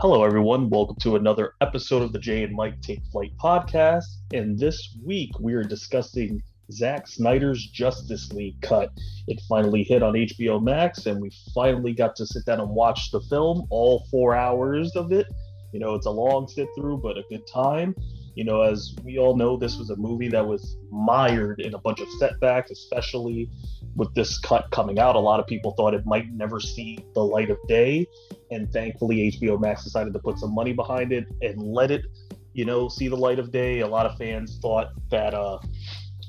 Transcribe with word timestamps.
Hello, 0.00 0.22
everyone. 0.22 0.70
Welcome 0.70 0.94
to 1.00 1.16
another 1.16 1.54
episode 1.60 2.02
of 2.02 2.12
the 2.12 2.20
Jay 2.20 2.44
and 2.44 2.54
Mike 2.54 2.80
Take 2.80 3.02
Flight 3.10 3.32
podcast. 3.36 4.04
And 4.32 4.56
this 4.56 4.96
week 5.04 5.32
we 5.40 5.54
are 5.54 5.64
discussing 5.64 6.40
Zack 6.70 7.08
Snyder's 7.08 7.66
Justice 7.66 8.30
League 8.32 8.60
cut. 8.62 8.92
It 9.26 9.40
finally 9.48 9.82
hit 9.82 10.04
on 10.04 10.12
HBO 10.12 10.62
Max, 10.62 11.06
and 11.06 11.20
we 11.20 11.32
finally 11.52 11.94
got 11.94 12.14
to 12.14 12.26
sit 12.26 12.46
down 12.46 12.60
and 12.60 12.70
watch 12.70 13.10
the 13.10 13.20
film, 13.22 13.66
all 13.70 14.06
four 14.08 14.36
hours 14.36 14.94
of 14.94 15.10
it. 15.10 15.26
You 15.72 15.80
know, 15.80 15.96
it's 15.96 16.06
a 16.06 16.10
long 16.10 16.46
sit 16.46 16.68
through, 16.76 16.98
but 16.98 17.18
a 17.18 17.24
good 17.28 17.44
time. 17.52 17.92
You 18.38 18.44
know, 18.44 18.62
as 18.62 18.94
we 19.02 19.18
all 19.18 19.36
know, 19.36 19.56
this 19.56 19.78
was 19.78 19.90
a 19.90 19.96
movie 19.96 20.28
that 20.28 20.46
was 20.46 20.76
mired 20.92 21.60
in 21.60 21.74
a 21.74 21.78
bunch 21.78 21.98
of 21.98 22.08
setbacks, 22.20 22.70
especially 22.70 23.50
with 23.96 24.14
this 24.14 24.38
cut 24.38 24.70
coming 24.70 25.00
out. 25.00 25.16
A 25.16 25.18
lot 25.18 25.40
of 25.40 25.46
people 25.48 25.72
thought 25.72 25.92
it 25.92 26.06
might 26.06 26.30
never 26.30 26.60
see 26.60 27.00
the 27.14 27.20
light 27.20 27.50
of 27.50 27.58
day. 27.66 28.06
And 28.52 28.72
thankfully, 28.72 29.32
HBO 29.32 29.60
Max 29.60 29.82
decided 29.82 30.12
to 30.12 30.20
put 30.20 30.38
some 30.38 30.54
money 30.54 30.72
behind 30.72 31.10
it 31.10 31.26
and 31.42 31.60
let 31.60 31.90
it, 31.90 32.04
you 32.52 32.64
know, 32.64 32.88
see 32.88 33.08
the 33.08 33.16
light 33.16 33.40
of 33.40 33.50
day. 33.50 33.80
A 33.80 33.88
lot 33.88 34.06
of 34.06 34.16
fans 34.16 34.60
thought 34.62 34.92
that, 35.10 35.34
uh, 35.34 35.58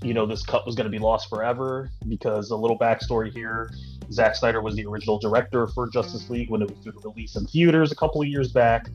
you 0.02 0.16
know, 0.16 0.26
this 0.26 0.41
cut 0.41 0.66
was 0.66 0.73
going 0.73 0.91
to 0.91 0.91
be 0.91 0.98
lost 0.98 1.30
forever 1.30 1.91
because 2.08 2.50
a 2.50 2.55
little 2.55 2.80
backstory 2.80 3.31
here 3.31 3.70
Zack 4.12 4.36
Snyder 4.36 4.62
was 4.62 4.76
the 4.76 4.86
original 4.86 5.20
director 5.20 5.67
for 5.67 5.88
Justice 5.88 6.30
League 6.30 6.50
when 6.50 6.62
it 6.62 6.70
was 6.70 6.80
due 6.80 6.91
to 6.91 7.00
release 7.09 7.36
in 7.36 7.45
theaters 7.45 7.91
a 7.91 7.95
couple 7.95 8.22
of 8.22 8.28
years 8.28 8.52
back. 8.52 8.89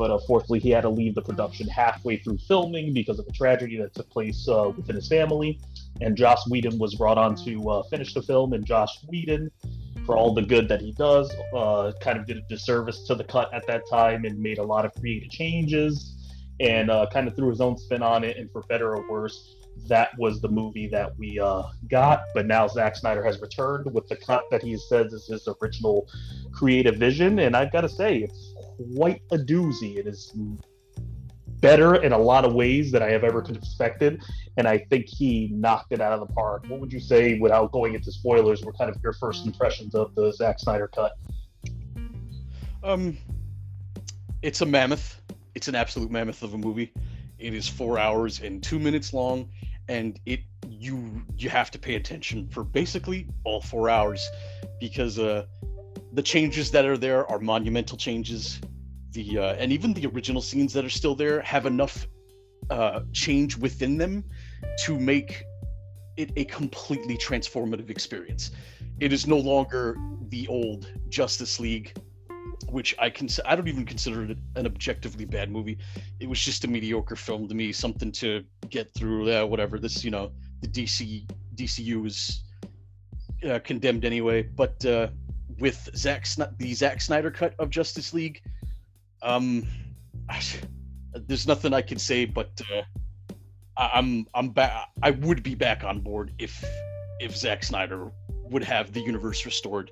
But 0.00 0.10
unfortunately, 0.10 0.60
he 0.60 0.70
had 0.70 0.80
to 0.80 0.88
leave 0.88 1.14
the 1.14 1.20
production 1.20 1.68
halfway 1.68 2.16
through 2.16 2.38
filming 2.48 2.94
because 2.94 3.18
of 3.18 3.26
a 3.28 3.32
tragedy 3.32 3.76
that 3.76 3.92
took 3.94 4.08
place 4.08 4.48
uh, 4.48 4.72
within 4.74 4.96
his 4.96 5.06
family. 5.06 5.60
And 6.00 6.16
Josh 6.16 6.38
Whedon 6.48 6.78
was 6.78 6.94
brought 6.94 7.18
on 7.18 7.34
to 7.44 7.68
uh, 7.68 7.82
finish 7.82 8.14
the 8.14 8.22
film. 8.22 8.54
And 8.54 8.64
Josh 8.64 8.88
Whedon, 9.10 9.50
for 10.06 10.16
all 10.16 10.32
the 10.32 10.40
good 10.40 10.70
that 10.70 10.80
he 10.80 10.92
does, 10.92 11.30
uh, 11.54 11.92
kind 12.00 12.18
of 12.18 12.26
did 12.26 12.38
a 12.38 12.42
disservice 12.48 13.06
to 13.08 13.14
the 13.14 13.24
cut 13.24 13.52
at 13.52 13.66
that 13.66 13.82
time 13.90 14.24
and 14.24 14.40
made 14.40 14.56
a 14.56 14.62
lot 14.62 14.86
of 14.86 14.94
creative 14.94 15.28
changes 15.28 16.16
and 16.60 16.90
uh, 16.90 17.04
kind 17.12 17.28
of 17.28 17.36
threw 17.36 17.50
his 17.50 17.60
own 17.60 17.76
spin 17.76 18.02
on 18.02 18.24
it. 18.24 18.38
And 18.38 18.50
for 18.50 18.62
better 18.70 18.96
or 18.96 19.06
worse, 19.06 19.54
that 19.86 20.16
was 20.18 20.40
the 20.40 20.48
movie 20.48 20.88
that 20.88 21.14
we 21.18 21.38
uh, 21.38 21.64
got. 21.88 22.22
But 22.34 22.46
now 22.46 22.66
Zack 22.68 22.96
Snyder 22.96 23.22
has 23.22 23.38
returned 23.42 23.92
with 23.92 24.08
the 24.08 24.16
cut 24.16 24.44
that 24.50 24.62
he 24.62 24.78
says 24.78 25.12
is 25.12 25.26
his 25.26 25.46
original 25.60 26.08
creative 26.52 26.96
vision. 26.96 27.40
And 27.40 27.54
I've 27.54 27.70
got 27.70 27.82
to 27.82 27.88
say, 27.88 28.18
it's 28.18 28.49
quite 28.96 29.22
a 29.30 29.36
doozy. 29.36 29.96
It 29.96 30.06
is 30.06 30.32
better 31.60 31.96
in 31.96 32.12
a 32.12 32.18
lot 32.18 32.44
of 32.44 32.54
ways 32.54 32.90
that 32.92 33.02
I 33.02 33.10
have 33.10 33.24
ever 33.24 33.40
expected. 33.40 34.22
And 34.56 34.66
I 34.66 34.78
think 34.78 35.06
he 35.06 35.48
knocked 35.52 35.92
it 35.92 36.00
out 36.00 36.12
of 36.12 36.20
the 36.20 36.32
park. 36.34 36.64
What 36.68 36.80
would 36.80 36.92
you 36.92 37.00
say, 37.00 37.38
without 37.38 37.72
going 37.72 37.94
into 37.94 38.10
spoilers, 38.10 38.62
were 38.62 38.72
kind 38.72 38.90
of 38.90 38.96
your 39.02 39.12
first 39.12 39.46
impressions 39.46 39.94
of 39.94 40.14
the 40.14 40.32
Zack 40.32 40.58
Snyder 40.58 40.88
cut? 40.88 41.12
Um, 42.82 43.18
it's 44.42 44.60
a 44.62 44.66
mammoth. 44.66 45.20
It's 45.54 45.68
an 45.68 45.74
absolute 45.74 46.10
mammoth 46.10 46.42
of 46.42 46.54
a 46.54 46.58
movie. 46.58 46.92
It 47.38 47.54
is 47.54 47.68
four 47.68 47.98
hours 47.98 48.40
and 48.40 48.62
two 48.62 48.78
minutes 48.78 49.12
long, 49.12 49.48
and 49.88 50.18
it 50.26 50.40
you 50.68 51.22
you 51.36 51.50
have 51.50 51.70
to 51.72 51.78
pay 51.78 51.96
attention 51.96 52.48
for 52.48 52.64
basically 52.64 53.26
all 53.44 53.60
four 53.60 53.90
hours 53.90 54.26
because 54.78 55.18
uh, 55.18 55.44
the 56.12 56.22
changes 56.22 56.70
that 56.70 56.84
are 56.84 56.98
there 56.98 57.30
are 57.30 57.38
monumental 57.38 57.96
changes. 57.96 58.60
The 59.12 59.38
uh, 59.38 59.54
and 59.54 59.72
even 59.72 59.92
the 59.92 60.06
original 60.06 60.42
scenes 60.42 60.72
that 60.72 60.84
are 60.84 60.90
still 60.90 61.14
there 61.14 61.40
have 61.42 61.66
enough 61.66 62.06
uh, 62.70 63.00
change 63.12 63.56
within 63.56 63.96
them 63.96 64.24
to 64.84 64.98
make 64.98 65.44
it 66.16 66.30
a 66.36 66.44
completely 66.44 67.16
transformative 67.16 67.90
experience. 67.90 68.52
It 69.00 69.12
is 69.12 69.26
no 69.26 69.38
longer 69.38 69.96
the 70.28 70.46
old 70.48 70.92
Justice 71.08 71.58
League 71.58 71.94
which 72.68 72.94
I 72.98 73.10
can 73.10 73.28
I 73.46 73.56
don't 73.56 73.68
even 73.68 73.84
consider 73.84 74.24
it 74.24 74.38
an 74.56 74.66
objectively 74.66 75.24
bad 75.24 75.50
movie. 75.50 75.78
It 76.20 76.28
was 76.28 76.42
just 76.44 76.64
a 76.64 76.68
mediocre 76.68 77.16
film 77.16 77.48
to 77.48 77.54
me, 77.54 77.72
something 77.72 78.12
to 78.12 78.44
get 78.68 78.92
through. 78.94 79.32
Uh, 79.32 79.46
whatever 79.46 79.78
this, 79.78 80.04
you 80.04 80.10
know, 80.10 80.30
the 80.60 80.68
DC 80.68 81.28
DCU 81.54 82.06
is 82.06 82.44
uh, 83.48 83.58
condemned 83.60 84.04
anyway. 84.04 84.42
But 84.42 84.84
uh, 84.84 85.08
with 85.60 85.88
Zack 85.94 86.26
the 86.58 86.74
Zack 86.74 87.00
Snyder 87.00 87.30
cut 87.30 87.54
of 87.58 87.70
Justice 87.70 88.12
League, 88.12 88.42
um, 89.22 89.66
there's 91.14 91.46
nothing 91.46 91.72
I 91.72 91.82
can 91.82 91.98
say, 91.98 92.24
but 92.24 92.60
uh, 92.72 92.82
I, 93.76 93.90
I'm 93.94 94.26
I'm 94.34 94.50
back. 94.50 94.88
I 95.02 95.10
would 95.10 95.42
be 95.42 95.54
back 95.54 95.84
on 95.84 96.00
board 96.00 96.32
if 96.38 96.64
if 97.20 97.36
Zack 97.36 97.62
Snyder 97.62 98.10
would 98.28 98.64
have 98.64 98.92
the 98.92 99.00
universe 99.00 99.44
restored. 99.44 99.90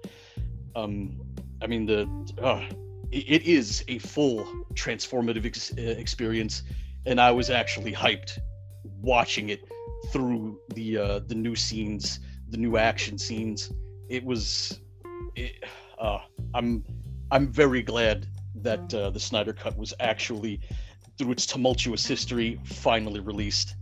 Um, 0.74 1.20
I 1.62 1.66
mean, 1.66 1.86
the 1.86 2.08
uh, 2.42 2.64
it 3.10 3.42
is 3.42 3.84
a 3.88 3.98
full 3.98 4.44
transformative 4.74 5.46
ex- 5.46 5.72
uh, 5.76 5.80
experience, 5.80 6.62
and 7.06 7.20
I 7.20 7.30
was 7.30 7.50
actually 7.50 7.92
hyped 7.92 8.38
watching 9.00 9.48
it 9.48 9.60
through 10.12 10.60
the 10.74 10.98
uh, 10.98 11.18
the 11.26 11.34
new 11.34 11.56
scenes, 11.56 12.20
the 12.50 12.56
new 12.56 12.76
action 12.76 13.18
scenes. 13.18 13.72
It 14.08 14.24
was, 14.24 14.80
uh, 15.98 16.18
I'm 16.54 16.84
I'm 17.30 17.48
very 17.48 17.82
glad 17.82 18.26
that 18.56 18.92
uh, 18.94 19.10
the 19.10 19.20
Snyder 19.20 19.52
Cut 19.52 19.76
was 19.76 19.94
actually, 20.00 20.60
through 21.18 21.32
its 21.32 21.46
tumultuous 21.46 22.06
history, 22.06 22.58
finally 22.64 23.20
released. 23.20 23.76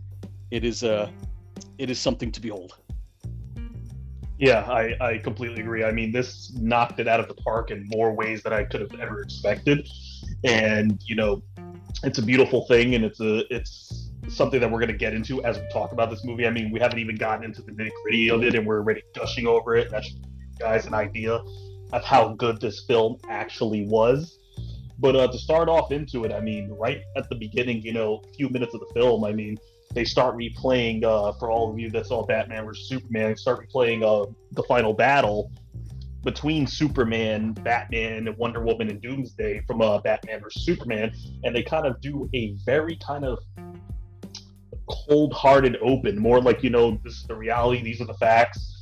It 0.51 0.63
is 0.63 0.83
uh, 0.83 1.09
it 1.77 1.89
is 1.89 1.99
something 1.99 2.31
to 2.31 2.41
behold. 2.41 2.77
Yeah, 4.39 4.59
I, 4.69 4.95
I 5.01 5.17
completely 5.17 5.61
agree. 5.61 5.83
I 5.83 5.91
mean, 5.91 6.11
this 6.11 6.53
knocked 6.53 6.99
it 6.99 7.07
out 7.07 7.19
of 7.19 7.27
the 7.27 7.33
park 7.33 7.71
in 7.71 7.87
more 7.87 8.13
ways 8.13 8.43
than 8.43 8.53
I 8.53 8.65
could 8.65 8.81
have 8.81 8.99
ever 8.99 9.21
expected. 9.21 9.89
And, 10.43 11.01
you 11.05 11.15
know, 11.15 11.41
it's 12.03 12.19
a 12.19 12.21
beautiful 12.21 12.65
thing 12.67 12.93
and 12.93 13.03
it's 13.03 13.19
a 13.19 13.51
it's 13.53 14.11
something 14.27 14.59
that 14.59 14.69
we're 14.69 14.79
going 14.79 14.91
to 14.91 14.97
get 14.97 15.13
into 15.13 15.43
as 15.43 15.57
we 15.57 15.67
talk 15.69 15.91
about 15.91 16.11
this 16.11 16.23
movie. 16.23 16.45
I 16.45 16.51
mean, 16.51 16.69
we 16.71 16.79
haven't 16.79 16.99
even 16.99 17.15
gotten 17.15 17.45
into 17.45 17.63
the 17.63 17.71
nitty 17.71 17.89
gritty 18.03 18.29
of 18.29 18.43
it 18.43 18.53
and 18.53 18.67
we're 18.67 18.77
already 18.77 19.01
gushing 19.15 19.47
over 19.47 19.75
it. 19.75 19.89
That 19.89 20.05
should 20.05 20.21
give 20.21 20.31
you 20.31 20.36
guys 20.59 20.85
an 20.85 20.93
idea 20.93 21.41
of 21.93 22.03
how 22.03 22.33
good 22.35 22.59
this 22.59 22.85
film 22.87 23.17
actually 23.29 23.85
was. 23.87 24.39
But 24.99 25.15
uh, 25.15 25.27
to 25.31 25.37
start 25.37 25.69
off 25.69 25.91
into 25.91 26.23
it, 26.25 26.31
I 26.33 26.39
mean, 26.39 26.69
right 26.71 27.01
at 27.15 27.29
the 27.29 27.35
beginning, 27.35 27.81
you 27.83 27.93
know, 27.93 28.21
a 28.27 28.33
few 28.33 28.49
minutes 28.49 28.73
of 28.73 28.79
the 28.79 28.91
film, 28.93 29.23
I 29.23 29.31
mean, 29.31 29.57
they 29.93 30.03
start 30.03 30.35
replaying 30.35 31.03
uh, 31.03 31.33
for 31.33 31.51
all 31.51 31.71
of 31.71 31.79
you 31.79 31.89
that 31.91 32.07
saw 32.07 32.25
Batman 32.25 32.65
vs 32.65 32.89
Superman. 32.89 33.29
They 33.29 33.35
start 33.35 33.67
replaying 33.67 34.03
uh, 34.03 34.31
the 34.51 34.63
final 34.63 34.93
battle 34.93 35.51
between 36.23 36.67
Superman, 36.67 37.53
Batman, 37.53 38.27
and 38.27 38.37
Wonder 38.37 38.61
Woman 38.61 38.89
and 38.89 39.01
Doomsday 39.01 39.61
from 39.65 39.81
uh, 39.81 39.99
Batman 39.99 40.41
vs 40.41 40.65
Superman, 40.65 41.13
and 41.43 41.55
they 41.55 41.63
kind 41.63 41.85
of 41.85 42.01
do 42.01 42.29
a 42.33 42.55
very 42.65 42.97
kind 42.97 43.23
of 43.23 43.39
cold-hearted 44.89 45.77
open, 45.81 46.17
more 46.17 46.41
like 46.41 46.63
you 46.63 46.69
know 46.69 46.99
this 47.03 47.13
is 47.13 47.23
the 47.27 47.35
reality, 47.35 47.81
these 47.81 48.01
are 48.01 48.05
the 48.05 48.13
facts. 48.15 48.76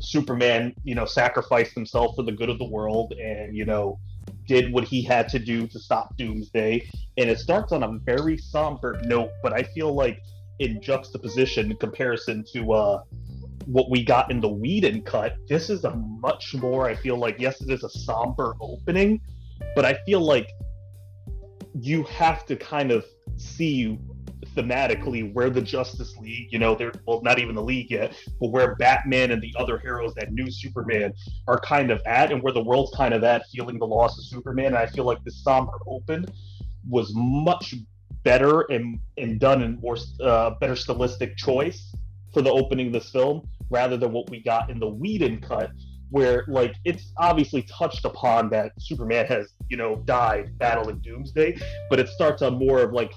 Superman, 0.00 0.74
you 0.84 0.94
know, 0.94 1.04
sacrificed 1.04 1.74
himself 1.74 2.14
for 2.16 2.22
the 2.22 2.32
good 2.32 2.50
of 2.50 2.58
the 2.58 2.68
world, 2.68 3.12
and 3.12 3.56
you 3.56 3.64
know 3.64 3.98
did 4.46 4.72
what 4.72 4.84
he 4.84 5.02
had 5.02 5.28
to 5.28 5.38
do 5.38 5.66
to 5.66 5.78
stop 5.78 6.16
Doomsday. 6.16 6.88
And 7.16 7.30
it 7.30 7.38
starts 7.38 7.72
on 7.72 7.82
a 7.82 7.98
very 8.04 8.36
somber 8.38 9.00
note, 9.04 9.30
but 9.42 9.52
I 9.52 9.62
feel 9.62 9.94
like 9.94 10.20
in 10.58 10.80
juxtaposition 10.80 11.70
in 11.70 11.76
comparison 11.76 12.44
to 12.52 12.72
uh, 12.72 13.02
what 13.66 13.90
we 13.90 14.04
got 14.04 14.30
in 14.30 14.40
the 14.40 14.48
Whedon 14.48 15.02
cut, 15.02 15.36
this 15.48 15.70
is 15.70 15.84
a 15.84 15.94
much 15.94 16.54
more, 16.54 16.88
I 16.88 16.94
feel 16.94 17.16
like, 17.16 17.36
yes, 17.38 17.60
it 17.60 17.70
is 17.70 17.84
a 17.84 17.90
somber 17.90 18.54
opening, 18.60 19.20
but 19.74 19.84
I 19.84 19.98
feel 20.06 20.20
like 20.20 20.50
you 21.80 22.02
have 22.04 22.46
to 22.46 22.56
kind 22.56 22.90
of 22.90 23.04
see 23.36 23.98
thematically 24.58 25.32
where 25.32 25.50
the 25.50 25.62
Justice 25.62 26.16
League, 26.16 26.48
you 26.50 26.58
know, 26.58 26.74
they're 26.74 26.92
well, 27.06 27.22
not 27.22 27.38
even 27.38 27.54
the 27.54 27.62
League 27.62 27.90
yet, 27.90 28.14
but 28.40 28.50
where 28.50 28.74
Batman 28.74 29.30
and 29.30 29.40
the 29.40 29.54
other 29.56 29.78
heroes 29.78 30.12
that 30.14 30.32
knew 30.32 30.50
Superman 30.50 31.12
are 31.46 31.60
kind 31.60 31.90
of 31.90 32.02
at, 32.06 32.32
and 32.32 32.42
where 32.42 32.52
the 32.52 32.62
world's 32.62 32.94
kind 32.96 33.14
of 33.14 33.22
at, 33.22 33.42
feeling 33.52 33.78
the 33.78 33.86
loss 33.86 34.18
of 34.18 34.24
Superman. 34.24 34.66
And 34.66 34.78
I 34.78 34.86
feel 34.86 35.04
like 35.04 35.22
this 35.24 35.42
somber 35.42 35.72
open 35.86 36.26
was 36.88 37.12
much 37.14 37.74
better 38.24 38.62
and 38.62 38.98
and 39.16 39.38
done 39.38 39.62
in 39.62 39.80
more 39.80 39.96
uh, 40.20 40.50
better 40.60 40.74
stylistic 40.74 41.36
choice 41.36 41.94
for 42.34 42.42
the 42.42 42.50
opening 42.50 42.88
of 42.88 42.92
this 42.92 43.10
film 43.10 43.48
rather 43.70 43.96
than 43.96 44.12
what 44.12 44.28
we 44.28 44.42
got 44.42 44.70
in 44.70 44.80
the 44.80 44.88
Whedon 44.88 45.40
cut, 45.40 45.70
where 46.10 46.44
like 46.48 46.74
it's 46.84 47.12
obviously 47.16 47.62
touched 47.62 48.04
upon 48.04 48.50
that 48.50 48.72
Superman 48.78 49.26
has 49.26 49.54
you 49.70 49.76
know 49.76 50.02
died 50.04 50.58
battling 50.58 50.98
Doomsday, 50.98 51.58
but 51.90 52.00
it 52.00 52.08
starts 52.08 52.42
on 52.42 52.58
more 52.58 52.80
of 52.80 52.92
like 52.92 53.12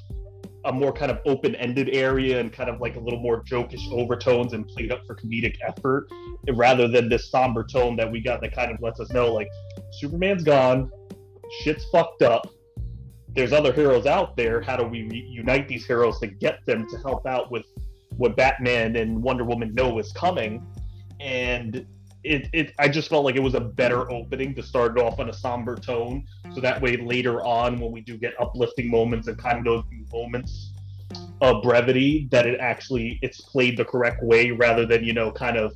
a 0.66 0.72
more 0.72 0.94
kind 0.94 1.12
of 1.12 1.20
open-ended 1.26 1.90
area 1.92 2.40
and 2.40 2.54
kind 2.54 2.70
of 2.70 2.80
like 2.80 2.96
a 2.96 3.00
little 3.00 3.20
more 3.20 3.44
jokish 3.44 3.92
overtones 3.92 4.54
and 4.54 4.68
played 4.68 4.92
up 4.92 5.02
for 5.08 5.16
comedic 5.16 5.56
effort 5.68 6.08
rather 6.54 6.88
than 6.88 7.10
this 7.10 7.32
somber 7.32 7.64
tone 7.64 7.96
that 7.96 8.10
we 8.10 8.22
got 8.22 8.42
that 8.42 8.54
kind 8.54 8.72
of 8.72 8.80
lets 8.82 9.00
us 9.00 9.10
know 9.12 9.34
like 9.34 9.48
Superman's 9.92 10.44
gone, 10.44 10.92
shit's 11.64 11.86
fucked 11.92 12.22
up, 12.22 12.48
there's 13.34 13.54
other 13.54 13.72
heroes 13.72 14.06
out 14.06 14.36
there. 14.36 14.62
How 14.62 14.76
do 14.76 14.84
we 14.84 15.10
unite 15.30 15.68
these 15.68 15.86
heroes 15.86 16.20
to 16.20 16.28
get 16.28 16.66
them 16.66 16.88
to 16.90 16.98
help 16.98 17.26
out 17.26 17.52
with 17.52 17.66
what 18.18 18.36
Batman 18.36 18.98
and 18.98 19.22
Wonder 19.22 19.44
Woman 19.44 19.74
know 19.74 20.00
is 20.00 20.12
coming? 20.12 20.66
And 21.20 21.86
it, 22.24 22.50
it 22.54 22.74
I 22.80 22.88
just 22.88 23.10
felt 23.10 23.26
like 23.26 23.36
it 23.36 23.44
was 23.44 23.56
a 23.56 23.60
better 23.60 24.12
opening 24.12 24.54
to 24.56 24.64
start 24.64 24.98
it 24.98 25.02
off 25.02 25.20
on 25.20 25.30
a 25.30 25.34
somber 25.34 25.76
tone, 25.76 26.26
so 26.54 26.62
that 26.62 26.82
way 26.82 26.98
later 26.98 27.42
on 27.42 27.80
when 27.80 27.92
we 27.92 28.02
do 28.02 28.18
get 28.18 28.34
uplifting 28.40 28.90
moments 28.90 29.28
and 29.28 29.38
kind 29.38 29.60
of 29.60 29.66
those 29.66 29.84
moments 30.12 30.74
of 31.42 31.64
brevity, 31.64 32.28
that 32.32 32.46
it 32.46 32.60
actually 32.60 33.20
it's 33.22 33.42
played 33.42 33.78
the 33.78 33.86
correct 33.86 34.24
way 34.24 34.52
rather 34.52 34.86
than 34.86 35.04
you 35.04 35.14
know 35.14 35.32
kind 35.32 35.58
of 35.58 35.74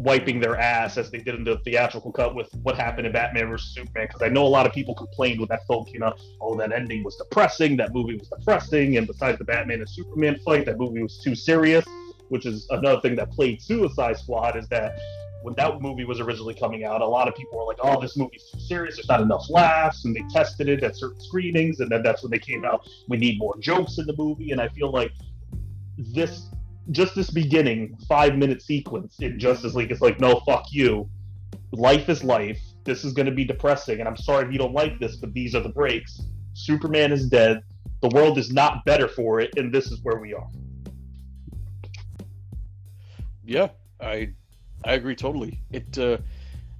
wiping 0.00 0.40
their 0.40 0.56
ass 0.56 0.96
as 0.96 1.10
they 1.10 1.18
did 1.18 1.34
in 1.34 1.44
the 1.44 1.58
theatrical 1.58 2.10
cut 2.10 2.34
with 2.34 2.48
what 2.62 2.74
happened 2.74 3.06
in 3.06 3.12
Batman 3.12 3.50
vs 3.50 3.74
Superman. 3.74 4.06
Because 4.06 4.22
I 4.22 4.28
know 4.28 4.46
a 4.46 4.48
lot 4.48 4.66
of 4.66 4.72
people 4.72 4.94
complained 4.94 5.40
with 5.40 5.50
that 5.50 5.66
film 5.66 5.84
you 5.92 5.98
know, 5.98 6.14
oh 6.40 6.56
that 6.56 6.72
ending 6.72 7.04
was 7.04 7.16
depressing, 7.16 7.76
that 7.76 7.92
movie 7.94 8.16
was 8.16 8.28
depressing, 8.28 8.96
and 8.96 9.06
besides 9.06 9.38
the 9.38 9.44
Batman 9.44 9.80
and 9.80 9.88
Superman 9.88 10.38
fight, 10.44 10.66
that 10.66 10.78
movie 10.78 11.02
was 11.02 11.18
too 11.18 11.34
serious. 11.34 11.84
Which 12.30 12.46
is 12.46 12.66
another 12.70 13.00
thing 13.00 13.16
that 13.16 13.30
played 13.30 13.60
Suicide 13.60 14.16
Squad 14.16 14.56
is 14.56 14.66
that 14.68 14.98
when 15.42 15.54
that 15.56 15.80
movie 15.80 16.04
was 16.04 16.20
originally 16.20 16.54
coming 16.54 16.84
out, 16.84 17.00
a 17.00 17.06
lot 17.06 17.26
of 17.26 17.34
people 17.34 17.58
were 17.58 17.64
like, 17.64 17.78
"Oh, 17.82 18.00
this 18.00 18.16
movie's 18.16 18.44
too 18.50 18.60
serious. 18.60 18.96
There's 18.96 19.08
not 19.08 19.20
enough 19.20 19.48
laughs," 19.50 20.04
and 20.04 20.14
they 20.14 20.22
tested 20.30 20.68
it 20.68 20.82
at 20.82 20.96
certain 20.96 21.20
screenings, 21.20 21.80
and 21.80 21.90
then 21.90 22.02
that's 22.02 22.22
when 22.22 22.30
they 22.30 22.38
came 22.38 22.64
out. 22.64 22.88
We 23.08 23.16
need 23.16 23.38
more 23.38 23.58
jokes 23.58 23.98
in 23.98 24.06
the 24.06 24.14
movie, 24.16 24.52
and 24.52 24.60
I 24.60 24.68
feel 24.68 24.92
like 24.92 25.12
this, 25.98 26.48
just 26.92 27.14
this 27.14 27.30
beginning 27.30 27.96
five 28.08 28.36
minute 28.36 28.62
sequence 28.62 29.18
in 29.20 29.38
Justice 29.38 29.74
League 29.74 29.90
is 29.90 30.00
like, 30.00 30.20
"No, 30.20 30.40
fuck 30.46 30.66
you. 30.70 31.08
Life 31.72 32.08
is 32.08 32.22
life. 32.22 32.60
This 32.84 33.04
is 33.04 33.12
going 33.12 33.26
to 33.26 33.32
be 33.32 33.44
depressing, 33.44 33.98
and 33.98 34.08
I'm 34.08 34.16
sorry 34.16 34.46
if 34.46 34.52
you 34.52 34.58
don't 34.58 34.74
like 34.74 35.00
this, 35.00 35.16
but 35.16 35.32
these 35.32 35.54
are 35.54 35.60
the 35.60 35.68
breaks. 35.68 36.20
Superman 36.52 37.12
is 37.12 37.28
dead. 37.28 37.62
The 38.02 38.08
world 38.08 38.38
is 38.38 38.52
not 38.52 38.84
better 38.84 39.08
for 39.08 39.40
it, 39.40 39.50
and 39.56 39.72
this 39.74 39.90
is 39.90 40.00
where 40.02 40.20
we 40.20 40.32
are." 40.32 40.48
Yeah, 43.50 43.70
I 44.00 44.28
I 44.84 44.94
agree 44.94 45.16
totally. 45.16 45.60
It 45.72 45.98
uh, 45.98 46.18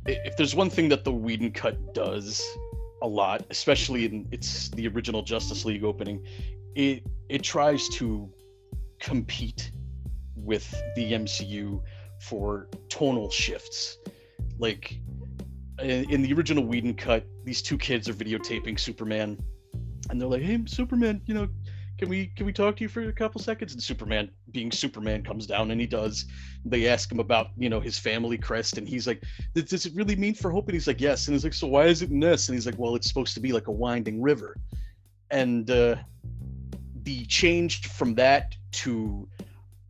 if 0.07 0.37
there's 0.37 0.55
one 0.55 0.71
thing 0.71 0.89
that 0.91 1.03
the 1.03 1.11
Whedon 1.11 1.51
cut 1.51 1.95
does 1.95 2.41
a 3.03 3.09
lot, 3.09 3.45
especially 3.51 4.05
in 4.05 4.29
it's 4.31 4.69
the 4.69 4.87
original 4.87 5.23
Justice 5.23 5.65
League 5.65 5.83
opening, 5.83 6.25
it 6.77 7.03
it 7.29 7.43
tries 7.43 7.89
to 7.99 8.33
compete 9.01 9.73
with 10.37 10.73
the 10.95 11.13
MCU 11.13 11.83
for 12.21 12.69
tonal 12.89 13.31
shifts. 13.31 13.99
Like 14.61 15.01
in, 15.83 16.09
in 16.09 16.23
the 16.23 16.33
original 16.33 16.65
Whedon 16.65 16.95
cut, 16.95 17.27
these 17.43 17.63
two 17.63 17.79
kids 17.79 18.09
are 18.09 18.15
videotaping 18.15 18.79
Superman, 18.79 19.43
and 20.09 20.21
they're 20.21 20.29
like, 20.29 20.43
"Hey, 20.43 20.61
Superman, 20.67 21.21
you 21.27 21.35
know, 21.35 21.49
can 22.01 22.09
we 22.09 22.29
can 22.35 22.47
we 22.47 22.53
talk 22.53 22.77
to 22.77 22.83
you 22.83 22.89
for 22.89 23.03
a 23.03 23.13
couple 23.13 23.43
seconds? 23.43 23.75
And 23.75 23.83
superman 23.83 24.31
being 24.53 24.73
superman 24.73 25.23
comes 25.23 25.47
down 25.47 25.71
and 25.71 25.79
he 25.79 25.87
does. 25.87 26.25
They 26.65 26.89
ask 26.89 27.13
him 27.13 27.21
about 27.21 27.49
you 27.59 27.69
know 27.69 27.79
his 27.79 27.99
family 27.99 28.39
crest 28.39 28.79
and 28.79 28.89
he's 28.89 29.07
like 29.07 29.23
does 29.55 29.85
it 29.85 29.95
really 29.95 30.17
mean 30.17 30.35
for 30.35 30.51
hope? 30.51 30.65
And 30.65 30.73
he's 30.73 30.87
like 30.87 30.99
yes. 30.99 31.29
And 31.29 31.35
he's 31.35 31.45
like 31.45 31.53
so 31.53 31.67
why 31.67 31.85
is 31.85 32.01
it 32.01 32.09
in 32.09 32.19
this? 32.19 32.49
And 32.49 32.57
he's 32.57 32.65
like 32.65 32.79
well 32.79 32.97
it's 32.97 33.07
supposed 33.07 33.35
to 33.35 33.41
be 33.41 33.53
like 33.53 33.67
a 33.67 33.73
winding 33.73 34.23
river. 34.23 34.57
And 35.31 35.71
uh 35.71 35.97
the 37.03 37.27
change 37.27 37.87
from 37.89 38.15
that 38.15 38.57
to 38.73 39.29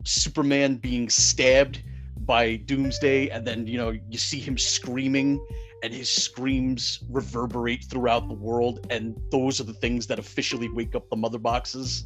superman 0.03 0.75
being 0.75 1.09
stabbed 1.09 1.81
by 2.17 2.57
doomsday 2.57 3.29
and 3.29 3.47
then 3.47 3.65
you 3.67 3.77
know 3.77 3.91
you 4.09 4.17
see 4.17 4.39
him 4.39 4.57
screaming 4.57 5.39
and 5.83 5.93
his 5.93 6.09
screams 6.09 7.03
reverberate 7.09 7.85
throughout 7.85 8.27
the 8.27 8.33
world 8.33 8.85
and 8.89 9.19
those 9.31 9.59
are 9.59 9.63
the 9.63 9.73
things 9.73 10.07
that 10.07 10.19
officially 10.19 10.69
wake 10.69 10.95
up 10.95 11.09
the 11.09 11.15
mother 11.15 11.39
boxes 11.39 12.05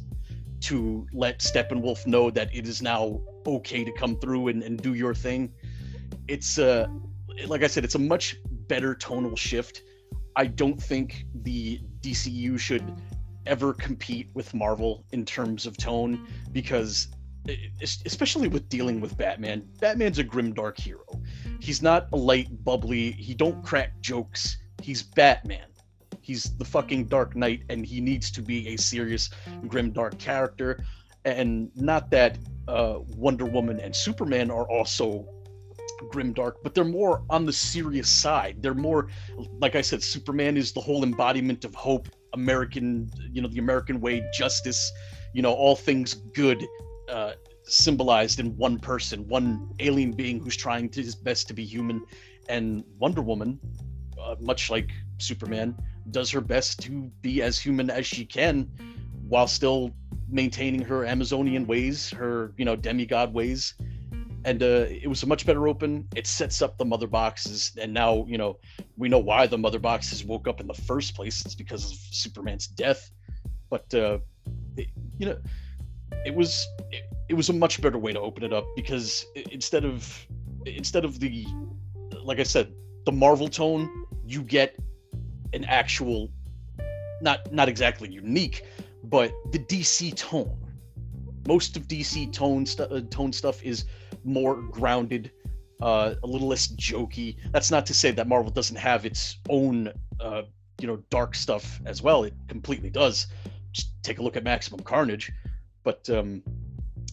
to 0.60 1.06
let 1.12 1.40
steppenwolf 1.40 2.06
know 2.06 2.30
that 2.30 2.54
it 2.54 2.66
is 2.66 2.80
now 2.82 3.20
okay 3.46 3.84
to 3.84 3.92
come 3.92 4.18
through 4.18 4.48
and, 4.48 4.62
and 4.62 4.82
do 4.82 4.94
your 4.94 5.14
thing. 5.14 5.52
It's 6.28 6.58
uh 6.58 6.86
like 7.46 7.62
i 7.62 7.66
said 7.66 7.84
it's 7.84 7.94
a 7.94 7.98
much 7.98 8.36
better 8.68 8.94
tonal 8.94 9.36
shift. 9.36 9.82
I 10.36 10.46
don't 10.46 10.82
think 10.82 11.26
the 11.42 11.80
dcu 12.00 12.58
should 12.58 12.84
ever 13.46 13.72
compete 13.72 14.28
with 14.34 14.52
marvel 14.54 15.04
in 15.12 15.24
terms 15.24 15.66
of 15.66 15.76
tone 15.76 16.26
because 16.52 17.08
especially 17.80 18.48
with 18.48 18.68
dealing 18.68 19.00
with 19.00 19.16
batman 19.16 19.66
batman's 19.80 20.18
a 20.18 20.24
grim 20.24 20.52
dark 20.52 20.78
hero 20.78 21.04
he's 21.60 21.82
not 21.82 22.08
a 22.12 22.16
light, 22.16 22.64
bubbly. 22.64 23.12
He 23.12 23.34
don't 23.34 23.62
crack 23.64 24.00
jokes. 24.00 24.58
He's 24.82 25.02
Batman. 25.02 25.66
He's 26.20 26.56
the 26.58 26.64
fucking 26.64 27.06
Dark 27.06 27.36
Knight, 27.36 27.62
and 27.68 27.86
he 27.86 28.00
needs 28.00 28.30
to 28.32 28.42
be 28.42 28.68
a 28.68 28.76
serious, 28.76 29.30
grim, 29.68 29.90
dark 29.90 30.18
character. 30.18 30.84
And 31.24 31.70
not 31.76 32.10
that 32.10 32.38
uh, 32.68 32.98
Wonder 33.16 33.44
Woman 33.44 33.80
and 33.80 33.94
Superman 33.94 34.50
are 34.50 34.68
also 34.68 35.28
grim 36.10 36.32
dark, 36.32 36.62
but 36.62 36.74
they're 36.74 36.84
more 36.84 37.22
on 37.30 37.46
the 37.46 37.52
serious 37.52 38.08
side. 38.08 38.56
They're 38.60 38.74
more, 38.74 39.08
like 39.60 39.76
I 39.76 39.80
said, 39.80 40.02
Superman 40.02 40.56
is 40.56 40.72
the 40.72 40.80
whole 40.80 41.04
embodiment 41.04 41.64
of 41.64 41.74
hope, 41.74 42.08
American, 42.34 43.10
you 43.32 43.40
know, 43.40 43.48
the 43.48 43.58
American 43.58 44.00
way, 44.00 44.24
justice, 44.34 44.92
you 45.32 45.42
know, 45.42 45.52
all 45.52 45.74
things 45.74 46.14
good. 46.14 46.64
Uh, 47.08 47.32
symbolized 47.68 48.38
in 48.38 48.56
one 48.56 48.78
person, 48.78 49.26
one 49.28 49.68
alien 49.80 50.12
being 50.12 50.40
who's 50.40 50.56
trying 50.56 50.88
to 50.88 51.02
his 51.02 51.14
best 51.14 51.48
to 51.48 51.54
be 51.54 51.64
human, 51.64 52.04
and 52.48 52.84
Wonder 52.98 53.22
Woman, 53.22 53.58
uh, 54.22 54.36
much 54.40 54.70
like 54.70 54.90
Superman, 55.18 55.76
does 56.10 56.30
her 56.30 56.40
best 56.40 56.80
to 56.82 57.10
be 57.22 57.42
as 57.42 57.58
human 57.58 57.90
as 57.90 58.06
she 58.06 58.24
can, 58.24 58.70
while 59.28 59.48
still 59.48 59.92
maintaining 60.28 60.80
her 60.82 61.04
Amazonian 61.04 61.66
ways, 61.66 62.10
her 62.10 62.52
you 62.56 62.64
know 62.64 62.76
demigod 62.76 63.32
ways. 63.34 63.74
And 64.44 64.62
uh, 64.62 64.86
it 64.88 65.08
was 65.08 65.24
a 65.24 65.26
much 65.26 65.44
better 65.44 65.66
open. 65.66 66.06
It 66.14 66.28
sets 66.28 66.62
up 66.62 66.78
the 66.78 66.84
mother 66.84 67.08
boxes, 67.08 67.72
and 67.80 67.92
now 67.92 68.24
you 68.28 68.38
know 68.38 68.58
we 68.96 69.08
know 69.08 69.18
why 69.18 69.46
the 69.46 69.58
mother 69.58 69.80
boxes 69.80 70.24
woke 70.24 70.46
up 70.46 70.60
in 70.60 70.68
the 70.68 70.74
first 70.74 71.16
place. 71.16 71.44
It's 71.44 71.56
because 71.56 71.90
of 71.90 71.98
Superman's 71.98 72.68
death. 72.68 73.10
But 73.68 73.92
uh, 73.92 74.18
it, 74.76 74.86
you 75.18 75.26
know, 75.26 75.38
it 76.24 76.34
was 76.34 76.66
it, 76.90 77.04
it 77.28 77.34
was 77.34 77.48
a 77.48 77.52
much 77.52 77.80
better 77.80 77.98
way 77.98 78.12
to 78.12 78.20
open 78.20 78.44
it 78.44 78.52
up 78.52 78.66
because 78.76 79.26
instead 79.50 79.84
of 79.84 80.26
instead 80.64 81.04
of 81.04 81.20
the 81.20 81.46
like 82.22 82.40
I 82.40 82.44
said, 82.44 82.72
the 83.04 83.12
Marvel 83.12 83.48
tone, 83.48 84.06
you 84.24 84.42
get 84.42 84.76
an 85.52 85.64
actual 85.64 86.30
not 87.20 87.50
not 87.52 87.68
exactly 87.68 88.10
unique, 88.10 88.64
but 89.04 89.32
the 89.52 89.58
DC 89.58 90.14
tone. 90.16 90.56
Most 91.46 91.76
of 91.76 91.86
DC 91.86 92.32
tone 92.32 92.66
st- 92.66 92.90
uh, 92.90 93.00
tone 93.08 93.32
stuff 93.32 93.62
is 93.62 93.84
more 94.24 94.56
grounded, 94.56 95.30
uh, 95.80 96.14
a 96.22 96.26
little 96.26 96.48
less 96.48 96.68
jokey. 96.68 97.36
That's 97.52 97.70
not 97.70 97.86
to 97.86 97.94
say 97.94 98.10
that 98.10 98.26
Marvel 98.26 98.50
doesn't 98.50 98.76
have 98.76 99.06
its 99.06 99.38
own, 99.48 99.92
uh, 100.18 100.42
you 100.80 100.88
know, 100.88 100.96
dark 101.08 101.36
stuff 101.36 101.80
as 101.86 102.02
well. 102.02 102.24
It 102.24 102.34
completely 102.48 102.90
does. 102.90 103.28
Just 103.72 103.90
take 104.02 104.18
a 104.18 104.22
look 104.22 104.36
at 104.36 104.42
Maximum 104.42 104.80
Carnage, 104.80 105.30
but 105.86 106.10
um, 106.10 106.42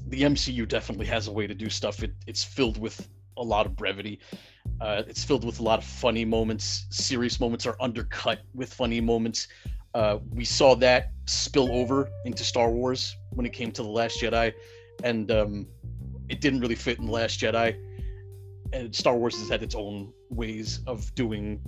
the 0.07 0.23
MCU 0.23 0.67
definitely 0.67 1.05
has 1.05 1.27
a 1.27 1.31
way 1.31 1.45
to 1.45 1.53
do 1.53 1.69
stuff. 1.69 2.01
It, 2.01 2.11
it's 2.25 2.43
filled 2.43 2.79
with 2.79 3.07
a 3.37 3.43
lot 3.43 3.67
of 3.67 3.75
brevity. 3.75 4.19
Uh, 4.81 5.03
it's 5.07 5.23
filled 5.23 5.45
with 5.45 5.59
a 5.59 5.63
lot 5.63 5.77
of 5.77 5.85
funny 5.85 6.25
moments. 6.25 6.87
Serious 6.89 7.39
moments 7.39 7.67
are 7.67 7.77
undercut 7.79 8.39
with 8.55 8.73
funny 8.73 8.99
moments. 8.99 9.47
Uh, 9.93 10.17
we 10.31 10.43
saw 10.43 10.73
that 10.73 11.11
spill 11.27 11.71
over 11.71 12.09
into 12.25 12.43
Star 12.43 12.71
Wars 12.71 13.15
when 13.35 13.45
it 13.45 13.53
came 13.53 13.71
to 13.71 13.83
the 13.83 13.87
Last 13.87 14.19
Jedi, 14.19 14.51
and 15.03 15.29
um, 15.29 15.67
it 16.27 16.41
didn't 16.41 16.59
really 16.59 16.73
fit 16.73 16.97
in 16.97 17.05
the 17.05 17.11
Last 17.11 17.39
Jedi. 17.39 17.77
And 18.73 18.95
Star 18.95 19.15
Wars 19.15 19.37
has 19.37 19.49
had 19.49 19.61
its 19.61 19.75
own 19.75 20.11
ways 20.31 20.79
of 20.87 21.13
doing 21.13 21.61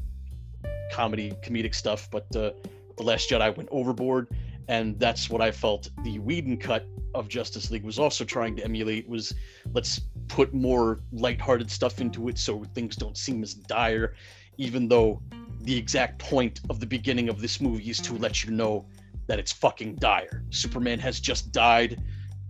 comedy, 0.91 1.33
comedic 1.43 1.75
stuff, 1.75 2.09
but 2.09 2.25
uh, 2.35 2.49
the 2.97 3.03
Last 3.03 3.29
Jedi 3.29 3.55
went 3.55 3.69
overboard, 3.71 4.27
and 4.67 4.99
that's 4.99 5.29
what 5.29 5.41
I 5.41 5.51
felt 5.51 5.89
the 6.03 6.19
Whedon 6.19 6.57
cut 6.57 6.85
of 7.13 7.27
Justice 7.27 7.71
League 7.71 7.83
was 7.83 7.99
also 7.99 8.23
trying 8.23 8.55
to 8.57 8.63
emulate 8.63 9.07
was 9.07 9.33
let's 9.73 10.01
put 10.27 10.53
more 10.53 11.01
lighthearted 11.11 11.69
stuff 11.69 12.01
into 12.01 12.27
it 12.29 12.37
so 12.37 12.63
things 12.73 12.95
don't 12.95 13.17
seem 13.17 13.43
as 13.43 13.53
dire, 13.53 14.15
even 14.57 14.87
though 14.87 15.21
the 15.61 15.77
exact 15.77 16.19
point 16.19 16.59
of 16.69 16.79
the 16.79 16.85
beginning 16.85 17.29
of 17.29 17.41
this 17.41 17.61
movie 17.61 17.89
is 17.89 17.99
to 17.99 18.15
let 18.15 18.43
you 18.43 18.51
know 18.51 18.85
that 19.27 19.39
it's 19.39 19.51
fucking 19.51 19.95
dire. 19.95 20.43
Superman 20.49 20.99
has 20.99 21.19
just 21.19 21.51
died, 21.51 22.01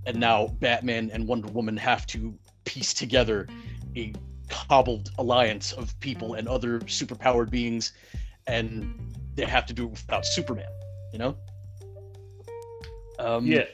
and 0.05 0.19
now 0.19 0.48
Batman 0.60 1.10
and 1.12 1.27
Wonder 1.27 1.48
Woman 1.50 1.77
have 1.77 2.05
to 2.07 2.38
piece 2.65 2.93
together 2.93 3.48
a 3.95 4.13
cobbled 4.50 5.12
alliance 5.17 5.72
of 5.74 5.98
people 6.00 6.34
and 6.36 6.48
other 6.48 6.79
superpowered 6.81 7.50
beings, 7.50 7.93
and 8.48 9.15
they 9.36 9.45
have 9.45 9.65
to 9.65 9.74
do 9.74 9.86
it 9.86 9.91
without 9.91 10.25
Superman, 10.25 10.69
you 11.13 11.19
know? 11.19 11.38
Um, 13.19 13.45
yeah, 13.45 13.65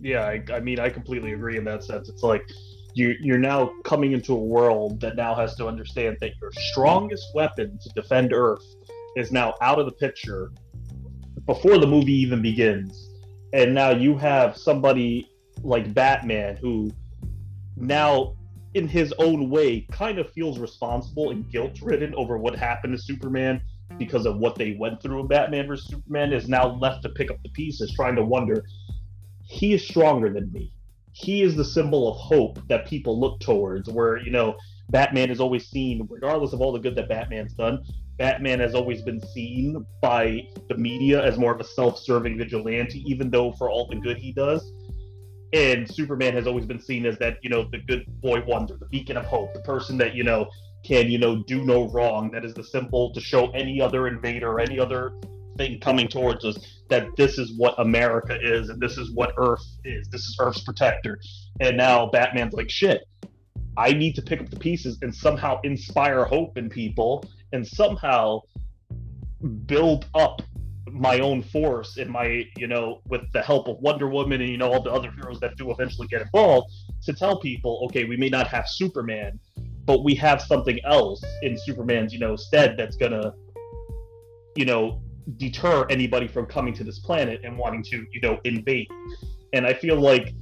yeah. 0.00 0.24
I, 0.24 0.42
I 0.52 0.60
mean, 0.60 0.80
I 0.80 0.88
completely 0.88 1.32
agree 1.32 1.56
in 1.56 1.64
that 1.64 1.84
sense. 1.84 2.08
It's 2.08 2.22
like 2.22 2.48
you 2.94 3.14
you're 3.20 3.38
now 3.38 3.72
coming 3.84 4.12
into 4.12 4.32
a 4.34 4.40
world 4.40 5.00
that 5.00 5.16
now 5.16 5.34
has 5.34 5.54
to 5.56 5.66
understand 5.66 6.16
that 6.20 6.32
your 6.40 6.50
strongest 6.52 7.24
weapon 7.34 7.78
to 7.82 7.88
defend 7.90 8.32
Earth 8.32 8.64
is 9.16 9.32
now 9.32 9.54
out 9.60 9.78
of 9.78 9.86
the 9.86 9.92
picture 9.92 10.52
before 11.46 11.78
the 11.78 11.86
movie 11.86 12.12
even 12.12 12.42
begins, 12.42 13.10
and 13.52 13.74
now 13.74 13.90
you 13.90 14.16
have 14.16 14.56
somebody 14.56 15.28
like 15.62 15.92
Batman 15.92 16.56
who 16.56 16.90
now 17.76 18.34
in 18.74 18.86
his 18.86 19.12
own 19.18 19.50
way, 19.50 19.86
kind 19.90 20.18
of 20.18 20.30
feels 20.32 20.58
responsible 20.58 21.30
and 21.30 21.50
guilt 21.50 21.80
ridden 21.82 22.14
over 22.14 22.38
what 22.38 22.56
happened 22.56 22.96
to 22.96 23.02
Superman 23.02 23.60
because 23.98 24.26
of 24.26 24.38
what 24.38 24.56
they 24.56 24.76
went 24.78 25.02
through 25.02 25.20
in 25.20 25.26
Batman 25.26 25.66
vs. 25.66 25.88
Superman, 25.88 26.32
is 26.32 26.48
now 26.48 26.68
left 26.78 27.02
to 27.02 27.08
pick 27.10 27.30
up 27.30 27.42
the 27.42 27.50
pieces, 27.50 27.92
trying 27.94 28.16
to 28.16 28.24
wonder 28.24 28.64
he 29.42 29.72
is 29.72 29.86
stronger 29.86 30.32
than 30.32 30.52
me. 30.52 30.72
He 31.12 31.42
is 31.42 31.56
the 31.56 31.64
symbol 31.64 32.08
of 32.08 32.16
hope 32.16 32.60
that 32.68 32.86
people 32.86 33.18
look 33.18 33.40
towards, 33.40 33.88
where, 33.88 34.18
you 34.18 34.30
know, 34.30 34.56
Batman 34.90 35.30
is 35.30 35.40
always 35.40 35.68
seen, 35.68 36.06
regardless 36.08 36.52
of 36.52 36.60
all 36.60 36.72
the 36.72 36.78
good 36.78 36.94
that 36.96 37.08
Batman's 37.08 37.54
done, 37.54 37.82
Batman 38.16 38.60
has 38.60 38.74
always 38.74 39.02
been 39.02 39.20
seen 39.28 39.84
by 40.00 40.46
the 40.68 40.76
media 40.76 41.22
as 41.24 41.38
more 41.38 41.52
of 41.52 41.60
a 41.60 41.64
self 41.64 41.98
serving 41.98 42.38
vigilante, 42.38 43.02
even 43.06 43.30
though 43.30 43.52
for 43.52 43.70
all 43.70 43.86
the 43.86 43.96
good 43.96 44.18
he 44.18 44.32
does 44.32 44.72
and 45.52 45.92
Superman 45.92 46.34
has 46.34 46.46
always 46.46 46.64
been 46.64 46.80
seen 46.80 47.06
as 47.06 47.18
that, 47.18 47.38
you 47.42 47.50
know, 47.50 47.68
the 47.70 47.78
good 47.78 48.04
boy 48.20 48.42
wonder, 48.46 48.76
the 48.76 48.86
beacon 48.86 49.16
of 49.16 49.24
hope, 49.24 49.52
the 49.52 49.60
person 49.60 49.98
that, 49.98 50.14
you 50.14 50.22
know, 50.22 50.48
can, 50.84 51.10
you 51.10 51.18
know, 51.18 51.42
do 51.44 51.64
no 51.64 51.88
wrong. 51.88 52.30
That 52.30 52.44
is 52.44 52.54
the 52.54 52.64
symbol 52.64 53.12
to 53.12 53.20
show 53.20 53.50
any 53.50 53.80
other 53.80 54.08
invader 54.08 54.60
any 54.60 54.78
other 54.78 55.14
thing 55.56 55.80
coming 55.80 56.08
towards 56.08 56.44
us 56.44 56.58
that 56.88 57.08
this 57.16 57.38
is 57.38 57.56
what 57.56 57.74
America 57.78 58.38
is 58.40 58.68
and 58.68 58.80
this 58.80 58.96
is 58.96 59.12
what 59.12 59.32
Earth 59.36 59.64
is. 59.84 60.08
This 60.08 60.22
is 60.22 60.36
Earth's 60.40 60.62
protector. 60.62 61.20
And 61.60 61.76
now 61.76 62.06
Batman's 62.06 62.54
like, 62.54 62.70
shit, 62.70 63.02
I 63.76 63.92
need 63.92 64.14
to 64.16 64.22
pick 64.22 64.40
up 64.40 64.50
the 64.50 64.58
pieces 64.58 64.98
and 65.02 65.14
somehow 65.14 65.60
inspire 65.62 66.24
hope 66.24 66.58
in 66.58 66.68
people 66.68 67.24
and 67.52 67.66
somehow 67.66 68.40
build 69.66 70.06
up 70.14 70.42
my 70.92 71.20
own 71.20 71.42
force 71.42 71.96
and 71.98 72.10
my 72.10 72.44
you 72.56 72.66
know 72.66 73.00
with 73.06 73.20
the 73.32 73.40
help 73.40 73.68
of 73.68 73.78
wonder 73.78 74.08
woman 74.08 74.40
and 74.40 74.50
you 74.50 74.58
know 74.58 74.72
all 74.72 74.82
the 74.82 74.90
other 74.90 75.10
heroes 75.12 75.38
that 75.38 75.56
do 75.56 75.70
eventually 75.70 76.06
get 76.08 76.20
involved 76.20 76.72
to 77.02 77.12
tell 77.12 77.38
people 77.38 77.82
okay 77.84 78.04
we 78.04 78.16
may 78.16 78.28
not 78.28 78.48
have 78.48 78.68
superman 78.68 79.38
but 79.84 80.04
we 80.04 80.14
have 80.14 80.40
something 80.40 80.78
else 80.84 81.22
in 81.42 81.56
superman's 81.56 82.12
you 82.12 82.18
know 82.18 82.36
stead 82.36 82.76
that's 82.76 82.96
gonna 82.96 83.32
you 84.56 84.64
know 84.64 85.02
deter 85.36 85.86
anybody 85.90 86.26
from 86.26 86.46
coming 86.46 86.74
to 86.74 86.84
this 86.84 86.98
planet 86.98 87.40
and 87.44 87.56
wanting 87.56 87.82
to 87.82 88.04
you 88.12 88.20
know 88.20 88.38
invade 88.44 88.88
and 89.52 89.66
i 89.66 89.72
feel 89.72 90.00
like 90.00 90.34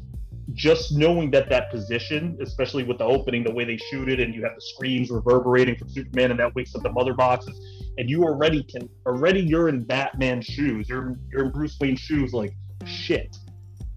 just 0.55 0.97
knowing 0.97 1.31
that 1.31 1.51
that 1.51 1.71
position, 1.71 2.39
especially 2.41 2.83
with 2.83 2.99
the 2.99 3.05
opening, 3.05 3.45
the 3.45 3.53
way 3.53 3.65
they 3.65 3.77
shoot 3.77 4.09
it, 4.09 4.19
and 4.21 4.35
you 4.35 4.43
have 4.45 4.55
the 4.55 4.61
screams 4.61 5.11
reverberating 5.11 5.77
from 5.77 5.89
Superman, 5.89 6.31
and 6.31 6.41
that 6.41 6.55
wakes 6.55 6.75
up 6.75 6.83
the 6.83 6.93
mother 6.93 7.15
boxes, 7.15 7.61
and 7.99 8.09
you 8.09 8.23
already 8.25 8.63
can 8.63 8.89
already 9.07 9.41
you're 9.41 9.69
in 9.69 9.85
Batman's 9.85 10.47
shoes, 10.47 10.89
you're 10.89 11.19
you're 11.31 11.47
in 11.47 11.53
Bruce 11.53 11.77
Wayne's 11.81 12.01
shoes, 12.01 12.33
like 12.33 12.55
shit, 12.87 13.37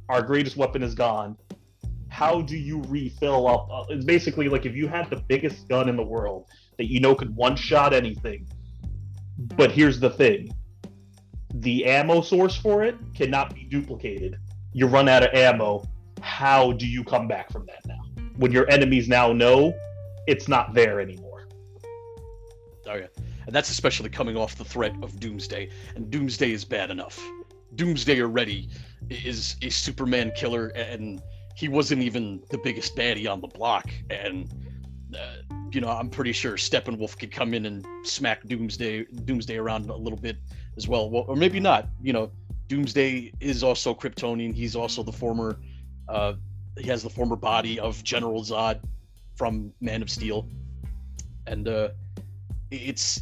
our 0.10 0.22
greatest 0.22 0.58
weapon 0.58 0.84
is 0.84 0.94
gone. 0.94 1.38
How 2.12 2.42
do 2.42 2.58
you 2.58 2.84
refill 2.88 3.48
up? 3.48 3.68
Uh, 3.72 3.86
it's 3.90 4.06
basically 4.06 4.50
like 4.50 4.66
if 4.66 4.76
you 4.76 4.88
had 4.88 5.10
the 5.10 5.16
biggest 5.16 5.68
gun 5.68 5.90
in 5.90 5.96
the 5.96 6.04
world 6.04 6.50
that 6.78 6.86
you 6.92 7.00
know 7.00 7.16
could 7.16 7.36
one 7.36 7.56
shot 7.56 7.94
anything, 7.94 8.48
but 9.56 9.72
here's 9.72 10.00
the 10.00 10.10
thing: 10.10 10.52
the 11.56 11.86
ammo 11.86 12.22
source 12.22 12.56
for 12.56 12.84
it 12.84 12.96
cannot 13.16 13.56
be 13.56 13.64
duplicated. 13.64 14.38
You 14.74 14.88
run 14.88 15.10
out 15.10 15.24
of 15.24 15.34
ammo 15.34 15.84
how 16.22 16.72
do 16.74 16.88
you 16.88 17.04
come 17.04 17.28
back 17.28 17.52
from 17.52 17.66
that 17.66 17.86
now? 17.86 18.00
When 18.38 18.52
your 18.52 18.70
enemies 18.70 19.08
now 19.08 19.34
know 19.34 19.74
it's 20.28 20.48
not 20.48 20.74
there 20.74 21.02
anymore. 21.02 21.48
Oh 22.88 22.96
yeah. 22.96 23.08
And 23.46 23.56
that's 23.56 23.70
especially 23.70 24.10
coming 24.10 24.38
off 24.38 24.56
the 24.56 24.64
threat 24.64 24.94
of 25.02 25.20
Doomsday. 25.20 25.70
And 25.96 26.10
Doomsday 26.10 26.52
is 26.52 26.64
bad 26.64 26.92
enough. 26.92 27.20
Doomsday 27.76 28.22
already 28.22 28.70
is 29.10 29.56
a 29.62 29.70
Superman 29.70 30.32
killer, 30.36 30.68
and 30.70 31.22
he 31.56 31.68
wasn't 31.68 32.02
even 32.02 32.42
the 32.50 32.58
biggest 32.58 32.96
baddie 32.96 33.32
on 33.32 33.42
the 33.42 33.48
block. 33.48 33.90
And 34.10 34.52
uh, 35.16 35.36
you 35.72 35.82
know, 35.82 35.90
I'm 35.90 36.10
pretty 36.10 36.32
sure 36.32 36.54
Steppenwolf 36.54 37.18
could 37.18 37.32
come 37.32 37.54
in 37.54 37.66
and 37.66 37.86
smack 38.04 38.46
Doomsday 38.48 39.06
Doomsday 39.26 39.58
around 39.58 39.90
a 39.90 39.96
little 39.96 40.20
bit 40.20 40.38
as 40.78 40.88
well. 40.88 41.10
well 41.10 41.26
or 41.28 41.36
maybe 41.36 41.60
not. 41.60 41.88
You 42.02 42.14
know, 42.14 42.32
Doomsday 42.68 43.34
is 43.40 43.64
also 43.64 43.94
Kryptonian. 43.94 44.54
He's 44.54 44.76
also 44.76 45.04
the 45.04 45.12
former 45.12 45.60
uh, 46.10 46.34
he 46.78 46.88
has 46.88 47.04
the 47.04 47.10
former 47.10 47.36
body 47.36 47.80
of 47.80 48.04
General 48.04 48.44
Zod 48.44 48.82
from 49.36 49.74
Man 49.82 50.02
of 50.02 50.10
Steel, 50.10 50.48
and 51.48 51.68
uh, 51.68 51.90
it's 52.70 53.22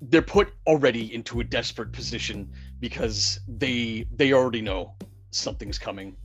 they're 0.00 0.22
put 0.22 0.52
already 0.66 1.12
into 1.14 1.40
a 1.40 1.44
desperate 1.44 1.92
position 1.92 2.50
because 2.80 3.40
they 3.48 4.06
they 4.14 4.32
already 4.32 4.62
know 4.62 4.94
something's 5.30 5.78
coming 5.78 6.16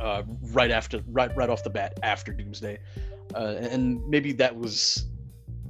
uh, 0.00 0.22
right 0.52 0.70
after 0.70 1.02
right 1.08 1.34
right 1.36 1.50
off 1.50 1.64
the 1.64 1.70
bat 1.70 1.98
after 2.02 2.32
Doomsday, 2.32 2.78
uh, 3.34 3.56
and 3.58 4.06
maybe 4.08 4.32
that 4.32 4.54
was 4.54 5.06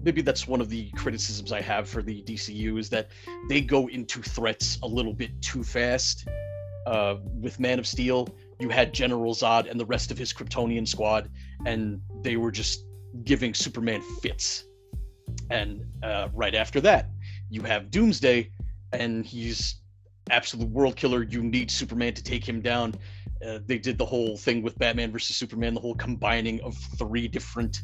maybe 0.02 0.20
that's 0.20 0.46
one 0.46 0.60
of 0.60 0.68
the 0.68 0.90
criticisms 0.90 1.52
I 1.52 1.60
have 1.60 1.88
for 1.88 2.02
the 2.02 2.22
DCU 2.22 2.78
is 2.78 2.90
that 2.90 3.08
they 3.48 3.60
go 3.60 3.88
into 3.88 4.22
threats 4.22 4.78
a 4.82 4.86
little 4.86 5.14
bit 5.14 5.40
too 5.42 5.64
fast. 5.64 6.28
Uh, 6.86 7.16
with 7.40 7.58
Man 7.58 7.78
of 7.78 7.86
Steel, 7.86 8.28
you 8.60 8.68
had 8.68 8.92
General 8.92 9.34
Zod 9.34 9.70
and 9.70 9.80
the 9.80 9.86
rest 9.86 10.10
of 10.10 10.18
his 10.18 10.34
Kryptonian 10.34 10.86
squad, 10.86 11.30
and 11.64 12.00
they 12.20 12.36
were 12.36 12.50
just 12.50 12.84
giving 13.24 13.54
Superman 13.54 14.02
fits. 14.20 14.64
And 15.50 15.84
uh, 16.02 16.28
right 16.34 16.54
after 16.54 16.80
that, 16.82 17.08
you 17.48 17.62
have 17.62 17.90
Doomsday, 17.90 18.50
and 18.92 19.24
he's 19.24 19.76
absolute 20.30 20.68
world 20.68 20.96
killer. 20.96 21.22
You 21.22 21.42
need 21.42 21.70
Superman 21.70 22.14
to 22.14 22.22
take 22.22 22.46
him 22.46 22.60
down. 22.60 22.94
Uh, 23.46 23.58
they 23.66 23.78
did 23.78 23.98
the 23.98 24.06
whole 24.06 24.36
thing 24.36 24.62
with 24.62 24.78
Batman 24.78 25.12
versus 25.12 25.36
Superman, 25.36 25.74
the 25.74 25.80
whole 25.80 25.94
combining 25.94 26.60
of 26.62 26.76
three 26.98 27.28
different 27.28 27.82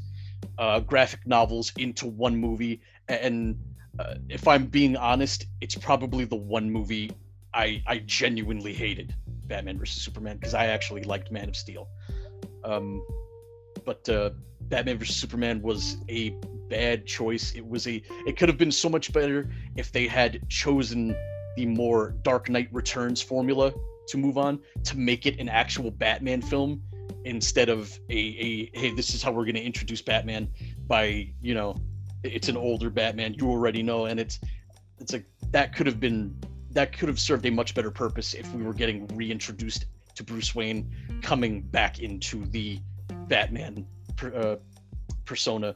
uh, 0.59 0.81
graphic 0.81 1.26
novels 1.26 1.73
into 1.76 2.07
one 2.07 2.37
movie. 2.37 2.81
And 3.09 3.59
uh, 3.99 4.14
if 4.29 4.49
I'm 4.49 4.67
being 4.67 4.97
honest, 4.97 5.47
it's 5.61 5.75
probably 5.75 6.25
the 6.25 6.37
one 6.37 6.71
movie 6.71 7.11
I 7.52 7.83
I 7.87 7.99
genuinely 7.99 8.73
hated. 8.73 9.14
Batman 9.47 9.79
versus 9.79 10.00
Superman 10.02 10.37
because 10.37 10.55
I 10.55 10.67
actually 10.67 11.02
liked 11.02 11.33
Man 11.33 11.49
of 11.49 11.57
Steel. 11.57 11.88
Um, 12.64 13.05
but 13.85 14.09
uh, 14.09 14.31
Batman 14.62 14.99
versus 14.99 15.17
Superman 15.17 15.61
was 15.61 15.97
a 16.09 16.31
bad 16.69 17.05
choice. 17.05 17.52
It 17.52 17.67
was 17.67 17.87
a. 17.87 18.02
It 18.26 18.37
could 18.37 18.49
have 18.49 18.59
been 18.59 18.73
so 18.73 18.88
much 18.88 19.12
better 19.12 19.50
if 19.76 19.93
they 19.93 20.07
had 20.07 20.49
chosen 20.49 21.17
the 21.57 21.67
more 21.67 22.14
Dark 22.23 22.49
Knight 22.49 22.69
Returns 22.71 23.21
formula 23.21 23.73
to 24.09 24.19
move 24.19 24.38
on 24.38 24.61
to 24.85 24.99
make 24.99 25.26
it 25.26 25.38
an 25.38 25.49
actual 25.49 25.90
Batman 25.90 26.42
film 26.42 26.83
instead 27.25 27.69
of 27.69 27.99
a, 28.09 28.16
a 28.16 28.71
hey 28.73 28.95
this 28.95 29.14
is 29.14 29.23
how 29.23 29.30
we're 29.30 29.45
going 29.45 29.54
to 29.54 29.62
introduce 29.62 30.00
Batman 30.00 30.49
by 30.87 31.28
you 31.40 31.54
know 31.54 31.76
it's 32.23 32.49
an 32.49 32.57
older 32.57 32.90
Batman 32.90 33.35
you 33.35 33.49
already 33.49 33.83
know 33.83 34.07
and 34.07 34.19
it's 34.19 34.40
it's 34.99 35.14
a 35.14 35.23
that 35.50 35.75
could 35.75 35.87
have 35.87 36.00
been 36.00 36.35
that 36.71 36.97
could 36.97 37.09
have 37.09 37.19
served 37.19 37.45
a 37.47 37.50
much 37.50 37.75
better 37.75 37.90
purpose 37.90 38.35
if 38.35 38.52
we 38.54 38.62
were 38.62 38.75
getting 38.75 39.07
reintroduced 39.09 39.87
to 40.14 40.25
Bruce 40.25 40.54
Wayne 40.54 40.90
coming 41.23 41.62
back 41.62 42.00
into 42.00 42.45
the 42.47 42.78
Batman 43.28 43.87
per, 44.16 44.35
uh, 44.35 44.57
persona, 45.25 45.75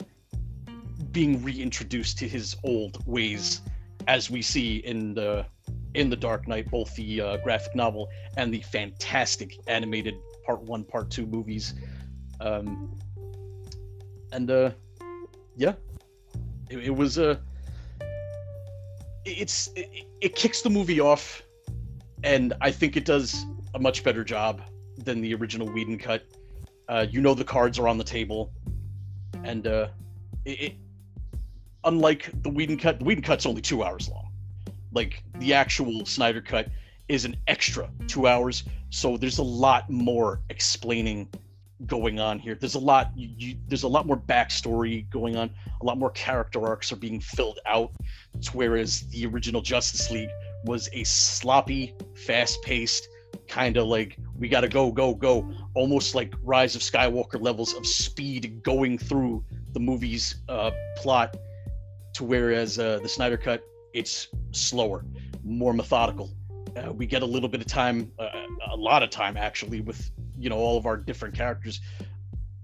being 1.13 1.43
reintroduced 1.43 2.19
to 2.19 2.29
his 2.29 2.57
old 2.65 3.05
ways, 3.07 3.63
as 4.07 4.31
we 4.31 4.43
see 4.43 4.77
in 4.79 5.15
the 5.15 5.47
in 5.95 6.11
the 6.11 6.17
Dark 6.17 6.47
Knight, 6.49 6.71
both 6.71 6.95
the 6.97 7.21
uh, 7.21 7.37
graphic 7.39 7.75
novel 7.75 8.09
and 8.37 8.53
the 8.53 8.61
fantastic 8.61 9.59
animated 9.67 10.15
Part 10.45 10.63
One, 10.63 10.85
Part 10.85 11.11
Two 11.11 11.27
movies. 11.27 11.75
Um, 12.41 12.99
and 14.33 14.51
uh, 14.51 14.71
yeah, 15.57 15.75
it, 16.71 16.79
it 16.79 16.95
was 16.95 17.19
a. 17.19 17.31
Uh, 17.31 17.37
it's 19.25 19.71
it, 19.75 20.07
it 20.21 20.37
kicks 20.37 20.61
the 20.61 20.71
movie 20.71 21.01
off, 21.01 21.43
and 22.23 22.53
I 22.61 22.71
think 22.71 22.97
it 22.97 23.05
does 23.05 23.47
a 23.75 23.79
much 23.79 24.05
better 24.05 24.23
job 24.23 24.61
than 24.99 25.21
the 25.21 25.35
original 25.35 25.69
Whedon 25.69 25.99
cut. 25.99 26.25
Uh, 26.89 27.07
you 27.09 27.21
know 27.21 27.35
the 27.35 27.45
cards 27.45 27.79
are 27.79 27.89
on 27.89 27.97
the 27.97 28.05
table, 28.05 28.53
and 29.45 29.67
uh, 29.67 29.89
it, 30.45 30.61
it, 30.61 30.73
unlike 31.85 32.31
the 32.43 32.51
Whedon 32.51 32.77
cut, 32.77 32.99
the 32.99 33.05
Whedon 33.05 33.23
cut's 33.23 33.47
only 33.47 33.63
two 33.63 33.83
hours 33.83 34.09
long. 34.11 34.24
Like 34.95 35.23
the 35.39 35.53
actual 35.53 36.07
Snyder 36.07 36.41
cut 36.41 36.69
is 37.09 37.25
an 37.25 37.37
extra 37.47 37.91
two 38.07 38.27
hours, 38.27 38.65
so 38.91 39.17
there's 39.17 39.39
a 39.39 39.43
lot 39.43 39.91
more 39.91 40.41
explaining 40.49 41.29
going 41.87 42.21
on 42.21 42.39
here. 42.39 42.55
There's 42.55 42.77
a 42.77 42.81
lot. 42.81 43.11
You, 43.17 43.29
you, 43.37 43.57
there's 43.69 43.83
a 43.83 43.89
lot 43.89 44.07
more 44.07 44.17
backstory 44.17 45.09
going 45.11 45.37
on. 45.37 45.51
A 45.83 45.85
lot 45.85 45.99
more 45.99 46.11
character 46.11 46.67
arcs 46.67 46.93
are 46.93 46.97
being 46.97 47.21
filled 47.21 47.59
out. 47.67 47.91
Whereas 48.53 49.03
the 49.09 49.27
original 49.27 49.61
Justice 49.61 50.11
League 50.11 50.31
was 50.65 50.89
a 50.93 51.05
sloppy, 51.05 51.95
fast-paced 52.15 53.09
kind 53.49 53.77
of 53.77 53.87
like 53.87 54.17
we 54.39 54.49
got 54.49 54.61
to 54.61 54.69
go, 54.69 54.91
go, 54.91 55.15
go, 55.15 55.51
almost 55.75 56.15
like 56.15 56.35
Rise 56.43 56.75
of 56.75 56.83
Skywalker 56.83 57.41
levels 57.41 57.75
of 57.75 57.87
speed 57.87 58.63
going 58.63 58.97
through 58.97 59.45
the 59.73 59.81
movie's 59.81 60.37
uh, 60.49 60.71
plot. 60.97 61.37
To 62.15 62.25
whereas 62.25 62.79
uh, 62.79 63.01
the 63.03 63.09
Snyder 63.09 63.37
Cut, 63.37 63.65
it's 63.95 64.29
slower, 64.53 65.05
more 65.43 65.73
methodical. 65.73 66.31
Uh, 66.77 66.93
we 66.93 67.07
get 67.07 67.23
a 67.23 67.27
little 67.27 67.49
bit 67.49 67.61
of 67.61 67.67
time, 67.67 68.13
uh, 68.19 68.29
a 68.71 68.77
lot 68.77 69.03
of 69.03 69.09
time 69.09 69.37
actually, 69.37 69.81
with 69.81 70.11
you 70.39 70.51
know 70.51 70.57
all 70.57 70.77
of 70.77 70.85
our 70.85 70.97
different 70.97 71.35
characters 71.35 71.81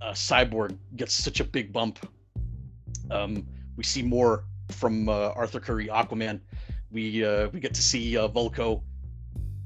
uh, 0.01 0.13
Cyborg 0.13 0.77
gets 0.97 1.15
such 1.15 1.41
a 1.41 1.45
big 1.45 1.73
bump. 1.73 1.99
Um, 3.11 3.47
we 3.77 3.85
see 3.85 4.03
more 4.03 4.45
from 4.71 5.09
uh, 5.09 5.31
Arthur 5.31 5.61
Curry, 5.61 5.89
Aquaman. 5.89 6.41
We 6.91 7.25
uh, 7.25 7.49
we 7.49 7.61
get 7.61 7.75
to 7.75 7.83
see 7.83 8.17
uh, 8.17 8.29
Vulko. 8.29 8.83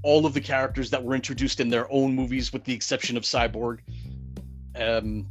All 0.03 0.27
of 0.27 0.35
the 0.35 0.41
characters 0.41 0.91
that 0.91 1.03
were 1.03 1.15
introduced 1.15 1.61
in 1.61 1.71
their 1.71 1.91
own 1.91 2.15
movies, 2.15 2.53
with 2.53 2.65
the 2.65 2.75
exception 2.75 3.17
of 3.17 3.23
Cyborg. 3.23 3.79
Um, 4.77 5.29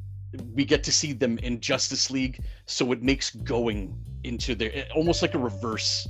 we 0.56 0.66
get 0.66 0.84
to 0.86 0.92
see 0.92 1.14
them 1.14 1.38
in 1.40 1.60
Justice 1.60 2.10
League, 2.10 2.44
so 2.66 2.92
it 2.92 3.04
makes 3.04 3.30
going 3.36 3.96
into 4.24 4.56
their 4.56 4.88
almost 4.96 5.22
like 5.22 5.36
a 5.36 5.38
reverse 5.38 6.08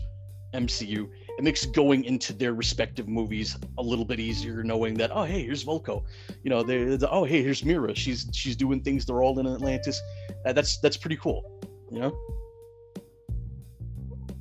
MCU. 0.54 1.10
It 1.38 1.44
makes 1.44 1.66
going 1.66 2.04
into 2.06 2.34
their 2.34 2.54
respective 2.54 3.08
movies 3.08 3.58
a 3.78 3.82
little 3.82 4.06
bit 4.06 4.20
easier, 4.20 4.64
knowing 4.64 4.94
that 4.96 5.12
oh 5.12 5.24
hey 5.24 5.44
here's 5.44 5.64
Vulko, 5.64 6.04
you 6.44 6.50
know 6.50 6.64
they 6.64 6.98
oh 7.10 7.24
hey 7.24 7.42
here's 7.44 7.64
Mera, 7.66 7.96
she's 7.96 8.28
she's 8.32 8.56
doing 8.56 8.82
things. 8.82 9.06
They're 9.06 9.22
all 9.22 9.40
in 9.40 9.48
Atlantis. 9.48 10.00
Uh, 10.46 10.54
that's 10.54 10.78
that's 10.78 10.98
pretty 10.98 11.18
cool, 11.18 11.44
you 11.92 12.00
know. 12.00 12.18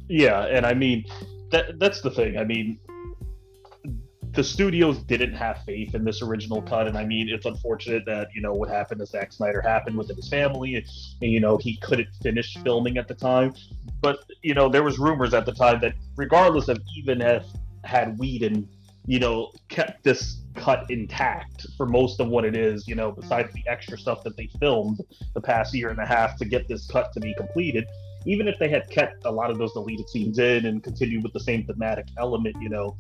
Yeah, 0.08 0.46
and 0.46 0.66
I 0.66 0.74
mean 0.74 1.04
that 1.50 1.78
that's 1.78 2.00
the 2.02 2.10
thing. 2.10 2.36
I 2.36 2.44
mean, 2.44 2.78
the 4.34 4.42
studios 4.42 4.98
didn't 4.98 5.34
have 5.34 5.62
faith 5.64 5.94
in 5.94 6.04
this 6.04 6.22
original 6.22 6.62
cut, 6.62 6.88
and 6.88 6.96
I 6.96 7.04
mean, 7.04 7.28
it's 7.28 7.44
unfortunate 7.44 8.04
that 8.06 8.28
you 8.34 8.40
know 8.40 8.54
what 8.54 8.68
happened 8.70 9.00
to 9.00 9.06
Zack 9.06 9.32
Snyder 9.32 9.60
happened 9.60 9.96
within 9.96 10.16
his 10.16 10.28
family, 10.28 10.76
and, 10.76 10.86
and, 11.20 11.30
you 11.30 11.40
know 11.40 11.58
he 11.58 11.76
couldn't 11.76 12.08
finish 12.22 12.56
filming 12.64 12.96
at 12.96 13.08
the 13.08 13.14
time. 13.14 13.54
But 14.00 14.20
you 14.42 14.54
know, 14.54 14.68
there 14.68 14.82
was 14.82 14.98
rumors 14.98 15.34
at 15.34 15.44
the 15.44 15.52
time 15.52 15.80
that 15.80 15.94
regardless 16.16 16.68
of 16.68 16.78
even 16.96 17.20
if 17.20 17.44
had 17.84 18.18
Whedon, 18.18 18.68
you 19.06 19.18
know, 19.18 19.52
kept 19.68 20.02
this 20.02 20.38
cut 20.54 20.90
intact 20.90 21.66
for 21.76 21.86
most 21.86 22.20
of 22.20 22.28
what 22.28 22.44
it 22.44 22.56
is, 22.56 22.86
you 22.88 22.94
know, 22.94 23.12
besides 23.12 23.52
the 23.52 23.62
extra 23.68 23.98
stuff 23.98 24.22
that 24.24 24.36
they 24.36 24.48
filmed 24.60 25.00
the 25.34 25.40
past 25.40 25.74
year 25.74 25.90
and 25.90 25.98
a 25.98 26.06
half 26.06 26.36
to 26.38 26.44
get 26.44 26.68
this 26.68 26.86
cut 26.86 27.12
to 27.12 27.20
be 27.20 27.34
completed. 27.34 27.84
Even 28.24 28.46
if 28.46 28.56
they 28.60 28.68
had 28.68 28.88
kept 28.88 29.24
a 29.24 29.30
lot 29.30 29.50
of 29.50 29.58
those 29.58 29.72
deleted 29.72 30.08
scenes 30.08 30.38
in 30.38 30.66
and 30.66 30.84
continued 30.84 31.24
with 31.24 31.32
the 31.32 31.40
same 31.40 31.64
thematic 31.64 32.06
element, 32.18 32.54
you 32.60 32.68
know, 32.68 32.96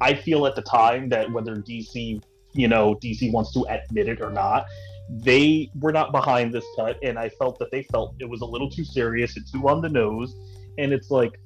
I 0.00 0.14
feel 0.14 0.46
at 0.46 0.54
the 0.54 0.62
time 0.62 1.08
that 1.10 1.30
whether 1.30 1.56
DC, 1.56 2.22
you 2.52 2.68
know, 2.68 2.94
DC 2.96 3.32
wants 3.32 3.52
to 3.54 3.64
admit 3.68 4.08
it 4.08 4.20
or 4.20 4.30
not, 4.30 4.66
they 5.08 5.70
were 5.80 5.92
not 5.92 6.12
behind 6.12 6.52
this 6.52 6.64
cut, 6.76 6.98
and 7.02 7.18
I 7.18 7.28
felt 7.28 7.58
that 7.60 7.70
they 7.70 7.84
felt 7.84 8.16
it 8.18 8.28
was 8.28 8.40
a 8.40 8.44
little 8.44 8.68
too 8.68 8.84
serious 8.84 9.36
and 9.36 9.46
too 9.50 9.68
on 9.68 9.80
the 9.80 9.88
nose. 9.88 10.34
And 10.78 10.92
it's 10.92 11.10
like, 11.10 11.38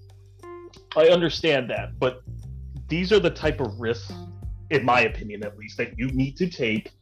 I 0.96 1.08
understand 1.08 1.70
that, 1.70 1.98
but 1.98 2.22
these 2.88 3.12
are 3.12 3.20
the 3.20 3.30
type 3.30 3.60
of 3.60 3.78
risks, 3.80 4.12
in 4.70 4.84
my 4.84 5.02
opinion 5.02 5.44
at 5.44 5.56
least, 5.56 5.76
that 5.76 5.98
you 5.98 6.08
need 6.08 6.36
to 6.38 6.48
take 6.48 6.92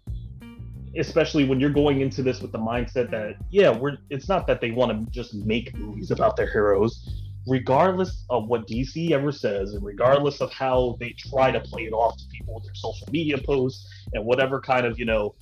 especially 0.96 1.44
when 1.44 1.60
you're 1.60 1.70
going 1.70 2.00
into 2.00 2.22
this 2.22 2.40
with 2.40 2.50
the 2.52 2.58
mindset 2.58 3.10
that 3.10 3.36
yeah 3.50 3.70
we're 3.70 3.98
it's 4.10 4.28
not 4.28 4.46
that 4.46 4.60
they 4.60 4.70
want 4.70 4.90
to 4.90 5.10
just 5.10 5.34
make 5.34 5.76
movies 5.76 6.10
about 6.10 6.36
their 6.36 6.50
heroes 6.50 7.27
regardless 7.48 8.24
of 8.30 8.46
what 8.46 8.66
DC 8.66 9.10
ever 9.10 9.32
says, 9.32 9.72
and 9.72 9.84
regardless 9.84 10.40
of 10.40 10.52
how 10.52 10.96
they 11.00 11.10
try 11.10 11.50
to 11.50 11.60
play 11.60 11.82
it 11.82 11.92
off 11.92 12.16
to 12.16 12.24
people 12.32 12.54
with 12.54 12.64
their 12.64 12.74
social 12.74 13.08
media 13.10 13.38
posts 13.38 13.88
and 14.12 14.24
whatever 14.24 14.60
kind 14.60 14.86
of, 14.86 14.98
you 14.98 15.04
know, 15.04 15.34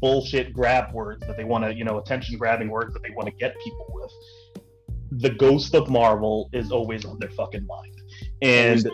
bullshit 0.00 0.52
grab 0.52 0.92
words 0.92 1.24
that 1.26 1.36
they 1.36 1.44
want 1.44 1.64
to, 1.64 1.74
you 1.74 1.84
know, 1.84 1.98
attention 1.98 2.36
grabbing 2.38 2.68
words 2.68 2.92
that 2.94 3.02
they 3.02 3.10
want 3.10 3.28
to 3.28 3.34
get 3.34 3.54
people 3.62 3.86
with, 3.90 5.20
the 5.20 5.30
ghost 5.30 5.74
of 5.74 5.88
Marvel 5.88 6.48
is 6.52 6.72
always 6.72 7.04
on 7.04 7.18
their 7.18 7.30
fucking 7.30 7.66
mind. 7.66 8.00
And. 8.42 8.88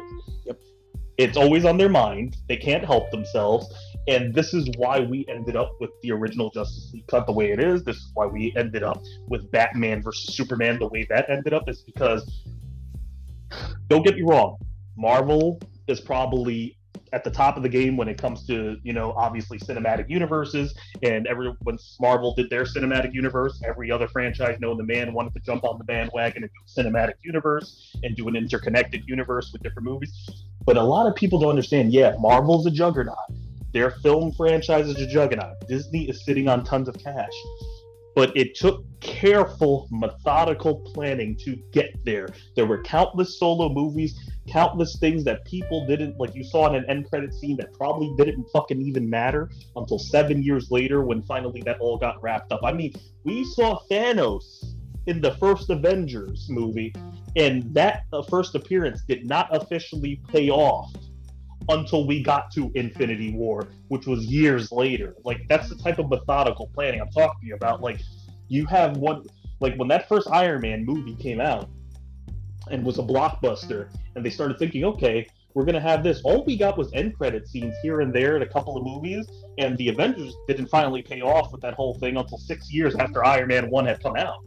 It's 1.22 1.36
always 1.36 1.64
on 1.64 1.76
their 1.76 1.88
mind. 1.88 2.36
They 2.48 2.56
can't 2.56 2.84
help 2.84 3.10
themselves 3.10 3.72
and 4.08 4.34
this 4.34 4.52
is 4.52 4.68
why 4.76 5.00
we 5.00 5.24
ended 5.28 5.54
up 5.56 5.76
with 5.80 5.90
the 6.02 6.10
original 6.10 6.50
Justice 6.50 6.90
League 6.92 7.06
cut 7.06 7.26
the 7.26 7.32
way 7.32 7.52
it 7.52 7.60
is. 7.60 7.84
This 7.84 7.96
is 7.96 8.10
why 8.14 8.26
we 8.26 8.52
ended 8.56 8.82
up 8.82 9.00
with 9.28 9.50
Batman 9.52 10.02
versus 10.02 10.34
Superman 10.34 10.78
the 10.78 10.88
way 10.88 11.06
that 11.08 11.30
ended 11.30 11.52
up 11.52 11.68
is 11.68 11.82
because 11.82 12.44
don't 13.86 14.04
get 14.04 14.16
me 14.16 14.22
wrong, 14.22 14.58
Marvel 14.96 15.60
is 15.86 16.00
probably 16.00 16.76
at 17.12 17.24
the 17.24 17.30
top 17.30 17.56
of 17.56 17.62
the 17.62 17.68
game 17.68 17.96
when 17.96 18.08
it 18.08 18.18
comes 18.18 18.46
to 18.46 18.76
you 18.82 18.92
know 18.92 19.12
obviously 19.12 19.58
cinematic 19.58 20.08
universes 20.08 20.74
and 21.02 21.26
every 21.26 21.52
when 21.62 21.76
marvel 22.00 22.34
did 22.34 22.48
their 22.50 22.64
cinematic 22.64 23.12
universe 23.12 23.62
every 23.66 23.90
other 23.90 24.08
franchise 24.08 24.58
known 24.60 24.76
the 24.76 24.84
man 24.84 25.12
wanted 25.12 25.32
to 25.34 25.40
jump 25.40 25.64
on 25.64 25.78
the 25.78 25.84
bandwagon 25.84 26.42
and 26.42 26.50
do 26.52 26.82
cinematic 26.82 27.14
universe 27.22 27.94
and 28.02 28.16
do 28.16 28.28
an 28.28 28.36
interconnected 28.36 29.02
universe 29.06 29.50
with 29.52 29.62
different 29.62 29.86
movies 29.86 30.44
but 30.64 30.76
a 30.76 30.82
lot 30.82 31.06
of 31.06 31.14
people 31.14 31.38
don't 31.38 31.50
understand 31.50 31.92
yeah 31.92 32.14
marvel's 32.18 32.66
a 32.66 32.70
juggernaut 32.70 33.16
their 33.72 33.90
film 33.90 34.32
franchise 34.32 34.86
is 34.86 35.00
a 35.00 35.06
juggernaut. 35.06 35.66
Disney 35.66 36.08
is 36.08 36.24
sitting 36.24 36.46
on 36.46 36.62
tons 36.62 36.88
of 36.88 36.98
cash. 36.98 37.32
But 38.14 38.36
it 38.36 38.54
took 38.54 38.84
careful, 39.00 39.88
methodical 39.90 40.80
planning 40.92 41.34
to 41.44 41.56
get 41.72 41.94
there. 42.04 42.28
There 42.54 42.66
were 42.66 42.82
countless 42.82 43.38
solo 43.38 43.70
movies, 43.70 44.30
countless 44.48 44.98
things 44.98 45.24
that 45.24 45.44
people 45.44 45.86
didn't 45.86 46.18
like. 46.18 46.34
You 46.34 46.44
saw 46.44 46.68
in 46.68 46.74
an 46.74 46.84
end 46.88 47.08
credit 47.08 47.32
scene 47.34 47.56
that 47.58 47.72
probably 47.74 48.12
didn't 48.16 48.46
fucking 48.52 48.80
even 48.80 49.08
matter 49.08 49.50
until 49.76 49.98
seven 49.98 50.42
years 50.42 50.70
later 50.70 51.02
when 51.02 51.22
finally 51.22 51.62
that 51.62 51.78
all 51.80 51.96
got 51.96 52.22
wrapped 52.22 52.52
up. 52.52 52.60
I 52.64 52.72
mean, 52.72 52.92
we 53.24 53.44
saw 53.44 53.80
Thanos 53.90 54.74
in 55.06 55.20
the 55.20 55.34
first 55.34 55.70
Avengers 55.70 56.48
movie, 56.48 56.94
and 57.36 57.72
that 57.74 58.04
uh, 58.12 58.22
first 58.22 58.54
appearance 58.54 59.02
did 59.06 59.26
not 59.26 59.54
officially 59.54 60.20
pay 60.28 60.50
off 60.50 60.92
until 61.68 62.06
we 62.06 62.22
got 62.22 62.50
to 62.52 62.70
Infinity 62.74 63.32
War, 63.32 63.68
which 63.88 64.06
was 64.06 64.26
years 64.26 64.72
later. 64.72 65.14
Like 65.24 65.46
that's 65.48 65.68
the 65.68 65.76
type 65.76 65.98
of 65.98 66.08
methodical 66.08 66.70
planning 66.74 67.00
I'm 67.00 67.10
talking 67.10 67.52
about. 67.52 67.80
Like 67.80 68.00
you 68.48 68.66
have 68.66 68.96
one 68.96 69.24
like 69.60 69.76
when 69.76 69.88
that 69.88 70.08
first 70.08 70.28
Iron 70.30 70.62
Man 70.62 70.84
movie 70.84 71.14
came 71.14 71.40
out 71.40 71.68
and 72.70 72.84
was 72.84 72.98
a 72.98 73.02
blockbuster, 73.02 73.88
and 74.14 74.24
they 74.24 74.30
started 74.30 74.58
thinking, 74.58 74.84
okay, 74.84 75.26
we're 75.54 75.64
gonna 75.64 75.80
have 75.80 76.02
this. 76.02 76.20
All 76.24 76.44
we 76.44 76.56
got 76.56 76.78
was 76.78 76.90
end 76.94 77.16
credit 77.16 77.46
scenes 77.46 77.74
here 77.82 78.00
and 78.00 78.12
there 78.12 78.36
in 78.36 78.42
a 78.42 78.46
couple 78.46 78.76
of 78.76 78.84
movies, 78.84 79.26
and 79.58 79.76
the 79.76 79.88
Avengers 79.88 80.34
didn't 80.48 80.66
finally 80.66 81.02
pay 81.02 81.20
off 81.20 81.52
with 81.52 81.60
that 81.62 81.74
whole 81.74 81.94
thing 81.98 82.16
until 82.16 82.38
six 82.38 82.72
years 82.72 82.94
after 82.96 83.24
Iron 83.24 83.48
Man 83.48 83.68
one 83.70 83.84
had 83.84 84.02
come 84.02 84.16
out. 84.16 84.38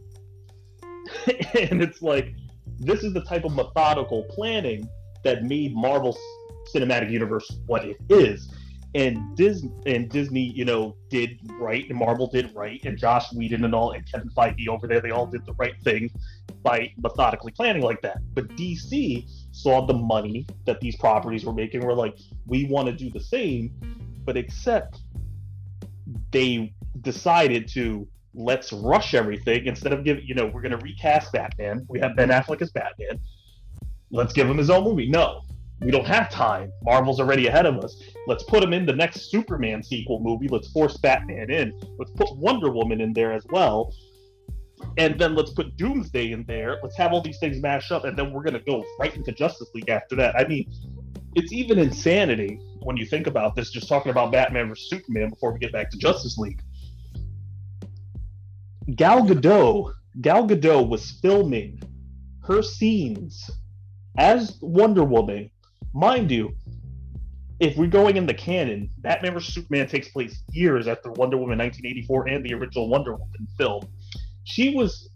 and 1.26 1.82
it's 1.82 2.02
like 2.02 2.34
this 2.78 3.04
is 3.04 3.12
the 3.12 3.22
type 3.22 3.44
of 3.44 3.54
methodical 3.54 4.24
planning 4.24 4.88
that 5.24 5.44
made 5.44 5.74
Marvel's 5.74 6.18
cinematic 6.74 7.10
universe 7.10 7.58
what 7.66 7.84
it 7.84 7.96
is. 8.08 8.52
And 8.94 9.36
Disney 9.36 9.70
and 9.84 10.08
Disney, 10.08 10.52
you 10.54 10.64
know, 10.64 10.96
did 11.10 11.38
right, 11.60 11.86
and 11.88 11.98
Marvel 11.98 12.28
did 12.28 12.54
right, 12.54 12.82
and 12.84 12.96
Josh 12.96 13.32
Whedon 13.32 13.64
and 13.64 13.74
all, 13.74 13.92
and 13.92 14.10
Kevin 14.10 14.30
Feige 14.30 14.68
over 14.68 14.86
there, 14.86 15.00
they 15.00 15.10
all 15.10 15.26
did 15.26 15.44
the 15.44 15.52
right 15.54 15.74
thing 15.82 16.10
by 16.62 16.92
methodically 16.96 17.52
planning 17.52 17.82
like 17.82 18.00
that. 18.02 18.18
But 18.34 18.48
DC 18.56 19.28
saw 19.52 19.86
the 19.86 19.94
money 19.94 20.46
that 20.64 20.80
these 20.80 20.96
properties 20.96 21.44
were 21.44 21.52
making. 21.52 21.84
We're 21.84 21.92
like, 21.92 22.18
we 22.46 22.64
want 22.66 22.86
to 22.86 22.92
do 22.92 23.10
the 23.10 23.20
same, 23.20 23.70
but 24.24 24.36
except 24.36 25.00
they 26.32 26.74
decided 27.02 27.68
to 27.68 28.08
let's 28.34 28.72
rush 28.72 29.14
everything 29.14 29.66
instead 29.66 29.92
of 29.92 30.04
giving, 30.04 30.24
you 30.26 30.34
know, 30.34 30.46
we're 30.46 30.60
going 30.60 30.76
to 30.76 30.78
recast 30.78 31.32
Batman. 31.32 31.86
We 31.88 31.98
have 32.00 32.16
Ben 32.16 32.28
Affleck 32.28 32.60
as 32.62 32.70
Batman. 32.70 33.20
Let's 34.10 34.32
give 34.32 34.48
him 34.48 34.58
his 34.58 34.70
own 34.70 34.84
movie. 34.84 35.08
No, 35.08 35.42
we 35.80 35.90
don't 35.90 36.06
have 36.06 36.30
time. 36.30 36.72
Marvel's 36.82 37.20
already 37.20 37.46
ahead 37.48 37.66
of 37.66 37.78
us. 37.84 38.02
Let's 38.26 38.44
put 38.44 38.62
him 38.62 38.72
in 38.72 38.86
the 38.86 38.94
next 38.94 39.30
Superman 39.30 39.82
sequel 39.82 40.20
movie. 40.20 40.48
Let's 40.48 40.68
force 40.68 40.96
Batman 40.96 41.50
in. 41.50 41.78
Let's 41.98 42.12
put 42.12 42.34
Wonder 42.36 42.70
Woman 42.70 43.00
in 43.00 43.12
there 43.12 43.32
as 43.32 43.46
well. 43.50 43.92
And 44.98 45.18
then 45.18 45.34
let's 45.34 45.52
put 45.52 45.76
Doomsday 45.76 46.32
in 46.32 46.44
there. 46.44 46.78
Let's 46.82 46.96
have 46.96 47.12
all 47.12 47.20
these 47.20 47.38
things 47.38 47.60
mashed 47.60 47.92
up, 47.92 48.04
and 48.04 48.16
then 48.16 48.32
we're 48.32 48.42
gonna 48.42 48.60
go 48.60 48.84
right 48.98 49.14
into 49.14 49.32
Justice 49.32 49.70
League 49.74 49.88
after 49.88 50.16
that. 50.16 50.34
I 50.36 50.46
mean, 50.46 50.70
it's 51.34 51.52
even 51.52 51.78
insanity 51.78 52.58
when 52.80 52.96
you 52.96 53.04
think 53.04 53.26
about 53.26 53.54
this. 53.54 53.70
Just 53.70 53.88
talking 53.88 54.10
about 54.10 54.32
Batman 54.32 54.68
versus 54.68 54.88
Superman 54.88 55.30
before 55.30 55.52
we 55.52 55.58
get 55.58 55.72
back 55.72 55.90
to 55.90 55.98
Justice 55.98 56.38
League. 56.38 56.62
Gal 58.94 59.22
Gadot, 59.26 59.92
Gal 60.20 60.46
Gadot 60.46 60.88
was 60.88 61.10
filming 61.22 61.82
her 62.44 62.62
scenes 62.62 63.50
as 64.16 64.58
Wonder 64.62 65.04
Woman 65.04 65.50
Mind 65.96 66.30
you, 66.30 66.54
if 67.58 67.78
we're 67.78 67.86
going 67.86 68.18
in 68.18 68.26
the 68.26 68.34
canon, 68.34 68.90
Batman 68.98 69.32
vs 69.32 69.54
Superman 69.54 69.88
takes 69.88 70.10
place 70.10 70.42
years 70.52 70.88
after 70.88 71.10
Wonder 71.12 71.38
Woman 71.38 71.56
1984 71.56 72.28
and 72.28 72.44
the 72.44 72.52
original 72.52 72.90
Wonder 72.90 73.12
Woman 73.12 73.48
film. 73.56 73.88
She 74.44 74.74
was 74.74 75.08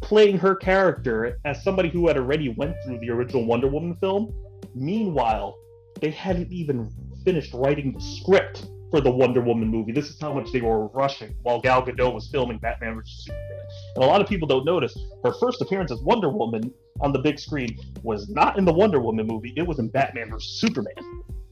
playing 0.00 0.36
her 0.38 0.56
character 0.56 1.38
as 1.44 1.62
somebody 1.62 1.90
who 1.90 2.08
had 2.08 2.16
already 2.16 2.48
went 2.48 2.74
through 2.84 2.98
the 2.98 3.08
original 3.08 3.46
Wonder 3.46 3.68
Woman 3.68 3.94
film. 4.00 4.34
Meanwhile, 4.74 5.56
they 6.00 6.10
hadn't 6.10 6.50
even 6.50 6.90
finished 7.24 7.54
writing 7.54 7.92
the 7.92 8.00
script 8.00 8.66
for 8.90 9.00
the 9.00 9.10
Wonder 9.10 9.40
Woman 9.40 9.68
movie. 9.68 9.92
This 9.92 10.08
is 10.08 10.20
how 10.20 10.32
much 10.32 10.52
they 10.52 10.60
were 10.60 10.88
rushing 10.88 11.34
while 11.42 11.60
Gal 11.60 11.84
Gadot 11.84 12.12
was 12.12 12.28
filming 12.28 12.58
Batman 12.58 12.96
vs 12.96 13.24
Superman. 13.24 13.66
And 13.94 14.04
a 14.04 14.06
lot 14.06 14.20
of 14.20 14.28
people 14.28 14.48
don't 14.48 14.64
notice 14.64 14.98
her 15.24 15.32
first 15.34 15.62
appearance 15.62 15.92
as 15.92 16.00
Wonder 16.00 16.28
Woman 16.28 16.72
on 17.00 17.12
the 17.12 17.20
big 17.20 17.38
screen 17.38 17.78
was 18.02 18.28
not 18.28 18.58
in 18.58 18.64
the 18.64 18.72
Wonder 18.72 19.00
Woman 19.00 19.26
movie. 19.26 19.52
It 19.56 19.66
was 19.66 19.78
in 19.78 19.88
Batman 19.88 20.30
vs 20.30 20.60
Superman. 20.60 20.94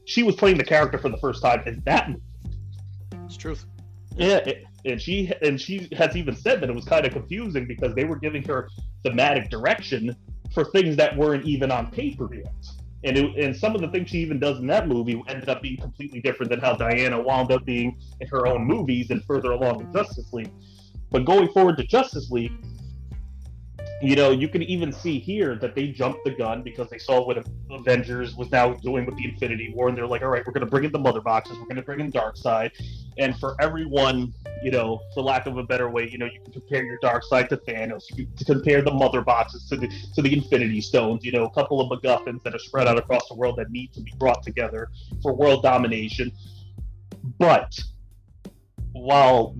She 0.05 0.23
was 0.23 0.35
playing 0.35 0.57
the 0.57 0.63
character 0.63 0.97
for 0.97 1.09
the 1.09 1.17
first 1.17 1.41
time 1.41 1.63
in 1.65 1.81
that 1.85 2.09
movie. 2.09 2.21
It's 3.25 3.37
truth. 3.37 3.65
Yeah, 4.15 4.37
it, 4.37 4.65
and 4.85 5.01
she 5.01 5.31
and 5.41 5.59
she 5.59 5.87
has 5.95 6.15
even 6.15 6.35
said 6.35 6.61
that 6.61 6.69
it 6.69 6.75
was 6.75 6.85
kind 6.85 7.05
of 7.05 7.13
confusing 7.13 7.67
because 7.67 7.93
they 7.95 8.05
were 8.05 8.17
giving 8.17 8.43
her 8.43 8.69
thematic 9.03 9.49
direction 9.49 10.15
for 10.53 10.65
things 10.65 10.95
that 10.95 11.15
weren't 11.15 11.45
even 11.45 11.71
on 11.71 11.91
paper 11.91 12.27
yet. 12.33 12.53
And 13.03 13.17
it, 13.17 13.37
and 13.37 13.55
some 13.55 13.75
of 13.75 13.81
the 13.81 13.87
things 13.87 14.09
she 14.09 14.19
even 14.19 14.39
does 14.39 14.59
in 14.59 14.67
that 14.67 14.87
movie 14.87 15.21
ended 15.27 15.47
up 15.47 15.61
being 15.61 15.77
completely 15.77 16.19
different 16.21 16.49
than 16.49 16.59
how 16.59 16.73
Diana 16.73 17.21
wound 17.21 17.51
up 17.51 17.65
being 17.65 17.97
in 18.19 18.27
her 18.27 18.45
own 18.45 18.65
movies 18.65 19.09
and 19.09 19.23
further 19.23 19.51
along 19.51 19.81
in 19.81 19.93
Justice 19.93 20.31
League. 20.33 20.51
But 21.09 21.25
going 21.25 21.47
forward 21.49 21.77
to 21.77 21.83
Justice 21.83 22.29
League, 22.29 22.51
you 24.01 24.15
know, 24.15 24.31
you 24.31 24.47
can 24.47 24.63
even 24.63 24.93
see 24.93 25.19
here 25.19 25.55
that 25.55 25.75
they 25.75 25.87
jumped 25.87 26.23
the 26.23 26.31
gun 26.31 26.63
because 26.63 26.89
they 26.89 26.97
saw 26.97 27.25
what 27.25 27.43
Avengers 27.69 28.35
was 28.35 28.49
now 28.49 28.73
doing 28.75 29.05
with 29.05 29.17
the 29.17 29.25
Infinity 29.25 29.73
War, 29.75 29.89
and 29.89 29.97
they're 29.97 30.07
like, 30.07 30.21
all 30.21 30.29
right, 30.29 30.45
we're 30.45 30.53
going 30.53 30.65
to 30.65 30.69
bring 30.69 30.85
in 30.85 30.91
the 30.91 30.99
mother 30.99 31.19
boxes, 31.19 31.57
we're 31.57 31.65
going 31.65 31.75
to 31.75 31.81
bring 31.81 31.99
in 31.99 32.11
Darkseid, 32.11 32.71
and 33.17 33.37
for 33.39 33.55
everyone, 33.59 34.33
you 34.63 34.71
know, 34.71 35.01
for 35.13 35.21
lack 35.21 35.47
of 35.47 35.57
a 35.57 35.63
better 35.63 35.89
way, 35.89 36.07
you 36.09 36.17
know, 36.17 36.25
you 36.25 36.39
can 36.41 36.53
compare 36.53 36.83
your 36.83 36.97
Darkseid 36.99 37.49
to 37.49 37.57
Thanos, 37.57 38.03
you 38.15 38.25
can 38.37 38.45
compare 38.45 38.81
the 38.81 38.93
mother 38.93 39.21
boxes 39.21 39.67
to 39.67 39.75
the 39.75 39.89
to 40.15 40.21
the 40.21 40.33
Infinity 40.33 40.79
Stones, 40.79 41.25
you 41.25 41.33
know, 41.33 41.43
a 41.43 41.51
couple 41.51 41.81
of 41.81 41.89
MacGuffins 41.91 42.41
that 42.43 42.55
are 42.55 42.59
spread 42.59 42.87
out 42.87 42.97
across 42.97 43.27
the 43.27 43.35
world 43.35 43.57
that 43.57 43.69
need 43.69 43.91
to 43.93 44.01
be 44.01 44.13
brought 44.17 44.43
together 44.43 44.89
for 45.21 45.33
world 45.33 45.61
domination, 45.61 46.31
but 47.37 47.77
while 48.93 49.55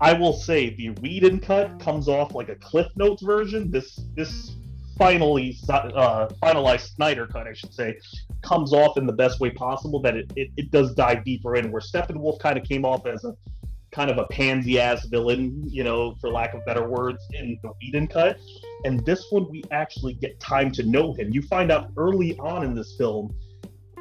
I 0.00 0.12
will 0.12 0.32
say 0.32 0.74
the 0.74 0.90
Whedon 1.00 1.40
cut 1.40 1.78
comes 1.78 2.08
off 2.08 2.34
like 2.34 2.48
a 2.48 2.56
Cliff 2.56 2.88
Notes 2.96 3.22
version. 3.22 3.70
This 3.70 4.00
this 4.16 4.52
finally 4.98 5.56
uh, 5.68 6.28
finalized 6.42 6.94
Snyder 6.94 7.26
cut, 7.26 7.46
I 7.46 7.52
should 7.52 7.74
say, 7.74 7.98
comes 8.42 8.72
off 8.72 8.96
in 8.96 9.06
the 9.06 9.12
best 9.12 9.40
way 9.40 9.50
possible. 9.50 10.00
That 10.00 10.16
it, 10.16 10.32
it, 10.36 10.48
it 10.56 10.70
does 10.70 10.94
dive 10.94 11.24
deeper 11.24 11.56
in. 11.56 11.70
Where 11.70 11.80
Steppenwolf 11.80 12.38
kind 12.40 12.58
of 12.58 12.64
came 12.64 12.84
off 12.84 13.06
as 13.06 13.24
a 13.24 13.34
kind 13.92 14.10
of 14.10 14.18
a 14.18 14.24
pansy 14.26 14.80
ass 14.80 15.06
villain, 15.06 15.62
you 15.64 15.84
know, 15.84 16.16
for 16.20 16.28
lack 16.28 16.52
of 16.52 16.64
better 16.66 16.88
words, 16.88 17.24
in 17.32 17.56
the 17.62 17.70
Whedon 17.80 18.08
cut. 18.08 18.38
And 18.84 19.04
this 19.06 19.24
one, 19.30 19.48
we 19.50 19.62
actually 19.70 20.14
get 20.14 20.38
time 20.40 20.72
to 20.72 20.82
know 20.82 21.14
him. 21.14 21.32
You 21.32 21.42
find 21.42 21.70
out 21.70 21.90
early 21.96 22.36
on 22.38 22.64
in 22.64 22.74
this 22.74 22.96
film 22.98 23.32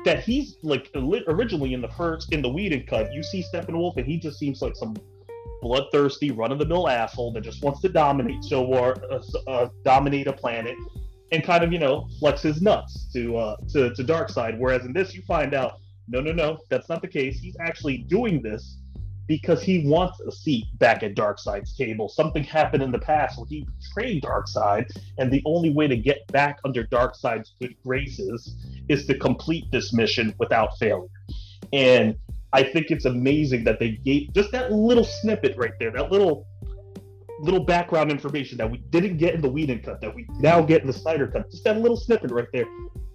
that 0.03 0.23
he's 0.23 0.58
like 0.63 0.89
originally 0.95 1.73
in 1.73 1.82
the 1.82 1.88
first 1.89 2.34
in 2.34 2.41
the 2.41 2.49
Whedon 2.49 2.86
cut. 2.88 3.13
You 3.13 3.21
see 3.23 3.45
Steppenwolf, 3.53 3.97
and 3.97 4.06
he 4.06 4.17
just 4.17 4.39
seems 4.39 4.62
like 4.62 4.75
some 4.75 4.95
bloodthirsty, 5.62 6.32
run-of-the-mill 6.32 6.89
asshole 6.89 7.32
that 7.34 7.41
just 7.41 7.63
wants 7.63 7.82
to 7.82 7.89
dominate 7.89 8.51
or 8.51 8.95
uh, 9.12 9.21
uh, 9.47 9.69
dominate 9.84 10.27
a 10.27 10.34
planet 10.34 10.75
and 11.32 11.43
kind 11.43 11.63
of 11.63 11.73
you 11.73 11.79
know 11.79 12.08
flex 12.19 12.41
his 12.41 12.62
nuts 12.62 13.12
to 13.13 13.38
uh, 13.38 13.56
to 13.69 13.93
to 13.95 14.03
Darkseid. 14.03 14.60
Whereas 14.60 14.86
in 14.86 14.93
this, 14.93 15.13
you 15.15 15.21
find 15.23 15.53
out 15.53 15.79
no, 16.08 16.19
no, 16.19 16.32
no, 16.32 16.60
that's 16.69 16.89
not 16.89 17.01
the 17.01 17.08
case. 17.08 17.39
He's 17.39 17.56
actually 17.60 17.99
doing 17.99 18.41
this 18.41 18.77
because 19.25 19.63
he 19.63 19.88
wants 19.88 20.19
a 20.19 20.32
seat 20.32 20.65
back 20.79 21.01
at 21.01 21.15
Darkseid's 21.15 21.75
table. 21.77 22.10
Something 22.10 22.43
happened 22.43 22.84
in 22.84 22.91
the 22.91 22.99
past 22.99 23.38
where 23.38 23.47
he 23.47 23.65
betrayed 23.79 24.23
Darkseid, 24.23 24.91
and 25.17 25.32
the 25.32 25.41
only 25.45 25.69
way 25.69 25.88
to 25.88 25.95
get 25.95 26.27
back 26.27 26.60
under 26.65 26.84
Darkseid's 26.84 27.53
good 27.62 27.75
graces 27.86 28.56
is 28.89 29.06
to 29.06 29.17
complete 29.17 29.71
this 29.71 29.93
mission 29.93 30.34
without 30.39 30.77
failure. 30.77 31.08
And 31.71 32.15
I 32.54 32.63
think 32.63 32.92
it's 32.92 33.06
amazing 33.06 33.63
that 33.63 33.80
they 33.80 33.92
gave 33.92 34.32
just 34.34 34.52
that 34.52 34.72
little 34.72 35.04
snippet 35.04 35.58
right 35.58 35.74
there, 35.80 35.92
that 35.92 36.12
little 36.12 36.46
little 37.39 37.63
background 37.63 38.12
information 38.12 38.58
that 38.60 38.70
we 38.70 38.78
didn't 38.78 39.18
get 39.18 39.34
in 39.34 39.42
the 39.42 39.50
Whedon 39.50 39.80
cut, 39.80 40.00
that 40.02 40.13
we 40.13 40.26
now 40.39 40.62
get 40.62 40.82
in 40.82 40.88
the 40.88 40.94
Snyder 40.94 41.28
cut. 41.28 41.50
Just 41.50 41.63
that 41.63 41.80
little 41.80 41.98
snippet 41.98 42.32
right 42.32 42.48
there 42.54 42.66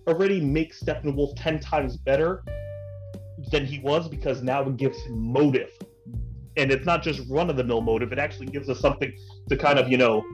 already 0.09 0.40
makes 0.40 0.83
Steppenwolf 0.83 1.35
ten 1.37 1.61
times 1.61 1.96
better 1.96 2.42
than 3.53 3.64
he 3.64 3.79
was 3.79 4.09
because 4.09 4.42
now 4.42 4.62
it 4.62 4.77
gives 4.77 4.98
him 5.05 5.33
motive. 5.33 5.70
And 6.57 6.72
it's 6.72 6.85
not 6.85 7.05
just 7.05 7.22
run 7.31 7.48
of 7.48 7.57
the 7.57 7.62
mill 7.62 7.81
motive, 7.81 8.12
it 8.12 8.18
actually 8.18 8.46
gives 8.46 8.68
us 8.68 8.81
something 8.81 9.16
to 9.48 9.57
kind 9.57 9.79
of, 9.79 9.88
you 9.88 9.96
know, 9.96 10.24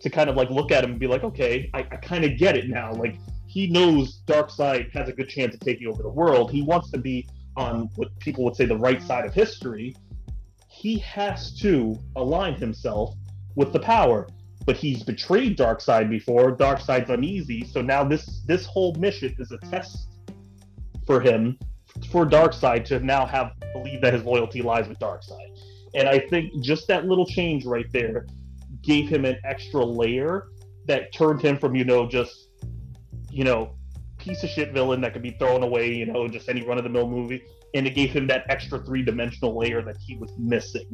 to 0.00 0.10
kind 0.10 0.28
of 0.28 0.36
like 0.36 0.50
look 0.50 0.70
at 0.70 0.84
him 0.84 0.90
and 0.90 1.00
be 1.00 1.06
like, 1.06 1.24
okay, 1.24 1.70
I, 1.72 1.78
I 1.78 1.96
kind 1.96 2.24
of 2.24 2.36
get 2.36 2.56
it 2.56 2.68
now. 2.68 2.92
Like 2.92 3.16
he 3.46 3.68
knows 3.68 4.20
Darkseid 4.26 4.92
has 4.92 5.08
a 5.08 5.12
good 5.12 5.30
chance 5.30 5.54
of 5.54 5.60
taking 5.60 5.86
over 5.86 6.02
the 6.02 6.10
world. 6.10 6.50
He 6.50 6.60
wants 6.62 6.90
to 6.90 6.98
be 6.98 7.26
on 7.56 7.90
what 7.96 8.16
people 8.18 8.44
would 8.44 8.56
say 8.56 8.64
the 8.64 8.76
right 8.76 9.02
side 9.02 9.24
of 9.24 9.34
history, 9.34 9.94
he 10.68 10.98
has 10.98 11.52
to 11.60 11.98
align 12.16 12.54
himself 12.54 13.14
with 13.56 13.72
the 13.72 13.80
power. 13.80 14.28
But 14.64 14.76
he's 14.76 15.02
betrayed 15.02 15.58
Darkseid 15.58 16.08
before. 16.08 16.56
Darkseid's 16.56 17.10
uneasy, 17.10 17.64
so 17.64 17.82
now 17.82 18.04
this 18.04 18.42
this 18.46 18.64
whole 18.64 18.94
mission 18.94 19.34
is 19.38 19.50
a 19.50 19.58
test 19.58 20.08
for 21.04 21.20
him, 21.20 21.58
for 22.10 22.24
Darkseid 22.24 22.84
to 22.86 23.00
now 23.00 23.26
have 23.26 23.52
believe 23.72 24.00
that 24.02 24.14
his 24.14 24.22
loyalty 24.22 24.62
lies 24.62 24.88
with 24.88 24.98
Darkseid. 24.98 25.58
And 25.94 26.08
I 26.08 26.20
think 26.20 26.62
just 26.62 26.86
that 26.88 27.06
little 27.06 27.26
change 27.26 27.64
right 27.64 27.90
there 27.92 28.26
gave 28.82 29.08
him 29.08 29.24
an 29.24 29.36
extra 29.44 29.84
layer 29.84 30.48
that 30.86 31.12
turned 31.12 31.40
him 31.40 31.58
from 31.58 31.74
you 31.74 31.84
know 31.84 32.06
just 32.06 32.48
you 33.30 33.44
know 33.44 33.74
piece 34.22 34.42
of 34.44 34.50
shit 34.50 34.72
villain 34.72 35.00
that 35.00 35.12
could 35.12 35.22
be 35.22 35.32
thrown 35.32 35.62
away, 35.62 35.92
you 35.92 36.06
know, 36.06 36.28
just 36.28 36.48
any 36.48 36.62
run 36.62 36.78
of 36.78 36.84
the 36.84 36.90
mill 36.90 37.08
movie. 37.08 37.42
And 37.74 37.86
it 37.86 37.94
gave 37.94 38.10
him 38.10 38.26
that 38.28 38.44
extra 38.48 38.78
three 38.78 39.02
dimensional 39.02 39.58
layer 39.58 39.82
that 39.82 39.96
he 39.96 40.16
was 40.16 40.30
missing. 40.38 40.86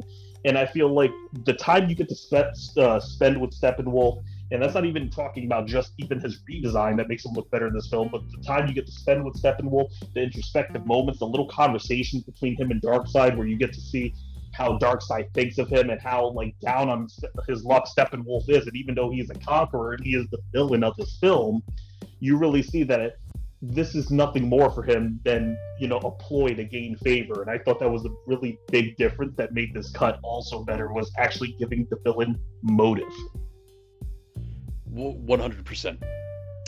And 0.45 0.57
I 0.57 0.65
feel 0.65 0.93
like 0.93 1.11
the 1.45 1.53
time 1.53 1.89
you 1.89 1.95
get 1.95 2.09
to 2.09 2.15
spe- 2.15 2.77
uh, 2.77 2.99
spend 2.99 3.39
with 3.39 3.51
Steppenwolf, 3.51 4.23
and 4.51 4.61
that's 4.63 4.73
not 4.73 4.85
even 4.85 5.09
talking 5.09 5.45
about 5.45 5.67
just 5.67 5.91
even 5.97 6.19
his 6.19 6.41
redesign 6.49 6.97
that 6.97 7.07
makes 7.07 7.25
him 7.25 7.33
look 7.33 7.51
better 7.51 7.67
in 7.67 7.73
this 7.73 7.89
film, 7.89 8.09
but 8.11 8.21
the 8.31 8.41
time 8.43 8.67
you 8.67 8.73
get 8.73 8.85
to 8.87 8.91
spend 8.91 9.23
with 9.23 9.39
Steppenwolf, 9.39 9.91
the 10.15 10.21
introspective 10.21 10.85
moments, 10.87 11.19
the 11.19 11.25
little 11.25 11.47
conversations 11.47 12.23
between 12.23 12.55
him 12.55 12.71
and 12.71 12.81
Darkseid, 12.81 13.37
where 13.37 13.45
you 13.45 13.57
get 13.57 13.73
to 13.73 13.81
see 13.81 14.13
how 14.53 14.77
Darkseid 14.79 15.31
thinks 15.33 15.57
of 15.59 15.67
him 15.69 15.89
and 15.89 16.01
how 16.01 16.29
like 16.31 16.55
down 16.61 16.89
on 16.89 17.07
his 17.47 17.63
luck 17.63 17.87
Steppenwolf 17.87 18.49
is, 18.49 18.65
and 18.65 18.75
even 18.75 18.95
though 18.95 19.11
he's 19.11 19.29
a 19.29 19.35
conqueror 19.35 19.93
and 19.93 20.03
he 20.03 20.15
is 20.15 20.25
the 20.31 20.39
villain 20.51 20.83
of 20.83 20.95
this 20.97 21.17
film, 21.19 21.61
you 22.19 22.37
really 22.37 22.61
see 22.61 22.83
that 22.83 22.99
it, 22.99 23.19
this 23.61 23.93
is 23.93 24.09
nothing 24.09 24.47
more 24.47 24.71
for 24.71 24.83
him 24.83 25.19
than 25.25 25.57
you 25.79 25.87
know 25.87 25.97
a 25.97 26.11
ploy 26.11 26.53
to 26.53 26.63
gain 26.63 26.95
favor. 26.97 27.41
And 27.41 27.51
i 27.51 27.57
thought 27.57 27.79
that 27.79 27.89
was 27.89 28.05
a 28.05 28.09
really 28.25 28.57
big 28.71 28.95
difference 28.97 29.35
that 29.37 29.53
made 29.53 29.73
this 29.73 29.91
cut 29.91 30.19
also 30.23 30.63
better 30.63 30.91
was 30.93 31.11
actually 31.17 31.55
giving 31.59 31.87
the 31.89 31.97
villain 32.03 32.39
motive. 32.63 33.11
100% 34.91 36.03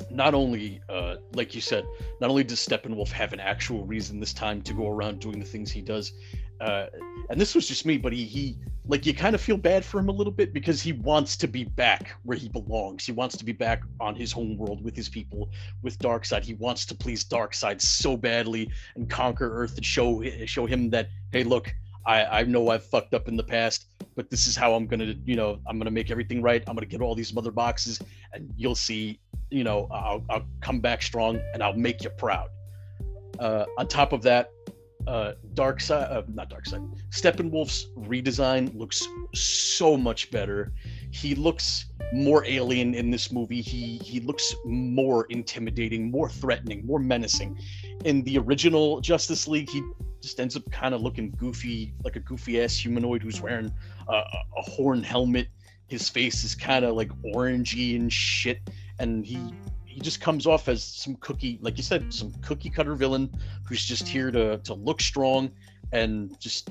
not 0.10 0.34
only 0.34 0.82
uh, 0.90 1.18
like 1.34 1.54
you 1.54 1.62
said 1.62 1.86
not 2.20 2.30
only 2.30 2.44
does 2.44 2.66
steppenwolf 2.66 3.12
have 3.12 3.34
an 3.34 3.40
actual 3.40 3.86
reason 3.86 4.20
this 4.20 4.34
time 4.34 4.62
to 4.62 4.74
go 4.74 4.88
around 4.88 5.20
doing 5.20 5.40
the 5.40 5.46
things 5.46 5.72
he 5.72 5.82
does 5.82 6.14
uh, 6.62 6.88
and 7.30 7.40
this 7.40 7.54
was 7.56 7.68
just 7.68 7.86
me 7.86 7.98
but 7.98 8.14
he 8.14 8.24
he 8.24 8.58
like 8.88 9.06
you 9.06 9.14
kind 9.14 9.36
of 9.36 9.42
feel 9.42 9.58
bad 9.58 9.86
for 9.86 10.00
him 10.00 10.10
a 10.10 10.12
little 10.12 10.34
bit 10.34 10.54
because 10.54 10.82
he 10.82 10.94
wants 10.94 11.38
to 11.38 11.48
be 11.48 11.64
back 11.64 12.16
where 12.24 12.38
he 12.38 12.50
belongs. 12.50 13.06
He 13.06 13.12
wants 13.12 13.38
to 13.38 13.46
be 13.46 13.52
back 13.52 13.84
on 14.00 14.16
his 14.16 14.32
home 14.32 14.58
world 14.58 14.84
with 14.84 14.96
his 14.96 15.08
people, 15.08 15.50
with 15.84 16.00
Darkseid. 16.00 16.44
He 16.44 16.56
wants 16.56 16.86
to 16.88 16.96
please 16.96 17.24
Darkseid 17.24 17.82
so 17.82 18.18
badly 18.18 18.72
and 18.96 19.10
conquer 19.10 19.50
Earth 19.50 19.78
and 19.78 19.86
show 19.86 20.24
show 20.46 20.66
him 20.66 20.90
that 20.90 21.10
hey, 21.32 21.44
look, 21.44 21.74
I 22.06 22.26
I 22.26 22.44
know 22.44 22.70
I've 22.70 22.86
fucked 22.86 23.14
up 23.14 23.28
in 23.28 23.36
the 23.36 23.44
past, 23.44 23.88
but 24.16 24.30
this 24.30 24.48
is 24.48 24.56
how 24.56 24.74
I'm 24.74 24.88
gonna 24.88 25.14
you 25.26 25.36
know 25.36 25.60
I'm 25.68 25.78
gonna 25.78 25.92
make 25.92 26.12
everything 26.12 26.42
right. 26.42 26.64
I'm 26.68 26.76
gonna 26.76 26.86
get 26.86 27.02
all 27.02 27.16
these 27.16 27.34
mother 27.34 27.52
boxes, 27.52 28.00
and 28.34 28.52
you'll 28.56 28.76
see 28.76 29.20
you 29.50 29.64
know 29.64 29.88
I'll 29.92 30.24
I'll 30.30 30.46
come 30.62 30.80
back 30.80 31.02
strong 31.02 31.40
and 31.54 31.62
I'll 31.62 31.78
make 31.78 32.04
you 32.04 32.10
proud. 32.12 32.50
Uh, 33.40 33.66
on 33.78 33.88
top 33.88 34.14
of 34.14 34.22
that, 34.22 34.52
uh, 35.08 35.34
side, 35.80 36.12
uh, 36.12 36.22
not 36.28 36.52
side. 36.66 36.82
Steppenwolf's 37.10 37.88
redesign 37.98 38.76
looks 38.78 39.08
so 39.34 39.98
much 39.98 40.30
better. 40.32 40.74
He 41.12 41.36
looks 41.36 41.86
more 42.14 42.46
alien 42.46 42.94
in 42.94 43.10
this 43.10 43.32
movie. 43.32 43.62
He 43.62 44.00
he 44.04 44.20
looks 44.20 44.56
more 44.66 45.26
intimidating, 45.30 46.10
more 46.10 46.30
threatening, 46.30 46.86
more 46.86 47.00
menacing. 47.00 47.60
In 48.06 48.24
the 48.24 48.38
original 48.38 49.02
Justice 49.02 49.48
League, 49.48 49.70
he 49.70 49.84
just 50.22 50.40
ends 50.40 50.56
up 50.56 50.70
kind 50.72 50.94
of 50.94 51.02
looking 51.02 51.32
goofy, 51.32 51.94
like 52.04 52.16
a 52.16 52.20
goofy 52.20 52.62
ass 52.62 52.76
humanoid 52.76 53.24
who's 53.24 53.42
wearing 53.42 53.72
a, 54.08 54.14
a 54.14 54.62
horn 54.62 55.04
helmet. 55.04 55.48
His 55.88 56.10
face 56.10 56.44
is 56.44 56.56
kind 56.56 56.86
of 56.86 56.96
like 56.96 57.10
orangey 57.36 57.96
and 57.96 58.12
shit, 58.12 58.60
and 59.00 59.26
he 59.26 59.40
he 59.86 60.00
just 60.00 60.22
comes 60.22 60.48
off 60.48 60.70
as 60.70 60.84
some 60.84 61.16
cookie, 61.16 61.60
like 61.62 61.76
you 61.76 61.84
said, 61.84 62.14
some 62.14 62.32
cookie 62.42 62.70
cutter 62.70 62.96
villain 62.96 63.30
who's 63.68 63.86
just 63.86 64.08
here 64.08 64.32
to 64.32 64.58
to 64.60 64.74
look 64.74 65.02
strong 65.02 65.52
and 65.92 66.40
just 66.40 66.70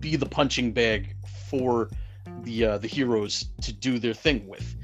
be 0.00 0.16
the 0.16 0.26
punching 0.26 0.72
bag 0.72 1.14
for 1.50 1.90
the 2.42 2.64
uh, 2.64 2.78
the 2.78 2.88
heroes 2.88 3.46
to 3.62 3.72
do 3.72 3.98
their 3.98 4.14
thing 4.14 4.46
with. 4.46 4.76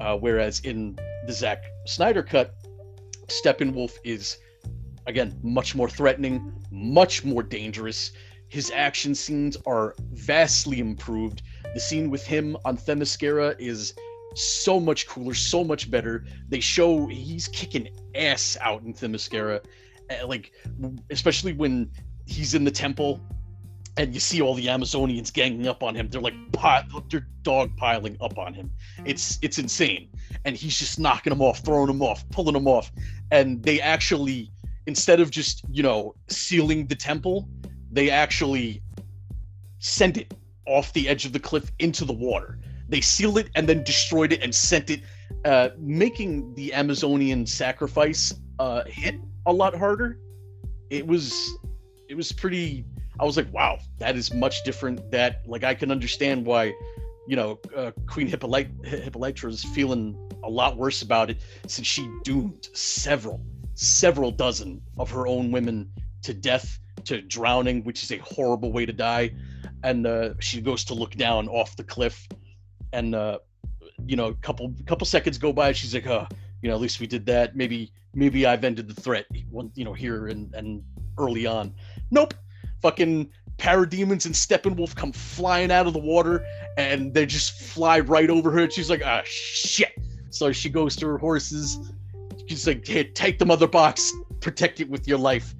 Uh, 0.00 0.16
whereas 0.16 0.60
in 0.60 0.96
the 1.26 1.32
Zack 1.32 1.64
Snyder 1.86 2.22
cut, 2.22 2.54
Steppenwolf 3.26 3.98
is 4.04 4.38
again 5.06 5.38
much 5.42 5.74
more 5.74 5.88
threatening, 5.88 6.52
much 6.70 7.24
more 7.24 7.42
dangerous. 7.42 8.12
His 8.48 8.70
action 8.70 9.14
scenes 9.14 9.56
are 9.66 9.94
vastly 10.12 10.80
improved. 10.80 11.42
The 11.74 11.80
scene 11.80 12.10
with 12.10 12.24
him 12.24 12.56
on 12.64 12.78
Themyscira 12.78 13.54
is 13.58 13.94
so 14.34 14.80
much 14.80 15.06
cooler, 15.06 15.34
so 15.34 15.64
much 15.64 15.90
better. 15.90 16.24
They 16.48 16.60
show 16.60 17.06
he's 17.06 17.48
kicking 17.48 17.88
ass 18.14 18.56
out 18.60 18.82
in 18.82 18.94
Themyscira, 18.94 19.64
eh, 20.10 20.22
like 20.24 20.52
especially 21.10 21.52
when 21.52 21.90
he's 22.26 22.54
in 22.54 22.64
the 22.64 22.70
temple 22.70 23.20
and 23.98 24.14
you 24.14 24.20
see 24.20 24.40
all 24.40 24.54
the 24.54 24.66
Amazonians 24.66 25.32
ganging 25.32 25.66
up 25.66 25.82
on 25.82 25.94
him. 25.94 26.08
They're 26.08 26.20
like 26.20 26.34
they're 27.10 27.26
dog 27.42 27.76
piling 27.76 28.16
up 28.20 28.38
on 28.38 28.54
him. 28.54 28.70
It's 29.04 29.38
it's 29.42 29.58
insane, 29.58 30.08
and 30.44 30.56
he's 30.56 30.78
just 30.78 30.98
knocking 30.98 31.30
them 31.30 31.42
off, 31.42 31.58
throwing 31.58 31.88
them 31.88 32.00
off, 32.00 32.26
pulling 32.30 32.54
them 32.54 32.68
off, 32.68 32.90
and 33.30 33.62
they 33.62 33.80
actually 33.80 34.50
instead 34.86 35.20
of 35.20 35.30
just 35.30 35.64
you 35.70 35.82
know 35.82 36.14
sealing 36.28 36.86
the 36.86 36.94
temple, 36.94 37.48
they 37.90 38.08
actually 38.08 38.82
sent 39.80 40.16
it 40.16 40.32
off 40.66 40.92
the 40.92 41.08
edge 41.08 41.24
of 41.24 41.32
the 41.32 41.40
cliff 41.40 41.70
into 41.80 42.04
the 42.04 42.12
water. 42.12 42.58
They 42.88 43.00
sealed 43.00 43.38
it 43.38 43.50
and 43.54 43.68
then 43.68 43.82
destroyed 43.84 44.32
it 44.32 44.42
and 44.42 44.54
sent 44.54 44.90
it, 44.90 45.02
uh, 45.44 45.70
making 45.76 46.54
the 46.54 46.72
Amazonian 46.72 47.46
sacrifice 47.46 48.32
uh, 48.58 48.84
hit 48.86 49.16
a 49.46 49.52
lot 49.52 49.76
harder. 49.76 50.18
It 50.88 51.06
was 51.06 51.58
it 52.08 52.16
was 52.16 52.32
pretty 52.32 52.84
I 53.20 53.24
was 53.24 53.36
like, 53.36 53.52
wow, 53.52 53.78
that 53.98 54.16
is 54.16 54.32
much 54.32 54.62
different. 54.64 55.10
That 55.10 55.42
like 55.46 55.64
I 55.64 55.74
can 55.74 55.90
understand 55.90 56.46
why, 56.46 56.72
you 57.26 57.36
know, 57.36 57.58
uh, 57.76 57.90
Queen 58.06 58.28
Hippolyta, 58.28 58.70
Hippolyta 58.84 59.48
is 59.48 59.64
feeling 59.64 60.16
a 60.44 60.50
lot 60.50 60.76
worse 60.76 61.02
about 61.02 61.30
it 61.30 61.38
since 61.66 61.86
she 61.86 62.08
doomed 62.22 62.68
several, 62.72 63.40
several 63.74 64.30
dozen 64.30 64.80
of 64.98 65.10
her 65.10 65.26
own 65.26 65.50
women 65.50 65.90
to 66.22 66.32
death, 66.32 66.78
to 67.04 67.20
drowning, 67.22 67.82
which 67.84 68.02
is 68.04 68.12
a 68.12 68.18
horrible 68.18 68.72
way 68.72 68.86
to 68.86 68.92
die. 68.92 69.32
And 69.82 70.06
uh, 70.06 70.34
she 70.38 70.60
goes 70.60 70.84
to 70.84 70.94
look 70.94 71.12
down 71.12 71.48
off 71.48 71.76
the 71.76 71.84
cliff, 71.84 72.28
and 72.92 73.14
uh, 73.14 73.38
you 74.06 74.16
know, 74.16 74.26
a 74.26 74.34
couple 74.34 74.72
couple 74.86 75.06
seconds 75.06 75.38
go 75.38 75.52
by. 75.52 75.72
She's 75.72 75.94
like, 75.94 76.06
oh, 76.06 76.26
you 76.62 76.68
know, 76.68 76.74
at 76.74 76.80
least 76.80 77.00
we 77.00 77.06
did 77.08 77.26
that. 77.26 77.56
Maybe 77.56 77.92
maybe 78.14 78.46
I've 78.46 78.64
ended 78.64 78.88
the 78.88 79.00
threat. 79.00 79.26
You 79.30 79.84
know, 79.84 79.92
here 79.92 80.28
and 80.28 80.54
and 80.54 80.84
early 81.18 81.46
on. 81.46 81.74
Nope 82.12 82.34
fucking 82.82 83.30
parademons 83.58 84.24
and 84.24 84.34
Steppenwolf 84.34 84.94
come 84.94 85.12
flying 85.12 85.70
out 85.70 85.86
of 85.86 85.92
the 85.92 85.98
water 85.98 86.44
and 86.76 87.12
they 87.12 87.26
just 87.26 87.60
fly 87.60 88.00
right 88.00 88.30
over 88.30 88.50
her. 88.50 88.60
And 88.60 88.72
she's 88.72 88.88
like, 88.88 89.02
ah, 89.04 89.22
shit. 89.24 89.92
So 90.30 90.52
she 90.52 90.68
goes 90.68 90.94
to 90.96 91.06
her 91.06 91.18
horses. 91.18 91.78
She's 92.46 92.66
like, 92.66 92.84
take 92.84 93.38
the 93.38 93.46
mother 93.46 93.66
box, 93.66 94.12
protect 94.40 94.80
it 94.80 94.88
with 94.88 95.06
your 95.08 95.18
life. 95.18 95.54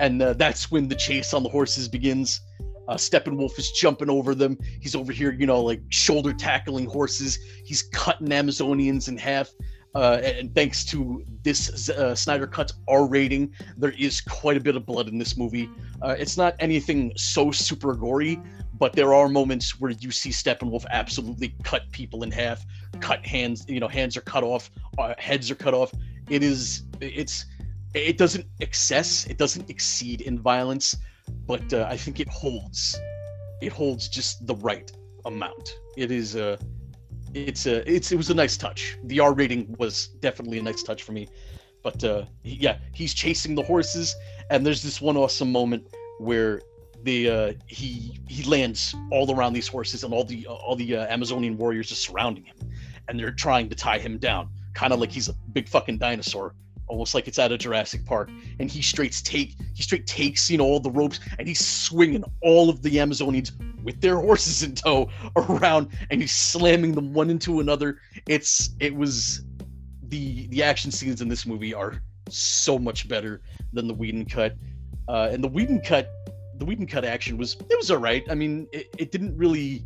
And 0.00 0.20
uh, 0.20 0.32
that's 0.34 0.70
when 0.70 0.88
the 0.88 0.96
chase 0.96 1.32
on 1.32 1.42
the 1.42 1.48
horses 1.48 1.88
begins. 1.88 2.40
Uh, 2.88 2.94
Steppenwolf 2.94 3.58
is 3.58 3.70
jumping 3.70 4.10
over 4.10 4.34
them. 4.34 4.58
He's 4.80 4.94
over 4.94 5.12
here, 5.12 5.32
you 5.32 5.46
know, 5.46 5.60
like 5.60 5.80
shoulder 5.88 6.34
tackling 6.34 6.86
horses. 6.86 7.38
He's 7.64 7.82
cutting 7.82 8.28
Amazonians 8.28 9.08
in 9.08 9.16
half. 9.16 9.50
Uh, 9.94 10.20
and 10.22 10.52
thanks 10.54 10.84
to 10.84 11.24
this 11.44 11.88
uh, 11.90 12.14
Snyder 12.14 12.46
Cut's 12.48 12.72
R 12.88 13.06
rating, 13.06 13.52
there 13.76 13.94
is 13.96 14.20
quite 14.20 14.56
a 14.56 14.60
bit 14.60 14.74
of 14.74 14.84
blood 14.84 15.08
in 15.08 15.18
this 15.18 15.36
movie. 15.36 15.70
Uh, 16.02 16.16
it's 16.18 16.36
not 16.36 16.56
anything 16.58 17.12
so 17.16 17.52
super 17.52 17.94
gory, 17.94 18.40
but 18.74 18.92
there 18.94 19.14
are 19.14 19.28
moments 19.28 19.80
where 19.80 19.92
you 19.92 20.10
see 20.10 20.30
Steppenwolf 20.30 20.84
absolutely 20.90 21.54
cut 21.62 21.82
people 21.92 22.24
in 22.24 22.32
half, 22.32 22.64
cut 23.00 23.24
hands. 23.24 23.64
You 23.68 23.78
know, 23.78 23.86
hands 23.86 24.16
are 24.16 24.22
cut 24.22 24.42
off, 24.42 24.68
uh, 24.98 25.14
heads 25.18 25.48
are 25.50 25.54
cut 25.54 25.74
off. 25.74 25.92
It 26.28 26.42
is, 26.42 26.84
it's, 27.00 27.46
it 27.94 28.18
doesn't 28.18 28.46
excess, 28.60 29.26
it 29.26 29.38
doesn't 29.38 29.70
exceed 29.70 30.22
in 30.22 30.40
violence, 30.40 30.96
but 31.46 31.72
uh, 31.72 31.86
I 31.88 31.96
think 31.96 32.18
it 32.18 32.28
holds, 32.28 32.98
it 33.62 33.70
holds 33.70 34.08
just 34.08 34.44
the 34.44 34.56
right 34.56 34.90
amount. 35.24 35.78
It 35.96 36.10
is 36.10 36.34
a. 36.34 36.58
It's 37.34 37.66
a 37.66 37.88
it's 37.90 38.12
it 38.12 38.16
was 38.16 38.30
a 38.30 38.34
nice 38.34 38.56
touch. 38.56 38.96
The 39.04 39.20
R 39.20 39.34
rating 39.34 39.74
was 39.78 40.08
definitely 40.20 40.58
a 40.58 40.62
nice 40.62 40.82
touch 40.82 41.02
for 41.02 41.12
me. 41.12 41.28
But 41.82 42.02
uh, 42.02 42.24
yeah, 42.42 42.78
he's 42.94 43.12
chasing 43.12 43.54
the 43.54 43.62
horses, 43.62 44.14
and 44.50 44.64
there's 44.64 44.82
this 44.82 45.00
one 45.00 45.16
awesome 45.16 45.52
moment 45.52 45.88
where 46.18 46.62
the 47.02 47.28
uh, 47.28 47.52
he 47.66 48.18
he 48.28 48.42
lands 48.44 48.94
all 49.10 49.30
around 49.34 49.52
these 49.52 49.68
horses, 49.68 50.04
and 50.04 50.14
all 50.14 50.24
the 50.24 50.46
all 50.46 50.76
the 50.76 50.96
uh, 50.96 51.06
Amazonian 51.06 51.58
warriors 51.58 51.92
are 51.92 51.96
surrounding 51.96 52.44
him, 52.44 52.56
and 53.08 53.18
they're 53.18 53.32
trying 53.32 53.68
to 53.68 53.74
tie 53.74 53.98
him 53.98 54.16
down, 54.16 54.48
kind 54.72 54.92
of 54.92 55.00
like 55.00 55.12
he's 55.12 55.28
a 55.28 55.34
big 55.52 55.68
fucking 55.68 55.98
dinosaur 55.98 56.54
almost 56.86 57.14
like 57.14 57.28
it's 57.28 57.38
out 57.38 57.52
of 57.52 57.58
Jurassic 57.58 58.04
Park. 58.04 58.30
And 58.58 58.70
he 58.70 58.82
straight 58.82 59.20
take 59.24 59.56
he 59.74 59.82
straight 59.82 60.06
takes 60.06 60.50
you 60.50 60.58
know 60.58 60.64
all 60.64 60.80
the 60.80 60.90
ropes 60.90 61.20
and 61.38 61.48
he's 61.48 61.64
swinging 61.64 62.24
all 62.42 62.68
of 62.68 62.82
the 62.82 62.96
Amazonians 62.96 63.52
with 63.82 64.00
their 64.00 64.16
horses 64.20 64.62
in 64.62 64.74
tow 64.74 65.08
around, 65.36 65.88
and 66.10 66.20
he's 66.20 66.32
slamming 66.32 66.92
them 66.92 67.12
one 67.12 67.30
into 67.30 67.60
another. 67.60 67.98
It's 68.28 68.70
it 68.80 68.94
was 68.94 69.44
the 70.08 70.46
the 70.48 70.62
action 70.62 70.90
scenes 70.90 71.20
in 71.20 71.28
this 71.28 71.46
movie 71.46 71.74
are 71.74 72.00
so 72.28 72.78
much 72.78 73.08
better 73.08 73.42
than 73.72 73.86
the 73.86 73.94
Whedon 73.94 74.24
cut, 74.26 74.56
uh, 75.08 75.28
and 75.30 75.42
the 75.42 75.48
Whedon 75.48 75.80
cut 75.80 76.10
the 76.58 76.64
Whedon 76.64 76.86
cut 76.86 77.04
action 77.04 77.36
was 77.36 77.54
it 77.54 77.76
was 77.76 77.90
all 77.90 77.98
right. 77.98 78.24
I 78.30 78.34
mean, 78.34 78.66
it, 78.72 78.94
it 78.98 79.12
didn't 79.12 79.36
really. 79.36 79.84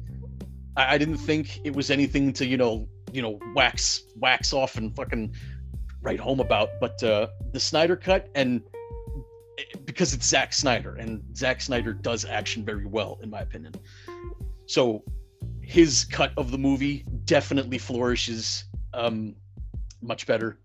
I, 0.77 0.95
I 0.95 0.99
didn't 0.99 1.19
think 1.19 1.61
it 1.65 1.75
was 1.75 1.91
anything 1.91 2.33
to 2.35 2.47
you 2.47 2.57
know 2.57 2.89
you 3.13 3.23
know 3.23 3.39
wax 3.55 4.05
wax 4.17 4.53
off 4.53 4.77
and 4.77 4.95
fucking 4.95 5.33
write 6.03 6.21
home 6.21 6.41
about. 6.41 6.71
But 6.81 7.03
uh, 7.03 7.29
the 7.53 7.61
Snyder 7.61 7.97
cut, 7.97 8.29
and 8.35 8.63
because 9.85 10.15
it's 10.15 10.27
Zack 10.27 10.53
Snyder, 10.53 10.97
and 10.97 11.23
Zack 11.37 11.61
Snyder 11.61 11.93
does 11.93 12.25
action 12.25 12.65
very 12.65 12.87
well, 12.87 13.19
in 13.23 13.31
my 13.31 13.41
opinion. 13.41 13.75
So 14.67 15.03
his 15.63 16.05
cut 16.05 16.33
of 16.37 16.51
the 16.51 16.59
movie 16.59 17.05
definitely 17.25 17.79
flourishes 17.79 18.65
um, 18.95 19.35
much 20.01 20.27
better. 20.27 20.59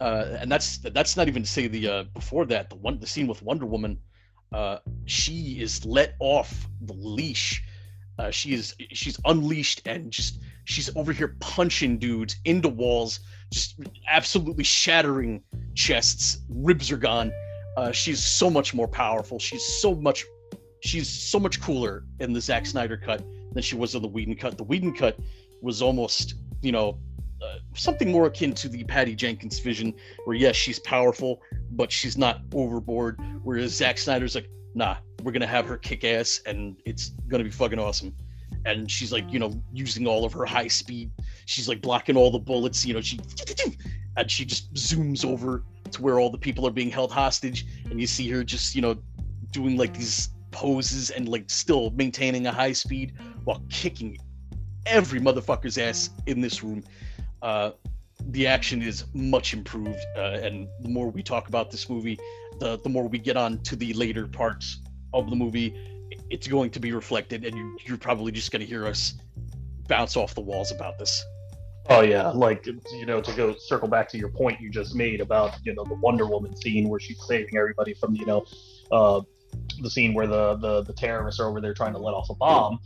Uh, 0.00 0.36
and 0.38 0.52
that's 0.52 0.78
that's 0.78 1.16
not 1.16 1.26
even 1.26 1.42
to 1.42 1.48
say 1.48 1.66
the 1.66 1.88
uh, 1.88 2.02
before 2.14 2.44
that 2.44 2.68
the 2.68 2.76
one 2.76 3.00
the 3.00 3.06
scene 3.06 3.26
with 3.26 3.42
Wonder 3.42 3.64
Woman, 3.64 3.98
uh, 4.52 4.78
she 5.06 5.58
is 5.60 5.84
let 5.86 6.14
off 6.20 6.68
the 6.82 6.92
leash. 6.92 7.64
Uh, 8.18 8.30
she 8.30 8.52
is 8.52 8.74
she's 8.92 9.18
unleashed 9.24 9.86
and 9.86 10.10
just 10.10 10.40
she's 10.64 10.94
over 10.96 11.12
here 11.12 11.36
punching 11.40 11.98
dudes 11.98 12.36
into 12.44 12.68
walls 12.68 13.20
just 13.52 13.80
absolutely 14.08 14.64
shattering 14.64 15.42
chests. 15.74 16.40
Ribs 16.48 16.90
are 16.90 16.96
gone. 16.96 17.32
Uh, 17.76 17.92
she's 17.92 18.24
so 18.24 18.50
much 18.50 18.74
more 18.74 18.88
powerful. 18.88 19.38
She's 19.38 19.64
so 19.80 19.94
much, 19.94 20.24
she's 20.80 21.08
so 21.08 21.38
much 21.38 21.60
cooler 21.60 22.04
in 22.20 22.32
the 22.32 22.40
Zack 22.40 22.66
Snyder 22.66 22.96
cut 22.96 23.22
than 23.52 23.62
she 23.62 23.76
was 23.76 23.94
in 23.94 24.02
the 24.02 24.08
Whedon 24.08 24.36
cut. 24.36 24.56
The 24.56 24.64
Whedon 24.64 24.94
cut 24.94 25.18
was 25.60 25.82
almost, 25.82 26.34
you 26.62 26.72
know, 26.72 26.98
uh, 27.42 27.58
something 27.74 28.10
more 28.10 28.26
akin 28.26 28.54
to 28.54 28.68
the 28.68 28.82
Patty 28.84 29.14
Jenkins 29.14 29.58
vision, 29.58 29.92
where 30.24 30.36
yes, 30.36 30.56
she's 30.56 30.78
powerful, 30.78 31.42
but 31.72 31.92
she's 31.92 32.16
not 32.16 32.40
overboard. 32.54 33.20
Whereas 33.42 33.74
Zack 33.74 33.98
Snyder's 33.98 34.34
like, 34.34 34.48
nah, 34.74 34.96
we're 35.22 35.32
gonna 35.32 35.46
have 35.46 35.66
her 35.66 35.76
kick 35.76 36.02
ass, 36.04 36.40
and 36.46 36.76
it's 36.86 37.10
gonna 37.28 37.44
be 37.44 37.50
fucking 37.50 37.78
awesome 37.78 38.14
and 38.64 38.90
she's 38.90 39.12
like 39.12 39.30
you 39.32 39.38
know 39.38 39.52
using 39.72 40.06
all 40.06 40.24
of 40.24 40.32
her 40.32 40.44
high 40.44 40.68
speed. 40.68 41.10
She's 41.46 41.68
like 41.68 41.80
blocking 41.80 42.16
all 42.16 42.30
the 42.30 42.38
bullets 42.38 42.84
you 42.84 42.94
know 42.94 43.00
she 43.00 43.20
and 44.16 44.30
she 44.30 44.44
just 44.44 44.72
zooms 44.74 45.24
over 45.24 45.62
to 45.92 46.02
where 46.02 46.18
all 46.18 46.30
the 46.30 46.38
people 46.38 46.66
are 46.66 46.72
being 46.72 46.90
held 46.90 47.12
hostage 47.12 47.66
and 47.90 48.00
you 48.00 48.06
see 48.06 48.28
her 48.30 48.42
just 48.42 48.74
you 48.74 48.82
know 48.82 48.96
doing 49.52 49.76
like 49.76 49.94
these 49.94 50.30
poses 50.50 51.10
and 51.10 51.28
like 51.28 51.48
still 51.50 51.90
maintaining 51.90 52.46
a 52.46 52.52
high 52.52 52.72
speed 52.72 53.12
while 53.44 53.62
kicking 53.70 54.18
every 54.86 55.20
motherfucker's 55.20 55.78
ass 55.78 56.10
in 56.26 56.40
this 56.40 56.62
room. 56.62 56.82
Uh 57.42 57.70
the 58.30 58.46
action 58.46 58.82
is 58.82 59.04
much 59.14 59.52
improved 59.52 60.00
uh, 60.16 60.40
and 60.42 60.66
the 60.80 60.88
more 60.88 61.10
we 61.10 61.22
talk 61.22 61.48
about 61.48 61.70
this 61.70 61.88
movie 61.88 62.18
the 62.58 62.78
the 62.80 62.88
more 62.88 63.06
we 63.06 63.18
get 63.18 63.36
on 63.36 63.58
to 63.58 63.76
the 63.76 63.92
later 63.92 64.26
parts 64.26 64.80
of 65.12 65.30
the 65.30 65.36
movie 65.36 65.74
it's 66.30 66.46
going 66.46 66.70
to 66.70 66.80
be 66.80 66.92
reflected, 66.92 67.44
and 67.44 67.56
you're, 67.56 67.76
you're 67.84 67.98
probably 67.98 68.32
just 68.32 68.50
going 68.50 68.60
to 68.60 68.66
hear 68.66 68.86
us 68.86 69.14
bounce 69.88 70.16
off 70.16 70.34
the 70.34 70.40
walls 70.40 70.72
about 70.72 70.98
this. 70.98 71.24
Oh 71.88 72.00
yeah, 72.00 72.28
like 72.30 72.66
you 72.66 73.06
know, 73.06 73.20
to 73.20 73.32
go 73.32 73.54
circle 73.54 73.86
back 73.86 74.08
to 74.08 74.18
your 74.18 74.28
point 74.28 74.60
you 74.60 74.70
just 74.70 74.94
made 74.94 75.20
about 75.20 75.54
you 75.62 75.72
know 75.74 75.84
the 75.84 75.94
Wonder 75.94 76.26
Woman 76.26 76.56
scene 76.56 76.88
where 76.88 76.98
she's 76.98 77.22
saving 77.26 77.56
everybody 77.56 77.94
from 77.94 78.16
you 78.16 78.26
know 78.26 78.44
uh, 78.90 79.20
the 79.80 79.90
scene 79.90 80.12
where 80.12 80.26
the, 80.26 80.56
the 80.56 80.82
the 80.82 80.92
terrorists 80.92 81.40
are 81.40 81.48
over 81.48 81.60
there 81.60 81.74
trying 81.74 81.92
to 81.92 81.98
let 81.98 82.12
off 82.12 82.28
a 82.30 82.34
bomb. 82.34 82.80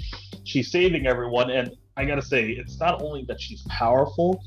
She's 0.44 0.70
saving 0.70 1.07
everyone, 1.07 1.50
and 1.50 1.74
I 1.96 2.05
gotta 2.05 2.22
say, 2.22 2.50
it's 2.50 2.79
not 2.79 3.00
only 3.03 3.24
that 3.24 3.40
she's 3.40 3.62
powerful, 3.68 4.42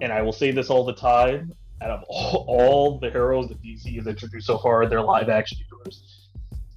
and 0.00 0.12
I 0.12 0.20
will 0.22 0.32
say 0.32 0.50
this 0.50 0.68
all 0.68 0.84
the 0.84 0.94
time. 0.94 1.52
Out 1.82 1.90
of 1.90 2.04
all, 2.08 2.44
all 2.48 2.98
the 2.98 3.10
heroes 3.10 3.48
that 3.48 3.62
DC 3.62 3.94
has 3.96 4.06
introduced 4.06 4.46
so 4.46 4.58
far, 4.58 4.88
their 4.88 5.02
live 5.02 5.28
action 5.28 5.58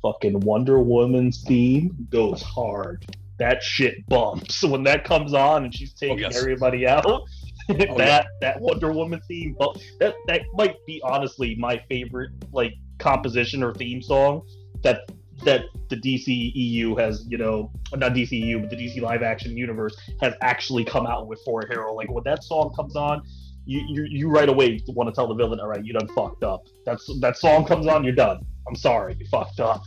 fucking 0.02 0.40
Wonder 0.42 0.80
Woman's 0.80 1.44
theme 1.44 2.08
goes 2.10 2.42
hard. 2.42 3.06
That 3.38 3.64
shit 3.64 4.06
bumps 4.08 4.64
when 4.64 4.84
that 4.84 5.04
comes 5.04 5.34
on 5.34 5.66
and 5.66 5.74
she's 5.74 5.94
taking 5.94 6.26
oh, 6.26 6.30
yes. 6.30 6.38
everybody 6.38 6.88
out. 6.88 7.06
oh, 7.06 7.26
that 7.70 7.98
yeah. 7.98 8.24
that 8.42 8.62
Wonder 8.62 8.92
Woman 8.92 9.22
theme, 9.28 9.56
that 10.00 10.16
that 10.28 10.42
might 10.54 10.76
be 10.86 11.02
honestly 11.04 11.56
my 11.56 11.82
favorite 11.90 12.32
like 12.52 12.74
composition 12.98 13.64
or 13.64 13.74
theme 13.74 14.02
song 14.02 14.42
that 14.84 15.02
that 15.44 15.66
the 15.90 15.96
DC 15.96 16.52
EU 16.54 16.96
has, 16.96 17.26
you 17.28 17.38
know, 17.38 17.72
not 17.96 18.14
DCU, 18.14 18.60
but 18.60 18.70
the 18.70 18.76
DC 18.76 19.02
live 19.02 19.24
action 19.24 19.56
universe 19.56 19.98
has 20.22 20.34
actually 20.42 20.84
come 20.84 21.08
out 21.08 21.28
with 21.28 21.40
for 21.46 21.62
a 21.62 21.68
hero. 21.68 21.94
Like 21.94 22.12
when 22.12 22.24
that 22.26 22.44
song 22.44 22.74
comes 22.76 22.96
on, 22.96 23.24
you 23.70 23.86
you, 23.88 24.08
you 24.10 24.30
right 24.30 24.50
away 24.50 24.82
want 24.88 25.08
to 25.10 25.16
tell 25.16 25.28
the 25.28 25.36
villain, 25.36 25.60
all 25.60 25.68
right, 25.68 25.86
you 25.86 25.94
done 25.94 26.08
fucked 26.10 26.44
up. 26.44 26.66
That's 26.86 27.08
that 27.20 27.38
song 27.38 27.66
comes 27.66 27.86
on, 27.86 28.04
you're 28.04 28.14
done. 28.14 28.40
I'm 28.68 28.76
sorry, 28.76 29.16
you 29.20 29.28
fucked 29.28 29.60
up. 29.60 29.84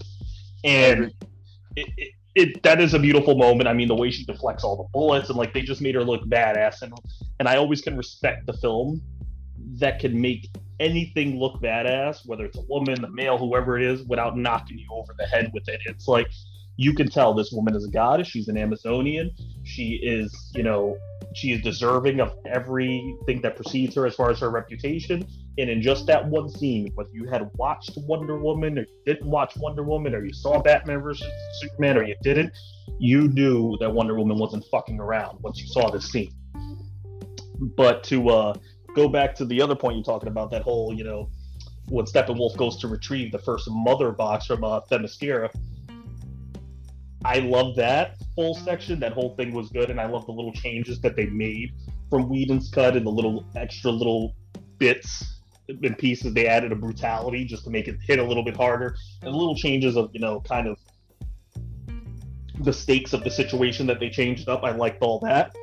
And 0.65 1.13
it, 1.75 1.89
it, 1.97 2.09
it 2.37 2.63
that 2.63 2.81
is 2.81 2.95
a 2.95 2.99
beautiful 3.01 3.37
moment. 3.37 3.69
I 3.69 3.73
mean, 3.73 3.89
the 3.89 3.97
way 3.97 4.13
she 4.13 4.25
deflects 4.25 4.63
all 4.63 4.77
the 4.77 4.89
bullets 4.93 5.31
and 5.31 5.37
like 5.37 5.53
they 5.53 5.63
just 5.63 5.81
made 5.81 5.97
her 5.97 6.05
look 6.05 6.23
badass, 6.27 6.83
and 6.83 6.93
and 7.41 7.49
I 7.49 7.57
always 7.57 7.83
can 7.83 7.97
respect 7.97 8.47
the 8.47 8.53
film 8.53 9.03
that 9.79 9.99
can 9.99 10.21
make 10.21 10.49
anything 10.79 11.39
look 11.39 11.61
badass, 11.61 12.27
whether 12.27 12.45
it's 12.45 12.59
a 12.59 12.63
woman, 12.69 13.05
a 13.05 13.11
male, 13.11 13.37
whoever 13.37 13.77
it 13.77 13.83
is, 13.83 14.05
without 14.05 14.37
knocking 14.39 14.79
you 14.79 14.89
over 14.93 15.13
the 15.19 15.27
head 15.27 15.51
with 15.53 15.69
it. 15.69 15.81
It's 15.87 16.07
like 16.07 16.29
you 16.77 16.95
can 16.95 17.09
tell 17.09 17.35
this 17.35 17.51
woman 17.53 17.75
is 17.75 17.85
a 17.85 17.91
goddess. 17.91 18.29
She's 18.29 18.47
an 18.47 18.57
Amazonian. 18.57 19.33
She 19.65 20.01
is, 20.03 20.53
you 20.55 20.63
know, 20.63 20.97
she 21.37 21.53
is 21.53 21.63
deserving 21.63 22.21
of 22.21 22.35
everything 22.47 23.41
that 23.43 23.57
precedes 23.57 23.95
her 23.95 24.07
as 24.07 24.15
far 24.15 24.31
as 24.31 24.41
her 24.41 24.51
reputation. 24.51 25.27
And 25.59 25.69
in 25.69 25.83
just 25.83 26.07
that 26.07 26.27
one 26.27 26.49
scene, 26.49 26.91
whether 26.95 27.11
you 27.13 27.29
had 27.29 27.51
watched 27.55 27.93
Wonder 27.97 28.39
Woman 28.39 28.79
or 28.79 28.83
you 28.83 29.03
didn't 29.05 29.29
watch 29.29 29.57
Wonder 29.57 29.83
Woman 29.83 30.15
or 30.15 30.25
you 30.25 30.33
saw 30.33 30.61
Batman 30.61 31.01
versus 31.01 31.27
Superman 31.61 31.99
or 31.99 32.05
you 32.05 32.17
didn't, 32.23 32.53
you 32.99 33.29
knew 33.29 33.77
that 33.79 33.93
Wonder 33.93 34.15
Woman 34.15 34.39
wasn't 34.39 34.65
fucking 34.71 34.99
around 34.99 35.39
once 35.43 35.61
you 35.61 35.67
saw 35.67 35.91
this 35.91 36.11
scene. 36.11 36.33
But 37.77 38.03
to 38.05 38.29
uh, 38.31 38.55
go 38.95 39.09
back 39.09 39.35
to 39.37 39.45
the 39.45 39.61
other 39.61 39.77
point 39.77 39.97
you're 39.97 40.05
talking 40.05 40.29
about, 40.29 40.51
that 40.51 40.63
whole, 40.63 40.95
you 40.95 41.05
know, 41.05 41.31
when 41.89 42.07
Steppenwolf 42.07 42.57
goes 42.57 42.77
to 42.79 42.89
retrieve 42.89 43.33
the 43.33 43.39
first 43.39 43.69
mother 43.71 44.13
box 44.13 44.47
from 44.47 44.65
uh, 44.65 44.81
Themyscira, 44.91 45.51
I 47.25 47.39
love 47.39 47.77
that 47.77 48.17
whole 48.35 48.55
mm-hmm. 48.55 48.65
section. 48.65 49.01
That 49.01 49.13
whole 49.13 49.35
thing 49.37 49.53
was 49.53 49.71
good, 49.71 49.91
and 49.91 50.01
I 50.01 50.07
love 50.07 50.27
the 50.27 50.33
little 50.33 50.53
changes 50.53 51.01
that 51.01 51.17
they 51.17 51.27
made 51.27 51.73
from 52.11 52.29
Whedon's 52.29 52.71
cut 52.71 52.97
and 52.97 53.07
the 53.07 53.11
little 53.11 53.45
extra 53.57 53.91
little 53.91 54.35
bits 54.79 55.41
and 55.69 55.97
pieces. 55.99 56.35
They 56.35 56.47
added 56.47 56.73
a 56.73 56.77
brutality 56.77 57.45
just 57.45 57.65
to 57.65 57.71
make 57.71 57.89
it 57.89 57.97
hit 58.03 58.19
a 58.19 58.25
little 58.25 58.45
bit 58.45 58.57
harder, 58.57 58.97
and 59.23 59.33
little 59.33 59.55
mm-hmm. 59.55 59.61
changes 59.61 59.97
of 59.97 60.11
you 60.13 60.21
know 60.21 60.41
kind 60.41 60.67
of 60.67 60.79
the 62.61 62.73
stakes 62.73 63.13
of 63.13 63.25
the 63.25 63.31
situation 63.31 63.87
that 63.87 64.01
they 64.01 64.11
changed 64.11 64.49
up. 64.49 64.63
I 64.65 64.73
liked 64.73 65.03
all 65.03 65.19
that, 65.21 65.55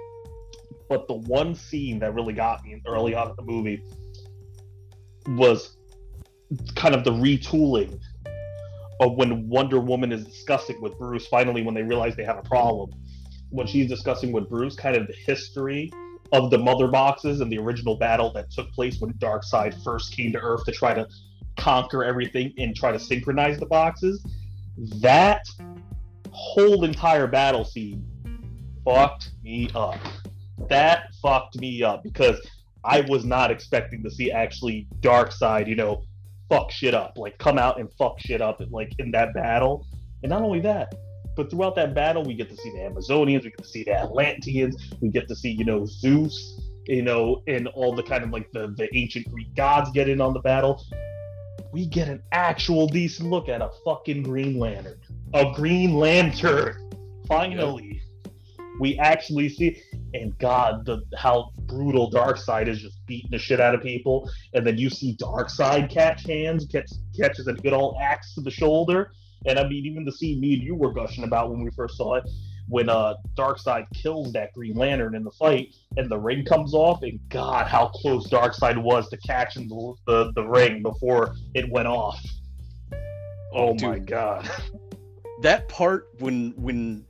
but 0.88 1.08
the 1.08 1.16
one 1.16 1.56
scene 1.56 2.00
that 2.00 2.14
really 2.14 2.34
got 2.34 2.64
me 2.64 2.82
early 2.88 3.14
on 3.16 3.30
in 3.30 3.36
the 3.36 3.44
movie 3.44 3.84
was 5.38 5.78
kind 6.76 6.96
of 6.96 7.04
the 7.04 7.12
retooling 7.12 8.00
of 9.00 9.16
when 9.16 9.48
Wonder 9.48 9.80
Woman 9.80 10.12
is 10.12 10.26
discussing 10.26 10.82
with 10.82 10.98
Bruce, 10.98 11.28
finally, 11.28 11.62
when 11.62 11.74
they 11.74 11.84
realize 11.84 12.16
they 12.16 12.24
have 12.24 12.38
a 12.38 12.44
problem, 12.44 12.92
when 13.50 13.66
she's 13.66 13.88
discussing 13.88 14.32
with 14.32 14.50
Bruce 14.50 14.76
kind 14.76 14.96
of 14.96 15.08
the 15.08 15.14
history 15.26 15.92
of 16.32 16.52
the 16.52 16.58
mother 16.58 16.88
boxes 16.88 17.42
and 17.42 17.52
the 17.52 17.58
original 17.58 17.96
battle 17.96 18.32
that 18.34 18.52
took 18.52 18.72
place 18.72 19.00
when 19.00 19.14
Darkseid 19.14 19.82
first 19.84 20.16
came 20.16 20.32
to 20.34 20.40
Earth 20.40 20.64
to 20.66 20.72
try 20.72 20.94
to 20.94 21.08
conquer 21.58 22.04
everything 22.04 22.54
and 22.58 22.76
try 22.76 22.92
to 22.92 23.00
synchronize 23.00 23.60
the 23.60 23.66
boxes, 23.66 24.24
that 25.02 25.44
whole 26.32 26.84
entire 26.84 27.28
battle 27.28 27.66
scene 27.66 28.06
fucked 28.86 29.32
me 29.44 29.70
up. 29.76 29.98
That 30.70 31.14
fucked 31.22 31.60
me 31.60 31.84
up 31.84 32.04
because 32.04 32.40
I 32.84 33.02
was 33.02 33.26
not 33.26 33.52
expecting 33.52 34.04
to 34.04 34.12
see 34.12 34.32
actually 34.32 34.88
Darkseid, 35.02 35.68
you 35.68 35.76
know, 35.76 36.04
fuck 36.50 36.72
shit 36.72 36.94
up, 36.94 37.18
like 37.18 37.38
come 37.38 37.58
out 37.58 37.80
and 37.80 37.92
fuck 37.94 38.20
shit 38.20 38.42
up, 38.42 38.62
like 38.72 38.94
in 39.00 39.12
that 39.12 39.34
battle. 39.34 39.86
And 40.24 40.30
not 40.32 40.42
only 40.42 40.60
that, 40.62 40.94
but 41.36 41.50
throughout 41.50 41.76
that 41.76 41.94
battle, 41.94 42.24
we 42.24 42.34
get 42.34 42.50
to 42.50 42.58
see 42.58 42.72
the 42.72 42.80
Amazonians, 42.80 43.44
we 43.44 43.52
get 43.52 43.60
to 43.60 43.68
see 43.68 43.84
the 43.84 43.94
Atlanteans, 43.94 44.94
we 45.02 45.10
get 45.10 45.28
to 45.28 45.36
see 45.36 45.52
you 45.52 45.64
know 45.64 45.86
Zeus, 45.86 46.60
you 46.88 47.02
know, 47.02 47.42
and 47.48 47.68
all 47.70 47.96
the 47.96 48.04
kind 48.04 48.24
of 48.24 48.32
like 48.32 48.52
the 48.52 48.74
the 48.78 48.90
ancient 48.98 49.30
Greek 49.32 49.56
gods 49.56 49.92
get 49.92 50.10
in 50.10 50.20
on 50.20 50.34
the 50.34 50.42
battle. 50.42 50.84
We 51.72 51.86
get 51.86 52.08
an 52.08 52.24
actual 52.32 52.88
decent 52.88 53.30
look 53.30 53.48
at 53.48 53.62
a 53.62 53.70
fucking 53.86 54.24
Green 54.24 54.58
Lantern, 54.58 55.00
a 55.34 55.52
Green 55.54 55.96
Lantern. 55.96 56.86
Finally. 57.28 58.02
We 58.80 58.98
actually 58.98 59.50
see 59.50 59.82
and 60.14 60.38
God, 60.40 60.86
the 60.86 61.04
how 61.18 61.52
brutal 61.66 62.12
Darkseid 62.12 62.68
is 62.68 62.82
just 62.82 63.06
beating 63.06 63.32
the 63.32 63.38
shit 63.38 63.60
out 63.60 63.76
of 63.76 63.82
people, 63.82 64.30
and 64.54 64.66
then 64.66 64.78
you 64.78 64.90
see 64.90 65.16
Darkseid 65.18 65.90
catch 65.90 66.26
hands, 66.26 66.66
catch 66.66 66.90
catches 67.16 67.48
a 67.48 67.54
good 67.54 67.74
old 67.74 67.98
axe 68.02 68.34
to 68.36 68.42
the 68.42 68.52
shoulder, 68.52 69.12
and 69.46 69.60
I 69.60 69.68
mean 69.68 69.86
even 69.86 70.06
the 70.06 70.12
scene 70.12 70.40
me 70.40 70.56
and 70.56 70.64
you 70.64 70.76
were 70.76 70.94
gushing 70.94 71.24
about 71.24 71.52
when 71.52 71.64
we 71.64 71.70
first 71.72 71.98
saw 71.98 72.16
it, 72.16 72.24
when 72.68 72.90
uh 72.90 73.16
Side 73.58 73.86
kills 73.94 74.34
that 74.34 74.54
Green 74.54 74.76
Lantern 74.76 75.16
in 75.16 75.24
the 75.24 75.32
fight, 75.32 75.76
and 75.98 76.10
the 76.10 76.18
ring 76.18 76.46
comes 76.46 76.74
off, 76.74 77.04
and 77.04 77.20
God, 77.30 77.68
how 77.68 77.88
close 77.88 78.28
Darkseid 78.30 78.82
was 78.82 79.10
to 79.10 79.18
catching 79.18 79.68
the 79.68 79.94
the, 80.08 80.32
the 80.34 80.44
ring 80.44 80.82
before 80.82 81.36
it 81.54 81.70
went 81.70 81.88
off. 81.88 82.20
Oh 83.54 83.74
Dude, 83.74 83.82
my 83.82 84.00
God. 84.00 84.50
That 85.42 85.70
part 85.70 86.10
when 86.20 86.54
when 86.58 87.06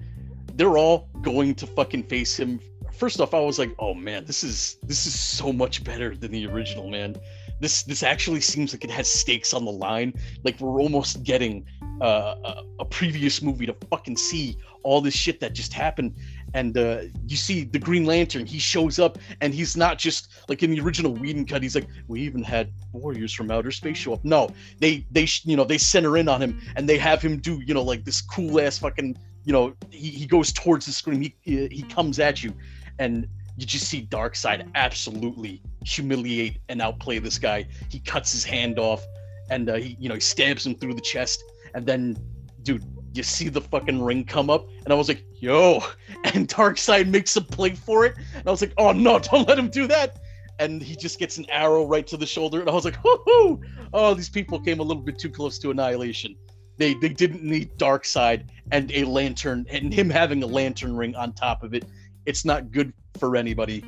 they're 0.60 0.78
all 0.78 1.08
going 1.22 1.56
to 1.56 1.66
fucking 1.66 2.04
face 2.04 2.38
him 2.38 2.60
first 3.00 3.22
off, 3.22 3.34
I 3.34 3.40
was 3.40 3.58
like, 3.58 3.74
oh 3.80 3.94
man, 3.94 4.26
this 4.26 4.44
is 4.44 4.78
this 4.84 5.08
is 5.08 5.18
so 5.18 5.54
much 5.54 5.84
better 5.84 6.16
than 6.16 6.32
the 6.32 6.46
original, 6.46 6.90
man. 6.90 7.16
This 7.62 7.84
this 7.84 8.04
actually 8.04 8.42
seems 8.42 8.74
like 8.74 8.84
it 8.84 8.92
has 8.92 9.10
stakes 9.10 9.54
on 9.54 9.66
the 9.66 9.72
line. 9.72 10.14
Like 10.44 10.60
we're 10.60 10.80
almost 10.82 11.24
getting 11.24 11.66
uh, 12.02 12.36
a, 12.44 12.64
a, 12.80 12.86
previous 12.86 13.42
movie 13.42 13.66
to 13.66 13.76
fucking 13.90 14.16
see 14.16 14.58
all 14.84 15.02
this 15.02 15.14
shit 15.14 15.42
that 15.42 15.54
just 15.54 15.74
happened. 15.74 16.16
And 16.54 16.78
uh, 16.78 17.02
you 17.28 17.36
see 17.36 17.66
the 17.66 17.80
Green 17.80 18.06
Lantern, 18.06 18.46
he 18.46 18.60
shows 18.60 18.98
up, 18.98 19.18
and 19.42 19.54
he's 19.54 19.76
not 19.76 19.98
just 19.98 20.30
like 20.48 20.64
in 20.64 20.72
the 20.72 20.80
original 20.80 21.14
Whedon 21.14 21.46
cut. 21.46 21.62
He's 21.62 21.76
like, 21.76 21.88
we 22.08 22.22
even 22.22 22.44
had 22.44 22.72
warriors 22.94 23.34
from 23.34 23.52
outer 23.52 23.72
space 23.72 23.98
show 23.98 24.14
up. 24.14 24.24
No, 24.24 24.50
they 24.80 25.06
they 25.12 25.28
you 25.44 25.58
know 25.58 25.64
they 25.64 25.78
center 25.78 26.18
in 26.18 26.28
on 26.28 26.42
him, 26.42 26.62
and 26.76 26.88
they 26.88 26.98
have 26.98 27.22
him 27.22 27.40
do 27.40 27.62
you 27.66 27.74
know 27.74 27.84
like 27.84 28.06
this 28.06 28.22
cool 28.22 28.60
ass 28.62 28.80
fucking 28.80 29.18
you 29.44 29.54
know 29.54 29.74
he, 29.90 30.10
he 30.10 30.26
goes 30.26 30.52
towards 30.52 30.86
the 30.86 30.92
screen, 30.92 31.22
he 31.22 31.68
he 31.68 31.84
comes 31.84 32.20
at 32.20 32.44
you, 32.44 32.54
and 33.00 33.28
you 33.58 33.66
just 33.66 33.90
see 33.90 34.06
Darkseid 34.06 34.70
absolutely 34.76 35.62
humiliate 35.86 36.60
and 36.70 36.82
outplay 36.82 37.20
this 37.20 37.38
guy. 37.38 37.68
He 37.90 38.00
cuts 38.00 38.32
his 38.32 38.44
hand 38.44 38.80
off, 38.80 39.06
and 39.50 39.70
uh, 39.70 39.76
he, 39.76 39.98
you 40.00 40.08
know, 40.08 40.16
he 40.16 40.22
stabs 40.22 40.66
him 40.66 40.76
through 40.76 40.94
the 40.94 41.02
chest, 41.02 41.44
and 41.74 41.86
then, 41.86 42.18
dude, 42.64 42.86
you 43.14 43.24
see 43.24 43.50
the 43.50 43.62
fucking 43.62 44.02
ring 44.02 44.24
come 44.24 44.50
up, 44.50 44.68
and 44.86 44.94
I 44.94 44.96
was 44.96 45.10
like, 45.10 45.24
yo, 45.36 45.84
and 46.24 46.48
Darkseid 46.48 47.08
makes 47.10 47.36
a 47.36 47.42
play 47.42 47.76
for 47.76 48.06
it, 48.06 48.16
and 48.36 48.48
I 48.48 48.52
was 48.52 48.62
like, 48.62 48.74
oh 48.78 48.92
no, 48.92 49.20
don't 49.32 49.48
let 49.48 49.60
him 49.60 49.70
do 49.70 49.88
that. 49.88 50.20
And 50.60 50.82
he 50.82 50.96
just 50.96 51.20
gets 51.20 51.38
an 51.38 51.46
arrow 51.50 51.86
right 51.86 52.06
to 52.08 52.18
the 52.18 52.26
shoulder, 52.26 52.62
and 52.62 52.70
I 52.70 52.74
was 52.74 52.86
like, 52.86 52.98
hoo 53.04 53.62
Oh, 53.94 54.14
these 54.14 54.30
people 54.30 54.60
came 54.60 54.80
a 54.80 54.84
little 54.84 55.04
bit 55.04 55.18
too 55.18 55.30
close 55.30 55.58
to 55.60 55.72
annihilation. 55.72 56.36
They 56.80 56.96
they 56.96 57.10
didn't 57.10 57.44
need 57.44 57.78
Darkseid 57.78 58.50
and 58.72 58.92
a 58.92 59.04
lantern 59.04 59.68
and 59.70 59.94
him 59.94 60.10
having 60.10 60.42
a 60.42 60.48
lantern 60.48 60.96
ring 60.96 61.16
on 61.16 61.34
top 61.34 61.62
of 61.64 61.74
it 61.74 61.86
it's 62.30 62.46
not 62.46 62.72
good 62.72 62.94
for 63.18 63.36
anybody. 63.36 63.84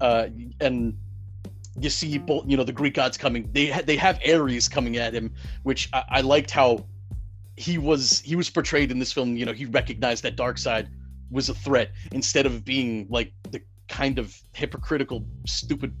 Uh, 0.00 0.28
and 0.60 0.96
you 1.78 1.90
see 1.90 2.16
both, 2.18 2.44
you 2.46 2.56
know, 2.56 2.64
the 2.64 2.72
Greek 2.72 2.94
gods 2.94 3.16
coming. 3.16 3.48
They 3.52 3.66
ha- 3.66 3.82
they 3.84 3.96
have 3.96 4.18
Ares 4.26 4.68
coming 4.68 4.96
at 4.96 5.12
him, 5.12 5.30
which 5.62 5.90
I-, 5.92 6.04
I 6.08 6.20
liked 6.22 6.50
how 6.50 6.86
he 7.56 7.76
was 7.76 8.20
he 8.20 8.34
was 8.34 8.48
portrayed 8.48 8.90
in 8.90 8.98
this 8.98 9.12
film. 9.12 9.36
You 9.36 9.44
know, 9.44 9.52
he 9.52 9.66
recognized 9.66 10.22
that 10.24 10.36
Darkseid 10.36 10.88
was 11.30 11.50
a 11.50 11.54
threat 11.54 11.90
instead 12.12 12.46
of 12.46 12.64
being 12.64 13.06
like 13.10 13.32
the 13.50 13.60
kind 13.88 14.18
of 14.18 14.34
hypocritical, 14.54 15.24
stupid 15.46 15.94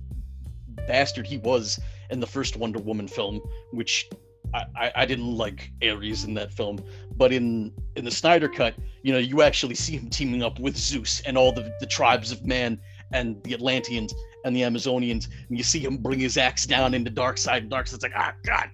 bastard 0.86 1.26
he 1.26 1.36
was 1.38 1.78
in 2.10 2.20
the 2.20 2.26
first 2.26 2.56
Wonder 2.56 2.78
Woman 2.78 3.06
film, 3.06 3.40
which 3.70 4.08
I, 4.54 4.92
I 4.94 5.06
didn't 5.06 5.34
like 5.36 5.72
Ares 5.82 6.24
in 6.24 6.34
that 6.34 6.52
film, 6.52 6.82
but 7.16 7.32
in 7.32 7.72
in 7.96 8.04
the 8.04 8.10
Snyder 8.10 8.48
cut, 8.48 8.74
you 9.02 9.12
know, 9.12 9.18
you 9.18 9.42
actually 9.42 9.74
see 9.74 9.96
him 9.96 10.10
teaming 10.10 10.42
up 10.42 10.58
with 10.58 10.76
Zeus 10.76 11.20
and 11.26 11.38
all 11.38 11.52
the, 11.52 11.72
the 11.80 11.86
tribes 11.86 12.32
of 12.32 12.44
man 12.46 12.78
and 13.12 13.42
the 13.44 13.54
Atlanteans 13.54 14.12
and 14.44 14.54
the 14.54 14.62
Amazonians, 14.62 15.28
and 15.48 15.56
you 15.56 15.64
see 15.64 15.78
him 15.78 15.96
bring 15.96 16.18
his 16.18 16.36
axe 16.36 16.66
down 16.66 16.94
into 16.94 17.10
Darkseid, 17.10 17.58
and 17.58 17.70
Darkseid's 17.70 18.02
like, 18.02 18.12
ah, 18.16 18.34
God, 18.44 18.70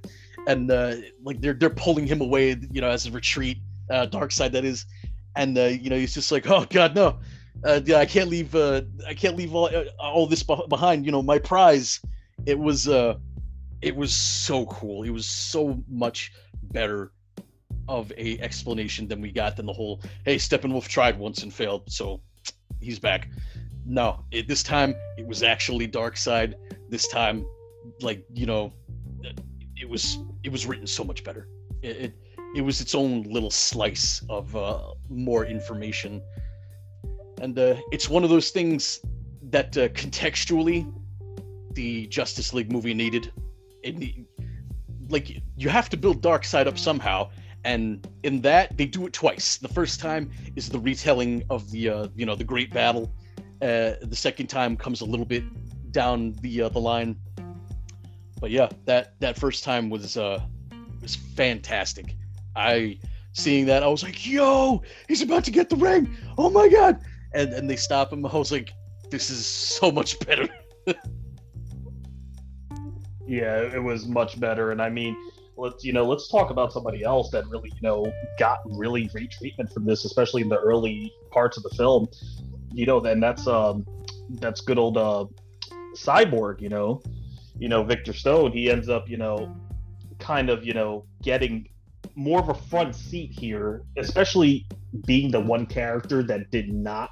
and 0.47 0.71
uh, 0.71 0.97
like 1.23 1.41
they're 1.41 1.55
they're 1.55 1.71
pulling 1.71 2.07
him 2.07 2.21
away, 2.21 2.57
you 2.71 2.81
know, 2.81 2.89
as 2.89 3.07
a 3.07 3.11
retreat, 3.11 3.59
uh, 3.91 4.07
Darkseid 4.07 4.53
that 4.53 4.65
is, 4.65 4.87
and 5.37 5.57
uh, 5.59 5.65
you 5.65 5.91
know, 5.91 5.97
he's 5.97 6.15
just 6.15 6.33
like, 6.33 6.49
oh 6.49 6.67
God, 6.71 6.95
no, 6.95 7.19
uh, 7.65 7.81
I 7.95 8.07
can't 8.07 8.29
leave, 8.29 8.55
uh, 8.55 8.83
I 9.07 9.15
can't 9.15 9.37
leave 9.37 9.55
all 9.55 9.67
uh, 9.67 9.85
all 10.01 10.27
this 10.27 10.43
behind, 10.43 11.07
you 11.07 11.13
know, 11.13 11.23
my 11.23 11.39
prize. 11.39 12.01
It 12.47 12.59
was 12.59 12.89
uh 12.89 13.17
it 13.83 13.95
was 13.95 14.15
so 14.15 14.67
cool. 14.67 15.03
It 15.05 15.11
was 15.11 15.27
so 15.27 15.83
much 15.89 16.33
better 16.63 17.13
of 17.89 18.13
a 18.19 18.39
explanation 18.41 19.09
than 19.09 19.21
we 19.21 19.33
got 19.33 19.57
than 19.57 19.67
the 19.67 19.73
whole 19.73 20.03
hey 20.25 20.37
Steppenwolf 20.37 20.89
tried 20.89 21.19
once 21.19 21.43
and 21.43 21.53
failed, 21.53 21.91
so 21.91 22.21
he's 22.81 22.99
back. 22.99 23.29
No, 23.87 24.25
it, 24.31 24.47
this 24.47 24.63
time 24.63 24.95
it 25.17 25.27
was 25.27 25.43
actually 25.43 25.89
Darkseid. 25.89 26.55
This 26.91 27.09
time, 27.09 27.47
like 28.03 28.25
you 28.35 28.47
know, 28.47 28.73
it 29.77 29.89
was 29.89 30.19
it 30.45 30.53
was 30.53 30.67
written 30.67 30.87
so 30.87 31.05
much 31.05 31.25
better. 31.25 31.49
It 31.83 31.97
it, 31.97 32.13
it 32.57 32.61
was 32.63 32.81
its 32.81 32.95
own 32.95 33.23
little 33.23 33.51
slice 33.51 34.23
of 34.29 34.55
uh, 34.55 34.93
more 35.09 35.47
information, 35.47 36.21
and 37.41 37.59
uh, 37.59 37.77
it's 37.93 38.09
one 38.09 38.25
of 38.25 38.31
those 38.31 38.51
things 38.51 39.01
that 39.51 39.77
uh, 39.77 39.89
contextually 39.89 40.93
the 41.73 42.07
Justice 42.09 42.53
League 42.53 42.73
movie 42.73 42.93
needed 42.93 43.33
it, 43.83 44.27
like 45.09 45.43
you 45.57 45.69
have 45.69 45.89
to 45.91 45.97
build 45.97 46.23
Darkseid 46.23 46.67
up 46.67 46.79
somehow 46.79 47.31
and 47.65 48.07
in 48.23 48.41
that 48.43 48.77
they 48.77 48.87
do 48.87 49.07
it 49.07 49.13
twice. 49.13 49.57
The 49.57 49.69
first 49.69 50.01
time 50.01 50.31
is 50.57 50.69
the 50.69 50.79
retelling 50.79 51.45
of 51.51 51.71
the 51.71 51.89
uh, 51.89 52.09
you 52.15 52.27
know 52.27 52.35
the 52.35 52.45
great 52.45 52.73
battle. 52.73 53.13
Uh, 53.61 53.95
the 54.03 54.17
second 54.17 54.47
time 54.47 54.77
comes 54.77 55.01
a 55.01 55.05
little 55.05 55.27
bit 55.27 55.45
down 55.93 56.35
the 56.41 56.63
uh, 56.63 56.69
the 56.69 56.79
line. 56.79 57.17
But 58.41 58.51
yeah, 58.51 58.69
that 58.85 59.19
that 59.21 59.39
first 59.39 59.65
time 59.65 59.91
was 59.91 60.17
uh 60.17 60.41
was 61.03 61.17
fantastic. 61.17 62.17
I 62.55 62.99
seeing 63.33 63.67
that 63.67 63.83
I 63.83 63.89
was 63.89 64.03
like, 64.03 64.25
"Yo, 64.27 64.83
he's 65.09 65.23
about 65.23 65.45
to 65.45 65.51
get 65.51 65.69
the 65.69 65.77
ring! 65.77 66.17
Oh 66.37 66.51
my 66.51 66.69
god!" 66.69 67.01
And 67.35 67.53
and 67.53 67.69
they 67.69 67.77
stop 67.77 68.13
him. 68.13 68.25
I 68.25 68.37
was 68.37 68.53
like, 68.53 68.73
"This 69.11 69.31
is 69.31 69.45
so 69.47 69.91
much 69.91 70.19
better." 70.21 70.49
yeah, 73.29 73.61
it 73.61 73.83
was 73.83 74.07
much 74.07 74.41
better, 74.41 74.73
and 74.73 74.81
I 74.81 74.89
mean, 74.89 75.15
let's 75.57 75.85
you 75.85 75.93
know 75.93 76.05
let's 76.05 76.29
talk 76.29 76.51
about 76.51 76.73
somebody 76.73 77.05
else 77.05 77.31
that 77.31 77.47
really 77.49 77.71
you 77.75 77.83
know 77.83 78.11
got 78.39 78.61
really 78.65 79.05
great 79.05 79.31
treatment 79.31 79.71
from 79.71 79.85
this, 79.85 80.07
especially 80.07 80.41
in 80.41 80.49
the 80.49 80.59
early 80.59 81.13
parts 81.31 81.59
of 81.59 81.63
the 81.63 81.71
film. 81.71 82.09
You 82.73 82.87
know, 82.87 83.01
then 83.01 83.21
that's 83.21 83.47
um 83.47 83.87
that's 84.41 84.63
good 84.63 84.79
old 84.79 84.97
uh 84.97 85.27
cyborg. 85.95 86.63
You 86.63 86.71
know, 86.71 87.03
you 87.59 87.69
know 87.69 87.85
Victor 87.85 88.15
Stone. 88.15 88.53
He 88.53 88.71
ends 88.71 88.89
up 88.89 89.09
you 89.11 89.19
know 89.19 89.55
kind 90.19 90.49
of 90.49 90.65
you 90.65 90.73
know 90.73 91.05
getting 91.23 91.69
more 92.15 92.41
of 92.41 92.49
a 92.49 92.55
front 92.55 92.95
seat 92.95 93.31
here, 93.31 93.83
especially 93.99 94.67
being 95.07 95.31
the 95.31 95.41
one 95.41 95.67
character 95.67 96.23
that 96.23 96.51
did 96.51 96.73
not 96.73 97.11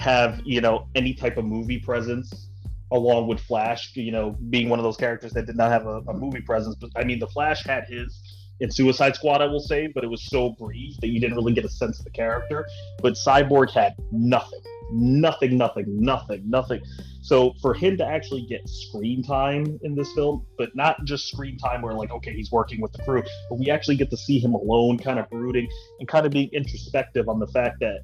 have 0.00 0.42
you 0.44 0.60
know 0.60 0.86
any 0.94 1.14
type 1.14 1.38
of 1.38 1.46
movie 1.46 1.78
presence 1.78 2.50
along 2.92 3.26
with 3.26 3.40
Flash, 3.40 3.92
you 3.94 4.12
know, 4.12 4.36
being 4.50 4.68
one 4.68 4.78
of 4.78 4.84
those 4.84 4.96
characters 4.96 5.32
that 5.32 5.46
did 5.46 5.56
not 5.56 5.70
have 5.70 5.86
a, 5.86 6.00
a, 6.08 6.14
movie 6.14 6.40
presence. 6.40 6.76
But 6.76 6.90
I 6.96 7.04
mean, 7.04 7.18
the 7.18 7.26
Flash 7.26 7.64
had 7.64 7.84
his 7.88 8.20
in 8.60 8.70
Suicide 8.70 9.14
Squad, 9.14 9.42
I 9.42 9.46
will 9.46 9.60
say, 9.60 9.88
but 9.94 10.02
it 10.02 10.06
was 10.06 10.22
so 10.30 10.50
brief 10.58 10.96
that 11.00 11.08
you 11.08 11.20
didn't 11.20 11.36
really 11.36 11.52
get 11.52 11.64
a 11.64 11.68
sense 11.68 11.98
of 11.98 12.04
the 12.04 12.10
character. 12.10 12.66
But 13.02 13.14
Cyborg 13.14 13.70
had 13.70 13.94
nothing, 14.12 14.60
nothing, 14.90 15.58
nothing, 15.58 15.84
nothing, 15.88 16.42
nothing. 16.48 16.80
So 17.20 17.52
for 17.60 17.74
him 17.74 17.96
to 17.98 18.06
actually 18.06 18.46
get 18.46 18.66
screen 18.68 19.22
time 19.22 19.78
in 19.82 19.94
this 19.94 20.10
film, 20.12 20.46
but 20.56 20.74
not 20.74 21.04
just 21.04 21.28
screen 21.28 21.58
time 21.58 21.82
where 21.82 21.92
like, 21.92 22.10
okay, 22.12 22.32
he's 22.32 22.50
working 22.50 22.80
with 22.80 22.92
the 22.92 23.02
crew, 23.02 23.22
but 23.50 23.58
we 23.58 23.68
actually 23.68 23.96
get 23.96 24.10
to 24.10 24.16
see 24.16 24.38
him 24.38 24.54
alone, 24.54 24.96
kind 24.98 25.18
of 25.18 25.28
brooding 25.28 25.68
and 25.98 26.08
kind 26.08 26.24
of 26.24 26.32
being 26.32 26.48
introspective 26.52 27.28
on 27.28 27.38
the 27.38 27.48
fact 27.48 27.80
that 27.80 28.00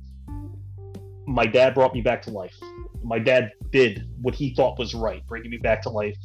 my 1.33 1.47
dad 1.47 1.75
brought 1.75 1.95
me 1.95 2.01
back 2.01 2.23
to 2.23 2.31
life 2.31 2.55
my 3.05 3.19
dad 3.19 3.53
did 3.71 4.09
what 4.21 4.35
he 4.35 4.55
thought 4.55 4.79
was 4.79 4.95
right, 4.95 5.27
bringing 5.27 5.51
me 5.51 5.59
back 5.59 5.83
to 5.83 5.91
life 5.91 6.17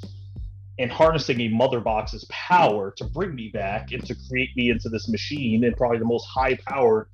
and 0.79 0.91
harnessing 0.91 1.41
a 1.41 1.47
mother 1.47 1.79
box's 1.79 2.25
power 2.29 2.93
to 2.97 3.03
bring 3.05 3.33
me 3.33 3.49
back 3.49 3.91
and 3.91 4.05
to 4.05 4.15
create 4.29 4.49
me 4.55 4.69
into 4.69 4.89
this 4.89 5.09
machine 5.09 5.63
and 5.63 5.75
probably 5.75 5.97
the 5.97 6.05
most 6.05 6.25
high 6.25 6.55
powered 6.67 7.07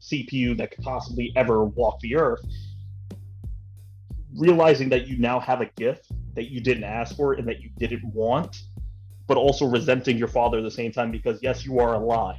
CPU 0.00 0.56
that 0.56 0.70
could 0.70 0.84
possibly 0.84 1.32
ever 1.34 1.64
walk 1.64 1.98
the 2.00 2.14
earth. 2.14 2.40
Realizing 4.36 4.88
that 4.90 5.08
you 5.08 5.18
now 5.18 5.40
have 5.40 5.60
a 5.60 5.66
gift 5.76 6.12
that 6.34 6.50
you 6.50 6.60
didn't 6.60 6.84
ask 6.84 7.16
for 7.16 7.32
and 7.32 7.48
that 7.48 7.60
you 7.60 7.70
didn't 7.78 8.04
want, 8.14 8.62
but 9.26 9.36
also 9.36 9.66
resenting 9.66 10.16
your 10.16 10.28
father 10.28 10.58
at 10.58 10.62
the 10.62 10.70
same 10.70 10.92
time 10.92 11.10
because, 11.10 11.40
yes, 11.42 11.64
you 11.64 11.80
are 11.80 11.94
alive, 11.94 12.36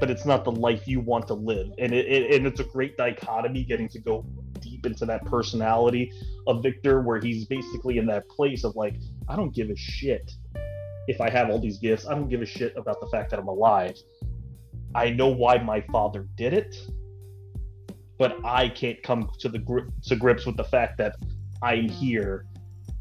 but 0.00 0.10
it's 0.10 0.24
not 0.26 0.44
the 0.44 0.52
life 0.52 0.86
you 0.86 1.00
want 1.00 1.26
to 1.28 1.34
live. 1.34 1.68
And, 1.78 1.92
it, 1.92 2.06
it 2.06 2.34
and 2.34 2.46
it's 2.46 2.60
a 2.60 2.64
great 2.64 2.96
dichotomy 2.96 3.64
getting 3.64 3.88
to 3.90 3.98
go 3.98 4.24
deep 4.60 4.86
into 4.86 5.06
that 5.06 5.24
personality 5.24 6.12
of 6.46 6.62
Victor, 6.62 7.00
where 7.00 7.20
he's 7.20 7.44
basically 7.44 7.98
in 7.98 8.06
that 8.06 8.28
place 8.28 8.64
of 8.64 8.76
like, 8.76 8.96
I 9.28 9.36
don't 9.36 9.54
give 9.54 9.70
a 9.70 9.76
shit 9.76 10.32
if 11.08 11.20
I 11.20 11.30
have 11.30 11.50
all 11.50 11.58
these 11.58 11.78
gifts. 11.78 12.06
I 12.06 12.14
don't 12.14 12.28
give 12.28 12.42
a 12.42 12.46
shit 12.46 12.74
about 12.76 13.00
the 13.00 13.06
fact 13.06 13.30
that 13.30 13.38
I'm 13.38 13.48
alive. 13.48 13.96
I 14.94 15.10
know 15.10 15.28
why 15.28 15.58
my 15.58 15.82
father 15.92 16.26
did 16.36 16.52
it, 16.52 16.76
but 18.18 18.44
I 18.44 18.68
can't 18.68 19.02
come 19.02 19.30
to 19.40 19.48
the 19.48 19.58
gri- 19.58 19.88
to 20.04 20.16
grips 20.16 20.46
with 20.46 20.56
the 20.56 20.64
fact 20.64 20.98
that 20.98 21.16
I'm 21.62 21.88
here, 21.88 22.46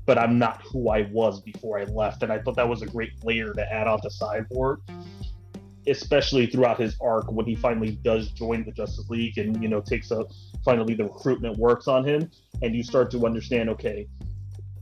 but 0.05 0.17
I'm 0.17 0.37
not 0.37 0.61
who 0.63 0.89
I 0.89 1.03
was 1.11 1.41
before 1.41 1.79
I 1.79 1.83
left. 1.85 2.23
And 2.23 2.31
I 2.31 2.39
thought 2.39 2.55
that 2.57 2.67
was 2.67 2.81
a 2.81 2.85
great 2.85 3.11
layer 3.23 3.53
to 3.53 3.73
add 3.73 3.87
on 3.87 4.01
to 4.01 4.09
Cyborg 4.09 4.77
especially 5.87 6.47
throughout 6.47 6.79
his 6.79 6.95
arc 7.01 7.31
when 7.31 7.45
he 7.45 7.55
finally 7.55 7.91
does 8.03 8.29
join 8.31 8.65
the 8.65 8.71
Justice 8.71 9.09
League 9.09 9.37
and 9.37 9.61
you 9.61 9.69
know 9.69 9.81
takes 9.81 10.11
a 10.11 10.25
finally 10.63 10.93
the 10.93 11.03
recruitment 11.03 11.57
works 11.57 11.87
on 11.87 12.03
him 12.03 12.29
and 12.61 12.75
you 12.75 12.83
start 12.83 13.11
to 13.11 13.25
understand 13.25 13.69
okay 13.69 14.07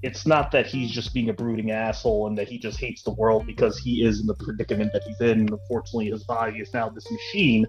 it's 0.04 0.28
not 0.28 0.52
that 0.52 0.68
he's 0.68 0.92
just 0.92 1.14
being 1.14 1.30
a 1.30 1.34
brooding 1.34 1.72
asshole 1.72 2.28
and 2.28 2.38
that 2.38 2.50
he 2.50 2.60
just 2.60 2.78
hates 2.78 3.04
the 3.04 3.12
world 3.12 3.48
because 3.48 3.80
he 3.80 4.04
is 4.06 4.20
in 4.20 4.28
the 4.28 4.36
predicament 4.36 4.92
that 4.92 5.02
he's 5.04 5.20
in. 5.22 5.48
Unfortunately 5.50 6.12
his 6.12 6.26
body 6.26 6.60
is 6.60 6.74
now 6.74 6.90
this 6.90 7.10
machine. 7.10 7.66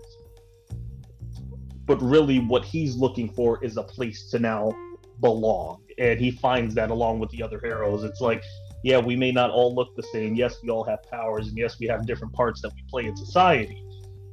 But 1.86 2.02
really 2.02 2.40
what 2.40 2.64
he's 2.64 2.96
looking 2.96 3.32
for 3.32 3.64
is 3.64 3.76
a 3.76 3.84
place 3.84 4.30
to 4.30 4.40
now 4.40 4.72
belong. 5.20 5.82
And 5.96 6.18
he 6.18 6.32
finds 6.32 6.74
that 6.74 6.90
along 6.90 7.20
with 7.20 7.30
the 7.30 7.40
other 7.40 7.60
heroes. 7.62 8.02
It's 8.02 8.20
like 8.20 8.42
yeah, 8.84 8.98
we 8.98 9.16
may 9.16 9.32
not 9.32 9.50
all 9.50 9.74
look 9.74 9.96
the 9.96 10.02
same. 10.02 10.34
Yes, 10.34 10.58
we 10.62 10.68
all 10.68 10.84
have 10.84 11.02
powers, 11.10 11.48
and 11.48 11.56
yes, 11.56 11.80
we 11.80 11.86
have 11.86 12.06
different 12.06 12.34
parts 12.34 12.60
that 12.60 12.70
we 12.74 12.84
play 12.90 13.06
in 13.06 13.16
society. 13.16 13.82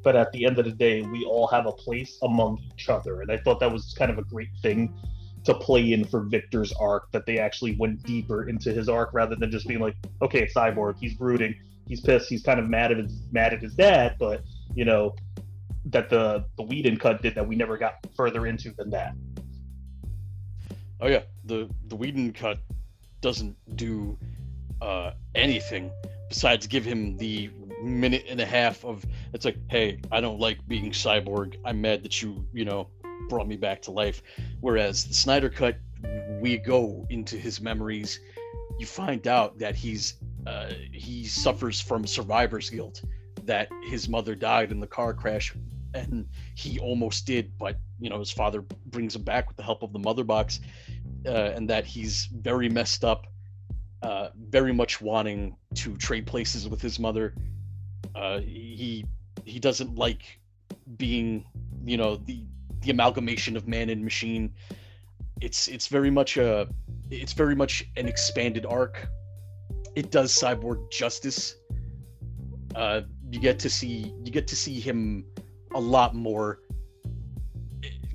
But 0.04 0.18
at 0.18 0.30
the 0.34 0.46
end 0.46 0.60
of 0.60 0.66
the 0.66 0.74
day, 0.74 1.04
we 1.04 1.24
all 1.24 1.48
have 1.48 1.68
a 1.68 1.72
place 1.72 2.18
among 2.22 2.60
each 2.74 2.90
other. 2.90 3.22
And 3.22 3.32
I 3.32 3.38
thought 3.38 3.62
that 3.62 3.72
was 3.72 3.96
kind 3.98 4.12
of 4.12 4.18
a 4.18 4.24
great 4.24 4.50
thing 4.62 4.94
to 5.46 5.54
play 5.54 5.94
in 5.94 6.04
for 6.04 6.24
Victor's 6.24 6.74
arc, 6.74 7.10
that 7.14 7.26
they 7.26 7.40
actually 7.40 7.78
went 7.78 8.04
deeper 8.04 8.50
into 8.50 8.74
his 8.74 8.90
arc 8.90 9.14
rather 9.14 9.38
than 9.38 9.50
just 9.50 9.70
being 9.70 9.80
like, 9.80 9.96
okay, 10.22 10.46
Cyborg, 10.54 10.98
he's 11.00 11.14
brooding, 11.14 11.56
he's 11.88 12.02
pissed, 12.02 12.28
he's 12.28 12.44
kind 12.44 12.60
of 12.60 12.68
mad 12.68 12.92
at 12.92 12.98
his 12.98 13.22
mad 13.32 13.54
at 13.54 13.62
his 13.62 13.74
dad, 13.74 14.18
but 14.20 14.44
you 14.76 14.84
know, 14.84 15.16
that 15.86 16.10
the 16.10 16.44
the 16.58 16.64
Whedon 16.64 16.98
cut 16.98 17.22
did 17.22 17.36
that 17.36 17.48
we 17.48 17.56
never 17.56 17.78
got 17.78 18.06
further 18.18 18.48
into 18.48 18.72
than 18.72 18.90
that. 18.90 19.14
Oh 21.00 21.08
yeah, 21.08 21.22
the 21.46 21.70
the 21.88 21.96
Whedon 21.96 22.34
cut 22.34 22.60
doesn't 23.22 23.56
do 23.78 24.18
uh, 24.82 25.12
anything 25.36 25.92
besides 26.30 26.66
give 26.68 26.86
him 26.86 27.18
the 27.18 27.50
minute 27.84 28.26
and 28.30 28.40
a 28.40 28.46
half 28.46 28.86
of 28.86 29.06
it's 29.34 29.46
like, 29.46 29.58
hey, 29.70 30.00
I 30.12 30.22
don't 30.22 30.40
like 30.40 30.66
being 30.68 30.92
cyborg. 30.92 31.56
I'm 31.66 31.82
mad 31.82 32.04
that 32.04 32.22
you, 32.22 32.46
you 32.54 32.64
know, 32.64 32.88
brought 33.28 33.48
me 33.48 33.58
back 33.58 33.82
to 33.84 33.92
life. 33.92 34.22
Whereas 34.60 35.06
the 35.06 35.14
Snyder 35.14 35.50
cut, 35.50 35.78
we 36.40 36.58
go 36.58 37.06
into 37.10 37.38
his 37.38 37.62
memories. 37.62 38.20
You 38.80 38.86
find 38.86 39.28
out 39.28 39.60
that 39.60 39.76
he's 39.76 40.16
uh, 40.48 40.72
he 40.92 41.26
suffers 41.26 41.80
from 41.80 42.08
survivor's 42.08 42.70
guilt, 42.70 43.04
that 43.44 43.70
his 43.84 44.10
mother 44.10 44.34
died 44.34 44.72
in 44.72 44.80
the 44.80 44.88
car 44.88 45.14
crash, 45.14 45.54
and 45.94 46.28
he 46.56 46.80
almost 46.80 47.28
did, 47.28 47.58
but 47.60 47.78
you 48.00 48.10
know 48.10 48.20
his 48.20 48.32
father 48.32 48.62
brings 48.88 49.16
him 49.16 49.24
back 49.24 49.48
with 49.48 49.58
the 49.58 49.64
help 49.64 49.84
of 49.84 49.94
the 49.94 50.00
mother 50.00 50.24
box, 50.24 50.60
uh, 51.28 51.52
and 51.56 51.70
that 51.70 51.86
he's 51.86 52.28
very 52.32 52.70
messed 52.70 53.04
up 53.04 53.28
uh, 54.04 54.30
very 54.50 54.74
much 54.74 55.02
wanting 55.02 55.56
to 55.76 55.96
trade 55.98 56.26
places 56.26 56.68
with 56.68 56.82
his 56.82 57.00
mother. 57.00 57.36
Uh, 58.16 58.40
he 58.40 59.06
he 59.46 59.60
doesn't 59.60 59.96
like 59.96 60.40
being, 60.98 61.46
you 61.86 61.98
know, 61.98 62.16
the 62.16 62.44
the 62.82 62.92
amalgamation 62.92 63.56
of 63.56 63.68
man 63.68 63.90
and 63.90 64.04
machine. 64.04 64.54
It's 65.40 65.68
it's 65.68 65.88
very 65.88 66.12
much 66.12 66.38
a 66.38 66.68
it's 67.10 67.34
very 67.34 67.56
much 67.56 67.86
an 67.98 68.08
expanded 68.08 68.66
arc. 68.66 69.08
It 69.96 70.12
does 70.12 70.34
Cyborg 70.34 70.90
justice. 70.92 71.56
Uh, 72.76 73.02
you 73.30 73.40
get 73.40 73.60
to 73.60 73.70
see 73.70 74.14
you 74.24 74.32
get 74.32 74.48
to 74.48 74.56
see 74.56 74.80
him 74.80 75.26
a 75.74 75.80
lot 75.80 76.16
more 76.16 76.60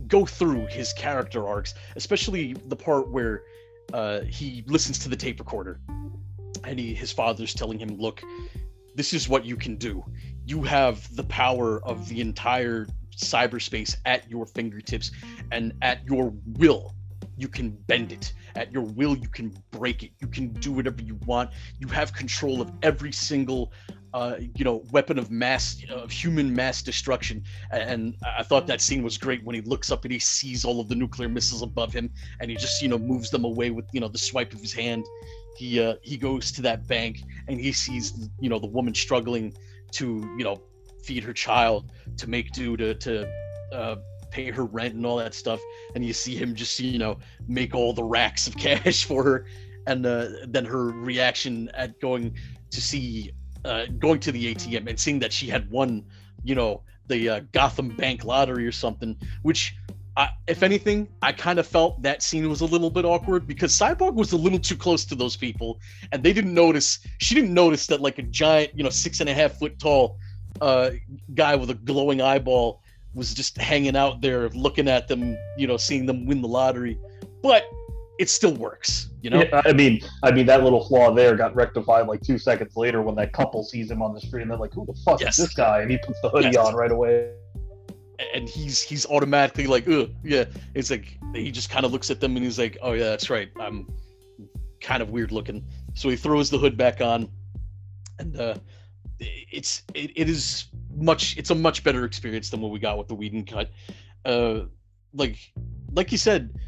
go 0.09 0.25
through 0.25 0.67
his 0.67 0.93
character 0.93 1.47
arcs, 1.47 1.75
especially 1.97 2.55
the 2.69 2.77
part 2.77 3.11
where 3.11 3.43
uh, 3.93 4.21
he 4.23 4.65
listens 4.67 4.99
to 5.01 5.09
the 5.09 5.17
tape 5.17 5.39
recorder, 5.39 5.81
and 6.65 6.79
he, 6.79 6.95
his 6.95 7.13
father's 7.13 7.55
telling 7.55 7.79
him, 7.79 7.97
"Look, 7.99 8.23
this 8.95 9.13
is 9.13 9.29
what 9.29 9.45
you 9.45 9.57
can 9.57 9.77
do. 9.77 10.05
You 10.47 10.63
have 10.63 11.15
the 11.15 11.25
power 11.25 11.83
of 11.85 12.09
the 12.09 12.21
entire 12.21 12.87
cyberspace 13.17 13.97
at 14.05 14.29
your 14.31 14.47
fingertips, 14.47 15.11
and 15.53 15.73
at 15.83 16.05
your 16.07 16.33
will, 16.59 16.95
you 17.37 17.49
can 17.49 17.71
bend 17.71 18.13
it. 18.13 18.33
At 18.55 18.73
your 18.73 18.83
will, 18.83 19.17
you 19.17 19.29
can 19.29 19.55
break 19.71 20.03
it. 20.03 20.13
You 20.21 20.29
can 20.29 20.49
do 20.55 20.73
whatever 20.73 21.03
you 21.03 21.19
want. 21.27 21.51
You 21.79 21.89
have 21.89 22.13
control 22.13 22.61
of 22.61 22.73
every 22.83 23.13
single 23.13 23.73
uh, 24.17 24.39
you 24.55 24.65
know, 24.65 24.83
weapon 24.93 25.19
of 25.19 25.31
mass, 25.31 25.77
of 25.91 26.11
human 26.11 26.55
mass 26.55 26.81
destruction. 26.81 27.45
And 27.71 28.17
I 28.25 28.43
thought 28.43 28.67
that 28.67 28.81
scene 28.81 29.03
was 29.03 29.19
great 29.19 29.45
when 29.45 29.55
he 29.55 29.61
looks 29.61 29.93
up 29.93 30.05
and 30.07 30.13
he 30.13 30.19
sees 30.19 30.65
all 30.65 30.81
of 30.81 30.89
the 30.89 30.95
nuclear 30.95 31.29
missiles 31.29 31.61
above 31.61 31.93
him, 31.93 32.11
and 32.41 32.51
he 32.51 32.57
just, 32.57 32.81
you 32.81 32.89
know, 32.89 32.97
moves 32.97 33.31
them 33.31 33.45
away 33.45 33.71
with, 33.71 33.85
you 33.93 34.01
know, 34.01 34.09
the 34.09 34.17
swipe 34.17 34.55
of 34.55 34.61
his 34.61 34.73
hand. 34.73 35.05
He 35.59 35.83
uh, 35.83 35.97
he 36.01 36.17
goes 36.17 36.51
to 36.53 36.63
that 36.63 36.87
bank 36.87 37.21
and 37.49 37.61
he 37.61 37.73
sees, 37.73 38.31
you 38.41 38.49
know, 38.49 38.59
the 38.59 38.67
woman 38.67 38.95
struggling 38.95 39.55
to, 39.93 40.07
you 40.39 40.45
know, 40.45 40.63
feed 41.05 41.23
her 41.23 41.35
child, 41.35 41.93
to 42.17 42.27
make 42.27 42.53
do, 42.53 42.75
to 42.79 42.95
to 42.95 43.31
uh, 43.71 43.97
pay 44.31 44.51
her 44.51 44.65
rent 44.65 44.95
and 44.95 45.05
all 45.05 45.19
that 45.19 45.35
stuff. 45.35 45.61
And 45.95 46.03
you 46.03 46.15
see 46.15 46.35
him 46.35 46.55
just, 46.55 46.81
you 46.81 46.99
know, 46.99 47.19
make 47.49 47.75
all 47.75 47.93
the 47.93 48.05
racks 48.05 48.47
of 48.47 48.57
cash 48.67 49.05
for 49.05 49.23
her, 49.25 49.47
and 49.87 50.07
uh, 50.07 50.29
then 50.49 50.65
her 50.65 50.87
reaction 50.87 51.69
at 51.75 52.01
going 52.01 52.35
to 52.71 52.81
see 52.81 53.33
uh, 53.67 53.87
going 53.99 54.21
to 54.21 54.33
the 54.33 54.55
ATM 54.55 54.89
and 54.89 54.99
seeing 54.99 55.19
that 55.19 55.33
she 55.33 55.49
had 55.49 55.71
won 55.71 56.05
you 56.47 56.55
know, 56.55 56.83
the 57.09 57.29
uh, 57.29 57.41
Gotham 57.53 57.89
Bank 57.89 58.25
lottery 58.25 58.67
or 58.67 58.73
something. 58.73 59.17
Which, 59.43 59.77
I, 60.17 60.31
if 60.47 60.63
anything, 60.63 61.09
I 61.21 61.33
kind 61.33 61.59
of 61.59 61.67
felt 61.67 62.01
that 62.03 62.23
scene 62.23 62.49
was 62.49 62.61
a 62.61 62.65
little 62.65 62.91
bit 62.91 63.05
awkward 63.05 63.47
because 63.47 63.73
Cyborg 63.73 64.15
was 64.15 64.33
a 64.33 64.37
little 64.37 64.59
too 64.59 64.77
close 64.77 65.05
to 65.07 65.15
those 65.15 65.37
people, 65.37 65.81
and 66.13 66.23
they 66.23 66.33
didn't 66.33 66.55
notice. 66.55 67.01
She 67.19 67.35
didn't 67.35 67.53
notice 67.53 67.87
that 67.89 68.01
like 68.01 68.19
a 68.19 68.23
giant, 68.23 68.73
you 68.77 68.85
know, 68.85 68.91
six 68.91 69.21
and 69.21 69.29
a 69.29 69.35
half 69.35 69.59
foot 69.59 69.79
tall 69.79 70.19
uh, 70.61 70.91
guy 71.35 71.55
with 71.57 71.71
a 71.71 71.75
glowing 71.75 72.23
eyeball 72.23 72.83
was 73.15 73.35
just 73.35 73.57
hanging 73.57 73.97
out 73.97 74.21
there, 74.21 74.49
looking 74.51 74.89
at 74.89 75.09
them, 75.09 75.37
you 75.57 75.67
know, 75.67 75.77
seeing 75.77 76.07
them 76.07 76.27
win 76.27 76.43
the 76.43 76.49
lottery. 76.49 76.99
But 77.43 77.65
it 78.19 78.31
still 78.31 78.55
works, 78.55 79.11
you 79.23 79.31
know. 79.31 79.43
Yeah, 79.43 79.63
I 79.65 79.73
mean, 79.73 80.01
I 80.23 80.31
mean 80.33 80.47
that 80.47 80.63
little 80.65 80.85
flaw 80.87 81.13
there 81.13 81.37
got 81.37 81.55
rectified 81.55 82.07
like 82.07 82.23
two 82.23 82.39
seconds 82.39 82.77
later 82.77 83.03
when 83.03 83.15
that 83.17 83.33
couple 83.33 83.63
sees 83.63 83.91
him 83.91 84.01
on 84.03 84.15
the 84.15 84.21
street 84.21 84.43
and 84.43 84.51
they're 84.51 84.59
like, 84.59 84.73
"Who 84.75 84.87
the 84.87 84.95
fuck 85.05 85.21
Yes. 85.21 85.39
is 85.39 85.47
this 85.47 85.55
guy?" 85.55 85.81
And 85.83 85.91
he 85.91 85.99
puts 85.99 86.21
the 86.23 86.31
hoodie 86.31 86.51
Yes. 86.53 86.67
on 86.67 86.75
right 86.75 86.91
away. 86.93 87.33
and 88.35 88.49
he's 88.49 88.81
he's 88.81 89.05
automatically 89.07 89.67
like, 89.67 89.87
Ugh, 89.89 90.09
yeah. 90.25 90.45
It's 90.75 90.91
like 90.91 91.19
he 91.35 91.51
just 91.51 91.69
kind 91.69 91.85
of 91.85 91.93
looks 91.93 92.11
at 92.11 92.19
them 92.19 92.35
and 92.37 92.43
he's 92.45 92.59
like, 92.59 92.79
oh 92.81 92.93
yeah, 92.93 93.05
that's 93.11 93.29
right. 93.29 93.51
I'm 93.61 93.87
kind 94.81 95.03
of 95.03 95.11
weird 95.11 95.33
looking. 95.33 95.63
So 95.95 96.09
he 96.09 96.17
throws 96.17 96.49
the 96.49 96.57
hood 96.59 96.77
back 96.79 97.03
on, 97.03 97.29
and 98.19 98.41
uh, 98.41 98.55
it's 99.19 99.83
it, 99.95 100.13
it 100.17 100.29
is 100.31 100.67
much. 100.97 101.37
It's 101.37 101.51
a 101.51 101.55
much 101.55 101.85
better 101.85 102.05
experience 102.07 102.49
than 102.49 102.61
what 102.63 102.71
we 102.71 102.79
got 102.79 102.97
with 102.97 103.09
the 103.09 103.15
Whedon 103.15 103.45
cut. 103.45 103.71
Uh, 104.25 104.61
like 105.13 105.37
like 105.93 106.11
you 106.11 106.19
said, 106.19 106.59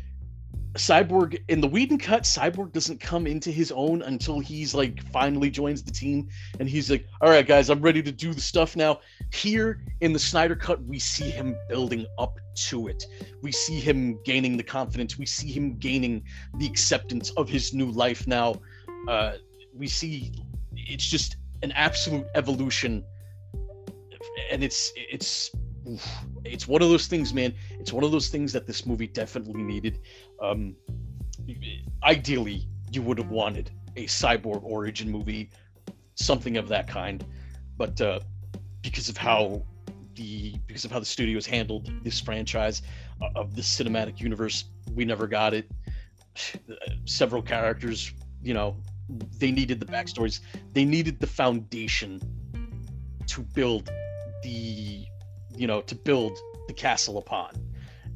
Cyborg 0.74 1.40
in 1.48 1.60
the 1.60 1.66
Whedon 1.66 1.98
cut, 1.98 2.22
Cyborg 2.22 2.72
doesn't 2.72 3.00
come 3.00 3.26
into 3.26 3.50
his 3.50 3.72
own 3.72 4.02
until 4.02 4.38
he's 4.38 4.74
like 4.74 5.02
finally 5.10 5.50
joins 5.50 5.82
the 5.82 5.90
team, 5.90 6.28
and 6.60 6.68
he's 6.68 6.90
like, 6.90 7.06
"All 7.20 7.30
right, 7.30 7.46
guys, 7.46 7.70
I'm 7.70 7.80
ready 7.80 8.02
to 8.02 8.12
do 8.12 8.34
the 8.34 8.40
stuff 8.40 8.76
now." 8.76 9.00
Here 9.32 9.80
in 10.00 10.12
the 10.12 10.18
Snyder 10.18 10.54
cut, 10.54 10.82
we 10.84 10.98
see 10.98 11.30
him 11.30 11.56
building 11.68 12.06
up 12.18 12.38
to 12.68 12.88
it. 12.88 13.06
We 13.42 13.50
see 13.50 13.80
him 13.80 14.18
gaining 14.24 14.56
the 14.56 14.62
confidence. 14.62 15.18
We 15.18 15.26
see 15.26 15.50
him 15.50 15.78
gaining 15.78 16.22
the 16.58 16.66
acceptance 16.66 17.30
of 17.30 17.48
his 17.48 17.72
new 17.72 17.90
life 17.90 18.26
now. 18.26 18.60
Uh, 19.08 19.34
we 19.74 19.86
see 19.86 20.32
it's 20.74 21.06
just 21.06 21.36
an 21.62 21.72
absolute 21.72 22.26
evolution, 22.34 23.04
and 24.50 24.62
it's 24.62 24.92
it's 24.96 25.50
oof, 25.88 26.06
it's 26.44 26.68
one 26.68 26.82
of 26.82 26.88
those 26.88 27.06
things, 27.06 27.32
man. 27.32 27.54
It's 27.78 27.92
one 27.92 28.04
of 28.04 28.12
those 28.12 28.28
things 28.28 28.52
that 28.52 28.66
this 28.66 28.86
movie 28.86 29.06
definitely 29.06 29.62
needed. 29.62 30.00
Um, 30.40 30.76
ideally, 32.02 32.66
you 32.92 33.02
would 33.02 33.18
have 33.18 33.30
wanted 33.30 33.70
a 33.96 34.06
cyborg 34.06 34.62
origin 34.62 35.10
movie, 35.10 35.50
something 36.14 36.56
of 36.56 36.68
that 36.68 36.88
kind, 36.88 37.24
but 37.76 38.00
uh, 38.00 38.20
because 38.82 39.08
of 39.08 39.16
how 39.16 39.62
the 40.14 40.54
because 40.66 40.84
of 40.84 40.90
how 40.90 40.98
the 40.98 41.06
studios 41.06 41.46
handled 41.46 41.90
this 42.02 42.20
franchise 42.20 42.82
uh, 43.22 43.28
of 43.34 43.54
this 43.54 43.68
cinematic 43.68 44.20
universe, 44.20 44.64
we 44.94 45.04
never 45.04 45.26
got 45.26 45.54
it. 45.54 45.70
Several 47.04 47.42
characters, 47.42 48.12
you 48.42 48.54
know, 48.54 48.76
they 49.38 49.50
needed 49.50 49.80
the 49.80 49.86
backstories. 49.86 50.40
They 50.72 50.84
needed 50.84 51.18
the 51.20 51.26
foundation 51.26 52.20
to 53.26 53.42
build 53.42 53.90
the, 54.42 55.06
you 55.58 55.66
know, 55.66 55.80
to 55.82 55.94
build 55.94 56.38
the 56.66 56.72
castle 56.72 57.18
upon, 57.18 57.52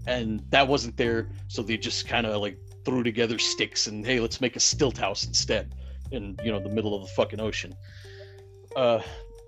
and 0.07 0.43
that 0.51 0.67
wasn't 0.67 0.97
there. 0.97 1.29
So 1.49 1.63
they 1.63 1.77
just 1.77 2.07
kind 2.07 2.27
of 2.27 2.41
like 2.41 2.59
threw 2.85 3.03
together 3.03 3.39
sticks 3.39 3.87
and 3.87 4.05
hey, 4.05 4.21
let's 4.21 4.41
make 4.41 4.57
a 4.57 4.61
stilt 4.61 4.99
house 4.99 5.27
instead, 5.27 5.75
in 6.11 6.37
you 6.45 6.53
know 6.53 6.61
the 6.61 6.69
middle 6.69 6.95
of 6.95 7.03
the 7.03 7.09
fucking 7.09 7.41
ocean. 7.41 7.75
Uh, 8.77 9.01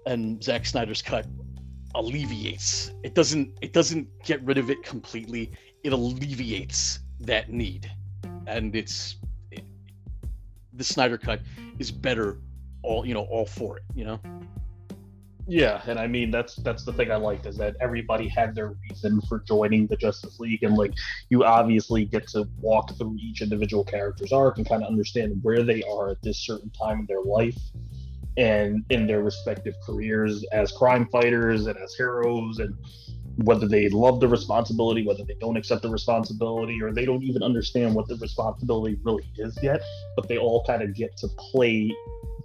and 0.07 0.43
Zack 0.43 0.67
Snyder's 0.67 1.03
cut 1.03 1.27
alleviates. 1.95 2.91
It 3.03 3.15
doesn't. 3.15 3.57
It 3.63 3.73
doesn't 3.73 4.09
get 4.25 4.43
rid 4.43 4.59
of 4.59 4.71
it 4.71 4.83
completely. 4.83 5.53
It 5.83 5.93
alleviates 5.93 7.01
that 7.21 7.51
need, 7.51 7.91
and 8.47 8.75
it's 8.75 9.17
it, 9.51 9.65
the 10.73 10.85
Snyder 10.85 11.19
cut 11.19 11.41
is 11.79 11.91
better. 11.91 12.41
All 12.83 13.07
you 13.07 13.15
know, 13.15 13.23
all 13.31 13.47
for 13.47 13.79
it. 13.79 13.85
You 13.95 14.05
know. 14.05 14.21
Yeah, 15.47 15.83
and 15.87 15.99
I 15.99 16.07
mean 16.07 16.31
that's 16.31 16.57
that's 16.57 16.85
the 16.85 16.93
thing 16.93 17.11
I 17.11 17.17
liked 17.17 17.45
is 17.45 17.59
that 17.59 17.77
everybody 17.81 18.29
had 18.29 18.55
their 18.55 18.75
reason 18.89 19.21
for 19.23 19.41
joining 19.41 19.87
the 19.87 19.97
Justice 19.97 20.41
League, 20.41 20.63
and 20.63 20.75
like 20.77 20.95
you 21.29 21.45
obviously 21.45 22.07
get 22.07 22.27
to 22.29 22.49
walk 22.61 22.97
through 22.97 23.17
each 23.21 23.43
individual 23.43 23.85
character's 23.85 24.33
arc 24.33 24.57
and 24.57 24.67
kind 24.67 24.83
of 24.83 24.89
understand 24.89 25.39
where 25.43 25.63
they 25.63 25.83
are 25.83 26.11
at 26.11 26.23
this 26.23 26.39
certain 26.39 26.71
time 26.71 27.01
in 27.01 27.07
their 27.07 27.23
life 27.23 27.59
and 28.37 28.85
in 28.89 29.07
their 29.07 29.23
respective 29.23 29.75
careers 29.85 30.45
as 30.51 30.73
crime 30.73 31.07
fighters 31.09 31.67
and 31.67 31.77
as 31.79 31.95
heroes, 31.95 32.59
and 32.59 32.75
whether 33.39 33.67
they 33.67 33.89
love 33.89 34.21
the 34.21 34.29
responsibility, 34.29 35.07
whether 35.07 35.25
they 35.25 35.35
don't 35.41 35.57
accept 35.57 35.83
the 35.83 35.91
responsibility, 35.91 36.81
or 36.81 36.93
they 36.93 37.05
don't 37.05 37.23
even 37.23 37.43
understand 37.43 37.95
what 37.95 38.07
the 38.09 38.17
responsibility 38.17 38.99
really 39.03 39.25
is 39.37 39.59
yet, 39.63 39.81
but 40.17 40.29
they 40.29 40.39
all 40.39 40.65
kind 40.65 40.83
of 40.83 40.95
get 40.95 41.17
to 41.17 41.29
play 41.51 41.95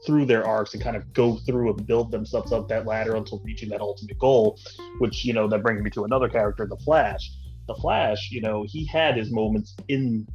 through 0.06 0.26
their 0.26 0.46
arcs 0.48 0.74
and 0.74 0.82
kind 0.82 0.96
of 0.96 1.12
go 1.14 1.36
through 1.46 1.70
and 1.70 1.86
build 1.86 2.12
themselves 2.12 2.52
up 2.52 2.68
that 2.70 2.86
ladder 2.86 3.16
until 3.16 3.40
reaching 3.44 3.70
that 3.70 3.82
ultimate 3.82 4.18
goal, 4.18 4.58
which, 5.00 5.26
you 5.26 5.34
know, 5.34 5.48
that 5.48 5.62
brings 5.62 5.82
me 5.82 5.90
to 5.90 6.06
another 6.06 6.30
character, 6.30 6.66
the 6.66 6.78
Flash. 6.78 7.32
The 7.68 7.76
Flash, 7.76 8.32
you 8.32 8.42
know, 8.42 8.66
he 8.68 8.86
had 8.86 9.16
his 9.16 9.32
moments 9.32 9.76
in 9.90 10.26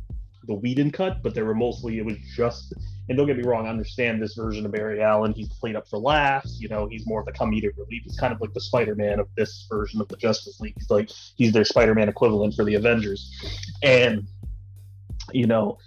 the 0.47 0.55
Whedon 0.55 0.91
cut, 0.91 1.23
but 1.23 1.35
they 1.35 1.43
were 1.43 1.55
mostly, 1.55 1.99
it 1.99 2.05
was 2.05 2.17
just, 2.37 2.75
and 3.09 3.19
don't 3.19 3.27
get 3.27 3.37
me 3.37 3.43
wrong, 3.43 3.67
I 3.67 3.71
understand 3.71 4.23
this 4.23 4.35
version 4.35 4.65
of 4.65 4.73
Barry 4.73 5.03
Allen. 5.03 5.33
He's 5.33 5.49
played 5.49 5.77
up 5.77 5.89
for 5.89 5.99
laughs, 5.99 6.59
you 6.61 6.69
know, 6.69 6.87
he's 6.87 7.07
more 7.07 7.21
of 7.21 7.27
the 7.27 7.33
comedic 7.33 7.77
relief. 7.77 8.03
He's 8.05 8.19
kind 8.19 8.33
of 8.33 8.41
like 8.41 8.55
the 8.55 8.61
Spider 8.61 8.95
Man 8.95 9.21
of 9.21 9.29
this 9.37 9.67
version 9.69 10.01
of 10.01 10.09
the 10.09 10.17
Justice 10.17 10.61
League. 10.61 10.75
He's 10.77 10.91
like, 10.91 11.11
he's 11.37 11.53
their 11.53 11.65
Spider 11.65 11.95
Man 11.95 12.09
equivalent 12.09 12.55
for 12.55 12.65
the 12.65 12.75
Avengers. 12.75 13.31
And, 13.83 14.27
you 15.33 15.47
know, 15.47 15.79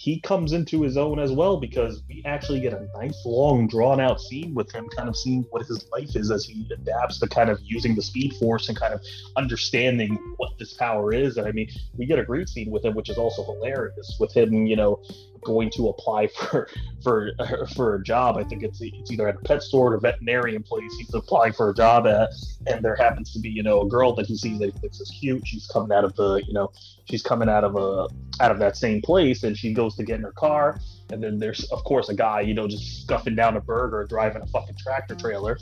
he 0.00 0.18
comes 0.18 0.52
into 0.52 0.80
his 0.80 0.96
own 0.96 1.18
as 1.18 1.30
well 1.30 1.58
because 1.58 2.02
we 2.08 2.22
actually 2.24 2.58
get 2.58 2.72
a 2.72 2.88
nice 2.98 3.22
long 3.26 3.68
drawn 3.68 4.00
out 4.00 4.18
scene 4.18 4.54
with 4.54 4.72
him 4.72 4.88
kind 4.96 5.10
of 5.10 5.14
seeing 5.14 5.44
what 5.50 5.66
his 5.66 5.86
life 5.92 6.16
is 6.16 6.30
as 6.30 6.42
he 6.42 6.66
adapts 6.72 7.18
to 7.18 7.28
kind 7.28 7.50
of 7.50 7.60
using 7.62 7.94
the 7.94 8.00
speed 8.00 8.32
force 8.36 8.70
and 8.70 8.80
kind 8.80 8.94
of 8.94 9.02
understanding 9.36 10.18
what 10.38 10.58
this 10.58 10.72
power 10.72 11.12
is 11.12 11.36
and 11.36 11.46
i 11.46 11.52
mean 11.52 11.68
we 11.98 12.06
get 12.06 12.18
a 12.18 12.24
great 12.24 12.48
scene 12.48 12.70
with 12.70 12.82
him 12.82 12.94
which 12.94 13.10
is 13.10 13.18
also 13.18 13.44
hilarious 13.44 14.16
with 14.18 14.32
him 14.32 14.66
you 14.66 14.74
know 14.74 14.98
going 15.42 15.70
to 15.70 15.88
apply 15.88 16.26
for 16.50 16.68
for 17.02 17.32
for 17.74 17.94
a 17.94 18.02
job. 18.02 18.36
I 18.36 18.44
think 18.44 18.62
it's 18.62 18.80
it's 18.80 19.10
either 19.10 19.28
at 19.28 19.36
a 19.36 19.40
pet 19.40 19.62
store 19.62 19.92
or 19.92 19.94
a 19.96 20.00
veterinarian 20.00 20.62
place 20.62 20.92
he's 20.98 21.12
applying 21.14 21.52
for 21.52 21.70
a 21.70 21.74
job 21.74 22.06
at. 22.06 22.30
And 22.66 22.84
there 22.84 22.96
happens 22.96 23.32
to 23.32 23.38
be 23.38 23.48
you 23.48 23.62
know 23.62 23.82
a 23.82 23.88
girl 23.88 24.14
that 24.16 24.26
he 24.26 24.36
sees 24.36 24.58
that 24.58 24.72
he 24.72 24.78
thinks 24.80 25.00
is 25.00 25.10
cute. 25.10 25.46
She's 25.46 25.66
coming 25.66 25.96
out 25.96 26.04
of 26.04 26.14
the 26.16 26.42
you 26.46 26.52
know 26.52 26.72
she's 27.08 27.22
coming 27.22 27.48
out 27.48 27.64
of 27.64 27.76
a 27.76 28.08
out 28.42 28.50
of 28.50 28.58
that 28.58 28.76
same 28.76 29.02
place 29.02 29.42
and 29.42 29.56
she 29.56 29.72
goes 29.72 29.96
to 29.96 30.04
get 30.04 30.16
in 30.16 30.22
her 30.22 30.32
car. 30.32 30.80
And 31.12 31.22
then 31.22 31.38
there's 31.38 31.64
of 31.70 31.82
course 31.84 32.08
a 32.08 32.14
guy 32.14 32.40
you 32.40 32.54
know 32.54 32.68
just 32.68 33.02
scuffing 33.02 33.34
down 33.34 33.56
a 33.56 33.60
burger 33.60 34.06
driving 34.08 34.42
a 34.42 34.46
fucking 34.46 34.76
tractor 34.76 35.14
trailer 35.14 35.58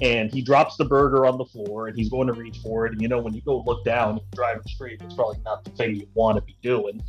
and 0.00 0.32
he 0.32 0.40
drops 0.40 0.76
the 0.76 0.84
burger 0.84 1.26
on 1.26 1.36
the 1.38 1.44
floor 1.44 1.88
and 1.88 1.96
he's 1.96 2.08
going 2.08 2.26
to 2.26 2.32
reach 2.32 2.58
for 2.58 2.86
it. 2.86 2.92
And 2.92 3.02
you 3.02 3.08
know 3.08 3.20
when 3.20 3.34
you 3.34 3.42
go 3.42 3.62
look 3.66 3.84
down 3.84 4.20
driving 4.34 4.62
straight 4.66 5.00
it's 5.02 5.14
probably 5.14 5.38
not 5.44 5.64
the 5.64 5.70
thing 5.70 5.96
you 5.96 6.06
want 6.14 6.36
to 6.36 6.42
be 6.42 6.56
doing. 6.62 7.02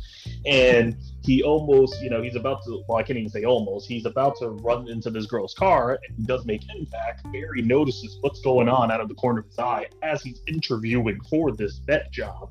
And 0.46 0.96
he 1.24 1.42
almost 1.42 2.00
you 2.02 2.10
know 2.10 2.22
he's 2.22 2.36
about 2.36 2.62
to 2.64 2.82
well 2.88 2.98
i 2.98 3.02
can't 3.02 3.18
even 3.18 3.30
say 3.30 3.44
almost 3.44 3.88
he's 3.88 4.06
about 4.06 4.36
to 4.38 4.48
run 4.48 4.88
into 4.88 5.10
this 5.10 5.26
girl's 5.26 5.54
car 5.54 6.00
and 6.06 6.16
he 6.16 6.24
does 6.24 6.44
make 6.44 6.62
impact. 6.74 7.24
Barry 7.32 7.62
notices 7.62 8.18
what's 8.20 8.40
going 8.40 8.68
on 8.68 8.90
out 8.90 9.00
of 9.00 9.08
the 9.08 9.14
corner 9.14 9.40
of 9.40 9.46
his 9.46 9.58
eye 9.58 9.86
as 10.02 10.22
he's 10.22 10.40
interviewing 10.46 11.20
for 11.30 11.52
this 11.52 11.78
vet 11.78 12.10
job. 12.12 12.50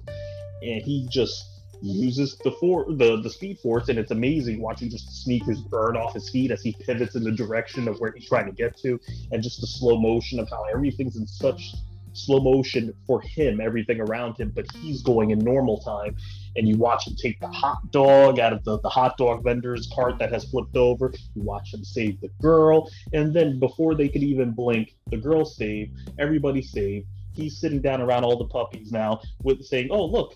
And 0.64 0.82
he 0.82 1.08
just 1.10 1.61
uses 1.82 2.38
the 2.44 2.52
for 2.54 2.86
the 2.90 3.22
the 3.22 3.30
speed 3.30 3.58
force 3.60 3.90
and 3.90 3.98
it's 3.98 4.12
amazing 4.12 4.62
watching 4.62 4.90
just 4.90 5.06
the 5.08 5.14
sneakers 5.14 5.62
burn 5.62 5.98
off 5.98 6.14
his 6.14 6.30
feet 6.30 6.52
as 6.52 6.62
he 6.62 6.76
pivots 6.80 7.16
in 7.16 7.24
the 7.24 7.32
direction 7.32 7.88
of 7.88 8.00
where 8.00 8.12
he's 8.12 8.28
trying 8.28 8.46
to 8.46 8.52
get 8.52 8.78
to 8.78 9.00
and 9.32 9.42
just 9.42 9.62
the 9.62 9.68
slow 9.68 10.00
motion 10.00 10.40
of 10.40 10.50
how 10.50 10.64
everything's 10.74 11.18
in 11.18 11.26
such 11.26 11.74
slow 12.14 12.40
motion 12.40 12.94
for 13.08 13.22
him 13.22 13.62
everything 13.62 14.00
around 14.00 14.38
him 14.38 14.52
but 14.54 14.66
he's 14.76 15.02
going 15.02 15.32
in 15.32 15.40
normal 15.40 15.80
time 15.82 16.16
and 16.56 16.68
you 16.68 16.78
watch 16.78 17.08
him 17.08 17.16
take 17.16 17.40
the 17.40 17.48
hot 17.48 17.80
dog 17.92 18.40
out 18.40 18.54
of 18.54 18.64
the, 18.64 18.80
the 18.80 18.90
hot 18.90 19.18
dog 19.18 19.44
vendor's 19.44 19.90
cart 19.94 20.18
that 20.20 20.32
has 20.32 20.44
flipped 20.46 20.76
over. 20.76 21.14
You 21.36 21.44
watch 21.44 21.74
him 21.74 21.84
save 21.84 22.20
the 22.22 22.30
girl 22.42 22.90
and 23.14 23.34
then 23.34 23.60
before 23.60 23.96
they 23.96 24.10
could 24.10 24.24
even 24.24 24.52
blink 24.52 24.96
the 25.08 25.18
girl 25.18 25.46
saved 25.46 25.98
everybody 26.20 26.62
saved. 26.62 27.08
He's 27.34 27.58
sitting 27.58 27.82
down 27.82 28.02
around 28.02 28.26
all 28.26 28.38
the 28.38 28.46
puppies 28.46 28.92
now 28.92 29.22
with 29.44 29.64
saying 29.64 29.88
oh 29.92 30.06
look 30.06 30.36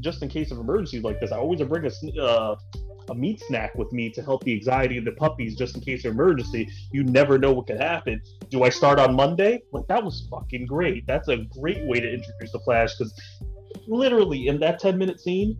just 0.00 0.22
in 0.22 0.28
case 0.28 0.50
of 0.50 0.58
emergencies 0.58 1.02
like 1.02 1.20
this, 1.20 1.32
I 1.32 1.38
always 1.38 1.60
bring 1.62 1.84
a 1.86 2.22
uh, 2.22 2.56
a 3.08 3.14
meat 3.14 3.40
snack 3.40 3.74
with 3.74 3.92
me 3.92 4.10
to 4.10 4.22
help 4.22 4.44
the 4.44 4.54
anxiety 4.54 4.96
of 4.96 5.04
the 5.04 5.12
puppies, 5.12 5.56
just 5.56 5.74
in 5.74 5.82
case 5.82 6.04
of 6.04 6.12
emergency. 6.12 6.68
You 6.92 7.04
never 7.04 7.38
know 7.38 7.52
what 7.52 7.66
could 7.66 7.80
happen. 7.80 8.20
Do 8.50 8.62
I 8.62 8.68
start 8.68 8.98
on 8.98 9.14
Monday? 9.14 9.62
Like 9.72 9.86
that 9.88 10.02
was 10.02 10.26
fucking 10.30 10.66
great. 10.66 11.06
That's 11.06 11.28
a 11.28 11.38
great 11.60 11.84
way 11.86 12.00
to 12.00 12.12
introduce 12.12 12.52
the 12.52 12.60
Flash 12.60 12.96
because 12.96 13.12
literally 13.86 14.46
in 14.46 14.60
that 14.60 14.78
ten 14.78 14.98
minute 14.98 15.20
scene, 15.20 15.56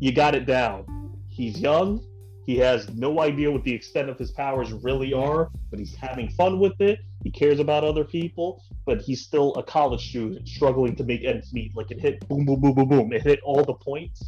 you 0.00 0.12
got 0.12 0.34
it 0.34 0.46
down. 0.46 0.86
He's 1.28 1.60
young, 1.60 2.04
He 2.44 2.56
has 2.58 2.88
no 2.90 3.20
idea 3.20 3.50
what 3.50 3.62
the 3.62 3.72
extent 3.72 4.08
of 4.08 4.18
his 4.18 4.32
powers 4.32 4.72
really 4.72 5.12
are, 5.12 5.50
but 5.70 5.78
he's 5.78 5.94
having 5.94 6.28
fun 6.30 6.58
with 6.58 6.80
it. 6.80 6.98
He 7.22 7.30
cares 7.30 7.60
about 7.60 7.84
other 7.84 8.04
people, 8.04 8.62
but 8.84 9.00
he's 9.00 9.22
still 9.22 9.54
a 9.54 9.62
college 9.62 10.08
student 10.08 10.48
struggling 10.48 10.96
to 10.96 11.04
make 11.04 11.24
ends 11.24 11.52
meet. 11.52 11.76
Like 11.76 11.90
it 11.92 12.00
hit 12.00 12.26
boom, 12.28 12.44
boom, 12.44 12.60
boom, 12.60 12.74
boom, 12.74 12.88
boom. 12.88 13.12
It 13.12 13.22
hit 13.22 13.40
all 13.44 13.62
the 13.62 13.74
points, 13.74 14.24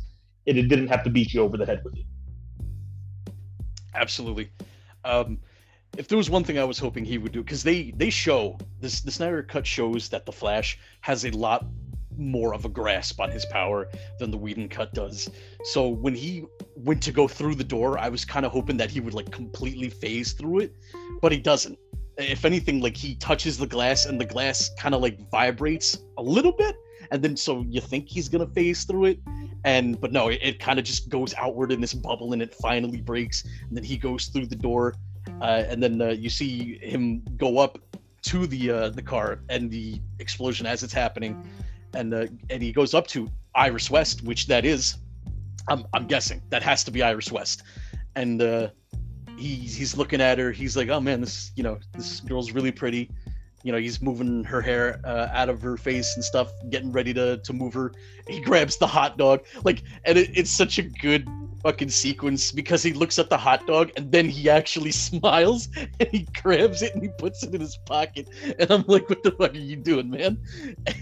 and 0.46 0.56
it 0.56 0.68
didn't 0.68 0.88
have 0.88 1.02
to 1.04 1.10
beat 1.10 1.34
you 1.34 1.42
over 1.42 1.56
the 1.56 1.66
head 1.66 1.82
with 1.84 1.96
it. 1.96 2.04
Absolutely. 3.94 4.50
Um, 5.04 5.38
if 5.96 6.08
there 6.08 6.18
was 6.18 6.30
one 6.30 6.44
thing 6.44 6.58
I 6.58 6.64
was 6.64 6.78
hoping 6.78 7.04
he 7.04 7.18
would 7.18 7.32
do, 7.32 7.42
because 7.42 7.62
they 7.62 7.92
they 7.96 8.10
show 8.10 8.58
this 8.80 9.00
the 9.00 9.10
Snyder 9.10 9.42
Cut 9.42 9.66
shows 9.66 10.08
that 10.10 10.24
the 10.24 10.32
Flash 10.32 10.78
has 11.00 11.24
a 11.24 11.30
lot 11.30 11.66
more 12.16 12.54
of 12.54 12.64
a 12.64 12.68
grasp 12.68 13.20
on 13.20 13.30
his 13.30 13.44
power 13.46 13.88
than 14.18 14.30
the 14.30 14.38
Whedon 14.38 14.68
cut 14.68 14.94
does. 14.94 15.28
So 15.64 15.88
when 15.88 16.14
he 16.14 16.44
went 16.76 17.02
to 17.02 17.12
go 17.12 17.28
through 17.28 17.54
the 17.54 17.64
door, 17.64 17.98
I 17.98 18.08
was 18.08 18.24
kind 18.24 18.44
of 18.44 18.52
hoping 18.52 18.76
that 18.78 18.90
he 18.90 19.00
would 19.00 19.14
like 19.14 19.30
completely 19.30 19.90
phase 19.90 20.32
through 20.32 20.60
it, 20.60 20.76
but 21.20 21.32
he 21.32 21.38
doesn't. 21.38 21.78
If 22.16 22.44
anything, 22.44 22.80
like 22.80 22.96
he 22.96 23.16
touches 23.16 23.58
the 23.58 23.66
glass 23.66 24.06
and 24.06 24.20
the 24.20 24.24
glass 24.24 24.70
kind 24.78 24.94
of 24.94 25.02
like 25.02 25.18
vibrates 25.30 25.98
a 26.18 26.22
little 26.22 26.52
bit, 26.52 26.76
and 27.10 27.22
then 27.22 27.36
so 27.36 27.64
you 27.68 27.80
think 27.80 28.08
he's 28.08 28.28
gonna 28.28 28.46
phase 28.46 28.84
through 28.84 29.06
it, 29.06 29.18
and 29.64 30.00
but 30.00 30.12
no, 30.12 30.28
it, 30.28 30.40
it 30.42 30.60
kind 30.60 30.78
of 30.78 30.84
just 30.84 31.08
goes 31.08 31.34
outward 31.34 31.72
in 31.72 31.80
this 31.80 31.94
bubble 31.94 32.32
and 32.32 32.42
it 32.42 32.54
finally 32.54 33.00
breaks, 33.00 33.44
and 33.68 33.76
then 33.76 33.84
he 33.84 33.96
goes 33.96 34.26
through 34.26 34.46
the 34.46 34.56
door, 34.56 34.94
uh, 35.40 35.64
and 35.68 35.82
then 35.82 36.00
uh, 36.00 36.08
you 36.08 36.30
see 36.30 36.78
him 36.78 37.22
go 37.36 37.58
up 37.58 37.78
to 38.22 38.46
the 38.46 38.70
uh, 38.70 38.88
the 38.90 39.02
car 39.02 39.40
and 39.48 39.70
the 39.70 40.00
explosion 40.18 40.66
as 40.66 40.82
it's 40.82 40.94
happening 40.94 41.44
and 41.94 42.12
uh, 42.14 42.26
and 42.50 42.62
he 42.62 42.72
goes 42.72 42.94
up 42.94 43.06
to 43.08 43.30
Iris 43.54 43.90
West, 43.90 44.22
which 44.22 44.46
that 44.48 44.64
is, 44.64 44.96
I'm 45.68 45.86
I'm 45.92 46.06
guessing 46.06 46.42
that 46.50 46.62
has 46.62 46.84
to 46.84 46.90
be 46.90 47.02
Iris 47.02 47.32
West, 47.32 47.62
and 48.16 48.40
uh, 48.42 48.68
he's 49.36 49.74
he's 49.74 49.96
looking 49.96 50.20
at 50.20 50.38
her. 50.38 50.52
He's 50.52 50.76
like, 50.76 50.88
oh 50.88 51.00
man, 51.00 51.20
this 51.20 51.52
you 51.56 51.62
know 51.62 51.78
this 51.92 52.20
girl's 52.20 52.52
really 52.52 52.72
pretty. 52.72 53.10
You 53.62 53.72
know, 53.72 53.78
he's 53.78 54.02
moving 54.02 54.44
her 54.44 54.60
hair 54.60 55.00
uh, 55.04 55.28
out 55.32 55.48
of 55.48 55.62
her 55.62 55.78
face 55.78 56.14
and 56.16 56.24
stuff, 56.24 56.52
getting 56.68 56.92
ready 56.92 57.14
to 57.14 57.38
to 57.38 57.52
move 57.52 57.72
her. 57.74 57.92
He 58.28 58.40
grabs 58.40 58.76
the 58.76 58.86
hot 58.86 59.16
dog, 59.16 59.44
like, 59.64 59.82
and 60.04 60.18
it, 60.18 60.30
it's 60.36 60.50
such 60.50 60.78
a 60.78 60.82
good 60.82 61.26
fucking 61.64 61.88
sequence 61.88 62.52
because 62.52 62.82
he 62.82 62.92
looks 62.92 63.18
at 63.18 63.30
the 63.30 63.38
hot 63.38 63.66
dog 63.66 63.90
and 63.96 64.12
then 64.12 64.28
he 64.28 64.50
actually 64.50 64.92
smiles 65.08 65.68
and 65.98 66.08
he 66.10 66.28
grabs 66.42 66.82
it 66.82 66.94
and 66.94 67.02
he 67.02 67.08
puts 67.18 67.42
it 67.42 67.54
in 67.54 67.60
his 67.60 67.78
pocket. 67.86 68.28
And 68.58 68.70
I'm 68.70 68.84
like, 68.86 69.08
what 69.08 69.22
the 69.22 69.32
fuck 69.32 69.54
are 69.54 69.58
you 69.58 69.76
doing, 69.76 70.10
man? 70.10 70.38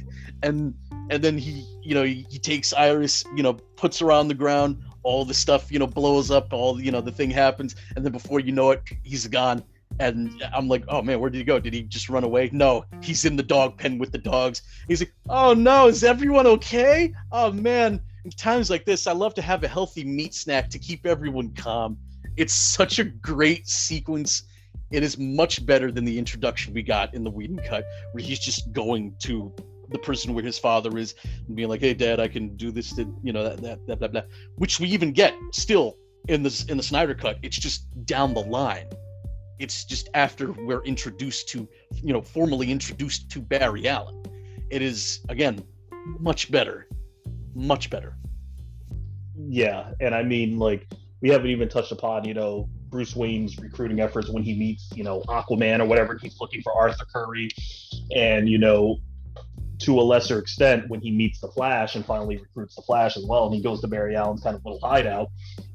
And 0.44 0.74
and 1.12 1.22
then 1.22 1.36
he, 1.36 1.66
you 1.82 1.94
know, 1.94 2.04
he, 2.04 2.26
he 2.30 2.38
takes 2.38 2.72
Iris, 2.72 3.22
you 3.36 3.42
know, 3.42 3.52
puts 3.52 3.98
her 3.98 4.10
on 4.10 4.28
the 4.28 4.34
ground. 4.34 4.82
All 5.02 5.26
the 5.26 5.34
stuff, 5.34 5.70
you 5.70 5.78
know, 5.78 5.86
blows 5.86 6.30
up. 6.30 6.54
All 6.54 6.80
you 6.80 6.90
know, 6.90 7.02
the 7.02 7.12
thing 7.12 7.30
happens, 7.30 7.76
and 7.94 8.04
then 8.04 8.12
before 8.12 8.40
you 8.40 8.50
know 8.50 8.70
it, 8.70 8.82
he's 9.02 9.26
gone. 9.26 9.62
And 10.00 10.42
I'm 10.54 10.68
like, 10.68 10.84
oh 10.88 11.02
man, 11.02 11.20
where 11.20 11.28
did 11.28 11.36
he 11.36 11.44
go? 11.44 11.58
Did 11.58 11.74
he 11.74 11.82
just 11.82 12.08
run 12.08 12.24
away? 12.24 12.48
No, 12.50 12.86
he's 13.02 13.26
in 13.26 13.36
the 13.36 13.42
dog 13.42 13.76
pen 13.76 13.98
with 13.98 14.10
the 14.10 14.18
dogs. 14.18 14.62
He's 14.88 15.02
like, 15.02 15.12
oh 15.28 15.52
no, 15.52 15.88
is 15.88 16.02
everyone 16.02 16.46
okay? 16.46 17.12
Oh 17.30 17.52
man, 17.52 18.00
in 18.24 18.30
times 18.30 18.70
like 18.70 18.86
this, 18.86 19.06
I 19.06 19.12
love 19.12 19.34
to 19.34 19.42
have 19.42 19.64
a 19.64 19.68
healthy 19.68 20.04
meat 20.04 20.32
snack 20.32 20.70
to 20.70 20.78
keep 20.78 21.04
everyone 21.04 21.52
calm. 21.52 21.98
It's 22.38 22.54
such 22.54 23.00
a 23.00 23.04
great 23.04 23.68
sequence. 23.68 24.44
It 24.90 25.02
is 25.02 25.18
much 25.18 25.66
better 25.66 25.92
than 25.92 26.06
the 26.06 26.18
introduction 26.18 26.72
we 26.72 26.82
got 26.82 27.12
in 27.12 27.22
the 27.22 27.30
Whedon 27.30 27.58
cut, 27.58 27.84
where 28.12 28.24
he's 28.24 28.38
just 28.38 28.72
going 28.72 29.14
to 29.24 29.54
the 29.92 29.98
prison 29.98 30.34
where 30.34 30.44
his 30.44 30.58
father 30.58 30.96
is 30.98 31.14
and 31.46 31.56
being 31.56 31.68
like, 31.68 31.80
"Hey, 31.80 31.94
Dad, 31.94 32.20
I 32.20 32.28
can 32.28 32.56
do 32.56 32.70
this." 32.70 32.94
To, 32.94 33.02
you 33.22 33.32
know 33.32 33.42
that 33.44 33.60
that 33.62 33.86
that 33.86 33.98
blah, 33.98 34.08
blah, 34.08 34.22
which 34.56 34.80
we 34.80 34.88
even 34.88 35.12
get 35.12 35.34
still 35.52 35.96
in 36.28 36.42
the 36.42 36.64
in 36.68 36.76
the 36.76 36.82
Snyder 36.82 37.14
cut. 37.14 37.38
It's 37.42 37.58
just 37.58 37.86
down 38.06 38.34
the 38.34 38.42
line. 38.42 38.88
It's 39.58 39.84
just 39.84 40.08
after 40.14 40.52
we're 40.52 40.82
introduced 40.82 41.48
to, 41.50 41.68
you 41.92 42.12
know, 42.12 42.20
formally 42.20 42.70
introduced 42.70 43.30
to 43.30 43.40
Barry 43.40 43.86
Allen. 43.88 44.22
It 44.70 44.82
is 44.82 45.20
again 45.28 45.62
much 46.18 46.50
better 46.50 46.88
much 47.54 47.90
better. 47.90 48.16
Yeah, 49.36 49.92
and 50.00 50.14
I 50.14 50.22
mean, 50.22 50.58
like, 50.58 50.86
we 51.20 51.28
haven't 51.30 51.50
even 51.50 51.68
touched 51.68 51.92
upon, 51.92 52.24
you 52.24 52.34
know, 52.34 52.68
Bruce 52.88 53.16
Wayne's 53.16 53.58
recruiting 53.58 54.00
efforts 54.00 54.28
when 54.28 54.42
he 54.42 54.54
meets, 54.54 54.90
you 54.94 55.04
know, 55.04 55.22
Aquaman 55.22 55.80
or 55.80 55.86
whatever. 55.86 56.18
He's 56.20 56.38
looking 56.40 56.62
for 56.62 56.72
Arthur 56.74 57.06
Curry, 57.06 57.48
and 58.14 58.48
you 58.48 58.58
know, 58.58 58.98
to 59.82 60.00
a 60.00 60.02
lesser 60.02 60.38
extent, 60.38 60.88
when 60.88 61.00
he 61.00 61.10
meets 61.10 61.40
the 61.40 61.48
Flash 61.48 61.94
and 61.94 62.04
finally 62.04 62.38
recruits 62.38 62.76
the 62.76 62.82
Flash 62.82 63.16
as 63.16 63.24
well, 63.24 63.46
and 63.46 63.54
he 63.54 63.62
goes 63.62 63.80
to 63.80 63.88
Barry 63.88 64.16
Allen's 64.16 64.42
kind 64.42 64.56
of 64.56 64.64
little 64.64 64.80
hideout. 64.80 65.28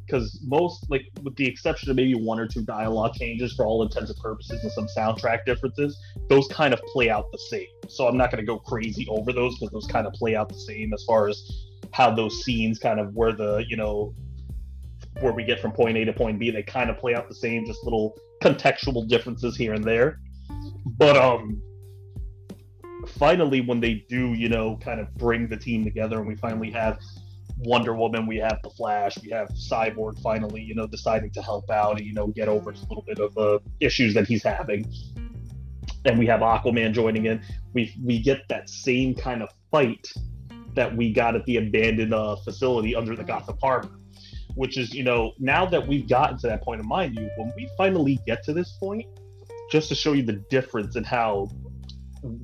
Because 0.05 0.39
most, 0.47 0.89
like, 0.89 1.01
with 1.21 1.35
the 1.35 1.45
exception 1.45 1.89
of 1.89 1.97
maybe 1.97 2.15
one 2.15 2.39
or 2.39 2.47
two 2.47 2.63
dialogue 2.63 3.13
changes 3.15 3.53
for 3.53 3.65
all 3.65 3.83
intents 3.83 4.09
and 4.09 4.17
purposes 4.19 4.63
and 4.63 4.71
some 4.71 4.87
soundtrack 4.97 5.43
differences, 5.45 5.99
those 6.29 6.47
kind 6.47 6.73
of 6.73 6.79
play 6.93 7.09
out 7.09 7.29
the 7.33 7.37
same. 7.49 7.67
So 7.89 8.07
I'm 8.07 8.15
not 8.15 8.31
going 8.31 8.39
to 8.39 8.45
go 8.45 8.57
crazy 8.57 9.05
over 9.09 9.33
those 9.33 9.59
because 9.59 9.73
those 9.73 9.87
kind 9.87 10.07
of 10.07 10.13
play 10.13 10.33
out 10.33 10.47
the 10.47 10.59
same 10.59 10.93
as 10.93 11.03
far 11.03 11.27
as 11.27 11.67
how 11.91 12.15
those 12.15 12.41
scenes 12.43 12.79
kind 12.79 13.01
of 13.01 13.13
where 13.15 13.33
the 13.33 13.65
you 13.67 13.75
know 13.75 14.13
where 15.19 15.33
we 15.33 15.43
get 15.43 15.59
from 15.59 15.71
point 15.71 15.97
A 15.97 16.05
to 16.05 16.13
point 16.13 16.39
B, 16.39 16.51
they 16.51 16.63
kind 16.63 16.89
of 16.89 16.97
play 16.97 17.15
out 17.15 17.27
the 17.27 17.35
same, 17.35 17.65
just 17.65 17.83
little 17.83 18.17
contextual 18.41 19.07
differences 19.07 19.57
here 19.57 19.73
and 19.73 19.83
there. 19.83 20.19
But 20.85 21.17
um 21.17 21.61
finally 23.17 23.61
when 23.61 23.79
they 23.79 24.05
do, 24.09 24.33
you 24.33 24.49
know, 24.49 24.77
kind 24.77 24.99
of 24.99 25.13
bring 25.15 25.47
the 25.47 25.57
team 25.57 25.83
together 25.83 26.19
and 26.19 26.27
we 26.27 26.35
finally 26.35 26.71
have 26.71 26.99
Wonder 27.59 27.95
Woman, 27.95 28.27
we 28.27 28.37
have 28.37 28.59
the 28.63 28.69
Flash, 28.69 29.17
we 29.21 29.29
have 29.31 29.49
Cyborg 29.49 30.21
finally, 30.21 30.61
you 30.61 30.75
know, 30.75 30.85
deciding 30.85 31.31
to 31.31 31.41
help 31.41 31.69
out 31.71 31.97
and, 31.97 32.05
you 32.05 32.13
know, 32.13 32.27
get 32.27 32.47
over 32.47 32.69
a 32.69 32.73
little 32.73 33.03
bit 33.07 33.19
of 33.19 33.35
uh, 33.37 33.59
issues 33.79 34.13
that 34.13 34.27
he's 34.27 34.43
having. 34.43 34.91
And 36.05 36.19
we 36.19 36.27
have 36.27 36.41
Aquaman 36.41 36.93
joining 36.93 37.25
in. 37.25 37.41
We 37.73 37.93
we 38.03 38.21
get 38.21 38.47
that 38.49 38.69
same 38.69 39.15
kind 39.15 39.41
of 39.41 39.49
fight 39.71 40.07
that 40.75 40.95
we 40.95 41.11
got 41.11 41.35
at 41.35 41.43
the 41.45 41.57
abandoned 41.57 42.13
uh, 42.13 42.35
facility 42.37 42.95
under 42.95 43.15
the 43.15 43.23
Gotham 43.23 43.57
Harbor, 43.61 43.89
which 44.53 44.77
is, 44.77 44.93
you 44.93 45.03
know, 45.03 45.33
now 45.39 45.65
that 45.65 45.85
we've 45.85 46.07
gotten 46.07 46.37
to 46.37 46.47
that 46.47 46.61
point, 46.61 46.79
of 46.79 46.85
mind 46.85 47.15
you, 47.15 47.29
when 47.37 47.51
we 47.57 47.67
finally 47.75 48.19
get 48.27 48.43
to 48.43 48.53
this 48.53 48.77
point, 48.79 49.07
just 49.71 49.89
to 49.89 49.95
show 49.95 50.13
you 50.13 50.23
the 50.23 50.39
difference 50.49 50.95
in 50.95 51.03
how 51.03 51.49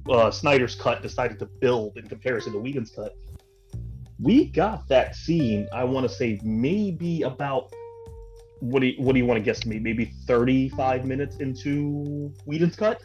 uh, 0.09 0.31
Snyder's 0.31 0.75
cut 0.75 1.01
decided 1.01 1.39
to 1.39 1.45
build 1.45 1.97
in 1.97 2.07
comparison 2.07 2.53
to 2.53 2.59
Whedon's 2.59 2.91
cut, 2.91 3.15
we 4.19 4.45
got 4.45 4.87
that 4.87 5.15
scene. 5.15 5.67
I 5.73 5.83
want 5.83 6.07
to 6.07 6.13
say 6.13 6.39
maybe 6.43 7.23
about 7.23 7.73
what 8.59 8.79
do 8.79 8.87
you, 8.87 9.01
what 9.01 9.13
do 9.13 9.19
you 9.19 9.25
want 9.25 9.37
to 9.37 9.43
guess 9.43 9.65
me? 9.65 9.79
Maybe 9.79 10.13
35 10.25 11.05
minutes 11.05 11.37
into 11.37 12.33
Whedon's 12.45 12.75
cut. 12.75 13.01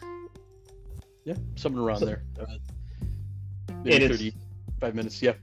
Yeah, 1.25 1.35
something 1.55 1.81
around 1.81 1.99
so, 1.99 2.05
there. 2.05 2.23
Uh, 2.39 2.45
maybe 3.83 4.07
30 4.07 4.33
five 4.79 4.95
minutes. 4.95 5.21
Yeah. 5.21 5.33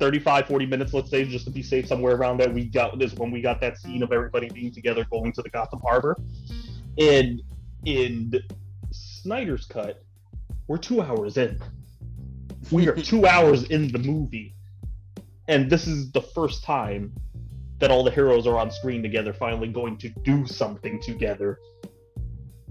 35 0.00 0.48
40 0.48 0.66
minutes 0.66 0.92
let's 0.92 1.08
say 1.08 1.24
just 1.24 1.44
to 1.44 1.52
be 1.52 1.62
safe 1.62 1.86
somewhere 1.86 2.16
around 2.16 2.38
that 2.38 2.52
we 2.52 2.64
got 2.64 2.98
this 2.98 3.14
when 3.14 3.30
we 3.30 3.40
got 3.40 3.60
that 3.60 3.78
scene 3.78 4.02
of 4.02 4.10
everybody 4.12 4.48
being 4.48 4.72
together 4.72 5.06
going 5.08 5.32
to 5.32 5.40
the 5.40 5.48
gotham 5.50 5.80
harbor 5.86 6.16
and 6.98 7.40
in 7.84 8.32
snyder's 8.90 9.66
cut 9.66 10.03
we're 10.66 10.78
two 10.78 11.00
hours 11.00 11.36
in. 11.36 11.60
We 12.70 12.88
are 12.88 12.94
two 12.94 13.26
hours 13.34 13.64
in 13.64 13.92
the 13.92 13.98
movie. 13.98 14.54
And 15.48 15.70
this 15.70 15.86
is 15.86 16.10
the 16.12 16.22
first 16.22 16.64
time 16.64 17.12
that 17.78 17.90
all 17.90 18.02
the 18.02 18.10
heroes 18.10 18.46
are 18.46 18.56
on 18.56 18.70
screen 18.70 19.02
together 19.02 19.32
finally 19.32 19.68
going 19.68 19.98
to 19.98 20.08
do 20.08 20.46
something 20.46 21.00
together. 21.02 21.58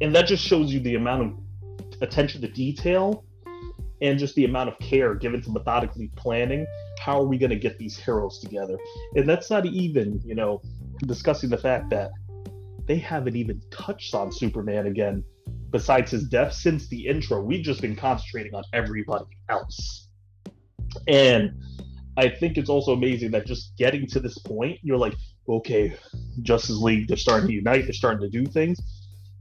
And 0.01 0.15
that 0.15 0.25
just 0.25 0.43
shows 0.43 0.73
you 0.73 0.79
the 0.79 0.95
amount 0.95 1.21
of 1.21 2.01
attention 2.01 2.41
to 2.41 2.47
detail 2.47 3.25
and 4.01 4.17
just 4.17 4.35
the 4.35 4.45
amount 4.45 4.69
of 4.69 4.79
care 4.79 5.13
given 5.13 5.41
to 5.43 5.51
methodically 5.51 6.09
planning. 6.15 6.65
How 6.99 7.19
are 7.19 7.25
we 7.25 7.37
going 7.37 7.51
to 7.51 7.55
get 7.55 7.77
these 7.77 7.97
heroes 7.97 8.39
together? 8.39 8.77
And 9.15 9.29
that's 9.29 9.49
not 9.49 9.65
even 9.65 10.19
you 10.25 10.35
know 10.35 10.61
discussing 11.05 11.49
the 11.49 11.57
fact 11.57 11.89
that 11.91 12.11
they 12.85 12.97
haven't 12.97 13.35
even 13.35 13.61
touched 13.71 14.13
on 14.13 14.31
superman 14.31 14.87
again 14.87 15.23
besides 15.73 16.11
his 16.11 16.23
death 16.29 16.53
since 16.53 16.87
the 16.87 17.07
intro 17.07 17.41
we've 17.41 17.63
just 17.63 17.81
been 17.81 17.95
concentrating 17.95 18.55
on 18.55 18.63
everybody 18.71 19.25
else 19.49 20.07
and 21.09 21.51
i 22.15 22.29
think 22.29 22.57
it's 22.57 22.69
also 22.69 22.93
amazing 22.93 23.31
that 23.31 23.45
just 23.45 23.75
getting 23.77 24.07
to 24.07 24.21
this 24.21 24.37
point 24.37 24.79
you're 24.81 24.97
like 24.97 25.15
okay 25.49 25.93
justice 26.41 26.77
league 26.77 27.09
they're 27.09 27.17
starting 27.17 27.47
to 27.47 27.53
unite 27.53 27.83
they're 27.83 27.93
starting 27.93 28.21
to 28.21 28.29
do 28.29 28.45
things 28.49 28.79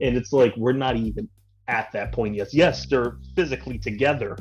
and 0.01 0.17
it's 0.17 0.33
like 0.33 0.53
we're 0.57 0.73
not 0.73 0.97
even 0.97 1.29
at 1.69 1.93
that 1.93 2.11
point 2.11 2.35
yet 2.35 2.49
yes 2.53 2.87
they're 2.87 3.19
physically 3.37 3.79
together 3.79 4.37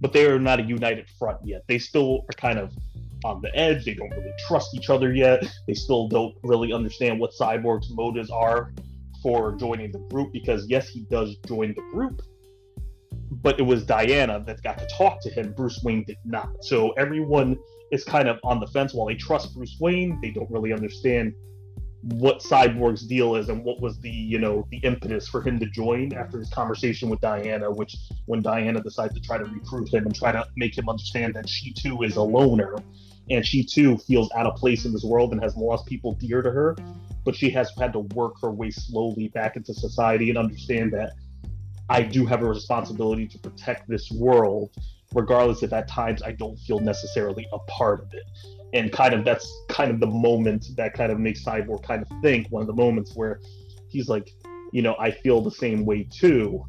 but 0.00 0.12
they 0.12 0.26
are 0.26 0.38
not 0.38 0.60
a 0.60 0.62
united 0.62 1.08
front 1.18 1.38
yet. 1.44 1.64
They 1.66 1.78
still 1.78 2.24
are 2.28 2.36
kind 2.36 2.58
of 2.58 2.72
on 3.24 3.42
the 3.42 3.54
edge. 3.56 3.84
They 3.84 3.94
don't 3.94 4.10
really 4.10 4.32
trust 4.46 4.74
each 4.74 4.90
other 4.90 5.12
yet. 5.12 5.42
They 5.66 5.74
still 5.74 6.08
don't 6.08 6.34
really 6.42 6.72
understand 6.72 7.18
what 7.18 7.32
Cyborg's 7.32 7.90
motives 7.90 8.30
are 8.30 8.72
for 9.22 9.52
joining 9.56 9.92
the 9.92 9.98
group 9.98 10.32
because, 10.32 10.66
yes, 10.68 10.88
he 10.88 11.00
does 11.10 11.36
join 11.46 11.74
the 11.74 11.82
group, 11.92 12.22
but 13.30 13.58
it 13.58 13.62
was 13.62 13.84
Diana 13.84 14.42
that 14.46 14.62
got 14.62 14.78
to 14.78 14.86
talk 14.96 15.20
to 15.22 15.30
him. 15.30 15.52
Bruce 15.52 15.80
Wayne 15.82 16.04
did 16.04 16.18
not. 16.24 16.48
So 16.62 16.90
everyone 16.92 17.56
is 17.90 18.04
kind 18.04 18.28
of 18.28 18.38
on 18.44 18.60
the 18.60 18.66
fence 18.66 18.94
while 18.94 19.06
they 19.06 19.14
trust 19.14 19.54
Bruce 19.54 19.76
Wayne. 19.80 20.18
They 20.22 20.30
don't 20.30 20.50
really 20.50 20.72
understand 20.72 21.34
what 22.02 22.40
Cyborg's 22.40 23.06
deal 23.06 23.34
is 23.34 23.48
and 23.48 23.64
what 23.64 23.80
was 23.80 23.98
the 24.00 24.10
you 24.10 24.38
know 24.38 24.66
the 24.70 24.78
impetus 24.78 25.28
for 25.28 25.42
him 25.42 25.58
to 25.58 25.66
join 25.66 26.14
after 26.14 26.38
his 26.38 26.48
conversation 26.50 27.08
with 27.08 27.20
Diana, 27.20 27.70
which 27.70 27.96
when 28.26 28.40
Diana 28.40 28.80
decides 28.80 29.14
to 29.14 29.20
try 29.20 29.36
to 29.38 29.44
recruit 29.44 29.92
him 29.92 30.06
and 30.06 30.14
try 30.14 30.30
to 30.32 30.46
make 30.56 30.78
him 30.78 30.88
understand 30.88 31.34
that 31.34 31.48
she 31.48 31.72
too 31.72 32.02
is 32.02 32.16
a 32.16 32.22
loner 32.22 32.76
and 33.30 33.46
she 33.46 33.62
too 33.62 33.98
feels 33.98 34.30
out 34.34 34.46
of 34.46 34.56
place 34.56 34.84
in 34.84 34.92
this 34.92 35.04
world 35.04 35.32
and 35.32 35.42
has 35.42 35.56
lost 35.56 35.86
people 35.86 36.14
dear 36.14 36.42
to 36.42 36.50
her, 36.50 36.76
but 37.24 37.36
she 37.36 37.50
has 37.50 37.70
had 37.78 37.92
to 37.92 38.00
work 38.00 38.34
her 38.42 38.50
way 38.50 38.70
slowly 38.70 39.28
back 39.28 39.56
into 39.56 39.74
society 39.74 40.30
and 40.30 40.38
understand 40.38 40.92
that 40.92 41.12
I 41.90 42.02
do 42.02 42.26
have 42.26 42.42
a 42.42 42.46
responsibility 42.46 43.26
to 43.28 43.38
protect 43.38 43.88
this 43.88 44.10
world, 44.10 44.70
regardless 45.14 45.62
if 45.62 45.72
at 45.72 45.88
times 45.88 46.22
I 46.22 46.32
don't 46.32 46.58
feel 46.58 46.80
necessarily 46.80 47.46
a 47.52 47.58
part 47.60 48.00
of 48.00 48.12
it. 48.12 48.24
And 48.74 48.92
kind 48.92 49.14
of 49.14 49.24
that's 49.24 49.50
kind 49.68 49.90
of 49.90 50.00
the 50.00 50.06
moment 50.06 50.66
that 50.76 50.92
kind 50.92 51.10
of 51.10 51.18
makes 51.18 51.42
Cyborg 51.44 51.82
kind 51.82 52.02
of 52.02 52.08
think 52.22 52.48
one 52.50 52.60
of 52.60 52.66
the 52.66 52.74
moments 52.74 53.14
where 53.14 53.40
he's 53.88 54.08
like, 54.08 54.30
you 54.72 54.82
know, 54.82 54.94
I 54.98 55.10
feel 55.10 55.40
the 55.40 55.50
same 55.50 55.86
way 55.86 56.06
too, 56.10 56.64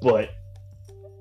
but 0.00 0.30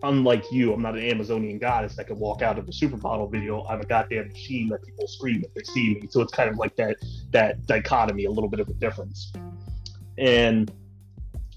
unlike 0.03 0.51
you, 0.51 0.73
I'm 0.73 0.81
not 0.81 0.95
an 0.95 1.03
Amazonian 1.03 1.57
goddess 1.57 1.95
that 1.95 2.07
can 2.07 2.19
walk 2.19 2.41
out 2.41 2.57
of 2.57 2.67
a 2.67 2.71
supermodel 2.71 3.31
video. 3.31 3.65
I'm 3.65 3.81
a 3.81 3.85
goddamn 3.85 4.29
machine 4.29 4.69
that 4.69 4.83
people 4.83 5.07
scream 5.07 5.43
if 5.43 5.53
they 5.53 5.63
see 5.63 5.95
me. 5.95 6.07
So 6.09 6.21
it's 6.21 6.33
kind 6.33 6.49
of 6.49 6.57
like 6.57 6.75
that 6.75 6.97
that 7.31 7.65
dichotomy, 7.65 8.25
a 8.25 8.31
little 8.31 8.49
bit 8.49 8.59
of 8.59 8.69
a 8.69 8.73
difference. 8.73 9.33
And 10.17 10.71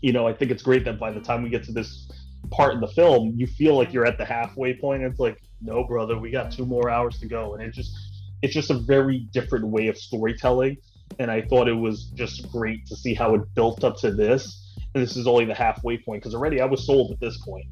you 0.00 0.12
know, 0.12 0.26
I 0.26 0.32
think 0.32 0.50
it's 0.50 0.62
great 0.62 0.84
that 0.84 0.98
by 0.98 1.10
the 1.10 1.20
time 1.20 1.42
we 1.42 1.48
get 1.48 1.64
to 1.64 1.72
this 1.72 2.10
part 2.50 2.74
in 2.74 2.80
the 2.80 2.88
film, 2.88 3.34
you 3.36 3.46
feel 3.46 3.76
like 3.76 3.92
you're 3.92 4.06
at 4.06 4.16
the 4.16 4.24
halfway 4.24 4.74
point. 4.74 5.02
It's 5.02 5.18
like, 5.18 5.42
no, 5.60 5.84
brother, 5.84 6.18
we 6.18 6.30
got 6.30 6.52
two 6.52 6.64
more 6.64 6.88
hours 6.88 7.18
to 7.20 7.26
go, 7.26 7.54
and 7.54 7.62
it 7.62 7.74
just 7.74 7.96
it's 8.42 8.54
just 8.54 8.70
a 8.70 8.78
very 8.78 9.20
different 9.32 9.66
way 9.66 9.88
of 9.88 9.98
storytelling. 9.98 10.76
And 11.18 11.30
I 11.30 11.42
thought 11.42 11.68
it 11.68 11.72
was 11.72 12.04
just 12.14 12.50
great 12.52 12.86
to 12.86 12.96
see 12.96 13.14
how 13.14 13.34
it 13.34 13.54
built 13.54 13.82
up 13.82 13.96
to 13.98 14.12
this. 14.12 14.76
And 14.94 15.02
this 15.02 15.16
is 15.16 15.26
only 15.26 15.44
the 15.44 15.54
halfway 15.54 15.98
point 15.98 16.22
because 16.22 16.34
already 16.34 16.60
I 16.60 16.66
was 16.66 16.86
sold 16.86 17.10
at 17.10 17.20
this 17.20 17.36
point. 17.38 17.66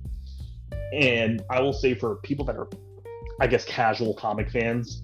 And 0.93 1.43
I 1.51 1.61
will 1.61 1.73
say 1.73 1.95
for 1.95 2.17
people 2.17 2.45
that 2.47 2.57
are, 2.57 2.69
I 3.41 3.47
guess, 3.47 3.65
casual 3.65 4.15
comic 4.15 4.51
fans 4.51 5.03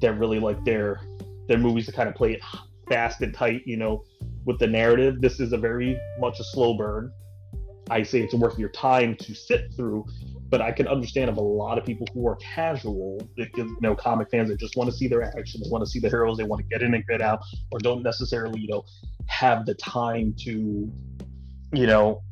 that 0.00 0.18
really 0.18 0.38
like 0.38 0.64
their 0.64 1.00
their 1.46 1.58
movies 1.58 1.86
to 1.86 1.92
kind 1.92 2.08
of 2.08 2.14
play 2.14 2.32
it 2.32 2.40
fast 2.88 3.20
and 3.20 3.34
tight, 3.34 3.62
you 3.66 3.76
know, 3.76 4.04
with 4.46 4.58
the 4.58 4.66
narrative, 4.66 5.20
this 5.20 5.40
is 5.40 5.52
a 5.52 5.58
very 5.58 5.98
much 6.18 6.40
a 6.40 6.44
slow 6.44 6.74
burn. 6.74 7.12
I 7.90 8.02
say 8.02 8.20
it's 8.20 8.34
worth 8.34 8.58
your 8.58 8.70
time 8.70 9.14
to 9.16 9.34
sit 9.34 9.74
through 9.76 10.06
but 10.54 10.60
I 10.60 10.70
can 10.70 10.86
understand 10.86 11.28
of 11.30 11.36
a 11.36 11.42
lot 11.42 11.78
of 11.78 11.84
people 11.84 12.06
who 12.14 12.28
are 12.28 12.36
casual, 12.36 13.20
you 13.36 13.76
know, 13.80 13.96
comic 13.96 14.30
fans 14.30 14.50
that 14.50 14.60
just 14.60 14.76
want 14.76 14.88
to 14.88 14.96
see 14.96 15.08
their 15.08 15.24
action, 15.24 15.60
they 15.60 15.68
want 15.68 15.84
to 15.84 15.90
see 15.90 15.98
the 15.98 16.08
heroes, 16.08 16.36
they 16.36 16.44
want 16.44 16.62
to 16.62 16.68
get 16.68 16.80
in 16.80 16.94
and 16.94 17.04
get 17.08 17.20
out, 17.20 17.40
or 17.72 17.80
don't 17.80 18.04
necessarily, 18.04 18.60
you 18.60 18.68
know, 18.68 18.84
have 19.26 19.66
the 19.66 19.74
time 19.74 20.32
to, 20.44 20.88
you 21.72 21.86
know, 21.88 22.22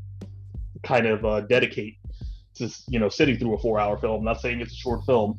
kind 0.85 1.09
of 1.09 1.25
uh, 1.25 1.41
dedicate 1.41 1.97
to, 2.63 2.83
you 2.89 2.99
know, 2.99 3.09
sitting 3.09 3.39
through 3.39 3.55
a 3.55 3.59
four-hour 3.59 3.99
film. 3.99 4.21
I'm 4.21 4.25
not 4.25 4.41
saying 4.41 4.61
it's 4.61 4.73
a 4.73 4.77
short 4.77 5.05
film. 5.05 5.39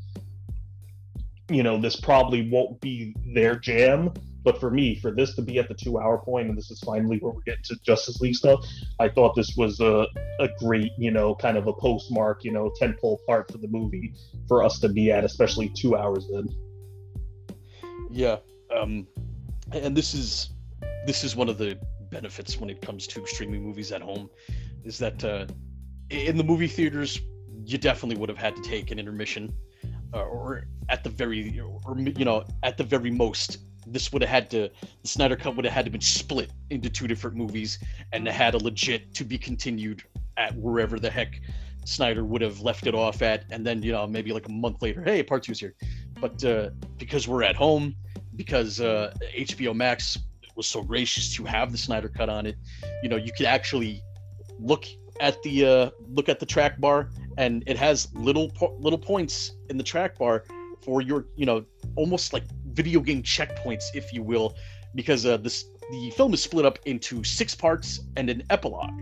You 1.49 1.63
know, 1.63 1.79
this 1.79 1.95
probably 1.95 2.49
won't 2.49 2.79
be 2.79 3.15
their 3.33 3.55
jam, 3.55 4.13
but 4.43 4.59
for 4.59 4.71
me, 4.71 4.95
for 4.99 5.11
this 5.11 5.35
to 5.35 5.41
be 5.41 5.59
at 5.59 5.67
the 5.67 5.73
two 5.73 5.99
hour 5.99 6.17
point, 6.17 6.49
and 6.49 6.57
this 6.57 6.71
is 6.71 6.79
finally 6.79 7.17
where 7.19 7.33
we're 7.33 7.41
getting 7.41 7.63
to 7.65 7.75
Justice 7.83 8.21
League 8.21 8.35
stuff, 8.35 8.65
I 8.99 9.09
thought 9.09 9.35
this 9.35 9.55
was 9.57 9.79
a, 9.79 10.07
a 10.39 10.49
great, 10.59 10.91
you 10.97 11.11
know, 11.11 11.35
kind 11.35 11.57
of 11.57 11.67
a 11.67 11.73
postmark, 11.73 12.43
you 12.43 12.51
know, 12.51 12.71
tentpole 12.81 13.17
part 13.27 13.51
for 13.51 13.57
the 13.57 13.67
movie 13.67 14.13
for 14.47 14.63
us 14.63 14.79
to 14.79 14.89
be 14.89 15.11
at, 15.11 15.23
especially 15.23 15.69
two 15.69 15.95
hours 15.95 16.29
in. 16.31 16.47
Yeah, 18.09 18.37
um, 18.75 19.07
and 19.71 19.95
this 19.95 20.13
is 20.13 20.51
this 21.05 21.23
is 21.23 21.35
one 21.35 21.49
of 21.49 21.57
the 21.57 21.77
benefits 22.09 22.59
when 22.59 22.69
it 22.69 22.81
comes 22.81 23.07
to 23.07 23.25
streaming 23.25 23.63
movies 23.63 23.91
at 23.91 24.01
home, 24.01 24.29
is 24.83 24.97
that 24.99 25.23
uh, 25.23 25.45
in 26.09 26.37
the 26.37 26.43
movie 26.43 26.67
theaters 26.67 27.19
you 27.65 27.77
definitely 27.77 28.17
would 28.17 28.29
have 28.29 28.37
had 28.37 28.55
to 28.55 28.61
take 28.61 28.91
an 28.91 28.99
intermission, 28.99 29.53
uh, 30.13 30.23
or 30.23 30.65
at 30.89 31.03
the 31.03 31.09
very, 31.09 31.59
or 31.59 31.97
you 31.97 32.25
know, 32.25 32.43
at 32.63 32.77
the 32.77 32.83
very 32.83 33.11
most 33.11 33.59
this 33.85 34.13
would 34.13 34.21
have 34.21 34.29
had 34.29 34.49
to 34.49 34.69
the 35.01 35.07
Snyder 35.07 35.35
Cut 35.35 35.55
would 35.55 35.65
have 35.65 35.73
had 35.73 35.85
to 35.85 35.91
been 35.91 36.01
split 36.01 36.51
into 36.69 36.89
two 36.89 37.07
different 37.07 37.35
movies 37.35 37.79
and 38.13 38.27
had 38.27 38.53
a 38.53 38.57
legit 38.57 39.13
to 39.15 39.25
be 39.25 39.37
continued 39.37 40.03
at 40.37 40.55
wherever 40.55 40.99
the 40.99 41.09
heck 41.09 41.41
Snyder 41.85 42.23
would 42.23 42.41
have 42.41 42.61
left 42.61 42.87
it 42.87 42.95
off 42.95 43.21
at, 43.21 43.43
and 43.51 43.65
then 43.65 43.81
you 43.83 43.91
know 43.91 44.07
maybe 44.07 44.31
like 44.31 44.47
a 44.47 44.51
month 44.51 44.81
later, 44.81 45.03
hey, 45.03 45.21
part 45.21 45.43
two's 45.43 45.59
here. 45.59 45.75
But 46.19 46.43
uh, 46.43 46.69
because 46.97 47.27
we're 47.27 47.43
at 47.43 47.55
home, 47.55 47.95
because 48.35 48.79
uh, 48.79 49.13
HBO 49.35 49.75
Max 49.75 50.17
was 50.55 50.67
so 50.67 50.81
gracious 50.81 51.35
to 51.35 51.43
have 51.43 51.71
the 51.71 51.77
Snyder 51.77 52.09
Cut 52.09 52.29
on 52.29 52.45
it, 52.45 52.55
you 53.01 53.09
know, 53.09 53.17
you 53.17 53.31
could 53.35 53.47
actually 53.47 54.01
look 54.59 54.85
at 55.19 55.41
the 55.43 55.65
uh, 55.65 55.89
look 56.09 56.29
at 56.29 56.39
the 56.39 56.45
track 56.45 56.79
bar, 56.79 57.09
and 57.37 57.63
it 57.67 57.77
has 57.77 58.13
little 58.13 58.49
po- 58.49 58.75
little 58.79 58.99
points 58.99 59.53
in 59.69 59.77
the 59.77 59.83
track 59.83 60.17
bar 60.17 60.43
for 60.81 61.01
your 61.01 61.25
you 61.35 61.45
know 61.45 61.65
almost 61.95 62.33
like 62.33 62.43
video 62.67 62.99
game 62.99 63.23
checkpoints, 63.23 63.83
if 63.93 64.11
you 64.13 64.23
will, 64.23 64.55
because 64.95 65.25
uh, 65.25 65.37
this 65.37 65.65
the 65.91 66.09
film 66.11 66.33
is 66.33 66.41
split 66.41 66.65
up 66.65 66.79
into 66.85 67.23
six 67.23 67.53
parts 67.53 68.01
and 68.17 68.29
an 68.29 68.43
epilogue, 68.49 69.01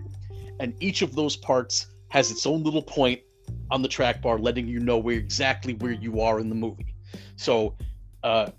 and 0.59 0.73
each 0.79 1.01
of 1.01 1.15
those 1.15 1.35
parts 1.35 1.87
has 2.09 2.31
its 2.31 2.45
own 2.45 2.63
little 2.63 2.81
point 2.81 3.21
on 3.69 3.81
the 3.81 3.87
track 3.87 4.21
bar, 4.21 4.37
letting 4.37 4.67
you 4.67 4.79
know 4.79 4.97
where 4.97 5.15
exactly 5.15 5.73
where 5.75 5.93
you 5.93 6.21
are 6.21 6.39
in 6.39 6.49
the 6.49 6.55
movie. 6.55 6.93
So, 7.37 7.75
uh, 8.23 8.49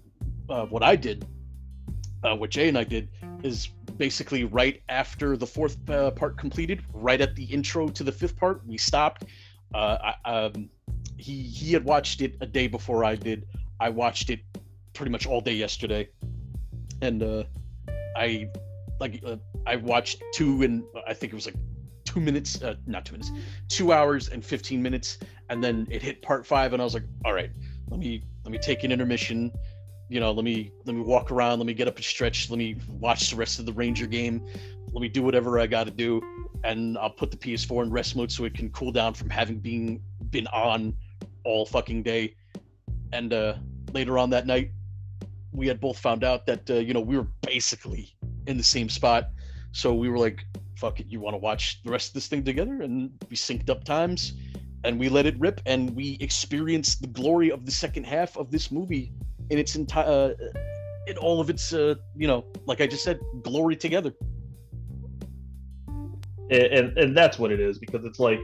uh, 0.48 0.66
what 0.66 0.82
I 0.82 0.96
did, 0.96 1.26
uh, 2.24 2.34
what 2.34 2.50
Jay 2.50 2.68
and 2.68 2.78
I 2.78 2.84
did, 2.84 3.08
is 3.42 3.68
basically 3.96 4.44
right 4.44 4.82
after 4.88 5.36
the 5.36 5.46
fourth 5.46 5.76
uh, 5.90 6.10
part 6.12 6.36
completed, 6.36 6.82
right 6.92 7.20
at 7.20 7.34
the 7.34 7.44
intro 7.44 7.88
to 7.88 8.04
the 8.04 8.12
fifth 8.12 8.36
part, 8.36 8.66
we 8.66 8.78
stopped. 8.78 9.24
Uh, 9.74 10.12
I, 10.24 10.30
um, 10.30 10.68
he 11.16 11.42
he 11.42 11.72
had 11.72 11.84
watched 11.84 12.20
it 12.20 12.36
a 12.40 12.46
day 12.46 12.66
before 12.66 13.04
I 13.04 13.14
did. 13.14 13.46
I 13.80 13.88
watched 13.88 14.30
it 14.30 14.40
pretty 14.92 15.10
much 15.10 15.26
all 15.26 15.40
day 15.40 15.54
yesterday, 15.54 16.08
and 17.00 17.22
uh, 17.22 17.44
I 18.16 18.48
like 19.00 19.22
uh, 19.24 19.36
I 19.66 19.76
watched 19.76 20.22
two 20.32 20.62
and 20.62 20.84
I 21.06 21.14
think 21.14 21.32
it 21.32 21.36
was 21.36 21.46
like 21.46 21.56
two 22.04 22.20
minutes, 22.20 22.62
uh, 22.62 22.74
not 22.86 23.04
two 23.04 23.12
minutes, 23.12 23.32
two 23.68 23.92
hours 23.92 24.28
and 24.28 24.44
fifteen 24.44 24.82
minutes, 24.82 25.18
and 25.48 25.62
then 25.62 25.86
it 25.90 26.02
hit 26.02 26.22
part 26.22 26.46
five, 26.46 26.72
and 26.72 26.82
I 26.82 26.84
was 26.84 26.94
like, 26.94 27.04
all 27.24 27.32
right, 27.32 27.50
let 27.88 28.00
me 28.00 28.22
let 28.44 28.52
me 28.52 28.58
take 28.58 28.84
an 28.84 28.92
intermission. 28.92 29.52
You 30.08 30.20
know, 30.20 30.32
let 30.32 30.44
me 30.44 30.72
let 30.84 30.94
me 30.94 31.02
walk 31.02 31.30
around, 31.30 31.58
let 31.58 31.66
me 31.66 31.74
get 31.74 31.88
up 31.88 31.96
and 31.96 32.04
stretch, 32.04 32.50
let 32.50 32.58
me 32.58 32.76
watch 32.88 33.30
the 33.30 33.36
rest 33.36 33.58
of 33.58 33.66
the 33.66 33.72
Ranger 33.72 34.06
game, 34.06 34.46
let 34.92 35.00
me 35.00 35.08
do 35.08 35.22
whatever 35.22 35.58
I 35.58 35.66
got 35.66 35.84
to 35.84 35.90
do, 35.90 36.20
and 36.64 36.98
I'll 36.98 37.10
put 37.10 37.30
the 37.30 37.36
PS4 37.36 37.84
in 37.84 37.90
rest 37.90 38.14
mode 38.14 38.30
so 38.30 38.44
it 38.44 38.54
can 38.54 38.70
cool 38.70 38.92
down 38.92 39.14
from 39.14 39.30
having 39.30 39.58
been 39.58 40.00
been 40.30 40.46
on 40.48 40.94
all 41.44 41.66
fucking 41.66 42.02
day. 42.02 42.34
And 43.12 43.32
uh, 43.32 43.54
later 43.92 44.18
on 44.18 44.30
that 44.30 44.46
night, 44.46 44.70
we 45.52 45.66
had 45.66 45.80
both 45.80 45.98
found 45.98 46.24
out 46.24 46.46
that 46.46 46.68
uh, 46.70 46.74
you 46.74 46.94
know 46.94 47.00
we 47.00 47.16
were 47.16 47.26
basically 47.42 48.14
in 48.46 48.56
the 48.56 48.62
same 48.62 48.88
spot, 48.88 49.30
so 49.72 49.94
we 49.94 50.08
were 50.08 50.18
like, 50.18 50.44
"Fuck 50.76 51.00
it, 51.00 51.06
you 51.08 51.20
want 51.20 51.34
to 51.34 51.38
watch 51.38 51.82
the 51.84 51.90
rest 51.90 52.08
of 52.08 52.14
this 52.14 52.26
thing 52.26 52.44
together?" 52.44 52.82
And 52.82 53.10
we 53.30 53.36
synced 53.36 53.70
up 53.70 53.84
times, 53.84 54.34
and 54.84 54.98
we 54.98 55.08
let 55.08 55.26
it 55.26 55.38
rip, 55.38 55.60
and 55.66 55.90
we 55.96 56.16
experienced 56.20 57.02
the 57.02 57.08
glory 57.08 57.50
of 57.50 57.64
the 57.64 57.72
second 57.72 58.04
half 58.04 58.36
of 58.36 58.50
this 58.50 58.70
movie 58.70 59.12
in 59.52 59.58
its 59.58 59.76
entire, 59.76 60.06
uh, 60.06 60.30
in 61.06 61.16
all 61.18 61.38
of 61.38 61.50
its, 61.50 61.74
uh, 61.74 61.94
you 62.16 62.26
know, 62.26 62.44
like 62.64 62.80
I 62.80 62.86
just 62.86 63.04
said, 63.04 63.20
glory 63.42 63.76
together. 63.76 64.14
And, 66.50 66.62
and, 66.62 66.98
and 66.98 67.16
that's 67.16 67.38
what 67.38 67.52
it 67.52 67.60
is 67.60 67.78
because 67.78 68.04
it's 68.04 68.18
like 68.18 68.40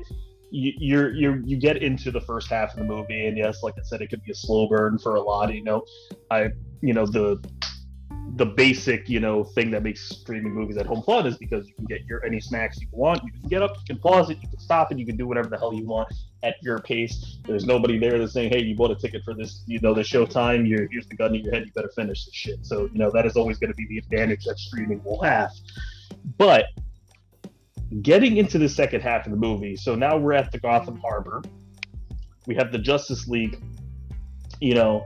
you, 0.50 0.72
you're 0.78 1.14
you 1.14 1.42
you 1.44 1.56
get 1.56 1.82
into 1.82 2.10
the 2.10 2.20
first 2.20 2.48
half 2.48 2.72
of 2.72 2.78
the 2.78 2.84
movie, 2.84 3.26
and 3.26 3.36
yes, 3.36 3.62
like 3.62 3.74
I 3.78 3.82
said, 3.82 4.00
it 4.02 4.08
could 4.08 4.22
be 4.22 4.32
a 4.32 4.34
slow 4.34 4.68
burn 4.68 4.98
for 4.98 5.16
a 5.16 5.20
lot. 5.20 5.52
You 5.52 5.64
know, 5.64 5.82
I 6.30 6.50
you 6.80 6.94
know 6.94 7.06
the 7.06 7.42
the 8.36 8.46
basic 8.46 9.08
you 9.08 9.20
know 9.20 9.44
thing 9.44 9.70
that 9.70 9.82
makes 9.82 10.08
streaming 10.08 10.54
movies 10.54 10.76
at 10.76 10.86
home 10.86 11.02
fun 11.02 11.26
is 11.26 11.36
because 11.38 11.66
you 11.68 11.74
can 11.74 11.86
get 11.86 12.00
your 12.06 12.24
any 12.24 12.40
snacks 12.40 12.80
you 12.80 12.88
want. 12.92 13.22
You 13.24 13.32
can 13.32 13.48
get 13.48 13.62
up, 13.62 13.76
you 13.76 13.94
can 13.94 13.98
pause 13.98 14.30
it, 14.30 14.38
you 14.42 14.48
can 14.48 14.58
stop 14.58 14.92
it, 14.92 14.98
you 14.98 15.06
can 15.06 15.16
do 15.16 15.26
whatever 15.26 15.48
the 15.48 15.58
hell 15.58 15.74
you 15.74 15.86
want 15.86 16.08
at 16.42 16.56
your 16.62 16.78
pace. 16.78 17.38
There's 17.44 17.64
nobody 17.64 17.98
there 17.98 18.18
that's 18.18 18.32
saying, 18.32 18.50
"Hey, 18.50 18.62
you 18.62 18.76
bought 18.76 18.90
a 18.90 18.96
ticket 18.96 19.22
for 19.24 19.34
this, 19.34 19.62
you 19.66 19.80
know, 19.80 19.94
the 19.94 20.02
showtime. 20.02 20.68
You're 20.68 20.88
here's 20.90 21.06
the 21.08 21.16
gun 21.16 21.34
in 21.34 21.44
your 21.44 21.52
head. 21.52 21.64
You 21.66 21.72
better 21.72 21.90
finish 21.94 22.24
this 22.24 22.34
shit." 22.34 22.64
So 22.64 22.88
you 22.92 22.98
know 22.98 23.10
that 23.12 23.26
is 23.26 23.36
always 23.36 23.58
going 23.58 23.72
to 23.72 23.76
be 23.76 23.86
the 23.88 23.98
advantage 23.98 24.44
that 24.44 24.58
streaming 24.58 25.02
will 25.04 25.22
have. 25.22 25.50
But 26.36 26.66
getting 28.02 28.36
into 28.36 28.58
the 28.58 28.68
second 28.68 29.00
half 29.00 29.26
of 29.26 29.32
the 29.32 29.38
movie, 29.38 29.76
so 29.76 29.94
now 29.94 30.16
we're 30.16 30.34
at 30.34 30.52
the 30.52 30.58
Gotham 30.58 30.94
mm-hmm. 30.94 31.02
Harbor. 31.02 31.42
We 32.46 32.54
have 32.54 32.72
the 32.72 32.78
Justice 32.78 33.28
League, 33.28 33.62
you 34.60 34.74
know, 34.74 35.04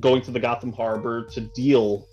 going 0.00 0.22
to 0.22 0.30
the 0.30 0.40
Gotham 0.40 0.72
Harbor 0.72 1.24
to 1.26 1.40
deal 1.40 2.06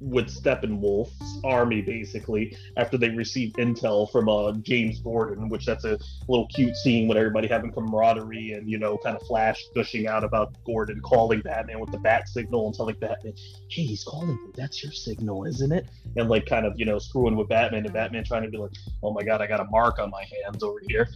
with 0.00 0.28
Steppenwolf's 0.28 1.40
army 1.44 1.82
basically 1.82 2.56
after 2.76 2.96
they 2.96 3.10
receive 3.10 3.52
intel 3.54 4.10
from 4.10 4.28
uh, 4.28 4.52
James 4.62 5.00
Gordon, 5.00 5.48
which 5.48 5.66
that's 5.66 5.84
a 5.84 5.98
little 6.28 6.46
cute 6.48 6.76
scene 6.76 7.08
with 7.08 7.16
everybody 7.16 7.48
having 7.48 7.72
camaraderie 7.72 8.52
and 8.52 8.68
you 8.68 8.78
know 8.78 8.98
kind 8.98 9.16
of 9.16 9.26
Flash 9.26 9.64
gushing 9.74 10.06
out 10.06 10.24
about 10.24 10.54
Gordon 10.64 11.00
calling 11.00 11.40
Batman 11.40 11.80
with 11.80 11.90
the 11.90 11.98
bat 11.98 12.28
signal 12.28 12.66
and 12.66 12.74
telling 12.74 12.96
Batman, 12.96 13.34
"Hey, 13.70 13.82
he's 13.82 14.04
calling 14.04 14.30
you. 14.30 14.52
That's 14.56 14.82
your 14.82 14.92
signal, 14.92 15.44
isn't 15.44 15.72
it?" 15.72 15.86
And 16.16 16.28
like 16.28 16.46
kind 16.46 16.66
of 16.66 16.74
you 16.76 16.84
know 16.84 16.98
screwing 16.98 17.36
with 17.36 17.48
Batman 17.48 17.84
and 17.84 17.92
Batman 17.92 18.24
trying 18.24 18.42
to 18.42 18.50
be 18.50 18.58
like, 18.58 18.72
"Oh 19.02 19.12
my 19.12 19.22
God, 19.22 19.40
I 19.40 19.46
got 19.46 19.60
a 19.60 19.64
mark 19.64 19.98
on 19.98 20.10
my 20.10 20.24
hands 20.44 20.62
over 20.62 20.80
here," 20.88 21.08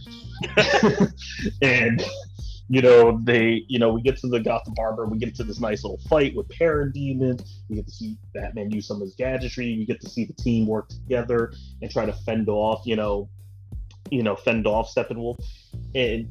and 1.61 2.03
you 2.69 2.81
know, 2.81 3.19
they, 3.23 3.65
you 3.67 3.77
know, 3.77 3.91
we 3.91 4.01
get 4.01 4.17
to 4.17 4.27
the 4.27 4.39
Gotham 4.39 4.73
Harbor, 4.77 5.05
we 5.05 5.17
get 5.17 5.35
to 5.35 5.43
this 5.43 5.59
nice 5.59 5.83
little 5.83 5.99
fight 6.09 6.35
with 6.35 6.47
Parademons. 6.47 7.47
We 7.69 7.75
get 7.75 7.87
to 7.87 7.91
see 7.91 8.17
Batman 8.33 8.71
use 8.71 8.87
some 8.87 8.97
of 8.97 9.01
his 9.01 9.15
gadgetry. 9.15 9.77
We 9.77 9.85
get 9.85 10.01
to 10.01 10.09
see 10.09 10.25
the 10.25 10.33
team 10.33 10.65
work 10.65 10.89
together 10.89 11.53
and 11.81 11.91
try 11.91 12.05
to 12.05 12.13
fend 12.13 12.47
off, 12.49 12.81
you 12.85 12.95
know, 12.95 13.29
you 14.09 14.23
know, 14.23 14.35
fend 14.35 14.65
off 14.65 14.93
Steppenwolf. 14.93 15.43
And 15.93 16.29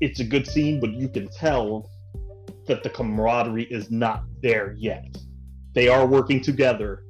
it's 0.00 0.20
a 0.20 0.24
good 0.24 0.46
scene, 0.46 0.80
but 0.80 0.90
you 0.90 1.08
can 1.08 1.28
tell 1.28 1.90
that 2.66 2.82
the 2.82 2.90
camaraderie 2.90 3.64
is 3.64 3.90
not 3.90 4.24
there 4.42 4.74
yet. 4.78 5.16
They 5.74 5.88
are 5.88 6.06
working 6.06 6.40
together, 6.40 7.04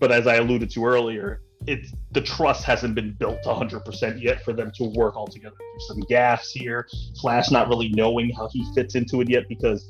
but 0.00 0.10
as 0.10 0.26
I 0.26 0.36
alluded 0.36 0.70
to 0.70 0.86
earlier, 0.86 1.42
it's 1.66 1.92
the 2.12 2.20
trust 2.20 2.64
hasn't 2.64 2.94
been 2.94 3.12
built 3.12 3.42
100% 3.44 4.22
yet 4.22 4.44
for 4.44 4.52
them 4.52 4.70
to 4.76 4.84
work 4.84 5.16
all 5.16 5.26
together. 5.26 5.56
There's 5.58 5.88
some 5.88 6.00
gaps 6.00 6.50
here. 6.50 6.88
Flash 7.20 7.50
not 7.50 7.68
really 7.68 7.88
knowing 7.90 8.30
how 8.30 8.48
he 8.52 8.64
fits 8.74 8.94
into 8.94 9.20
it 9.20 9.28
yet 9.28 9.48
because 9.48 9.84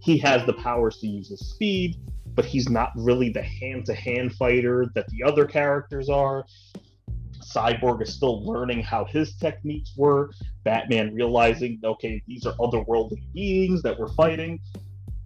he 0.00 0.18
has 0.18 0.44
the 0.46 0.54
powers 0.54 0.98
to 0.98 1.06
use 1.06 1.28
his 1.28 1.40
speed, 1.40 1.96
but 2.34 2.44
he's 2.44 2.68
not 2.68 2.90
really 2.96 3.28
the 3.30 3.42
hand 3.42 3.86
to 3.86 3.94
hand 3.94 4.34
fighter 4.34 4.86
that 4.94 5.06
the 5.08 5.22
other 5.22 5.44
characters 5.44 6.08
are. 6.08 6.44
Cyborg 7.54 8.02
is 8.02 8.12
still 8.12 8.44
learning 8.44 8.82
how 8.82 9.04
his 9.04 9.36
techniques 9.36 9.92
were. 9.96 10.30
Batman 10.64 11.14
realizing, 11.14 11.80
okay, 11.84 12.22
these 12.26 12.46
are 12.46 12.54
otherworldly 12.54 13.22
beings 13.34 13.82
that 13.82 13.98
we're 13.98 14.12
fighting. 14.14 14.58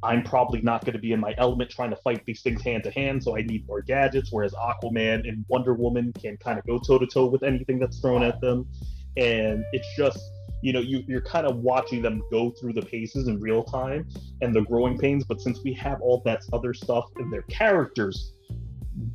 I'm 0.03 0.23
probably 0.23 0.61
not 0.61 0.85
going 0.85 0.93
to 0.93 0.99
be 0.99 1.13
in 1.13 1.21
my 1.21 1.35
element 1.39 1.71
trying 1.71 1.91
to 1.91 1.97
fight 1.97 2.25
these 2.27 2.43
things 2.43 2.63
hand 2.63 2.85
to 2.85 2.91
hand, 2.91 3.23
so 3.23 3.37
I 3.37 3.43
need 3.43 3.67
more 3.67 3.81
gadgets. 3.81 4.31
Whereas 4.31 4.53
Aquaman 4.53 5.29
and 5.29 5.45
Wonder 5.49 5.75
Woman 5.75 6.13
can 6.13 6.37
kind 6.37 6.59
of 6.59 6.67
go 6.67 6.79
toe 6.79 6.99
to 6.99 7.07
toe 7.07 7.27
with 7.27 7.43
anything 7.43 7.79
that's 7.79 7.99
thrown 7.99 8.23
at 8.23 8.41
them, 8.41 8.69
and 9.17 9.65
it's 9.73 9.89
just 9.97 10.19
you 10.63 10.73
know 10.73 10.81
you, 10.81 11.03
you're 11.07 11.23
kind 11.23 11.47
of 11.47 11.57
watching 11.59 12.03
them 12.03 12.23
go 12.31 12.51
through 12.51 12.75
the 12.75 12.83
paces 12.83 13.29
in 13.29 13.41
real 13.41 13.65
time 13.65 14.07
and 14.43 14.55
the 14.55 14.63
growing 14.63 14.99
pains. 14.99 15.25
But 15.25 15.41
since 15.41 15.61
we 15.65 15.73
have 15.75 16.01
all 16.03 16.23
that 16.27 16.43
other 16.53 16.75
stuff 16.75 17.07
and 17.17 17.33
their 17.33 17.43
characters 17.43 18.35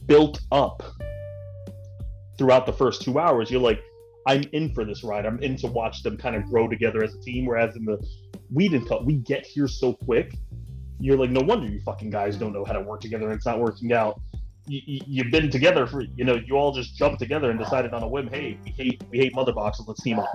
built 0.07 0.41
up 0.51 0.83
throughout 2.37 2.65
the 2.65 2.73
first 2.73 3.03
two 3.03 3.19
hours, 3.19 3.51
you're 3.51 3.61
like, 3.61 3.81
I'm 4.27 4.43
in 4.51 4.73
for 4.73 4.83
this 4.83 5.03
ride. 5.03 5.27
I'm 5.27 5.39
in 5.39 5.57
to 5.57 5.67
watch 5.67 6.01
them 6.01 6.17
kind 6.17 6.35
of 6.35 6.45
grow 6.45 6.67
together 6.67 7.03
as 7.03 7.13
a 7.13 7.21
team. 7.21 7.45
Whereas 7.45 7.75
in 7.75 7.85
the 7.85 8.03
Whedon 8.51 8.85
cut, 8.87 9.05
we 9.05 9.15
get 9.15 9.45
here 9.45 9.67
so 9.67 9.93
quick 9.93 10.33
you're 11.01 11.17
like, 11.17 11.31
no 11.31 11.41
wonder 11.41 11.67
you 11.67 11.79
fucking 11.81 12.09
guys 12.09 12.37
don't 12.37 12.53
know 12.53 12.63
how 12.63 12.73
to 12.73 12.81
work 12.81 13.01
together 13.01 13.31
it's 13.31 13.45
not 13.45 13.59
working 13.59 13.93
out. 13.93 14.19
You, 14.67 14.81
you, 14.85 15.23
have 15.23 15.31
been 15.31 15.49
together 15.49 15.87
for, 15.87 16.01
you 16.01 16.23
know, 16.23 16.35
you 16.35 16.55
all 16.55 16.71
just 16.71 16.95
jumped 16.95 17.19
together 17.19 17.49
and 17.49 17.59
decided 17.59 17.93
on 17.93 18.03
a 18.03 18.07
whim, 18.07 18.27
hey, 18.27 18.57
we 18.63 18.71
hate 18.71 19.03
we 19.09 19.17
hate 19.17 19.33
mother 19.33 19.51
boxes, 19.51 19.87
let's 19.87 20.01
team 20.01 20.19
up. 20.19 20.29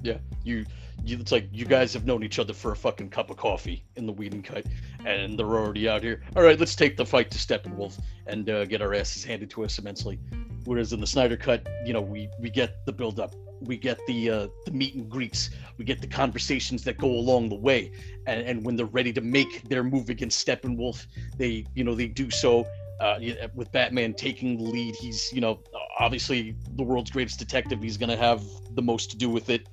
Yeah, 0.00 0.18
you, 0.44 0.64
you, 1.04 1.18
it's 1.18 1.32
like 1.32 1.48
you 1.52 1.64
guys 1.64 1.92
have 1.94 2.06
known 2.06 2.22
each 2.22 2.38
other 2.38 2.52
for 2.52 2.70
a 2.70 2.76
fucking 2.76 3.10
cup 3.10 3.30
of 3.30 3.36
coffee 3.36 3.84
in 3.96 4.06
the 4.06 4.12
Whedon 4.12 4.42
cut, 4.42 4.64
and 5.04 5.36
they're 5.36 5.46
already 5.46 5.88
out 5.88 6.04
here. 6.04 6.22
All 6.36 6.42
right, 6.44 6.58
let's 6.58 6.76
take 6.76 6.96
the 6.96 7.04
fight 7.04 7.30
to 7.32 7.38
Steppenwolf 7.38 8.00
and 8.28 8.48
uh, 8.48 8.64
get 8.64 8.80
our 8.80 8.94
asses 8.94 9.24
handed 9.24 9.50
to 9.50 9.64
us 9.64 9.78
immensely. 9.78 10.20
Whereas 10.64 10.92
in 10.92 11.00
the 11.00 11.06
Snyder 11.06 11.36
cut, 11.36 11.66
you 11.84 11.92
know, 11.92 12.00
we 12.00 12.28
we 12.40 12.48
get 12.48 12.84
the 12.86 12.92
build 12.92 13.18
up, 13.18 13.34
we 13.60 13.76
get 13.76 13.98
the 14.06 14.30
uh, 14.30 14.48
the 14.64 14.70
meet 14.70 14.94
and 14.94 15.08
greets, 15.08 15.50
we 15.78 15.84
get 15.84 16.00
the 16.00 16.06
conversations 16.06 16.84
that 16.84 16.98
go 16.98 17.08
along 17.08 17.48
the 17.48 17.56
way, 17.56 17.92
and, 18.26 18.46
and 18.46 18.64
when 18.64 18.76
they're 18.76 18.86
ready 18.86 19.12
to 19.12 19.20
make 19.20 19.68
their 19.68 19.82
move 19.82 20.08
against 20.08 20.46
Steppenwolf, 20.46 21.06
they 21.36 21.64
you 21.74 21.84
know 21.84 21.94
they 21.94 22.06
do 22.06 22.30
so. 22.30 22.66
Uh, 22.98 23.18
with 23.54 23.70
Batman 23.72 24.14
taking 24.14 24.56
the 24.56 24.62
lead, 24.62 24.96
he's 24.96 25.30
you 25.32 25.40
know 25.40 25.60
obviously 25.98 26.56
the 26.76 26.82
world's 26.82 27.10
greatest 27.10 27.38
detective. 27.38 27.82
He's 27.82 27.96
gonna 27.98 28.16
have 28.16 28.42
the 28.74 28.82
most 28.82 29.10
to 29.10 29.16
do 29.16 29.28
with 29.28 29.50
it. 29.50 29.68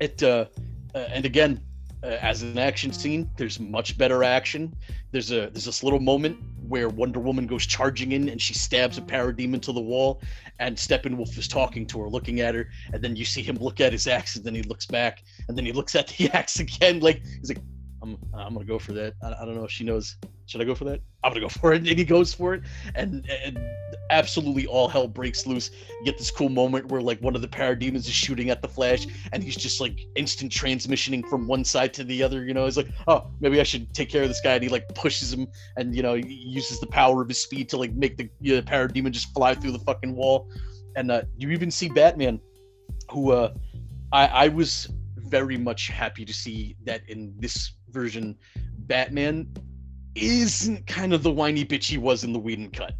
It 0.00 0.22
uh, 0.22 0.46
uh 0.94 0.98
and 0.98 1.24
again, 1.24 1.60
uh, 2.02 2.18
as 2.20 2.42
an 2.42 2.58
action 2.58 2.92
scene, 2.92 3.30
there's 3.36 3.58
much 3.58 3.96
better 3.96 4.22
action. 4.22 4.74
There's 5.12 5.30
a 5.30 5.50
there's 5.50 5.64
this 5.64 5.82
little 5.82 6.00
moment 6.00 6.38
where 6.70 6.88
Wonder 6.88 7.18
Woman 7.18 7.48
goes 7.48 7.66
charging 7.66 8.12
in 8.12 8.28
and 8.28 8.40
she 8.40 8.54
stabs 8.54 8.96
a 8.96 9.00
mm-hmm. 9.00 9.10
parademon 9.10 9.60
to 9.62 9.72
the 9.72 9.80
wall, 9.80 10.22
and 10.60 10.76
Steppenwolf 10.76 11.36
is 11.36 11.48
talking 11.48 11.84
to 11.86 12.00
her, 12.00 12.08
looking 12.08 12.40
at 12.40 12.54
her, 12.54 12.70
and 12.92 13.02
then 13.02 13.16
you 13.16 13.24
see 13.24 13.42
him 13.42 13.56
look 13.56 13.80
at 13.80 13.92
his 13.92 14.06
axe, 14.06 14.36
and 14.36 14.44
then 14.44 14.54
he 14.54 14.62
looks 14.62 14.86
back, 14.86 15.24
and 15.48 15.58
then 15.58 15.66
he 15.66 15.72
looks 15.72 15.96
at 15.96 16.06
the 16.08 16.30
axe 16.32 16.60
again, 16.60 17.00
like 17.00 17.22
he's 17.40 17.48
like, 17.48 17.58
I'm 18.02 18.16
I'm 18.32 18.54
gonna 18.54 18.64
go 18.64 18.78
for 18.78 18.92
that. 18.94 19.14
I, 19.22 19.34
I 19.40 19.44
don't 19.44 19.54
know 19.54 19.64
if 19.64 19.70
she 19.70 19.84
knows. 19.84 20.16
Should 20.46 20.60
I 20.60 20.64
go 20.64 20.74
for 20.74 20.84
that? 20.84 21.00
I'm 21.22 21.32
gonna 21.32 21.40
go 21.40 21.48
for 21.60 21.72
it, 21.72 21.78
and 21.78 21.98
he 21.98 22.04
goes 22.04 22.32
for 22.32 22.54
it, 22.54 22.62
and 22.94 23.28
and 23.28 23.58
absolutely 24.10 24.66
all 24.66 24.88
hell 24.88 25.06
breaks 25.06 25.46
loose. 25.46 25.70
You 26.00 26.04
get 26.06 26.18
this 26.18 26.30
cool 26.30 26.48
moment 26.48 26.86
where 26.86 27.00
like 27.00 27.20
one 27.20 27.34
of 27.34 27.42
the 27.42 27.48
parademons 27.48 28.06
is 28.06 28.10
shooting 28.10 28.50
at 28.50 28.62
the 28.62 28.68
Flash, 28.68 29.06
and 29.32 29.42
he's 29.42 29.56
just 29.56 29.80
like 29.80 29.98
instant 30.16 30.50
transmissioning 30.50 31.28
from 31.28 31.46
one 31.46 31.64
side 31.64 31.92
to 31.94 32.04
the 32.04 32.22
other. 32.22 32.44
You 32.44 32.54
know, 32.54 32.64
he's 32.64 32.76
like, 32.76 32.88
oh, 33.06 33.30
maybe 33.40 33.60
I 33.60 33.64
should 33.64 33.92
take 33.92 34.08
care 34.08 34.22
of 34.22 34.28
this 34.28 34.40
guy, 34.40 34.54
and 34.54 34.62
he 34.62 34.68
like 34.68 34.88
pushes 34.94 35.32
him, 35.32 35.46
and 35.76 35.94
you 35.94 36.02
know, 36.02 36.14
uses 36.14 36.80
the 36.80 36.86
power 36.86 37.22
of 37.22 37.28
his 37.28 37.40
speed 37.40 37.68
to 37.70 37.76
like 37.76 37.92
make 37.92 38.16
the, 38.16 38.28
you 38.40 38.56
know, 38.56 38.62
parademon 38.62 39.10
just 39.10 39.32
fly 39.34 39.54
through 39.54 39.72
the 39.72 39.78
fucking 39.80 40.16
wall. 40.16 40.48
And 40.96 41.10
uh, 41.10 41.22
you 41.36 41.50
even 41.50 41.70
see 41.70 41.88
Batman, 41.88 42.40
who 43.10 43.32
uh, 43.32 43.52
I 44.12 44.26
I 44.26 44.48
was 44.48 44.88
very 45.16 45.56
much 45.56 45.86
happy 45.86 46.24
to 46.24 46.32
see 46.32 46.76
that 46.84 47.02
in 47.08 47.32
this 47.38 47.72
version, 47.92 48.36
Batman 48.78 49.52
isn't 50.14 50.86
kind 50.86 51.12
of 51.12 51.22
the 51.22 51.30
whiny 51.30 51.64
bitch 51.64 51.84
he 51.84 51.98
was 51.98 52.24
in 52.24 52.32
the 52.32 52.38
Whedon 52.38 52.70
cut 52.70 52.94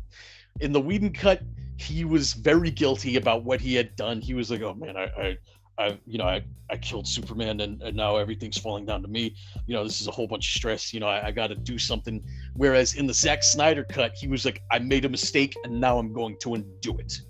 in 0.60 0.72
the 0.72 0.80
Whedon 0.80 1.12
cut, 1.12 1.42
he 1.76 2.04
was 2.04 2.34
very 2.34 2.70
guilty 2.70 3.16
about 3.16 3.44
what 3.44 3.60
he 3.60 3.74
had 3.74 3.96
done. 3.96 4.20
He 4.20 4.34
was 4.34 4.50
like, 4.50 4.62
"Oh 4.62 4.74
man, 4.74 4.96
I, 4.96 5.04
I, 5.04 5.38
I 5.78 5.98
you 6.06 6.18
know, 6.18 6.26
I, 6.26 6.42
I 6.68 6.76
killed 6.76 7.08
Superman, 7.08 7.60
and, 7.60 7.82
and 7.82 7.96
now 7.96 8.16
everything's 8.16 8.58
falling 8.58 8.84
down 8.84 9.02
to 9.02 9.08
me. 9.08 9.34
You 9.66 9.74
know, 9.74 9.84
this 9.84 10.00
is 10.00 10.06
a 10.06 10.10
whole 10.10 10.26
bunch 10.26 10.46
of 10.46 10.56
stress. 10.56 10.92
You 10.92 11.00
know, 11.00 11.08
I, 11.08 11.28
I 11.28 11.30
got 11.30 11.48
to 11.48 11.54
do 11.54 11.78
something." 11.78 12.22
Whereas 12.54 12.94
in 12.94 13.06
the 13.06 13.14
Zack 13.14 13.42
Snyder 13.42 13.84
cut, 13.84 14.12
he 14.14 14.28
was 14.28 14.44
like, 14.44 14.62
"I 14.70 14.78
made 14.78 15.04
a 15.04 15.08
mistake, 15.08 15.56
and 15.64 15.80
now 15.80 15.98
I'm 15.98 16.12
going 16.12 16.36
to 16.40 16.54
undo 16.54 16.98
it." 16.98 17.20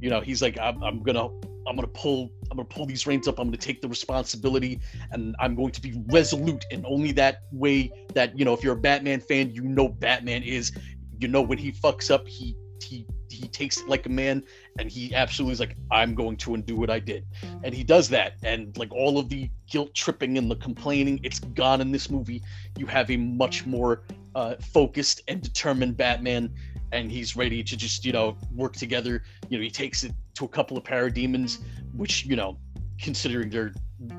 You 0.00 0.08
know, 0.08 0.20
he's 0.20 0.40
like, 0.40 0.58
"I'm, 0.58 0.82
I'm 0.82 1.02
gonna, 1.02 1.28
I'm 1.70 1.76
gonna 1.76 1.86
pull, 1.86 2.32
I'm 2.50 2.56
gonna 2.56 2.68
pull 2.68 2.84
these 2.84 3.06
reins 3.06 3.28
up. 3.28 3.38
I'm 3.38 3.46
gonna 3.46 3.56
take 3.56 3.80
the 3.80 3.88
responsibility, 3.88 4.80
and 5.12 5.36
I'm 5.38 5.54
going 5.54 5.70
to 5.70 5.80
be 5.80 6.02
resolute. 6.08 6.64
And 6.72 6.84
only 6.84 7.12
that 7.12 7.42
way 7.52 7.92
that 8.14 8.36
you 8.36 8.44
know, 8.44 8.52
if 8.52 8.64
you're 8.64 8.74
a 8.74 8.80
Batman 8.80 9.20
fan, 9.20 9.54
you 9.54 9.62
know 9.62 9.88
Batman 9.88 10.42
is 10.42 10.72
you 11.20 11.28
know 11.28 11.42
when 11.42 11.58
he 11.58 11.70
fucks 11.70 12.10
up 12.10 12.26
he 12.26 12.56
he 12.82 13.06
he 13.30 13.46
takes 13.48 13.78
it 13.80 13.88
like 13.88 14.06
a 14.06 14.08
man 14.08 14.42
and 14.78 14.90
he 14.90 15.14
absolutely 15.14 15.52
is 15.52 15.60
like 15.60 15.76
i'm 15.90 16.14
going 16.14 16.36
to 16.36 16.54
undo 16.54 16.74
what 16.76 16.90
i 16.90 16.98
did 16.98 17.24
and 17.62 17.74
he 17.74 17.84
does 17.84 18.08
that 18.08 18.34
and 18.42 18.76
like 18.76 18.92
all 18.92 19.18
of 19.18 19.28
the 19.28 19.48
guilt 19.68 19.94
tripping 19.94 20.36
and 20.36 20.50
the 20.50 20.56
complaining 20.56 21.20
it's 21.22 21.38
gone 21.38 21.80
in 21.80 21.92
this 21.92 22.10
movie 22.10 22.42
you 22.76 22.86
have 22.86 23.10
a 23.10 23.16
much 23.16 23.66
more 23.66 24.02
uh, 24.34 24.54
focused 24.72 25.22
and 25.28 25.42
determined 25.42 25.96
batman 25.96 26.52
and 26.92 27.10
he's 27.10 27.36
ready 27.36 27.62
to 27.62 27.76
just 27.76 28.04
you 28.04 28.12
know 28.12 28.36
work 28.54 28.74
together. 28.74 29.22
You 29.48 29.58
know 29.58 29.62
he 29.62 29.70
takes 29.70 30.04
it 30.04 30.12
to 30.34 30.44
a 30.44 30.48
couple 30.48 30.76
of 30.76 30.84
parademons 30.84 31.58
which 31.94 32.24
you 32.24 32.36
know 32.36 32.58
considering 33.00 33.50
they're 33.50 33.72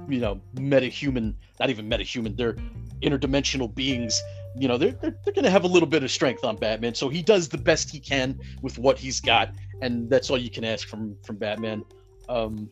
you 0.08 0.20
know 0.20 0.40
meta-human 0.60 1.36
not 1.60 1.70
even 1.70 1.88
meta-human 1.88 2.36
they're 2.36 2.56
interdimensional 3.02 3.74
beings 3.74 4.22
you 4.56 4.68
know 4.68 4.78
they're, 4.78 4.92
they're, 4.92 5.16
they're 5.24 5.34
going 5.34 5.46
to 5.46 5.50
have 5.50 5.64
a 5.64 5.68
little 5.68 5.88
bit 5.88 6.04
of 6.04 6.12
strength 6.12 6.44
on 6.44 6.56
batman. 6.58 6.94
So 6.94 7.10
he 7.10 7.22
does 7.22 7.48
the 7.48 7.58
best 7.58 7.90
he 7.90 8.00
can 8.00 8.40
with 8.62 8.78
what 8.78 8.98
he's 8.98 9.20
got 9.20 9.52
and 9.82 10.10
that's 10.10 10.30
all 10.30 10.38
you 10.38 10.50
can 10.50 10.64
ask 10.64 10.88
from 10.88 11.16
from 11.24 11.38
batman. 11.38 11.84
Um 12.30 12.70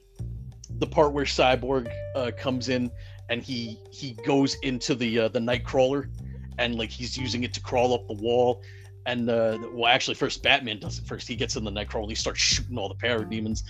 the 0.77 0.87
part 0.87 1.13
where 1.13 1.25
cyborg 1.25 1.91
uh, 2.15 2.31
comes 2.37 2.69
in 2.69 2.91
and 3.29 3.41
he 3.41 3.79
he 3.91 4.13
goes 4.25 4.55
into 4.61 4.93
the 4.95 5.19
uh, 5.19 5.27
the 5.29 5.39
Knightcrawler 5.39 6.09
and 6.57 6.75
like 6.75 6.89
he's 6.89 7.17
using 7.17 7.43
it 7.43 7.53
to 7.53 7.61
crawl 7.61 7.93
up 7.93 8.07
the 8.07 8.13
wall 8.13 8.61
and 9.09 9.29
uh 9.29 9.57
well 9.71 9.91
actually 9.91 10.13
first 10.13 10.43
batman 10.43 10.79
does 10.79 10.99
it 10.99 11.05
first 11.05 11.27
he 11.27 11.35
gets 11.35 11.55
in 11.55 11.63
the 11.63 11.71
Knightcrawler 11.71 12.03
and 12.03 12.09
he 12.09 12.15
starts 12.15 12.39
shooting 12.39 12.77
all 12.77 12.87
the 12.87 12.95
parademons 12.95 13.63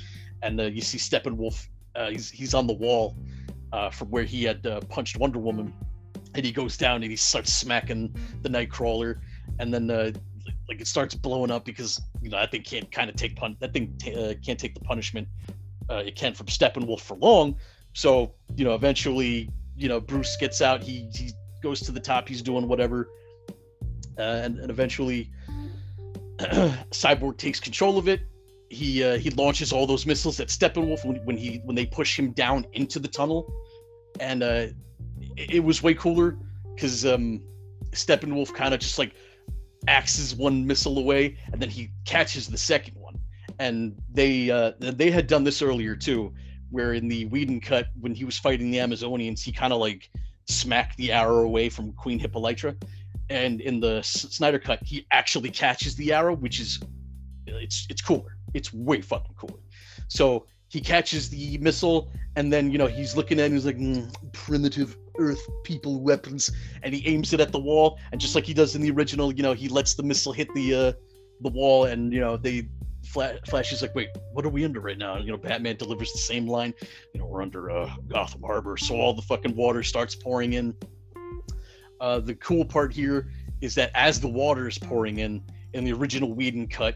and 0.44 0.60
uh, 0.60 0.64
you 0.64 0.82
see 0.82 0.98
steppenwolf 0.98 1.68
uh, 1.96 2.10
he's 2.10 2.30
he's 2.30 2.54
on 2.54 2.68
the 2.68 2.74
wall 2.74 3.16
uh, 3.72 3.90
from 3.90 4.10
where 4.10 4.24
he 4.24 4.44
had 4.44 4.66
uh, 4.66 4.80
punched 4.82 5.18
wonder 5.18 5.40
woman 5.40 5.74
and 6.36 6.46
he 6.46 6.52
goes 6.52 6.78
down 6.78 7.02
and 7.02 7.10
he 7.12 7.16
starts 7.16 7.52
smacking 7.52 8.14
the 8.44 8.50
Knightcrawler, 8.50 9.20
and 9.58 9.74
then 9.74 9.90
uh, 9.90 10.12
like 10.68 10.80
it 10.80 10.88
starts 10.88 11.16
blowing 11.16 11.50
up 11.50 11.66
because 11.66 12.00
you 12.22 12.30
know 12.30 12.38
that 12.38 12.52
thing 12.52 12.62
can't 12.62 12.92
kind 12.92 13.10
of 13.10 13.16
take 13.16 13.36
pun 13.36 13.58
that 13.60 13.74
thing 13.74 13.96
t- 13.98 14.14
uh, 14.14 14.36
can't 14.46 14.60
take 14.60 14.76
the 14.76 14.80
punishment 14.82 15.28
it 15.90 16.16
can 16.16 16.36
from 16.36 16.46
Steppenwolf 16.46 17.00
for 17.00 17.18
long. 17.18 17.56
So 17.94 18.36
you 18.56 18.64
know 18.64 18.76
eventually 18.76 19.50
you 19.76 19.90
know 19.90 20.00
Bruce 20.00 20.38
gets 20.38 20.62
out. 20.62 20.84
He 20.84 21.10
he 21.16 21.32
goes 21.64 21.80
to 21.82 21.92
the 21.92 22.00
top. 22.00 22.28
He's 22.30 22.44
doing 22.44 22.68
whatever, 22.68 23.10
uh, 24.20 24.42
and 24.44 24.60
and 24.60 24.70
eventually 24.70 25.32
Cyborg 26.92 27.38
takes 27.38 27.60
control 27.60 27.98
of 27.98 28.08
it. 28.08 28.22
He 28.70 29.04
uh, 29.04 29.18
he 29.18 29.30
launches 29.32 29.74
all 29.74 29.88
those 29.88 30.06
missiles 30.06 30.40
at 30.40 30.50
Steppenwolf 30.50 31.06
when, 31.06 31.18
when 31.26 31.38
he 31.38 31.62
when 31.66 31.76
they 31.76 31.86
push 31.86 32.18
him 32.18 32.32
down 32.32 32.66
into 32.74 33.00
the 33.00 33.08
tunnel, 33.08 33.52
and 34.20 34.44
uh, 34.44 34.68
it, 35.38 35.56
it 35.56 35.64
was 35.64 35.82
way 35.82 35.94
cooler 35.94 36.38
because 36.76 37.06
um, 37.06 37.42
Steppenwolf 37.92 38.54
kind 38.54 38.74
of 38.74 38.80
just 38.80 39.00
like 39.00 39.14
axes 39.88 40.36
one 40.36 40.66
missile 40.66 40.98
away, 40.98 41.38
and 41.52 41.62
then 41.62 41.70
he 41.70 41.92
catches 42.06 42.48
the 42.48 42.58
second 42.58 42.96
one. 42.96 43.20
And 43.60 44.00
they 44.12 44.52
uh, 44.52 44.74
they 44.80 45.12
had 45.12 45.28
done 45.28 45.44
this 45.44 45.62
earlier 45.62 45.96
too, 45.96 46.34
where 46.70 46.94
in 46.94 47.08
the 47.08 47.26
Whedon 47.26 47.60
cut 47.60 47.88
when 48.00 48.14
he 48.14 48.24
was 48.24 48.38
fighting 48.38 48.72
the 48.72 48.78
Amazonians, 48.78 49.42
he 49.42 49.52
kind 49.52 49.74
of 49.74 49.80
like 49.80 50.10
smacked 50.48 50.98
the 50.98 51.12
arrow 51.12 51.44
away 51.44 51.70
from 51.70 51.94
Queen 51.94 52.20
Hippolyta, 52.20 52.76
and 53.30 53.62
in 53.62 53.80
the 53.80 54.02
Snyder 54.02 54.60
cut, 54.60 54.80
he 54.84 55.06
actually 55.12 55.50
catches 55.50 55.96
the 55.96 56.14
arrow, 56.14 56.36
which 56.36 56.60
is 56.60 56.80
it's 57.46 57.88
it's 57.90 58.02
cooler. 58.02 58.38
It's 58.54 58.74
way 58.74 59.02
fucking 59.02 59.36
cooler. 59.36 59.60
So 60.08 60.46
he 60.70 60.82
catches 60.82 61.30
the 61.30 61.58
missile, 61.60 62.12
and 62.36 62.52
then 62.52 62.72
you 62.72 62.78
know 62.78 62.88
he's 62.88 63.16
looking 63.16 63.40
at 63.40 63.44
it 63.44 63.46
and 63.48 63.54
he's 63.56 63.66
like 63.66 63.78
mm, 63.78 64.14
primitive 64.34 64.98
Earth 65.18 65.42
people 65.64 66.02
weapons, 66.02 66.52
and 66.84 66.94
he 66.94 67.06
aims 67.08 67.34
it 67.34 67.40
at 67.40 67.52
the 67.52 67.60
wall, 67.60 68.00
and 68.12 68.20
just 68.20 68.36
like 68.36 68.46
he 68.46 68.54
does 68.54 68.76
in 68.76 68.82
the 68.82 68.92
original, 68.92 69.34
you 69.34 69.44
know 69.44 69.54
he 69.54 69.68
lets 69.68 69.94
the 69.94 70.04
missile 70.04 70.34
hit 70.34 70.54
the 70.54 70.74
uh, 70.74 70.92
the 71.42 71.50
wall, 71.50 71.86
and 71.86 72.14
you 72.14 72.20
know 72.20 72.38
they 72.38 72.68
Flash 73.06 73.72
is 73.72 73.82
like, 73.82 73.96
wait, 73.96 74.10
what 74.34 74.46
are 74.46 74.50
we 74.50 74.64
under 74.64 74.82
right 74.82 74.98
now? 74.98 75.18
You 75.18 75.32
know, 75.32 75.38
Batman 75.38 75.78
delivers 75.78 76.12
the 76.12 76.20
same 76.20 76.46
line. 76.46 76.74
You 77.14 77.22
know, 77.22 77.26
we're 77.26 77.42
under 77.42 77.72
uh, 77.72 77.90
Gotham 78.08 78.44
Harbor, 78.44 78.78
so 78.78 78.96
all 78.96 79.14
the 79.14 79.22
fucking 79.22 79.56
water 79.56 79.82
starts 79.82 80.16
pouring 80.16 80.54
in. 80.54 80.76
Uh, 82.00 82.20
the 82.20 82.36
cool 82.36 82.66
part 82.66 82.94
here 82.94 83.32
is 83.62 83.76
that 83.76 83.92
as 83.94 84.20
the 84.20 84.28
water 84.28 84.68
is 84.68 84.78
pouring 84.78 85.20
in, 85.20 85.44
in 85.74 85.84
the 85.84 85.94
original 85.94 86.34
Whedon 86.34 86.68
cut, 86.68 86.96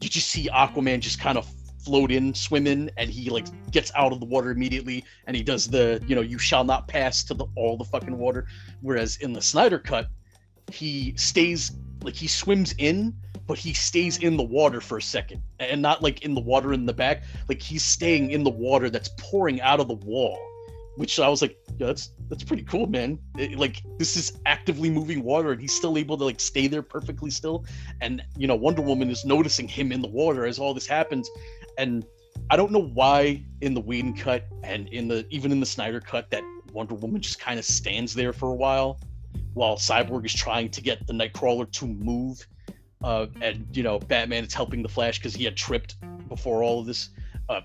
you 0.00 0.08
just 0.08 0.28
see 0.28 0.48
Aquaman 0.48 1.00
just 1.00 1.20
kind 1.20 1.38
of 1.38 1.48
float 1.84 2.12
in, 2.12 2.34
swim 2.34 2.66
in, 2.66 2.90
and 2.96 3.10
he 3.10 3.30
like 3.30 3.46
gets 3.70 3.90
out 3.96 4.12
of 4.12 4.20
the 4.20 4.26
water 4.26 4.50
immediately, 4.50 5.04
and 5.26 5.36
he 5.36 5.42
does 5.42 5.68
the, 5.68 6.02
you 6.06 6.14
know, 6.14 6.20
you 6.20 6.38
shall 6.38 6.64
not 6.64 6.86
pass 6.88 7.24
to 7.24 7.34
the 7.34 7.46
all 7.56 7.76
the 7.76 7.84
fucking 7.84 8.16
water. 8.18 8.46
Whereas 8.80 9.16
in 9.16 9.32
the 9.32 9.42
Snyder 9.42 9.78
cut, 9.78 10.08
he 10.70 11.14
stays 11.16 11.72
like 12.02 12.14
he 12.14 12.26
swims 12.26 12.74
in 12.78 13.14
but 13.46 13.58
he 13.58 13.72
stays 13.72 14.18
in 14.18 14.36
the 14.36 14.42
water 14.42 14.80
for 14.80 14.98
a 14.98 15.02
second 15.02 15.42
and 15.58 15.82
not 15.82 16.02
like 16.02 16.22
in 16.22 16.34
the 16.34 16.40
water 16.40 16.72
in 16.72 16.86
the 16.86 16.92
back 16.92 17.24
like 17.48 17.60
he's 17.60 17.82
staying 17.82 18.30
in 18.30 18.44
the 18.44 18.50
water 18.50 18.88
that's 18.88 19.10
pouring 19.18 19.60
out 19.60 19.80
of 19.80 19.88
the 19.88 19.94
wall 19.94 20.38
which 20.96 21.18
i 21.18 21.28
was 21.28 21.42
like 21.42 21.56
yeah, 21.78 21.86
that's 21.88 22.10
that's 22.28 22.44
pretty 22.44 22.62
cool 22.62 22.86
man. 22.86 23.18
It, 23.36 23.58
like 23.58 23.82
this 23.98 24.16
is 24.16 24.38
actively 24.46 24.90
moving 24.90 25.22
water 25.22 25.52
and 25.52 25.60
he's 25.60 25.72
still 25.72 25.98
able 25.98 26.16
to 26.18 26.24
like 26.24 26.40
stay 26.40 26.66
there 26.66 26.82
perfectly 26.82 27.30
still. 27.30 27.64
And 28.00 28.22
you 28.36 28.46
know 28.46 28.54
wonder 28.54 28.82
woman 28.82 29.10
is 29.10 29.24
noticing 29.24 29.68
him 29.68 29.92
in 29.92 30.00
the 30.00 30.08
water 30.08 30.46
as 30.46 30.58
all 30.58 30.74
this 30.74 30.86
happens. 30.86 31.28
And 31.78 32.04
i 32.50 32.56
don't 32.56 32.72
know 32.72 32.86
why 32.94 33.44
in 33.60 33.74
the 33.74 33.80
Whedon 33.80 34.16
cut 34.16 34.44
and 34.62 34.88
in 34.88 35.08
the 35.08 35.26
even 35.30 35.52
in 35.52 35.60
the 35.60 35.66
snyder 35.66 36.00
cut 36.00 36.30
that 36.30 36.42
wonder 36.72 36.94
woman 36.94 37.20
just 37.20 37.38
kind 37.38 37.58
of 37.58 37.64
stands 37.64 38.14
there 38.14 38.32
for 38.32 38.50
a 38.50 38.54
while 38.54 38.98
while 39.54 39.76
cyborg 39.76 40.24
is 40.24 40.34
trying 40.34 40.70
to 40.70 40.80
get 40.80 41.06
the 41.06 41.12
Knightcrawler 41.12 41.70
to 41.72 41.86
move. 41.86 42.46
Uh, 43.04 43.26
and 43.40 43.66
you 43.72 43.82
know 43.82 43.98
Batman 43.98 44.44
is 44.44 44.54
helping 44.54 44.82
the 44.82 44.88
Flash 44.88 45.18
because 45.18 45.34
he 45.34 45.44
had 45.44 45.56
tripped 45.56 45.96
before 46.28 46.62
all 46.62 46.80
of 46.80 46.86
this. 46.86 47.10
Uh, 47.48 47.60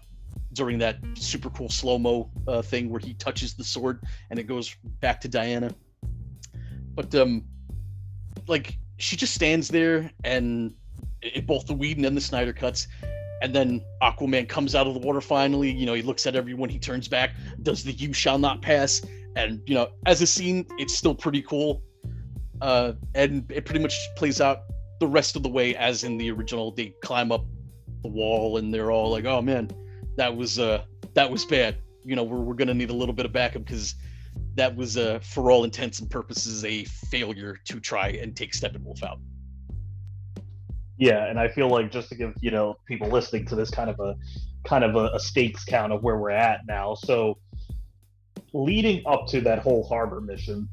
during 0.57 0.77
that 0.79 0.97
super 1.13 1.49
cool 1.51 1.69
slow 1.69 1.97
mo 1.97 2.29
uh, 2.47 2.61
thing 2.61 2.89
where 2.89 2.99
he 2.99 3.13
touches 3.13 3.53
the 3.53 3.63
sword 3.63 4.03
and 4.29 4.39
it 4.39 4.43
goes 4.43 4.75
back 4.99 5.21
to 5.21 5.27
Diana. 5.27 5.73
But 6.95 7.13
um, 7.15 7.45
like 8.47 8.77
she 8.97 9.15
just 9.15 9.33
stands 9.33 9.69
there 9.69 10.11
and 10.23 10.73
it, 11.21 11.45
both 11.45 11.65
the 11.67 11.73
Whedon 11.73 12.05
and 12.05 12.17
the 12.17 12.21
Snyder 12.21 12.53
cuts. 12.53 12.87
And 13.41 13.55
then 13.55 13.81
Aquaman 14.01 14.49
comes 14.49 14.73
out 14.73 14.87
of 14.87 14.95
the 14.95 14.99
water 14.99 15.21
finally. 15.21 15.71
You 15.71 15.85
know, 15.85 15.93
he 15.93 16.01
looks 16.01 16.25
at 16.25 16.35
everyone, 16.35 16.69
he 16.69 16.79
turns 16.79 17.07
back, 17.07 17.35
does 17.61 17.83
the 17.83 17.91
you 17.91 18.11
shall 18.11 18.39
not 18.39 18.63
pass. 18.63 19.01
And, 19.35 19.61
you 19.67 19.75
know, 19.75 19.89
as 20.07 20.23
a 20.23 20.27
scene, 20.27 20.65
it's 20.79 20.95
still 20.95 21.13
pretty 21.13 21.43
cool. 21.43 21.83
Uh, 22.61 22.93
and 23.13 23.49
it 23.51 23.65
pretty 23.65 23.79
much 23.79 23.95
plays 24.15 24.41
out 24.41 24.61
the 24.99 25.07
rest 25.07 25.35
of 25.35 25.43
the 25.43 25.49
way 25.49 25.75
as 25.75 26.03
in 26.03 26.17
the 26.17 26.31
original 26.31 26.71
they 26.71 26.93
climb 27.03 27.31
up 27.31 27.45
the 28.01 28.07
wall 28.07 28.57
and 28.57 28.73
they're 28.73 28.91
all 28.91 29.11
like 29.11 29.25
oh 29.25 29.41
man 29.41 29.69
that 30.17 30.35
was 30.35 30.59
uh 30.59 30.83
that 31.13 31.29
was 31.29 31.45
bad 31.45 31.77
you 32.03 32.15
know 32.15 32.23
we're, 32.23 32.39
we're 32.39 32.53
gonna 32.53 32.73
need 32.73 32.89
a 32.89 32.93
little 32.93 33.13
bit 33.13 33.25
of 33.25 33.31
backup 33.31 33.63
because 33.63 33.95
that 34.55 34.75
was 34.75 34.97
uh 34.97 35.19
for 35.21 35.51
all 35.51 35.63
intents 35.63 35.99
and 35.99 36.09
purposes 36.09 36.65
a 36.65 36.83
failure 36.85 37.57
to 37.65 37.79
try 37.79 38.09
and 38.09 38.35
take 38.35 38.51
steppenwolf 38.51 39.03
out 39.03 39.19
yeah 40.97 41.25
and 41.27 41.39
i 41.39 41.47
feel 41.47 41.69
like 41.69 41.91
just 41.91 42.09
to 42.09 42.15
give 42.15 42.33
you 42.41 42.51
know 42.51 42.75
people 42.85 43.07
listening 43.07 43.45
to 43.45 43.55
this 43.55 43.69
kind 43.69 43.89
of 43.89 43.99
a 43.99 44.15
kind 44.65 44.83
of 44.83 44.95
a, 44.95 45.09
a 45.13 45.19
stakes 45.19 45.63
count 45.63 45.93
of 45.93 46.03
where 46.03 46.17
we're 46.17 46.29
at 46.29 46.61
now 46.67 46.93
so 46.93 47.37
leading 48.53 49.01
up 49.05 49.27
to 49.27 49.41
that 49.41 49.59
whole 49.59 49.87
harbor 49.87 50.19
mission 50.19 50.67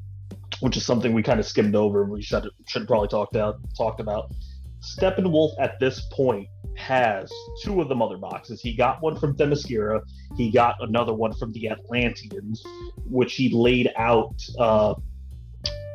which 0.59 0.77
is 0.77 0.85
something 0.85 1.13
we 1.13 1.23
kind 1.23 1.39
of 1.39 1.45
skimmed 1.45 1.75
over. 1.75 2.05
We 2.05 2.21
should 2.21 2.47
should 2.67 2.87
probably 2.87 3.07
talked 3.07 3.35
out 3.35 3.57
talked 3.77 3.99
about. 3.99 4.31
Steppenwolf 4.81 5.53
at 5.59 5.79
this 5.79 6.07
point 6.11 6.47
has 6.77 7.31
two 7.63 7.81
of 7.81 7.89
the 7.89 7.95
mother 7.95 8.17
boxes. 8.17 8.61
He 8.61 8.75
got 8.75 9.01
one 9.01 9.17
from 9.17 9.35
Themyscira. 9.35 10.01
He 10.35 10.51
got 10.51 10.75
another 10.81 11.13
one 11.13 11.33
from 11.33 11.51
the 11.53 11.69
Atlanteans, 11.69 12.63
which 13.09 13.35
he 13.35 13.49
laid 13.49 13.91
out. 13.97 14.35
Uh, 14.59 14.95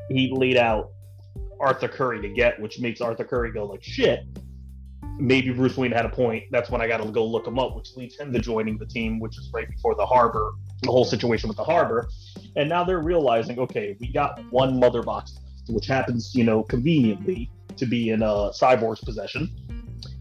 he 0.08 0.32
laid 0.34 0.56
out 0.56 0.90
Arthur 1.60 1.88
Curry 1.88 2.20
to 2.22 2.28
get, 2.28 2.60
which 2.60 2.80
makes 2.80 3.00
Arthur 3.00 3.24
Curry 3.24 3.52
go 3.52 3.64
like 3.64 3.82
shit. 3.82 4.20
Maybe 5.18 5.50
Bruce 5.50 5.76
Wayne 5.76 5.92
had 5.92 6.06
a 6.06 6.08
point. 6.08 6.44
That's 6.50 6.70
when 6.70 6.80
I 6.80 6.88
got 6.88 7.02
to 7.02 7.10
go 7.10 7.26
look 7.26 7.46
him 7.46 7.58
up, 7.58 7.76
which 7.76 7.94
leads 7.94 8.18
him 8.18 8.32
to 8.32 8.38
joining 8.38 8.78
the 8.78 8.86
team, 8.86 9.20
which 9.20 9.36
is 9.36 9.50
right 9.52 9.68
before 9.68 9.94
the 9.94 10.06
harbor, 10.06 10.52
the 10.82 10.90
whole 10.90 11.04
situation 11.04 11.48
with 11.48 11.58
the 11.58 11.64
harbor. 11.64 12.08
And 12.56 12.68
now 12.68 12.84
they're 12.84 13.02
realizing, 13.02 13.58
okay, 13.58 13.96
we 14.00 14.10
got 14.10 14.40
one 14.50 14.80
mother 14.80 15.02
box, 15.02 15.38
which 15.68 15.86
happens, 15.86 16.34
you 16.34 16.44
know, 16.44 16.62
conveniently 16.62 17.50
to 17.76 17.84
be 17.86 18.10
in 18.10 18.22
a 18.22 18.50
cyborg's 18.58 19.00
possession, 19.00 19.50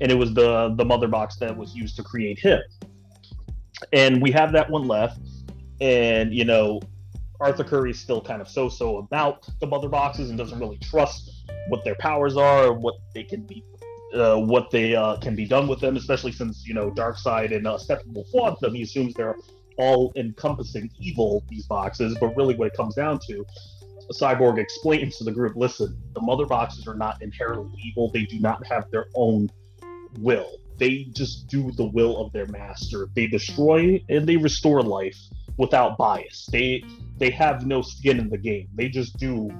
and 0.01 0.11
it 0.11 0.15
was 0.15 0.33
the 0.33 0.73
the 0.77 0.85
mother 0.85 1.07
box 1.07 1.37
that 1.37 1.55
was 1.55 1.75
used 1.75 1.95
to 1.97 2.03
create 2.03 2.39
him. 2.39 2.61
And 3.93 4.21
we 4.21 4.31
have 4.31 4.51
that 4.53 4.69
one 4.69 4.87
left, 4.87 5.19
and 5.79 6.33
you 6.33 6.45
know, 6.45 6.81
Arthur 7.39 7.63
Curry's 7.63 7.99
still 7.99 8.21
kind 8.21 8.41
of 8.41 8.49
so-so 8.49 8.97
about 8.97 9.47
the 9.59 9.67
mother 9.67 9.89
boxes 9.89 10.29
and 10.29 10.37
doesn't 10.37 10.59
really 10.59 10.77
trust 10.79 11.45
what 11.69 11.83
their 11.83 11.95
powers 11.95 12.35
are 12.35 12.65
or 12.65 12.73
what 12.73 12.95
they 13.13 13.23
can 13.23 13.43
be 13.43 13.63
uh, 14.13 14.37
what 14.37 14.71
they 14.71 14.95
uh, 14.95 15.17
can 15.17 15.35
be 15.35 15.45
done 15.45 15.67
with 15.67 15.79
them, 15.79 15.95
especially 15.95 16.31
since 16.31 16.65
you 16.67 16.73
know 16.73 16.91
Darkseid 16.91 17.55
and 17.55 17.67
uh, 17.67 17.77
Steppenwolf 17.77 18.33
want 18.33 18.59
them. 18.59 18.73
He 18.73 18.81
assumes 18.81 19.13
they're 19.13 19.35
all 19.77 20.11
encompassing 20.17 20.91
evil, 20.99 21.43
these 21.47 21.65
boxes, 21.65 22.17
but 22.19 22.35
really 22.35 22.55
what 22.55 22.67
it 22.67 22.73
comes 22.75 22.95
down 22.95 23.17
to, 23.27 23.45
Cyborg 24.11 24.57
explains 24.57 25.17
to 25.17 25.23
the 25.23 25.31
group 25.31 25.55
listen, 25.55 25.97
the 26.13 26.21
mother 26.21 26.45
boxes 26.45 26.87
are 26.87 26.95
not 26.95 27.21
inherently 27.21 27.79
evil, 27.83 28.11
they 28.11 28.23
do 28.23 28.39
not 28.39 28.65
have 28.67 28.89
their 28.91 29.07
own 29.15 29.49
will. 30.17 30.57
They 30.77 31.07
just 31.11 31.47
do 31.47 31.71
the 31.71 31.85
will 31.85 32.17
of 32.17 32.31
their 32.31 32.47
master. 32.47 33.09
They 33.15 33.27
destroy 33.27 34.03
and 34.09 34.27
they 34.27 34.37
restore 34.37 34.81
life 34.81 35.17
without 35.57 35.97
bias. 35.97 36.47
They 36.51 36.83
they 37.17 37.29
have 37.31 37.67
no 37.67 37.81
skin 37.81 38.17
in 38.17 38.29
the 38.29 38.37
game. 38.37 38.69
They 38.75 38.87
just 38.87 39.17
do 39.17 39.51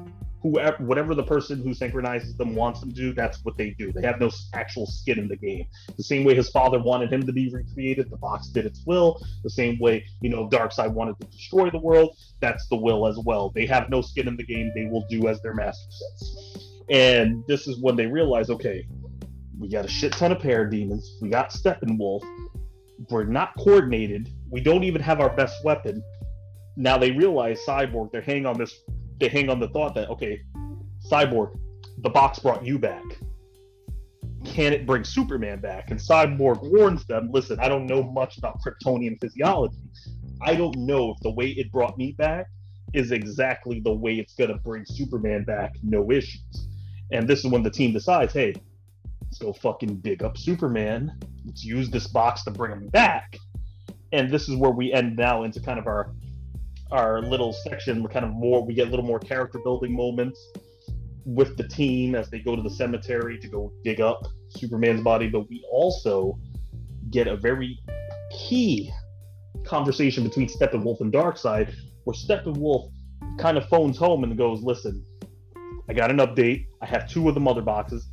whoever 0.42 0.78
whatever 0.84 1.14
the 1.14 1.24
person 1.24 1.62
who 1.62 1.74
synchronizes 1.74 2.36
them 2.36 2.56
wants 2.56 2.80
them 2.80 2.90
to 2.90 2.96
do 2.96 3.14
that's 3.14 3.44
what 3.44 3.58
they 3.58 3.72
do 3.72 3.92
they 3.92 4.02
have 4.02 4.20
no 4.20 4.30
actual 4.54 4.86
skin 4.86 5.20
in 5.20 5.28
the 5.28 5.36
game 5.36 5.66
the 5.98 6.04
same 6.04 6.24
way 6.24 6.34
his 6.34 6.50
father 6.50 6.82
wanted 6.82 7.12
him 7.12 7.26
to 7.26 7.34
be 7.34 7.50
recreated 7.52 8.10
the 8.10 8.18
box 8.18 8.48
did 8.48 8.66
its 8.66 8.84
will 8.86 9.22
the 9.44 9.50
same 9.50 9.78
way 9.80 10.04
you 10.22 10.30
know 10.30 10.48
Darkseid 10.48 10.92
wanted 10.94 11.20
to 11.20 11.26
destroy 11.28 11.70
the 11.70 11.80
world 11.80 12.16
that's 12.40 12.68
the 12.70 12.76
will 12.76 13.06
as 13.08 13.18
well 13.26 13.52
they 13.54 13.66
have 13.66 13.90
no 13.90 14.02
skin 14.02 14.28
in 14.28 14.38
the 14.38 14.46
game 14.46 14.72
they 14.76 14.86
will 14.86 15.06
do 15.10 15.28
as 15.28 15.42
their 15.42 15.54
master 15.54 15.92
says 15.92 16.70
and 16.90 17.44
this 17.48 17.68
is 17.68 17.80
when 17.82 17.96
they 17.96 18.06
realize 18.06 18.50
okay 18.50 18.88
we 19.60 19.70
got 19.70 19.86
a 19.86 19.88
shit 19.88 20.12
ton 20.14 20.32
of 20.32 20.40
parademons 20.40 21.04
we 21.22 21.30
got 21.30 21.50
steppenwolf 21.50 22.22
we're 23.10 23.24
not 23.24 23.54
coordinated 23.58 24.30
we 24.50 24.62
don't 24.62 24.84
even 24.84 25.02
have 25.02 25.20
our 25.20 25.36
best 25.36 25.64
weapon 25.64 26.02
now 26.76 26.98
they 26.98 27.12
realize 27.12 27.60
cyborg 27.68 28.12
they're 28.12 28.22
hanging 28.22 28.46
on 28.46 28.58
this 28.58 28.74
they 29.20 29.28
hang 29.28 29.50
on 29.50 29.60
the 29.60 29.68
thought 29.70 29.96
that 29.96 30.10
okay, 30.10 30.42
Cyborg, 31.12 31.58
the 32.00 32.10
box 32.10 32.40
brought 32.40 32.66
you 32.66 32.80
back. 32.80 33.04
Can 34.46 34.74
it 34.74 34.86
bring 34.86 35.04
Superman 35.04 35.60
back? 35.60 35.92
And 35.92 36.00
Cyborg 36.00 36.62
warns 36.62 37.06
them, 37.06 37.30
listen, 37.32 37.60
I 37.60 37.68
don't 37.68 37.86
know 37.86 38.04
much 38.04 38.38
about 38.38 38.60
Kryptonian 38.62 39.20
physiology. 39.20 39.78
I 40.42 40.56
don't 40.56 40.76
know 40.78 41.12
if 41.12 41.20
the 41.22 41.32
way 41.32 41.50
it 41.50 41.72
brought 41.72 41.98
me 41.98 42.14
back 42.14 42.48
is 42.94 43.12
exactly 43.12 43.82
the 43.82 43.94
way 43.94 44.16
it's 44.16 44.34
gonna 44.36 44.58
bring 44.58 44.86
Superman 44.86 45.44
back, 45.44 45.76
no 45.84 46.10
issues. 46.12 46.68
And 47.12 47.28
this 47.28 47.40
is 47.40 47.52
when 47.52 47.64
the 47.64 47.70
team 47.70 47.92
decides, 47.92 48.34
hey, 48.34 48.54
go 49.40 49.54
fucking 49.54 49.98
dig 49.98 50.24
up 50.24 50.38
Superman. 50.38 51.18
Let's 51.46 51.64
use 51.64 51.90
this 51.90 52.08
box 52.08 52.44
to 52.44 52.52
bring 52.52 52.72
him 52.72 52.88
back. 52.90 53.38
And 54.12 54.30
this 54.30 54.50
is 54.50 54.56
where 54.56 54.72
we 54.72 54.92
end 54.94 55.16
now 55.18 55.44
into 55.44 55.60
kind 55.60 55.80
of 55.80 55.88
our 55.88 56.14
our 56.92 57.22
little 57.22 57.54
section 57.54 58.02
We're 58.02 58.10
kind 58.10 58.26
of 58.26 58.32
more 58.32 58.66
we 58.66 58.74
get 58.74 58.88
a 58.88 58.90
little 58.90 59.06
more 59.06 59.20
character 59.20 59.60
building 59.60 59.96
moments 59.96 60.40
with 61.26 61.56
the 61.58 61.68
team 61.68 62.16
as 62.16 62.30
they 62.30 62.40
go 62.40 62.56
to 62.56 62.62
the 62.62 62.70
cemetery 62.70 63.38
to 63.40 63.48
go 63.48 63.72
dig 63.84 64.02
up 64.02 64.26
Superman's 64.50 65.02
body, 65.02 65.30
but 65.30 65.48
we 65.50 65.64
also 65.72 66.40
get 67.12 67.28
a 67.28 67.38
very 67.38 67.80
key 68.32 68.92
conversation 69.64 70.24
between 70.24 70.48
Steppenwolf 70.48 71.02
and 71.02 71.14
Darkseid, 71.14 71.74
where 72.06 72.16
Steppenwolf 72.16 72.92
kind 73.38 73.58
of 73.58 73.68
phones 73.68 73.98
home 73.98 74.24
and 74.24 74.36
goes, 74.38 74.64
"Listen, 74.64 75.06
I 75.88 75.94
got 75.94 76.10
an 76.10 76.18
update. 76.18 76.66
I 76.82 76.86
have 76.86 77.08
two 77.10 77.28
of 77.28 77.36
the 77.36 77.42
mother 77.42 77.62
boxes. 77.62 78.09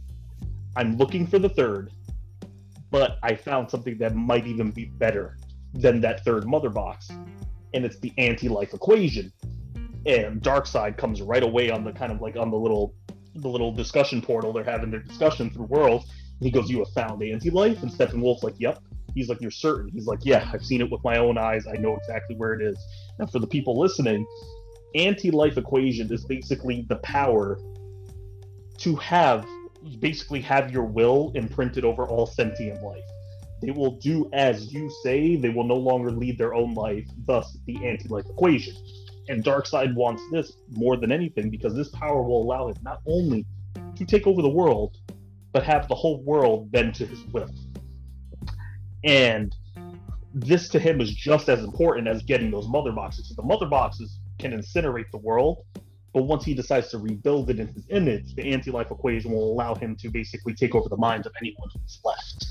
I'm 0.77 0.97
looking 0.97 1.27
for 1.27 1.39
the 1.39 1.49
third, 1.49 1.91
but 2.91 3.19
I 3.23 3.35
found 3.35 3.71
something 3.71 3.99
that 3.99 4.15
might 4.15 4.47
even 4.47 4.71
be 4.71 4.85
better 4.85 5.37
than 5.75 6.01
that 6.03 6.25
third 6.25 6.47
mother 6.47 6.71
box, 6.71 7.11
and 7.75 7.85
it's 7.85 7.99
the 7.99 8.13
anti-life 8.19 8.75
equation." 8.75 9.33
And 10.07 10.41
Darkseid 10.41 10.97
comes 10.97 11.21
right 11.21 11.43
away 11.43 11.71
on 11.71 11.85
the 11.85 11.93
kind 11.93 12.13
of 12.13 12.21
like 12.21 12.37
on 12.37 12.51
the 12.51 12.59
little 12.59 12.95
the 13.35 13.49
little 13.49 13.73
discussion 13.73 14.23
portal 14.23 14.53
they're 14.53 14.65
having 14.65 14.91
their 14.91 15.01
discussion 15.01 15.51
through 15.51 15.67
world. 15.67 16.05
he 16.41 16.51
goes, 16.51 16.69
"You 16.69 16.79
have 16.81 16.91
found 16.91 17.23
anti-life," 17.23 17.83
and 17.83 17.91
Steppenwolf's 17.91 18.43
like, 18.43 18.55
"Yep." 18.59 18.79
He's 19.17 19.31
like, 19.31 19.41
You're 19.41 19.51
certain? 19.51 19.91
He's 19.93 20.07
like, 20.07 20.21
Yeah, 20.23 20.49
I've 20.53 20.65
seen 20.65 20.83
it 20.83 20.91
with 20.91 21.03
my 21.03 21.17
own 21.17 21.39
eyes. 21.39 21.67
I 21.67 21.77
know 21.79 21.97
exactly 21.97 22.37
where 22.37 22.53
it 22.53 22.63
is. 22.63 22.79
And 23.19 23.29
for 23.33 23.39
the 23.39 23.47
people 23.47 23.81
listening, 23.81 24.27
anti 24.95 25.31
life 25.31 25.57
equation 25.57 26.13
is 26.13 26.25
basically 26.25 26.85
the 26.89 26.97
power 26.97 27.59
to 28.79 28.95
have 28.97 29.47
basically 29.97 30.41
have 30.41 30.73
your 30.73 30.85
will 30.85 31.33
imprinted 31.35 31.85
over 31.85 32.07
all 32.07 32.27
sentient 32.27 32.83
life. 32.83 33.05
They 33.63 33.71
will 33.71 33.93
do 33.99 34.29
as 34.33 34.73
you 34.73 34.91
say, 35.03 35.37
they 35.37 35.49
will 35.49 35.65
no 35.65 35.77
longer 35.77 36.11
lead 36.11 36.39
their 36.39 36.55
own 36.55 36.75
life, 36.75 37.07
thus 37.27 37.57
the 37.67 37.85
anti 37.87 38.09
life 38.09 38.27
equation. 38.29 38.75
And 39.29 39.43
Darkseid 39.43 39.95
wants 39.95 40.23
this 40.31 40.53
more 40.71 40.97
than 40.97 41.11
anything 41.11 41.51
because 41.51 41.75
this 41.75 41.89
power 41.89 42.23
will 42.23 42.43
allow 42.43 42.69
him 42.69 42.77
not 42.83 43.01
only 43.07 43.45
to 43.97 44.05
take 44.05 44.27
over 44.27 44.43
the 44.43 44.49
world, 44.49 44.97
but 45.53 45.63
have 45.65 45.89
the 45.89 45.95
whole 45.95 46.23
world 46.23 46.71
bend 46.71 46.95
to 46.97 47.07
his 47.07 47.25
will. 47.33 47.49
And 49.05 49.55
this 50.35 50.69
to 50.69 50.79
him 50.79 51.01
is 51.01 51.15
just 51.15 51.49
as 51.49 51.65
important 51.65 52.09
as 52.09 52.23
getting 52.23 52.51
those 52.51 52.69
mother 52.69 52.93
boxes. 52.93 53.33
The 53.35 53.43
mother 53.43 53.67
boxes 53.67 54.19
can 54.39 54.53
incinerate 54.53 55.11
the 55.11 55.19
world, 55.19 55.65
but 56.17 56.23
once 56.23 56.47
he 56.47 56.55
decides 56.55 56.89
to 56.89 56.97
rebuild 56.97 57.51
it 57.51 57.61
in 57.61 57.67
his 57.67 57.85
image, 57.91 58.35
the 58.37 58.51
anti-life 58.51 58.91
equation 58.91 59.33
will 59.33 59.53
allow 59.53 59.75
him 59.75 59.95
to 59.97 60.09
basically 60.09 60.55
take 60.55 60.75
over 60.75 60.89
the 60.89 60.97
minds 60.97 61.27
of 61.27 61.35
anyone 61.43 61.69
who's 61.75 62.01
left. 62.07 62.47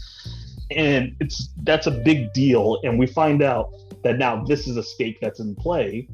And 0.69 1.15
it's 1.19 1.49
that's 1.63 1.87
a 1.87 1.91
big 1.91 2.31
deal. 2.31 2.79
And 2.83 2.99
we 2.99 3.07
find 3.07 3.41
out 3.41 3.73
that 4.03 4.19
now 4.19 4.43
this 4.43 4.67
is 4.67 4.77
a 4.77 4.83
stake 4.83 5.17
that's 5.19 5.39
in 5.39 5.55
play. 5.55 6.07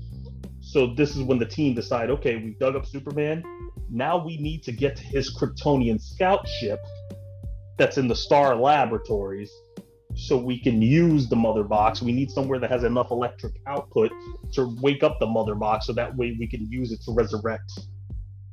So 0.61 0.93
this 0.93 1.17
is 1.17 1.23
when 1.23 1.39
the 1.39 1.45
team 1.45 1.75
decide, 1.75 2.09
okay, 2.11 2.37
we 2.37 2.55
dug 2.57 2.77
up 2.77 2.85
Superman. 2.85 3.43
Now 3.89 4.25
we 4.25 4.37
need 4.37 4.63
to 4.63 4.71
get 4.71 4.95
to 4.95 5.03
his 5.03 5.37
Kryptonian 5.37 6.01
scout 6.01 6.47
ship 6.47 6.79
that's 7.77 7.97
in 7.97 8.07
the 8.07 8.15
Star 8.15 8.55
Laboratories 8.55 9.51
so 10.21 10.37
we 10.37 10.59
can 10.59 10.81
use 10.81 11.27
the 11.27 11.35
mother 11.35 11.63
box. 11.63 12.01
We 12.01 12.11
need 12.11 12.29
somewhere 12.29 12.59
that 12.59 12.69
has 12.69 12.83
enough 12.83 13.09
electric 13.09 13.53
output 13.65 14.11
to 14.53 14.75
wake 14.79 15.01
up 15.01 15.19
the 15.19 15.25
mother 15.25 15.55
box 15.55 15.87
so 15.87 15.93
that 15.93 16.15
way 16.15 16.35
we 16.39 16.47
can 16.47 16.71
use 16.71 16.91
it 16.91 17.01
to 17.05 17.11
resurrect 17.11 17.71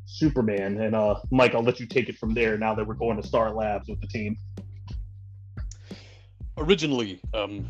Superman. 0.06 0.80
And 0.80 0.96
uh, 0.96 1.16
Mike, 1.30 1.54
I'll 1.54 1.62
let 1.62 1.78
you 1.78 1.86
take 1.86 2.08
it 2.08 2.16
from 2.16 2.32
there 2.32 2.56
now 2.56 2.74
that 2.74 2.86
we're 2.86 2.94
going 2.94 3.20
to 3.20 3.26
Star 3.26 3.52
Labs 3.52 3.86
with 3.86 4.00
the 4.00 4.06
team. 4.06 4.38
Originally, 6.56 7.20
um, 7.34 7.68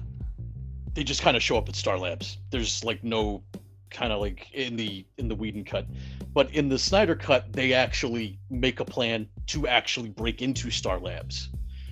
they 0.94 1.02
just 1.02 1.20
kind 1.20 1.36
of 1.36 1.42
show 1.42 1.58
up 1.58 1.68
at 1.68 1.74
Star 1.74 1.98
Labs. 1.98 2.38
There's 2.50 2.84
like 2.84 3.02
no 3.02 3.42
kind 3.90 4.12
of 4.12 4.20
like 4.20 4.52
in 4.52 4.76
the 4.76 5.04
in 5.16 5.26
the 5.26 5.34
Whedon 5.34 5.64
cut, 5.64 5.86
but 6.32 6.54
in 6.54 6.68
the 6.68 6.78
Snyder 6.78 7.16
cut, 7.16 7.52
they 7.52 7.72
actually 7.72 8.38
make 8.48 8.78
a 8.78 8.84
plan 8.84 9.28
to 9.48 9.66
actually 9.66 10.10
break 10.10 10.40
into 10.40 10.70
Star 10.70 11.00
Labs, 11.00 11.50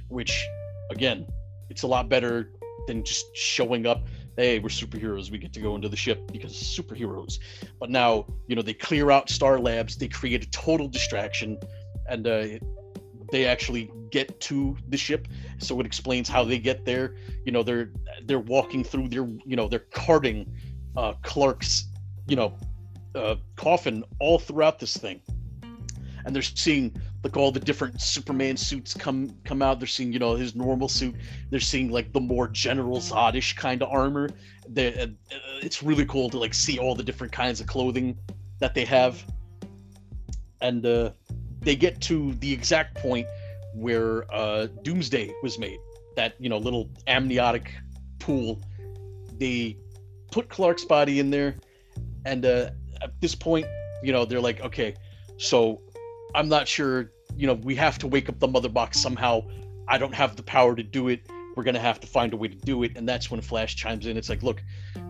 which 0.09 0.47
again 0.91 1.27
it's 1.71 1.83
a 1.83 1.87
lot 1.87 2.09
better 2.09 2.53
than 2.87 3.03
just 3.05 3.35
showing 3.37 3.87
up 3.87 4.07
hey 4.37 4.59
we're 4.59 4.69
superheroes 4.69 5.31
we 5.31 5.39
get 5.39 5.53
to 5.53 5.61
go 5.61 5.75
into 5.75 5.89
the 5.89 5.97
ship 5.97 6.31
because 6.31 6.53
superheroes. 6.53 7.39
But 7.81 7.91
now 7.91 8.27
you 8.47 8.57
know 8.57 8.63
they 8.63 8.75
clear 8.75 9.11
out 9.11 9.31
star 9.31 9.59
labs 9.59 9.97
they 9.97 10.09
create 10.09 10.45
a 10.45 10.51
total 10.51 10.89
distraction 10.89 11.59
and 12.09 12.27
uh, 12.27 12.47
they 13.33 13.47
actually 13.47 13.91
get 14.11 14.39
to 14.41 14.77
the 14.89 14.97
ship 14.97 15.27
so 15.59 15.81
it 15.81 15.87
explains 15.87 16.29
how 16.29 16.45
they 16.45 16.59
get 16.59 16.85
there. 16.85 17.17
You 17.45 17.53
know 17.53 17.63
they're 17.63 17.91
they're 18.25 18.39
walking 18.39 18.85
through 18.85 19.09
their 19.09 19.27
you 19.45 19.57
know 19.57 19.69
they're 19.69 19.87
carting 19.93 20.53
uh 20.97 21.13
clark's 21.23 21.87
you 22.27 22.37
know 22.37 22.57
uh, 23.17 23.37
coffin 23.57 24.05
all 24.21 24.39
throughout 24.39 24.79
this 24.79 24.97
thing. 24.97 25.21
And 26.25 26.35
they're 26.35 26.43
seeing 26.43 26.95
like 27.27 27.37
all 27.37 27.51
the 27.51 27.59
different 27.59 28.01
Superman 28.01 28.57
suits 28.57 28.95
come 28.95 29.37
come 29.45 29.61
out. 29.61 29.81
They're 29.81 29.89
seeing 29.89 30.13
you 30.13 30.21
know 30.21 30.37
his 30.37 30.55
normal 30.55 30.89
suit. 30.89 31.17
They're 31.51 31.59
seeing 31.59 31.91
like 31.91 32.13
the 32.13 32.21
more 32.21 32.47
General 32.47 32.99
Zodish 32.99 33.57
kind 33.57 33.83
of 33.83 33.89
armor. 33.91 34.31
They, 34.69 34.95
uh, 34.95 35.09
it's 35.61 35.83
really 35.83 36.07
cool 36.07 36.31
to 36.31 36.39
like 36.39 36.55
see 36.55 36.79
all 36.79 36.95
the 36.95 37.03
different 37.03 37.33
kinds 37.33 37.61
of 37.61 37.67
clothing 37.67 38.17
that 38.61 38.75
they 38.75 38.85
have, 38.85 39.25
and 40.61 40.87
uh, 40.87 41.11
they 41.61 41.75
get 41.75 42.01
to 42.03 42.33
the 42.35 42.53
exact 42.53 42.95
point 42.95 43.27
where 43.75 44.33
uh, 44.33 44.69
Doomsday 44.85 45.35
was 45.43 45.59
made. 45.59 45.81
That 46.15 46.37
you 46.39 46.49
know 46.49 46.59
little 46.59 46.89
amniotic 47.09 47.75
pool. 48.21 48.63
They 49.37 49.79
put 50.31 50.49
Clark's 50.49 50.85
body 50.85 51.19
in 51.19 51.31
there, 51.31 51.57
and 52.25 52.47
uh, 52.47 52.71
at 53.03 53.21
this 53.21 53.35
point, 53.35 53.67
you 54.05 54.13
know 54.13 54.25
they're 54.25 54.41
like, 54.41 54.61
okay, 54.61 54.95
so 55.39 55.83
I'm 56.37 56.49
not 56.49 56.69
sure. 56.69 57.11
You 57.37 57.47
know, 57.47 57.55
we 57.55 57.75
have 57.77 57.99
to 57.99 58.07
wake 58.07 58.29
up 58.29 58.39
the 58.39 58.49
mother 58.49 58.69
box 58.69 58.99
somehow. 58.99 59.43
I 59.89 59.99
don't 59.99 60.15
have 60.15 60.37
the 60.37 60.43
power 60.43 60.75
to 60.75 60.83
do 60.83 61.09
it. 61.09 61.29
We're 61.55 61.65
gonna 61.65 61.79
have 61.79 62.01
to 62.01 62.07
find 62.07 62.33
a 62.33 62.37
way 62.37 62.49
to 62.49 62.57
do 62.57 62.83
it. 62.83 62.97
And 62.97 63.09
that's 63.09 63.31
when 63.31 63.41
Flash 63.41 63.77
chimes 63.77 64.07
in. 64.07 64.17
It's 64.17 64.29
like, 64.29 64.43
look, 64.43 64.63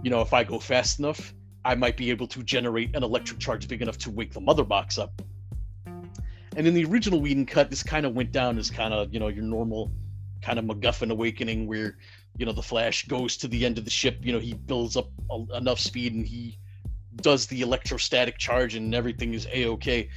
you 0.02 0.10
know, 0.10 0.20
if 0.20 0.32
I 0.32 0.44
go 0.44 0.58
fast 0.58 0.98
enough, 0.98 1.34
I 1.64 1.74
might 1.74 1.96
be 1.96 2.10
able 2.10 2.28
to 2.28 2.42
generate 2.42 2.94
an 2.94 3.02
electric 3.02 3.40
charge 3.40 3.66
big 3.66 3.82
enough 3.82 3.98
to 3.98 4.10
wake 4.10 4.32
the 4.32 4.40
mother 4.40 4.64
box 4.64 4.98
up. 4.98 5.22
And 6.56 6.66
in 6.66 6.74
the 6.74 6.84
original 6.84 7.20
Whedon 7.20 7.46
cut, 7.46 7.70
this 7.70 7.82
kind 7.82 8.06
of 8.06 8.14
went 8.14 8.32
down 8.32 8.56
as 8.56 8.70
kind 8.70 8.94
of, 8.94 9.12
you 9.12 9.20
know, 9.20 9.28
your 9.28 9.44
normal 9.44 9.92
kind 10.42 10.58
of 10.58 10.64
MacGuffin 10.64 11.10
awakening 11.10 11.66
where, 11.66 11.98
you 12.38 12.46
know, 12.46 12.52
the 12.52 12.62
Flash 12.62 13.06
goes 13.08 13.36
to 13.38 13.48
the 13.48 13.66
end 13.66 13.78
of 13.78 13.84
the 13.84 13.90
ship, 13.90 14.18
you 14.22 14.32
know, 14.32 14.38
he 14.38 14.54
builds 14.54 14.96
up 14.96 15.10
a- 15.30 15.56
enough 15.56 15.80
speed 15.80 16.14
and 16.14 16.26
he 16.26 16.58
does 17.16 17.46
the 17.46 17.62
electrostatic 17.62 18.38
charge 18.38 18.74
and 18.74 18.94
everything 18.94 19.34
is 19.34 19.46
a-okay. 19.52 20.08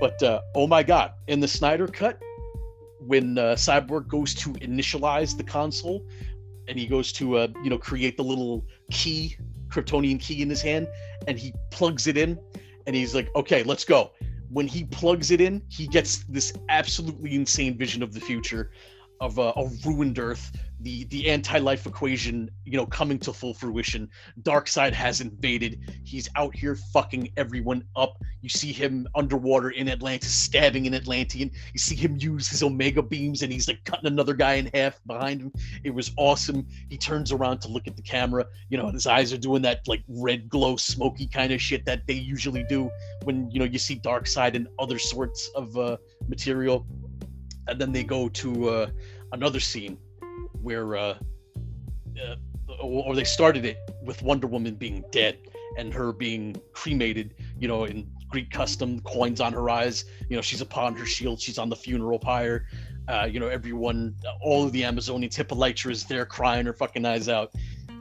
But 0.00 0.22
uh, 0.22 0.40
oh 0.54 0.66
my 0.66 0.82
god, 0.82 1.12
in 1.28 1.40
the 1.40 1.48
Snyder 1.48 1.86
cut, 1.86 2.20
when 3.00 3.38
uh, 3.38 3.54
Cyborg 3.54 4.08
goes 4.08 4.34
to 4.34 4.50
initialize 4.54 5.36
the 5.36 5.44
console, 5.44 6.06
and 6.68 6.78
he 6.78 6.86
goes 6.86 7.12
to 7.12 7.38
uh, 7.38 7.48
you 7.62 7.70
know 7.70 7.78
create 7.78 8.16
the 8.16 8.24
little 8.24 8.64
key, 8.90 9.36
Kryptonian 9.68 10.20
key 10.20 10.42
in 10.42 10.50
his 10.50 10.62
hand, 10.62 10.88
and 11.26 11.38
he 11.38 11.52
plugs 11.70 12.06
it 12.06 12.16
in, 12.16 12.38
and 12.86 12.94
he's 12.94 13.14
like, 13.14 13.34
okay, 13.34 13.62
let's 13.62 13.84
go. 13.84 14.12
When 14.50 14.66
he 14.66 14.84
plugs 14.84 15.30
it 15.30 15.40
in, 15.40 15.62
he 15.68 15.86
gets 15.86 16.24
this 16.24 16.52
absolutely 16.68 17.34
insane 17.34 17.76
vision 17.78 18.02
of 18.02 18.12
the 18.12 18.20
future, 18.20 18.70
of 19.22 19.38
a, 19.38 19.52
a 19.56 19.70
ruined 19.86 20.18
Earth 20.18 20.52
the 20.82 21.04
the 21.04 21.28
anti-life 21.28 21.86
equation 21.86 22.50
you 22.64 22.76
know 22.76 22.86
coming 22.86 23.18
to 23.18 23.32
full 23.32 23.54
fruition. 23.54 24.08
Darkseid 24.42 24.92
has 24.92 25.20
invaded. 25.20 25.78
He's 26.04 26.28
out 26.36 26.54
here 26.54 26.76
fucking 26.92 27.30
everyone 27.36 27.84
up. 27.96 28.20
You 28.40 28.48
see 28.48 28.72
him 28.72 29.06
underwater 29.14 29.70
in 29.70 29.88
atlantis 29.88 30.32
stabbing 30.32 30.86
an 30.86 30.94
atlantean. 30.94 31.50
You 31.72 31.78
see 31.78 31.94
him 31.94 32.16
use 32.18 32.48
his 32.48 32.62
omega 32.62 33.02
beams 33.02 33.42
and 33.42 33.52
he's 33.52 33.68
like 33.68 33.84
cutting 33.84 34.06
another 34.06 34.34
guy 34.34 34.54
in 34.54 34.70
half 34.74 35.00
behind 35.06 35.40
him. 35.40 35.52
It 35.84 35.94
was 35.94 36.12
awesome. 36.16 36.66
He 36.88 36.98
turns 36.98 37.32
around 37.32 37.60
to 37.60 37.68
look 37.68 37.86
at 37.86 37.96
the 37.96 38.02
camera. 38.02 38.46
You 38.68 38.78
know 38.78 38.86
and 38.86 38.94
his 38.94 39.06
eyes 39.06 39.32
are 39.32 39.38
doing 39.38 39.62
that 39.62 39.86
like 39.86 40.02
red 40.08 40.48
glow 40.48 40.76
smoky 40.76 41.26
kind 41.26 41.52
of 41.52 41.60
shit 41.60 41.84
that 41.86 42.06
they 42.06 42.14
usually 42.14 42.64
do 42.68 42.90
when 43.22 43.50
you 43.50 43.60
know 43.60 43.66
you 43.66 43.78
see 43.78 43.96
Darkseid 44.00 44.54
and 44.54 44.66
other 44.78 44.98
sorts 44.98 45.48
of 45.54 45.76
uh, 45.76 45.96
material 46.28 46.86
and 47.68 47.80
then 47.80 47.92
they 47.92 48.04
go 48.04 48.28
to 48.28 48.68
uh, 48.68 48.90
another 49.32 49.60
scene 49.60 49.98
where 50.62 50.96
uh, 50.96 51.14
uh, 52.22 52.36
or 52.80 53.14
they 53.14 53.24
started 53.24 53.64
it 53.64 53.78
with 54.02 54.22
Wonder 54.22 54.46
Woman 54.46 54.74
being 54.74 55.04
dead 55.10 55.38
and 55.78 55.92
her 55.92 56.12
being 56.12 56.56
cremated, 56.72 57.34
you 57.58 57.68
know, 57.68 57.84
in 57.84 58.10
Greek 58.28 58.50
custom, 58.50 59.00
coins 59.00 59.40
on 59.40 59.52
her 59.52 59.68
eyes. 59.70 60.04
You 60.28 60.36
know, 60.36 60.42
she's 60.42 60.60
upon 60.60 60.96
her 60.96 61.06
shield, 61.06 61.40
she's 61.40 61.58
on 61.58 61.68
the 61.68 61.76
funeral 61.76 62.18
pyre. 62.18 62.66
Uh, 63.08 63.28
you 63.30 63.40
know, 63.40 63.48
everyone, 63.48 64.14
all 64.40 64.64
of 64.64 64.72
the 64.72 64.82
Amazonians, 64.82 65.34
Hippolyta 65.34 65.90
is 65.90 66.04
there 66.04 66.24
crying 66.24 66.66
her 66.66 66.72
fucking 66.72 67.04
eyes 67.04 67.28
out, 67.28 67.50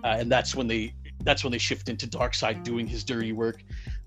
uh, 0.04 0.16
and 0.20 0.32
that's 0.32 0.56
when 0.56 0.68
they 0.68 0.94
that's 1.24 1.44
when 1.44 1.52
they 1.52 1.58
shift 1.58 1.90
into 1.90 2.08
Darkseid 2.08 2.64
doing 2.64 2.88
his 2.88 3.04
dirty 3.04 3.32
work 3.32 3.64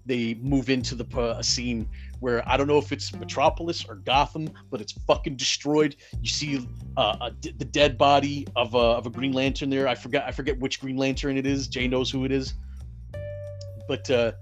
they 0.07 0.35
move 0.35 0.69
into 0.71 0.95
the 0.95 1.19
uh, 1.19 1.43
scene 1.43 1.89
where 2.25 2.43
I 2.49 2.57
don't 2.57 2.67
know 2.67 2.79
if 2.79 2.91
it's 2.91 3.15
Metropolis 3.15 3.85
or 3.85 3.97
Gotham, 3.97 4.49
but 4.71 4.81
it's 4.81 4.93
fucking 4.93 5.37
destroyed. 5.37 5.95
You 6.23 6.29
see 6.29 6.67
uh, 6.97 7.31
the 7.43 7.67
dead 7.67 7.99
body 7.99 8.47
of 8.57 8.75
a, 8.75 8.79
of 8.79 9.07
a 9.07 9.11
Green 9.11 9.33
Lantern 9.33 9.69
there. 9.69 9.87
I 9.87 9.95
forget 9.95 10.25
I 10.27 10.31
forget 10.31 10.59
which 10.59 10.81
Green 10.81 10.97
Lantern 10.97 11.37
it 11.37 11.47
is. 11.47 11.69
Jay 11.69 11.87
knows 11.87 12.11
who 12.11 12.25
it 12.25 12.33
is, 12.33 12.55
but 13.87 14.11
uh, 14.11 14.33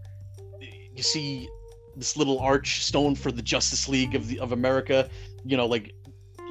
you 0.60 1.02
see 1.02 1.48
this 1.96 2.16
little 2.16 2.38
arch 2.38 2.84
stone 2.84 3.16
for 3.16 3.32
the 3.32 3.42
Justice 3.42 3.88
League 3.88 4.14
of 4.14 4.28
the 4.28 4.38
of 4.38 4.52
America. 4.52 5.10
You 5.44 5.56
know, 5.56 5.66
like 5.66 5.92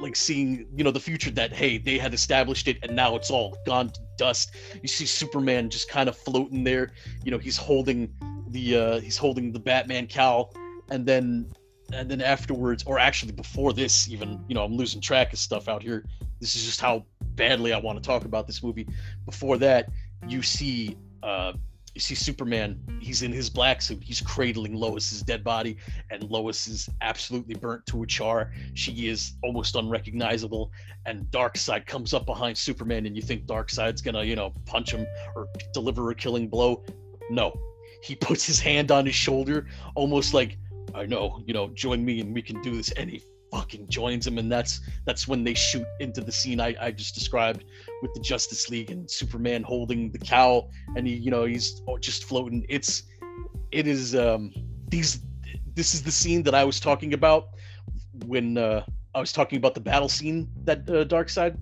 like 0.02 0.16
seeing 0.16 0.66
you 0.76 0.84
know 0.84 0.90
the 0.90 1.00
future 1.00 1.30
that 1.30 1.50
hey 1.54 1.78
they 1.78 1.96
had 1.96 2.12
established 2.12 2.68
it 2.68 2.76
and 2.82 2.94
now 2.94 3.16
it's 3.16 3.30
all 3.30 3.56
gone 3.64 3.88
to 3.88 4.00
dust 4.18 4.56
you 4.82 4.88
see 4.88 5.06
superman 5.06 5.70
just 5.70 5.88
kind 5.88 6.08
of 6.08 6.16
floating 6.16 6.64
there 6.64 6.90
you 7.24 7.30
know 7.30 7.38
he's 7.38 7.56
holding 7.56 8.12
the 8.48 8.76
uh 8.76 9.00
he's 9.00 9.16
holding 9.16 9.52
the 9.52 9.60
batman 9.60 10.08
cowl 10.08 10.52
and 10.92 11.06
then 11.06 11.50
and 11.92 12.10
then 12.10 12.20
afterwards 12.20 12.84
or 12.86 12.98
actually 12.98 13.32
before 13.32 13.72
this 13.72 14.08
even 14.08 14.42
you 14.48 14.54
know 14.54 14.62
i'm 14.62 14.76
losing 14.76 15.00
track 15.00 15.32
of 15.32 15.38
stuff 15.38 15.68
out 15.68 15.82
here 15.82 16.04
this 16.40 16.54
is 16.54 16.64
just 16.64 16.80
how 16.80 17.04
badly 17.34 17.72
i 17.72 17.78
want 17.78 18.00
to 18.00 18.06
talk 18.06 18.24
about 18.24 18.46
this 18.46 18.62
movie 18.62 18.86
before 19.26 19.56
that 19.56 19.88
you 20.28 20.42
see 20.42 20.96
uh 21.22 21.52
you 21.94 22.00
see 22.00 22.14
Superman, 22.14 22.80
he's 23.00 23.22
in 23.22 23.32
his 23.32 23.50
black 23.50 23.82
suit, 23.82 24.02
he's 24.02 24.22
cradling 24.22 24.74
Lois's 24.74 25.20
dead 25.20 25.44
body, 25.44 25.76
and 26.10 26.22
Lois 26.22 26.66
is 26.66 26.88
absolutely 27.02 27.54
burnt 27.54 27.84
to 27.84 28.02
a 28.02 28.06
char. 28.06 28.50
She 28.72 29.08
is 29.08 29.34
almost 29.42 29.76
unrecognizable, 29.76 30.72
and 31.04 31.26
Darkseid 31.26 31.84
comes 31.84 32.14
up 32.14 32.24
behind 32.24 32.56
Superman, 32.56 33.04
and 33.04 33.14
you 33.14 33.20
think 33.20 33.44
Darkseid's 33.44 34.00
gonna, 34.00 34.24
you 34.24 34.36
know, 34.36 34.54
punch 34.64 34.92
him 34.92 35.06
or 35.36 35.48
deliver 35.74 36.10
a 36.10 36.14
killing 36.14 36.48
blow. 36.48 36.82
No. 37.28 37.52
He 38.02 38.14
puts 38.14 38.46
his 38.46 38.58
hand 38.58 38.90
on 38.90 39.04
his 39.04 39.14
shoulder, 39.14 39.66
almost 39.94 40.32
like, 40.32 40.56
I 40.94 41.06
know, 41.06 41.42
you 41.46 41.54
know, 41.54 41.68
join 41.68 42.04
me 42.04 42.20
and 42.20 42.34
we 42.34 42.42
can 42.42 42.60
do 42.62 42.76
this. 42.76 42.90
And 42.92 43.10
he 43.10 43.22
fucking 43.52 43.86
joins 43.88 44.26
him, 44.26 44.38
and 44.38 44.50
that's 44.50 44.80
that's 45.04 45.28
when 45.28 45.44
they 45.44 45.54
shoot 45.54 45.86
into 46.00 46.22
the 46.22 46.32
scene 46.32 46.58
I, 46.58 46.74
I 46.80 46.90
just 46.90 47.14
described 47.14 47.64
with 48.00 48.12
the 48.14 48.20
Justice 48.20 48.70
League 48.70 48.90
and 48.90 49.08
Superman 49.08 49.62
holding 49.62 50.10
the 50.10 50.18
cowl, 50.18 50.70
and 50.96 51.06
he, 51.06 51.14
you 51.14 51.30
know, 51.30 51.44
he's 51.44 51.82
just 52.00 52.24
floating. 52.24 52.64
It's, 52.68 53.04
it 53.70 53.86
is, 53.86 54.14
um, 54.16 54.52
these, 54.88 55.20
this 55.74 55.94
is 55.94 56.02
the 56.02 56.10
scene 56.10 56.42
that 56.44 56.54
I 56.54 56.64
was 56.64 56.80
talking 56.80 57.12
about 57.12 57.48
when 58.26 58.56
uh, 58.58 58.84
I 59.14 59.20
was 59.20 59.32
talking 59.32 59.58
about 59.58 59.74
the 59.74 59.80
battle 59.80 60.08
scene 60.08 60.48
that 60.64 60.88
uh, 60.88 61.04
Darkseid. 61.04 61.56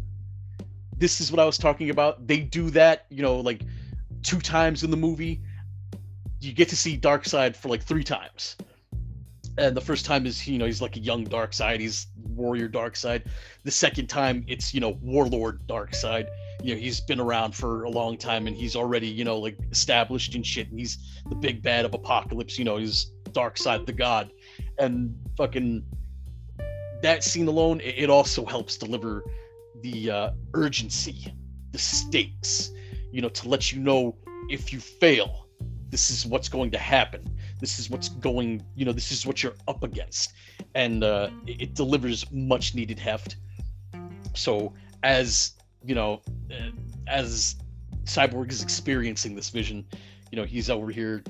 This 0.96 1.20
is 1.20 1.32
what 1.32 1.40
I 1.40 1.44
was 1.44 1.58
talking 1.58 1.90
about. 1.90 2.26
They 2.26 2.40
do 2.40 2.70
that, 2.70 3.06
you 3.10 3.22
know, 3.22 3.36
like 3.36 3.62
two 4.22 4.38
times 4.38 4.84
in 4.84 4.90
the 4.90 4.96
movie. 4.96 5.42
You 6.40 6.52
get 6.52 6.68
to 6.68 6.76
see 6.76 6.96
Darkseid 6.98 7.56
for 7.56 7.68
like 7.68 7.82
three 7.82 8.04
times 8.04 8.56
and 9.58 9.76
the 9.76 9.80
first 9.80 10.04
time 10.04 10.26
is 10.26 10.46
you 10.46 10.58
know 10.58 10.66
he's 10.66 10.80
like 10.82 10.96
a 10.96 11.00
young 11.00 11.26
Darkseid 11.26 11.80
he's 11.80 12.06
warrior 12.16 12.68
Darkseid. 12.68 13.26
The 13.64 13.70
second 13.70 14.08
time 14.08 14.44
it's 14.48 14.72
you 14.72 14.80
know 14.80 14.98
warlord 15.02 15.66
Darkseid. 15.66 16.28
You 16.62 16.74
know 16.74 16.80
he's 16.80 17.00
been 17.00 17.20
around 17.20 17.54
for 17.54 17.84
a 17.84 17.90
long 17.90 18.16
time 18.16 18.46
and 18.46 18.56
he's 18.56 18.76
already 18.76 19.08
you 19.08 19.24
know 19.24 19.38
like 19.38 19.58
established 19.70 20.34
and 20.34 20.46
shit 20.46 20.70
and 20.70 20.78
he's 20.78 21.20
the 21.28 21.34
big 21.34 21.62
bad 21.62 21.84
of 21.84 21.94
apocalypse 21.94 22.58
you 22.58 22.64
know 22.64 22.76
he's 22.76 23.12
Darkseid 23.30 23.86
the 23.86 23.92
god. 23.92 24.30
And 24.78 25.14
fucking 25.36 25.84
that 27.02 27.24
scene 27.24 27.48
alone 27.48 27.80
it 27.82 28.10
also 28.10 28.44
helps 28.44 28.76
deliver 28.76 29.24
the 29.82 30.10
uh, 30.10 30.30
urgency 30.54 31.32
the 31.72 31.78
stakes 31.78 32.70
you 33.12 33.22
know 33.22 33.28
to 33.28 33.48
let 33.48 33.72
you 33.72 33.80
know 33.80 34.16
if 34.48 34.72
you 34.72 34.80
fail 34.80 35.46
this 35.88 36.10
is 36.10 36.26
what's 36.26 36.48
going 36.48 36.70
to 36.70 36.78
happen 36.78 37.22
this 37.60 37.78
is 37.78 37.90
what's 37.90 38.08
going 38.08 38.64
you 38.74 38.84
know 38.84 38.92
this 38.92 39.12
is 39.12 39.26
what 39.26 39.42
you're 39.42 39.54
up 39.68 39.82
against. 39.82 40.32
And 40.74 41.04
uh, 41.04 41.30
it, 41.46 41.74
delivers 41.74 42.30
much 42.30 42.74
needed 42.74 42.98
heft. 42.98 43.36
So 44.34 44.72
as 45.02 45.52
you 45.84 45.94
know 45.94 46.22
uh, 46.50 46.70
as 47.06 47.56
cyborg 48.04 48.50
is 48.50 48.62
experiencing 48.62 49.34
this 49.34 49.50
vision 49.50 49.84
you 50.30 50.36
know 50.36 50.44
he's 50.44 50.68
over 50.70 50.90
here 50.90 51.22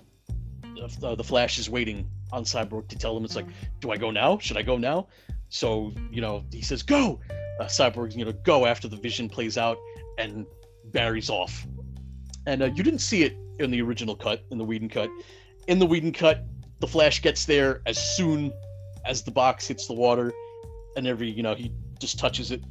uh, 1.03 1.15
the 1.15 1.25
flash 1.25 1.59
is 1.59 1.69
waiting 1.69 2.09
on 2.33 2.45
cyborg 2.45 2.89
to 2.89 2.97
tell 2.97 3.17
him 3.17 3.25
it's 3.25 3.37
like 3.37 3.47
do 3.81 3.91
i 3.91 3.97
go 3.97 4.11
now? 4.11 4.39
Should 4.39 4.57
i 4.57 4.63
go 4.63 4.77
now? 4.77 5.09
So 5.49 5.93
you 6.11 6.21
know 6.21 6.45
he 6.53 6.63
says 6.63 6.83
go! 6.83 7.21
Uh, 7.61 7.65
cyborg 7.65 8.17
you 8.17 8.25
know 8.25 8.33
go 8.45 8.67
after 8.67 8.89
the 8.89 8.97
vision 8.97 9.29
plays 9.29 9.59
out 9.59 9.79
and 10.19 10.47
barry's 10.87 11.31
off. 11.31 11.67
And 12.47 12.63
uh, 12.63 12.67
you 12.67 12.83
didn't 12.83 13.01
see 13.01 13.23
it 13.23 13.37
in 13.59 13.71
the 13.71 13.83
original 13.83 14.17
cut 14.17 14.45
in 14.51 14.59
the 14.59 14.65
Whedon 14.65 14.89
cut 14.89 15.11
in 15.71 15.79
the 15.79 15.87
Whedon 15.87 16.13
cut, 16.13 16.45
the 16.81 16.87
Flash 16.87 17.23
gets 17.23 17.45
there 17.45 17.81
as 17.87 17.97
soon 17.97 18.53
as 19.05 19.23
the 19.23 19.31
box 19.31 19.69
hits 19.69 19.87
the 19.87 19.93
water, 19.93 20.33
and 20.97 21.07
every 21.07 21.31
you 21.31 21.45
know 21.45 21.55
he 21.55 21.73
just 22.01 22.19
touches 22.19 22.51
it. 22.51 22.63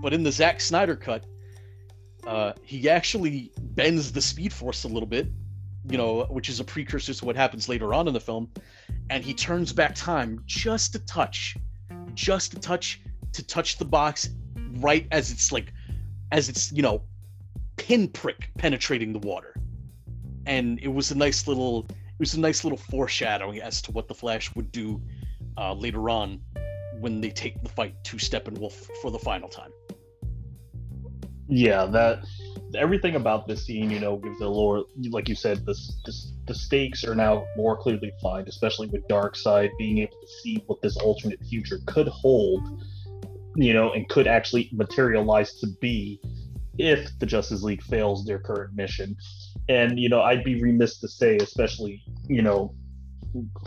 But 0.00 0.14
in 0.14 0.22
the 0.22 0.30
Zack 0.30 0.60
Snyder 0.60 0.94
cut, 0.94 1.24
uh, 2.24 2.52
he 2.62 2.88
actually 2.88 3.50
bends 3.58 4.12
the 4.12 4.22
Speed 4.22 4.52
Force 4.52 4.84
a 4.84 4.88
little 4.88 5.08
bit, 5.08 5.26
you 5.90 5.98
know, 5.98 6.24
which 6.30 6.48
is 6.48 6.60
a 6.60 6.64
precursor 6.64 7.12
to 7.12 7.24
what 7.24 7.34
happens 7.34 7.68
later 7.68 7.92
on 7.92 8.06
in 8.06 8.14
the 8.14 8.20
film, 8.20 8.48
and 9.10 9.24
he 9.24 9.34
turns 9.34 9.72
back 9.72 9.96
time 9.96 10.40
just 10.46 10.94
a 10.94 11.00
touch, 11.00 11.56
just 12.14 12.54
a 12.54 12.60
touch 12.60 13.00
to 13.32 13.44
touch 13.44 13.76
the 13.76 13.84
box 13.84 14.30
right 14.76 15.08
as 15.10 15.32
it's 15.32 15.50
like, 15.50 15.72
as 16.30 16.48
it's 16.48 16.70
you 16.70 16.82
know, 16.82 17.02
pinprick 17.76 18.50
penetrating 18.56 19.12
the 19.12 19.18
water, 19.18 19.52
and 20.46 20.78
it 20.78 20.88
was 20.88 21.10
a 21.10 21.16
nice 21.16 21.48
little 21.48 21.88
it 21.88 21.96
was 22.20 22.34
a 22.34 22.40
nice 22.40 22.64
little 22.64 22.78
foreshadowing 22.78 23.60
as 23.60 23.80
to 23.82 23.92
what 23.92 24.06
the 24.06 24.14
Flash 24.14 24.54
would 24.54 24.70
do 24.70 25.02
uh, 25.56 25.72
later 25.72 26.10
on 26.10 26.40
when 27.00 27.20
they 27.20 27.30
take 27.30 27.60
the 27.62 27.68
fight 27.68 27.94
to 28.04 28.16
Steppenwolf 28.16 28.88
for 29.00 29.10
the 29.10 29.18
final 29.18 29.48
time. 29.48 29.70
Yeah, 31.48 31.86
that 31.86 32.24
everything 32.76 33.16
about 33.16 33.48
this 33.48 33.64
scene, 33.66 33.90
you 33.90 33.98
know, 33.98 34.18
gives 34.18 34.40
a 34.40 34.46
little, 34.46 34.86
like 35.08 35.28
you 35.28 35.34
said, 35.34 35.64
the, 35.66 35.74
the, 36.04 36.12
the 36.46 36.54
stakes 36.54 37.04
are 37.04 37.14
now 37.14 37.44
more 37.56 37.76
clearly 37.76 38.12
defined, 38.12 38.48
especially 38.48 38.86
with 38.88 39.06
Darkseid 39.08 39.70
being 39.78 39.98
able 39.98 40.16
to 40.20 40.28
see 40.42 40.62
what 40.66 40.80
this 40.82 40.96
alternate 40.98 41.42
future 41.46 41.80
could 41.86 42.06
hold, 42.06 42.84
you 43.56 43.72
know, 43.72 43.92
and 43.92 44.08
could 44.08 44.28
actually 44.28 44.68
materialize 44.72 45.58
to 45.60 45.66
be 45.80 46.20
if 46.78 47.18
the 47.18 47.26
Justice 47.26 47.62
League 47.62 47.82
fails 47.82 48.24
their 48.24 48.38
current 48.38 48.74
mission. 48.74 49.16
And, 49.68 49.98
you 49.98 50.08
know, 50.08 50.22
I'd 50.22 50.44
be 50.44 50.60
remiss 50.60 50.98
to 51.00 51.08
say, 51.08 51.36
especially, 51.36 52.02
you 52.28 52.42
know, 52.42 52.74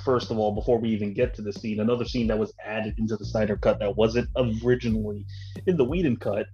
first 0.03 0.31
of 0.31 0.37
all, 0.37 0.53
before 0.53 0.77
we 0.79 0.89
even 0.89 1.13
get 1.13 1.33
to 1.35 1.41
the 1.41 1.53
scene, 1.53 1.79
another 1.79 2.05
scene 2.05 2.27
that 2.27 2.37
was 2.37 2.53
added 2.63 2.95
into 2.97 3.15
the 3.15 3.25
Snyder 3.25 3.55
cut 3.55 3.79
that 3.79 3.95
wasn't 3.95 4.27
originally 4.35 5.25
in 5.67 5.77
the 5.77 5.85
Whedon 5.85 6.17
cut, 6.17 6.47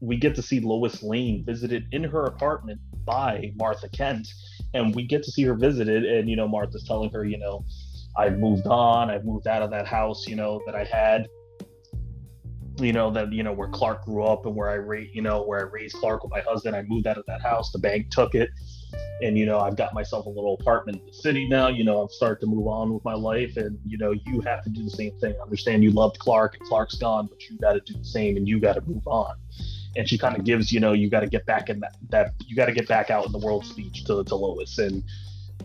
we 0.00 0.16
get 0.16 0.34
to 0.34 0.42
see 0.42 0.60
Lois 0.60 1.02
Lane 1.02 1.44
visited 1.44 1.86
in 1.92 2.04
her 2.04 2.24
apartment 2.24 2.80
by 3.04 3.52
Martha 3.56 3.88
Kent. 3.88 4.28
And 4.74 4.94
we 4.94 5.06
get 5.06 5.22
to 5.22 5.30
see 5.30 5.44
her 5.44 5.54
visited, 5.54 6.04
and, 6.04 6.28
you 6.28 6.34
know, 6.34 6.48
Martha's 6.48 6.82
telling 6.82 7.10
her, 7.10 7.24
you 7.24 7.38
know, 7.38 7.64
I've 8.16 8.38
moved 8.38 8.66
on, 8.66 9.10
I've 9.10 9.24
moved 9.24 9.46
out 9.46 9.62
of 9.62 9.70
that 9.70 9.86
house, 9.86 10.26
you 10.26 10.34
know, 10.34 10.60
that 10.66 10.74
I 10.74 10.84
had 10.84 11.28
you 12.78 12.92
know 12.92 13.10
that 13.10 13.32
you 13.32 13.42
know 13.42 13.52
where 13.52 13.68
Clark 13.68 14.04
grew 14.04 14.24
up 14.24 14.46
and 14.46 14.54
where 14.54 14.68
I 14.68 14.74
rate 14.74 15.10
you 15.14 15.22
know 15.22 15.42
where 15.44 15.60
I 15.60 15.70
raised 15.70 15.94
Clark 15.96 16.24
with 16.24 16.32
my 16.32 16.40
husband. 16.40 16.74
I 16.74 16.82
moved 16.82 17.06
out 17.06 17.18
of 17.18 17.24
that 17.26 17.40
house. 17.40 17.70
The 17.70 17.78
bank 17.78 18.10
took 18.10 18.34
it, 18.34 18.50
and 19.22 19.38
you 19.38 19.46
know 19.46 19.60
I've 19.60 19.76
got 19.76 19.94
myself 19.94 20.26
a 20.26 20.28
little 20.28 20.56
apartment 20.60 20.98
in 20.98 21.06
the 21.06 21.12
city 21.12 21.48
now. 21.48 21.68
You 21.68 21.84
know 21.84 22.00
I'm 22.00 22.08
starting 22.08 22.48
to 22.48 22.54
move 22.54 22.66
on 22.66 22.92
with 22.92 23.04
my 23.04 23.14
life, 23.14 23.56
and 23.56 23.78
you 23.86 23.96
know 23.98 24.12
you 24.12 24.40
have 24.40 24.64
to 24.64 24.70
do 24.70 24.82
the 24.82 24.90
same 24.90 25.12
thing. 25.20 25.34
I 25.38 25.42
understand 25.42 25.84
you 25.84 25.92
loved 25.92 26.18
Clark 26.18 26.56
and 26.58 26.68
Clark's 26.68 26.96
gone, 26.96 27.26
but 27.26 27.48
you 27.48 27.56
got 27.58 27.74
to 27.74 27.80
do 27.80 27.96
the 27.96 28.04
same, 28.04 28.36
and 28.36 28.48
you 28.48 28.58
got 28.58 28.74
to 28.74 28.82
move 28.82 29.06
on. 29.06 29.36
And 29.96 30.08
she 30.08 30.18
kind 30.18 30.36
of 30.36 30.44
gives 30.44 30.72
you 30.72 30.80
know 30.80 30.92
you 30.92 31.08
got 31.08 31.20
to 31.20 31.28
get 31.28 31.46
back 31.46 31.68
in 31.68 31.78
that 31.80 31.96
that 32.10 32.32
you 32.44 32.56
got 32.56 32.66
to 32.66 32.72
get 32.72 32.88
back 32.88 33.10
out 33.10 33.24
in 33.24 33.32
the 33.32 33.38
world 33.38 33.64
speech 33.64 34.04
to 34.04 34.24
to 34.24 34.34
Lois 34.34 34.78
and. 34.78 35.02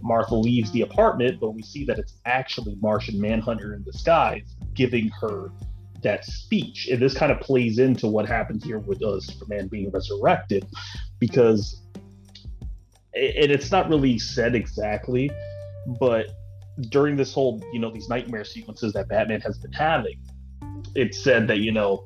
Martha 0.01 0.33
leaves 0.33 0.71
the 0.71 0.81
apartment, 0.81 1.41
but 1.41 1.49
we 1.49 1.61
see 1.61 1.83
that 1.83 1.99
it's 1.99 2.13
actually 2.23 2.77
Martian 2.79 3.19
Manhunter 3.19 3.73
in 3.73 3.83
disguise 3.83 4.55
giving 4.73 5.09
her 5.19 5.51
that 6.03 6.25
speech. 6.25 6.87
And 6.91 7.01
this 7.01 7.13
kind 7.13 7.31
of 7.31 7.39
plays 7.39 7.79
into 7.79 8.07
what 8.07 8.27
happens 8.27 8.63
here 8.63 8.79
with 8.79 9.03
uh, 9.03 9.19
Superman 9.19 9.67
being 9.67 9.91
resurrected, 9.91 10.65
because 11.19 11.81
and 13.13 13.51
it's 13.51 13.71
not 13.71 13.89
really 13.89 14.19
said 14.19 14.55
exactly, 14.55 15.31
but 15.99 16.27
during 16.89 17.15
this 17.15 17.33
whole, 17.33 17.61
you 17.73 17.79
know, 17.79 17.91
these 17.91 18.07
nightmare 18.07 18.45
sequences 18.45 18.93
that 18.93 19.09
Batman 19.09 19.41
has 19.41 19.57
been 19.57 19.73
having, 19.73 20.19
it 20.95 21.13
said 21.15 21.47
that, 21.47 21.57
you 21.57 21.71
know, 21.71 22.05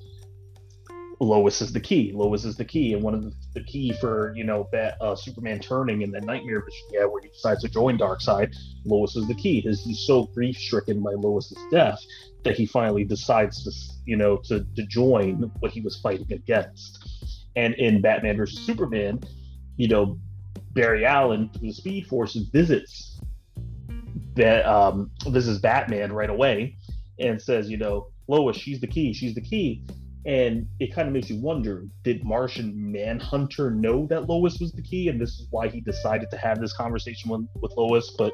Lois 1.19 1.61
is 1.61 1.71
the 1.71 1.79
key. 1.79 2.11
Lois 2.13 2.43
is 2.43 2.57
the 2.57 2.65
key, 2.65 2.93
and 2.93 3.01
one 3.01 3.13
of 3.13 3.23
the, 3.23 3.33
the 3.53 3.63
key 3.63 3.93
for 3.93 4.33
you 4.35 4.43
know 4.43 4.67
Bat, 4.71 4.97
uh, 4.99 5.15
Superman 5.15 5.59
turning 5.59 6.01
in 6.01 6.11
the 6.11 6.19
nightmare 6.19 6.65
vision, 6.65 6.87
yeah, 6.91 7.05
where 7.05 7.21
he 7.21 7.29
decides 7.29 7.61
to 7.61 7.69
join 7.69 7.97
Darkseid. 7.97 8.53
Lois 8.83 9.15
is 9.15 9.27
the 9.27 9.35
key. 9.35 9.61
His, 9.61 9.83
he's 9.83 10.05
so 10.05 10.23
grief 10.33 10.57
stricken 10.57 11.01
by 11.01 11.11
Lois's 11.11 11.57
death 11.71 11.99
that 12.43 12.55
he 12.55 12.65
finally 12.65 13.03
decides 13.03 13.63
to 13.63 13.71
you 14.05 14.17
know 14.17 14.37
to 14.45 14.65
to 14.75 14.85
join 14.87 15.51
what 15.59 15.71
he 15.71 15.81
was 15.81 15.99
fighting 15.99 16.31
against. 16.31 16.99
And 17.55 17.75
in 17.75 18.01
Batman 18.01 18.37
versus 18.37 18.59
Superman, 18.59 19.19
you 19.77 19.87
know, 19.87 20.17
Barry 20.71 21.05
Allen 21.05 21.51
through 21.53 21.67
the 21.67 21.73
Speed 21.73 22.07
Force 22.07 22.35
visits 22.51 23.19
that 24.35 24.65
um, 24.65 25.11
visits 25.27 25.59
Batman 25.59 26.11
right 26.11 26.31
away 26.31 26.77
and 27.19 27.39
says, 27.39 27.69
you 27.69 27.77
know, 27.77 28.07
Lois, 28.27 28.57
she's 28.57 28.81
the 28.81 28.87
key. 28.87 29.13
She's 29.13 29.35
the 29.35 29.41
key 29.41 29.85
and 30.25 30.67
it 30.79 30.93
kind 30.93 31.07
of 31.07 31.13
makes 31.13 31.29
you 31.29 31.39
wonder 31.39 31.85
did 32.03 32.23
Martian 32.23 32.73
Manhunter 32.91 33.71
know 33.71 34.07
that 34.07 34.29
Lois 34.29 34.57
was 34.59 34.71
the 34.71 34.81
key? 34.81 35.09
And 35.09 35.19
this 35.19 35.31
is 35.31 35.47
why 35.49 35.67
he 35.67 35.81
decided 35.81 36.29
to 36.31 36.37
have 36.37 36.61
this 36.61 36.73
conversation 36.73 37.29
with, 37.29 37.45
with 37.61 37.73
Lois, 37.75 38.09
but 38.17 38.31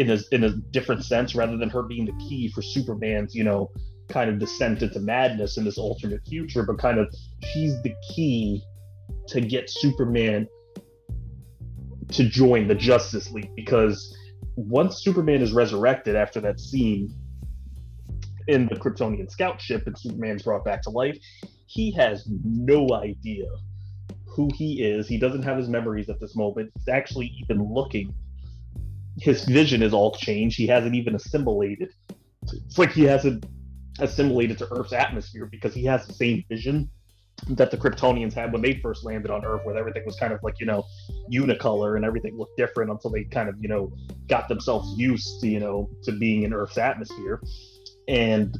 in 0.00 0.10
a, 0.10 0.18
in 0.32 0.44
a 0.44 0.50
different 0.50 1.04
sense, 1.04 1.34
rather 1.34 1.58
than 1.58 1.68
her 1.68 1.82
being 1.82 2.06
the 2.06 2.26
key 2.26 2.50
for 2.54 2.62
Superman's, 2.62 3.34
you 3.34 3.44
know, 3.44 3.70
kind 4.08 4.30
of 4.30 4.38
descent 4.38 4.80
into 4.82 4.98
madness 4.98 5.58
in 5.58 5.64
this 5.64 5.76
alternate 5.76 6.26
future, 6.26 6.62
but 6.62 6.78
kind 6.78 6.98
of 6.98 7.14
she's 7.52 7.80
the 7.82 7.94
key 8.14 8.62
to 9.28 9.42
get 9.42 9.68
Superman 9.68 10.48
to 12.12 12.24
join 12.24 12.66
the 12.66 12.74
Justice 12.74 13.30
League 13.30 13.54
because 13.54 14.16
once 14.56 15.02
Superman 15.02 15.42
is 15.42 15.52
resurrected 15.52 16.16
after 16.16 16.40
that 16.40 16.58
scene 16.58 17.14
in 18.48 18.66
the 18.68 18.76
Kryptonian 18.76 19.30
scout 19.30 19.60
ship 19.60 19.86
and 19.86 19.96
Superman's 19.98 20.42
brought 20.42 20.64
back 20.64 20.80
to 20.84 20.90
life, 20.90 21.18
he 21.66 21.92
has 21.92 22.26
no 22.42 22.88
idea 22.94 23.44
who 24.26 24.48
he 24.54 24.82
is. 24.82 25.06
He 25.06 25.18
doesn't 25.18 25.42
have 25.42 25.58
his 25.58 25.68
memories 25.68 26.08
at 26.08 26.18
this 26.20 26.34
moment. 26.34 26.70
He's 26.74 26.88
actually 26.88 27.30
even 27.42 27.62
looking. 27.70 28.14
His 29.18 29.44
vision 29.44 29.82
is 29.82 29.92
all 29.92 30.12
changed. 30.12 30.56
He 30.56 30.66
hasn't 30.66 30.94
even 30.94 31.14
assimilated. 31.14 31.92
It's 32.42 32.78
like 32.78 32.92
he 32.92 33.04
hasn't 33.04 33.44
assimilated 33.98 34.58
to 34.58 34.72
Earth's 34.72 34.92
atmosphere 34.92 35.46
because 35.46 35.74
he 35.74 35.84
has 35.84 36.06
the 36.06 36.14
same 36.14 36.44
vision 36.48 36.90
that 37.48 37.70
the 37.70 37.76
Kryptonians 37.76 38.34
had 38.34 38.52
when 38.52 38.62
they 38.62 38.74
first 38.80 39.04
landed 39.04 39.30
on 39.30 39.44
Earth, 39.44 39.62
where 39.64 39.76
everything 39.76 40.04
was 40.04 40.16
kind 40.16 40.32
of 40.32 40.42
like, 40.42 40.60
you 40.60 40.66
know, 40.66 40.84
unicolor 41.32 41.96
and 41.96 42.04
everything 42.04 42.36
looked 42.36 42.56
different 42.56 42.90
until 42.90 43.10
they 43.10 43.24
kind 43.24 43.48
of, 43.48 43.56
you 43.60 43.68
know, 43.68 43.92
got 44.28 44.48
themselves 44.48 44.98
used 44.98 45.40
to, 45.40 45.48
you 45.48 45.60
know, 45.60 45.88
to 46.02 46.12
being 46.12 46.42
in 46.42 46.52
Earth's 46.52 46.78
atmosphere. 46.78 47.42
And 48.08 48.58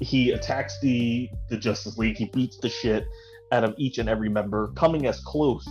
he 0.00 0.32
attacks 0.32 0.78
the 0.80 1.30
the 1.48 1.56
Justice 1.56 1.96
League, 1.96 2.16
he 2.16 2.26
beats 2.26 2.58
the 2.58 2.68
shit 2.68 3.06
out 3.52 3.64
of 3.64 3.74
each 3.78 3.98
and 3.98 4.08
every 4.08 4.28
member, 4.28 4.68
coming 4.74 5.06
as 5.06 5.20
close 5.20 5.66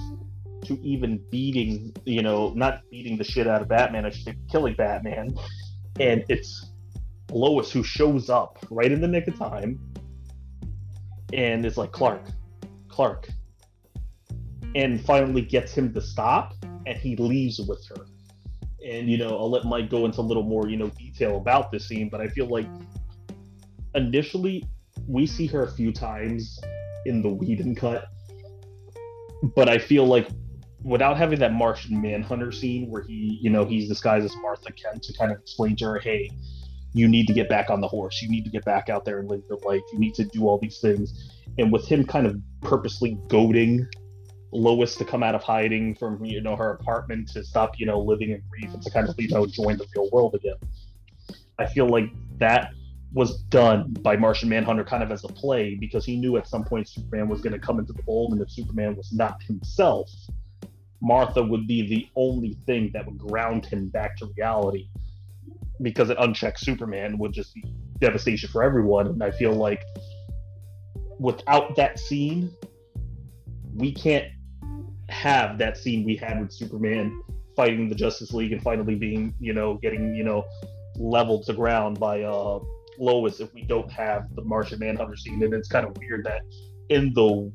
to 0.66 0.80
even 0.82 1.22
beating, 1.30 1.96
you 2.06 2.22
know, 2.22 2.54
not 2.56 2.82
beating 2.90 3.18
the 3.18 3.24
shit 3.24 3.48
out 3.48 3.62
of 3.62 3.68
Batman, 3.68 4.06
I 4.06 4.10
should 4.10 4.26
say 4.26 4.36
killing 4.52 4.76
Batman. 4.76 5.36
And 6.00 6.24
it's 6.30 6.72
Lois 7.32 7.72
who 7.72 7.84
shows 7.84 8.30
up 8.30 8.58
right 8.70 8.92
in 8.92 9.02
the 9.02 9.08
nick 9.08 9.28
of 9.28 9.38
time 9.38 9.80
and 11.34 11.66
is 11.66 11.78
like 11.78 11.92
Clark, 11.92 12.22
Clark, 12.88 13.28
and 14.76 15.04
finally 15.04 15.42
gets 15.42 15.74
him 15.74 15.94
to 15.94 16.02
stop, 16.02 16.54
and 16.86 16.98
he 16.98 17.16
leaves 17.16 17.60
with 17.60 17.86
her. 17.88 18.06
And 18.88 19.10
you 19.10 19.18
know, 19.18 19.30
I'll 19.30 19.50
let 19.50 19.66
Mike 19.66 19.90
go 19.90 20.06
into 20.06 20.22
a 20.22 20.24
little 20.24 20.44
more, 20.44 20.68
you 20.68 20.78
know, 20.78 20.90
detail 20.90 21.38
about 21.38 21.72
this 21.72 21.88
scene, 21.88 22.10
but 22.10 22.22
I 22.22 22.28
feel 22.28 22.48
like 22.48 22.68
initially 23.96 24.64
we 25.08 25.26
see 25.26 25.48
her 25.48 25.64
a 25.64 25.72
few 25.72 25.92
times 25.92 26.60
in 27.06 27.22
the 27.22 27.30
Whedon 27.30 27.76
cut, 27.76 28.06
but 29.56 29.70
I 29.70 29.78
feel 29.78 30.06
like 30.06 30.30
without 30.84 31.18
having 31.18 31.40
that 31.40 31.54
Martian 31.54 32.02
Manhunter 32.02 32.52
scene 32.52 32.90
where 32.90 33.04
he, 33.04 33.40
you 33.42 33.50
know, 33.50 33.66
he's 33.66 33.88
disguised 33.88 34.26
as 34.26 34.36
Martha 34.38 34.72
Kent 34.72 35.04
to 35.04 35.14
kind 35.14 35.32
of 35.32 35.40
explain 35.40 35.76
to 35.78 35.86
her, 35.86 36.00
hey, 36.00 36.30
you 36.94 37.08
need 37.08 37.26
to 37.28 37.34
get 37.34 37.50
back 37.50 37.70
on 37.70 37.82
the 37.82 37.88
horse. 37.88 38.22
You 38.22 38.30
need 38.30 38.44
to 38.44 38.52
get 38.52 38.66
back 38.66 38.90
out 38.90 39.06
there 39.06 39.20
and 39.20 39.30
live 39.30 39.42
your 39.50 39.60
life. 39.60 39.82
You 39.92 40.00
need 40.00 40.14
to 40.16 40.26
do 40.26 40.48
all 40.48 40.60
these 40.60 40.80
things. 40.80 41.32
And 41.58 41.72
with 41.72 41.88
him 41.88 42.06
kind 42.06 42.28
of 42.28 42.40
purposely 42.62 43.18
goading 43.28 43.88
Lois 44.54 44.96
to 44.98 45.06
come 45.06 45.24
out 45.24 45.36
of 45.36 45.42
hiding 45.42 45.96
from 45.96 46.24
you 46.24 46.40
know 46.40 46.56
her 46.56 46.72
apartment 46.72 47.28
to 47.30 47.44
stop 47.44 47.80
you 47.80 47.86
know 47.86 48.00
living 48.00 48.30
in 48.30 48.44
grief 48.52 48.72
and 48.74 48.82
to 48.84 48.92
kind 48.92 49.10
of 49.10 49.16
you 49.18 49.28
know 49.30 49.46
join 49.46 49.78
the 49.78 49.88
real 49.96 50.10
world 50.12 50.36
again. 50.36 50.56
I 51.58 51.66
feel 51.66 51.88
like 51.88 52.06
that 52.38 52.72
was 53.14 53.42
done 53.44 53.94
by 54.02 54.16
Martian 54.16 54.50
Manhunter 54.50 54.84
kind 54.84 55.04
of 55.04 55.12
as 55.12 55.24
a 55.24 55.28
play 55.28 55.76
because 55.76 56.06
he 56.06 56.18
knew 56.18 56.38
at 56.38 56.48
some 56.48 56.64
point 56.64 56.88
Superman 56.88 57.30
was 57.30 57.42
going 57.42 57.54
to 57.54 57.60
come 57.60 57.80
into 57.80 57.94
the 57.94 58.02
fold, 58.04 58.34
and 58.34 58.42
if 58.42 58.52
Superman 58.52 58.96
was 58.96 59.12
not 59.12 59.42
himself, 59.44 60.10
Martha 61.04 61.44
would 61.44 61.68
be 61.68 61.86
the 61.86 62.08
only 62.16 62.54
thing 62.66 62.90
that 62.94 63.06
would 63.06 63.18
ground 63.18 63.66
him 63.66 63.90
back 63.90 64.16
to 64.18 64.32
reality 64.38 64.88
because 65.82 66.10
an 66.10 66.16
unchecked 66.18 66.62
Superman 66.62 67.18
would 67.18 67.34
just 67.34 67.54
be 67.54 67.66
devastation 68.00 68.50
for 68.50 68.64
everyone. 68.64 69.08
And 69.08 69.22
I 69.22 69.32
feel 69.32 69.52
like 69.52 69.84
without 71.20 71.76
that 71.76 72.00
scene, 72.00 72.56
we 73.76 73.94
can't 73.94 74.28
have 75.10 75.58
that 75.58 75.78
scene 75.78 76.06
we 76.06 76.16
had 76.16 76.40
with 76.40 76.54
Superman 76.54 77.22
fighting 77.54 77.90
the 77.90 77.96
Justice 77.96 78.34
League 78.34 78.54
and 78.54 78.62
finally 78.64 78.96
being, 78.96 79.34
you 79.42 79.54
know, 79.54 79.76
getting, 79.76 80.16
you 80.16 80.24
know, 80.24 80.46
leveled 80.96 81.46
to 81.48 81.54
ground 81.54 82.00
by 82.00 82.22
uh 82.22 82.60
Lois 82.98 83.42
if 83.42 83.54
we 83.54 83.64
don't 83.64 83.92
have 83.92 84.34
the 84.36 84.44
Martian 84.44 84.80
Manhunter 84.80 85.18
scene. 85.18 85.44
And 85.44 85.54
it's 85.54 85.68
kind 85.68 85.86
of 85.86 85.98
weird 85.98 86.24
that 86.24 86.44
in 86.88 87.14
the 87.14 87.52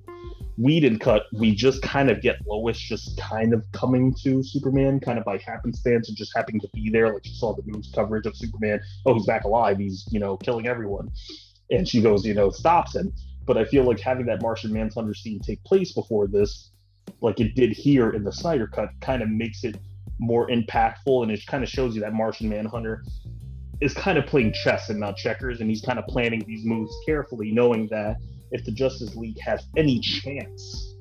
Whedon 0.58 0.98
cut, 0.98 1.22
we 1.32 1.54
just 1.54 1.80
kind 1.82 2.10
of 2.10 2.20
get 2.20 2.36
Lois 2.44 2.76
just 2.76 3.16
kind 3.16 3.54
of 3.54 3.64
coming 3.70 4.12
to 4.22 4.42
Superman, 4.42 4.98
kind 4.98 5.16
of 5.16 5.24
by 5.24 5.38
happenstance 5.38 6.08
and 6.08 6.16
just 6.16 6.32
happening 6.36 6.60
to 6.60 6.68
be 6.74 6.90
there. 6.90 7.12
Like 7.12 7.24
she 7.24 7.34
saw 7.34 7.54
the 7.54 7.62
news 7.64 7.92
coverage 7.94 8.26
of 8.26 8.36
Superman. 8.36 8.80
Oh, 9.06 9.14
he's 9.14 9.26
back 9.26 9.44
alive. 9.44 9.78
He's, 9.78 10.04
you 10.10 10.18
know, 10.18 10.36
killing 10.36 10.66
everyone. 10.66 11.10
And 11.70 11.86
she 11.86 12.02
goes, 12.02 12.26
you 12.26 12.34
know, 12.34 12.50
stops 12.50 12.96
him. 12.96 13.12
But 13.46 13.56
I 13.56 13.64
feel 13.66 13.84
like 13.84 14.00
having 14.00 14.26
that 14.26 14.42
Martian 14.42 14.72
Manhunter 14.72 15.14
scene 15.14 15.38
take 15.38 15.62
place 15.62 15.92
before 15.92 16.26
this, 16.26 16.72
like 17.20 17.38
it 17.38 17.54
did 17.54 17.70
here 17.70 18.10
in 18.10 18.24
the 18.24 18.32
Snyder 18.32 18.66
cut, 18.66 18.90
kind 19.00 19.22
of 19.22 19.28
makes 19.28 19.62
it 19.62 19.76
more 20.18 20.48
impactful. 20.48 21.22
And 21.22 21.30
it 21.30 21.46
kind 21.46 21.62
of 21.62 21.70
shows 21.70 21.94
you 21.94 22.00
that 22.00 22.14
Martian 22.14 22.48
Manhunter 22.48 23.04
is 23.80 23.94
kind 23.94 24.18
of 24.18 24.26
playing 24.26 24.54
chess 24.54 24.88
and 24.88 24.98
not 24.98 25.16
checkers. 25.16 25.60
And 25.60 25.70
he's 25.70 25.82
kind 25.82 26.00
of 26.00 26.06
planning 26.06 26.42
these 26.48 26.64
moves 26.64 26.92
carefully, 27.06 27.52
knowing 27.52 27.86
that 27.92 28.16
if 28.50 28.64
the 28.64 28.72
Justice 28.72 29.14
League 29.16 29.40
has 29.40 29.66
any 29.76 30.00
chance 30.00 30.94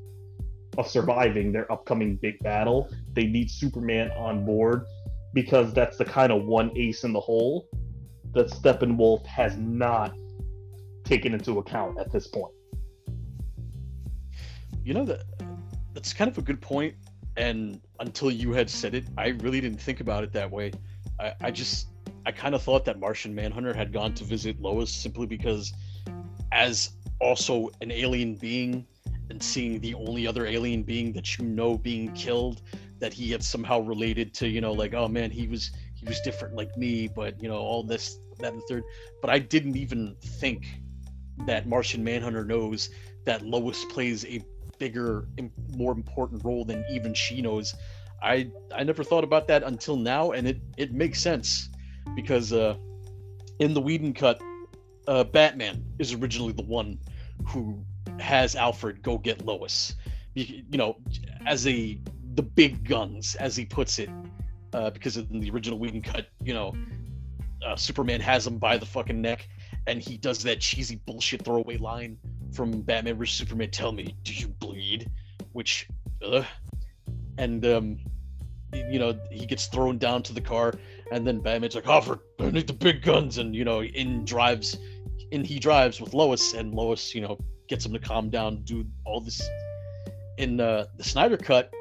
of 0.78 0.88
surviving 0.88 1.52
their 1.52 1.72
upcoming 1.72 2.18
big 2.18 2.40
battle, 2.40 2.90
they 3.14 3.26
need 3.26 3.50
Superman 3.50 4.12
on 4.12 4.46
board 4.46 4.86
because 5.34 5.74
that's 5.74 5.98
the 5.98 6.06
kind 6.06 6.32
of 6.32 6.46
one 6.46 6.72
ace 6.78 7.04
in 7.04 7.14
the 7.14 7.20
hole 7.20 7.68
that 8.34 8.48
Steppenwolf 8.48 9.26
has 9.26 9.58
not 9.58 10.14
taken 11.04 11.34
into 11.34 11.60
account 11.60 12.00
at 12.00 12.12
this 12.12 12.28
point. 12.28 12.54
You 14.84 14.94
know 14.94 15.06
that 15.06 15.24
that's 15.94 16.14
kind 16.14 16.30
of 16.30 16.38
a 16.38 16.42
good 16.42 16.62
point, 16.62 16.96
and 17.36 17.82
until 18.00 18.32
you 18.32 18.54
had 18.54 18.70
said 18.70 18.94
it, 18.94 19.06
I 19.18 19.30
really 19.30 19.60
didn't 19.60 19.82
think 19.82 20.00
about 20.00 20.24
it 20.24 20.32
that 20.34 20.50
way. 20.50 20.72
I, 21.20 21.34
I 21.42 21.52
just 21.52 21.90
I 22.26 22.32
kind 22.32 22.54
of 22.54 22.62
thought 22.62 22.86
that 22.86 23.00
Martian 23.00 23.34
Manhunter 23.34 23.74
had 23.74 23.92
gone 23.92 24.14
to 24.16 24.24
visit 24.24 24.62
Lois 24.62 24.92
simply 24.92 25.26
because, 25.26 25.74
as 26.52 26.92
also 27.20 27.70
an 27.82 27.92
alien 27.92 28.36
being 28.36 28.86
and 29.30 29.42
seeing 29.42 29.80
the 29.80 29.94
only 29.96 30.26
other 30.28 30.46
alien 30.46 30.84
being 30.84 31.12
that 31.14 31.38
you 31.38 31.46
know 31.46 31.78
being 31.78 32.12
killed 32.14 32.62
that 33.00 33.14
he 33.14 33.32
had 33.32 33.44
somehow 33.44 33.80
related 33.80 34.34
to 34.34 34.48
you 34.48 34.62
know 34.62 34.72
like 34.72 34.94
oh 34.94 35.08
man 35.08 35.30
he 35.30 35.48
was 35.48 35.72
he 35.96 36.06
was 36.06 36.20
different 36.22 36.56
like 36.56 36.76
me 36.78 37.08
but 37.08 37.42
you 37.42 37.50
know 37.50 37.58
all 37.58 37.84
this 37.84 38.20
that 38.40 38.54
and 38.54 38.62
the 38.62 38.66
third. 38.68 38.84
But 39.22 39.30
i 39.30 39.40
didn't 39.40 39.76
even 39.76 40.16
think 40.22 40.66
that 41.46 41.68
martian 41.68 42.04
manhunter 42.04 42.46
knows 42.46 42.90
that 43.26 43.42
lois 43.44 43.84
plays 43.86 44.26
a 44.26 44.42
bigger 44.80 45.28
more 45.76 45.92
important 45.92 46.44
role 46.44 46.64
than 46.64 46.86
even 46.92 47.14
she 47.14 47.42
knows. 47.42 47.74
I 48.22 48.50
i 48.74 48.84
never 48.84 49.04
thought 49.04 49.24
about 49.24 49.48
that 49.48 49.64
until 49.64 49.96
now 49.96 50.32
and 50.32 50.48
it 50.48 50.60
it 50.78 50.92
makes 50.92 51.22
sense 51.22 51.70
because 52.16 52.52
uh 52.52 52.76
in 53.60 53.74
the 53.74 53.82
Whedon 53.82 54.14
cut 54.14 54.42
uh, 55.08 55.24
Batman 55.24 55.84
is 56.00 56.14
originally 56.14 56.54
the 56.54 56.64
one 56.64 57.00
who 57.48 57.84
has 58.20 58.56
Alfred 58.56 59.02
go 59.02 59.18
get 59.18 59.46
Lois. 59.46 59.96
You, 60.36 60.64
you 60.70 60.78
know, 60.78 60.98
as 61.46 61.66
a 61.68 62.00
the 62.36 62.44
big 62.44 62.88
guns, 62.88 63.36
as 63.36 63.56
he 63.56 63.66
puts 63.66 64.00
it, 64.00 64.10
uh, 64.74 64.90
because 64.92 65.18
in 65.18 65.40
the 65.40 65.50
original 65.50 65.80
Whedon 65.80 66.02
cut, 66.02 66.28
you 66.44 66.54
know, 66.54 66.74
uh, 67.66 67.76
Superman 67.76 68.22
has 68.22 68.46
him 68.46 68.58
by 68.58 68.78
the 68.78 68.86
fucking 68.86 69.20
neck, 69.20 69.48
and 69.88 70.02
he 70.02 70.18
does 70.18 70.44
that 70.44 70.60
cheesy 70.60 71.02
bullshit 71.06 71.44
throwaway 71.44 71.78
line 71.78 72.18
from 72.54 72.82
Batman 72.82 73.18
vs 73.18 73.36
Superman. 73.36 73.72
Tell 73.72 73.92
me, 73.92 74.16
do 74.24 74.34
you 74.34 74.48
bleed? 74.48 75.10
Which, 75.54 75.88
and 77.38 77.66
um, 77.66 77.98
you 78.74 79.00
know, 79.00 79.18
he 79.32 79.46
gets 79.46 79.68
thrown 79.68 79.98
down 79.98 80.22
to 80.24 80.34
the 80.34 80.42
car, 80.42 80.74
and 81.12 81.26
then 81.26 81.40
Batman's 81.40 81.76
like, 81.76 81.88
Alfred, 81.88 82.20
I 82.40 82.52
need 82.52 82.68
the 82.68 82.74
big 82.74 83.02
guns, 83.02 83.38
and 83.38 83.56
you 83.56 83.64
know, 83.64 83.82
in 83.82 84.26
drives 84.26 84.78
and 85.32 85.46
he 85.46 85.60
drives 85.60 86.00
with 86.02 86.14
Lois, 86.14 86.54
and 86.54 86.74
Lois, 86.74 87.14
you 87.14 87.22
know, 87.22 87.38
gets 87.68 87.86
him 87.86 87.94
to 87.94 88.00
calm 88.00 88.30
down, 88.30 88.64
do 88.64 88.86
all 89.06 89.22
this. 89.22 89.42
In 90.38 90.60
uh, 90.60 90.86
the 90.98 91.04
Snyder 91.04 91.38
cut, 91.38 91.74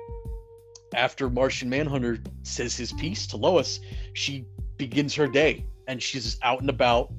after 0.94 1.28
Martian 1.28 1.68
Manhunter 1.68 2.18
says 2.43 2.77
his 2.77 2.93
piece 2.94 3.27
to 3.28 3.36
Lois, 3.36 3.81
she 4.14 4.47
begins 4.77 5.14
her 5.14 5.27
day, 5.27 5.64
and 5.89 6.02
she's 6.02 6.39
out 6.43 6.60
and 6.60 6.70
about, 6.70 7.12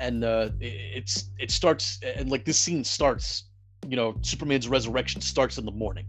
and 0.00 0.24
uh, 0.24 0.50
it's 0.60 1.30
it 1.38 1.50
starts, 1.50 2.00
and 2.02 2.30
like 2.30 2.44
this 2.44 2.58
scene 2.58 2.84
starts, 2.84 3.44
you 3.86 3.96
know, 3.96 4.16
Superman's 4.22 4.68
resurrection 4.68 5.20
starts 5.20 5.58
in 5.58 5.64
the 5.64 5.72
morning. 5.72 6.06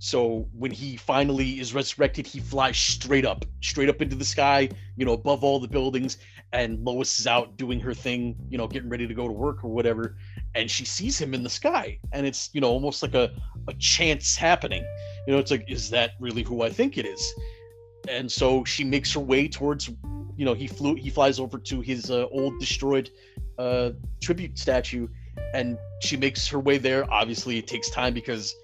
So 0.00 0.48
when 0.52 0.70
he 0.70 0.96
finally 0.96 1.58
is 1.58 1.74
resurrected, 1.74 2.26
he 2.26 2.38
flies 2.38 2.76
straight 2.78 3.26
up, 3.26 3.44
straight 3.60 3.88
up 3.88 4.00
into 4.00 4.14
the 4.14 4.24
sky, 4.24 4.68
you 4.96 5.04
know, 5.04 5.12
above 5.12 5.42
all 5.42 5.58
the 5.58 5.66
buildings, 5.66 6.18
and 6.52 6.82
Lois 6.84 7.18
is 7.18 7.26
out 7.26 7.56
doing 7.56 7.78
her 7.80 7.92
thing, 7.92 8.36
you 8.48 8.56
know, 8.56 8.66
getting 8.66 8.88
ready 8.88 9.06
to 9.06 9.14
go 9.14 9.26
to 9.26 9.32
work 9.32 9.62
or 9.62 9.68
whatever, 9.68 10.16
and 10.54 10.70
she 10.70 10.84
sees 10.84 11.20
him 11.20 11.34
in 11.34 11.42
the 11.42 11.50
sky, 11.50 11.98
and 12.12 12.26
it's 12.26 12.50
you 12.52 12.60
know 12.60 12.70
almost 12.70 13.02
like 13.02 13.14
a 13.14 13.30
a 13.68 13.74
chance 13.74 14.36
happening. 14.36 14.82
You 15.26 15.34
know, 15.34 15.38
it's 15.38 15.50
like, 15.50 15.70
is 15.70 15.90
that 15.90 16.12
really 16.20 16.42
who 16.42 16.62
I 16.62 16.70
think 16.70 16.96
it 16.96 17.04
is? 17.04 17.34
And 18.08 18.30
so 18.30 18.64
she 18.64 18.84
makes 18.84 19.12
her 19.12 19.20
way 19.20 19.48
towards, 19.48 19.88
you 20.36 20.44
know, 20.44 20.54
he 20.54 20.66
flew, 20.66 20.94
he 20.94 21.10
flies 21.10 21.38
over 21.38 21.58
to 21.58 21.80
his 21.80 22.10
uh, 22.10 22.26
old 22.30 22.58
destroyed 22.58 23.10
uh, 23.58 23.90
tribute 24.22 24.58
statue, 24.58 25.08
and 25.52 25.76
she 26.02 26.16
makes 26.16 26.48
her 26.48 26.58
way 26.58 26.78
there. 26.78 27.10
Obviously, 27.12 27.58
it 27.58 27.66
takes 27.66 27.90
time 27.90 28.14
because 28.14 28.54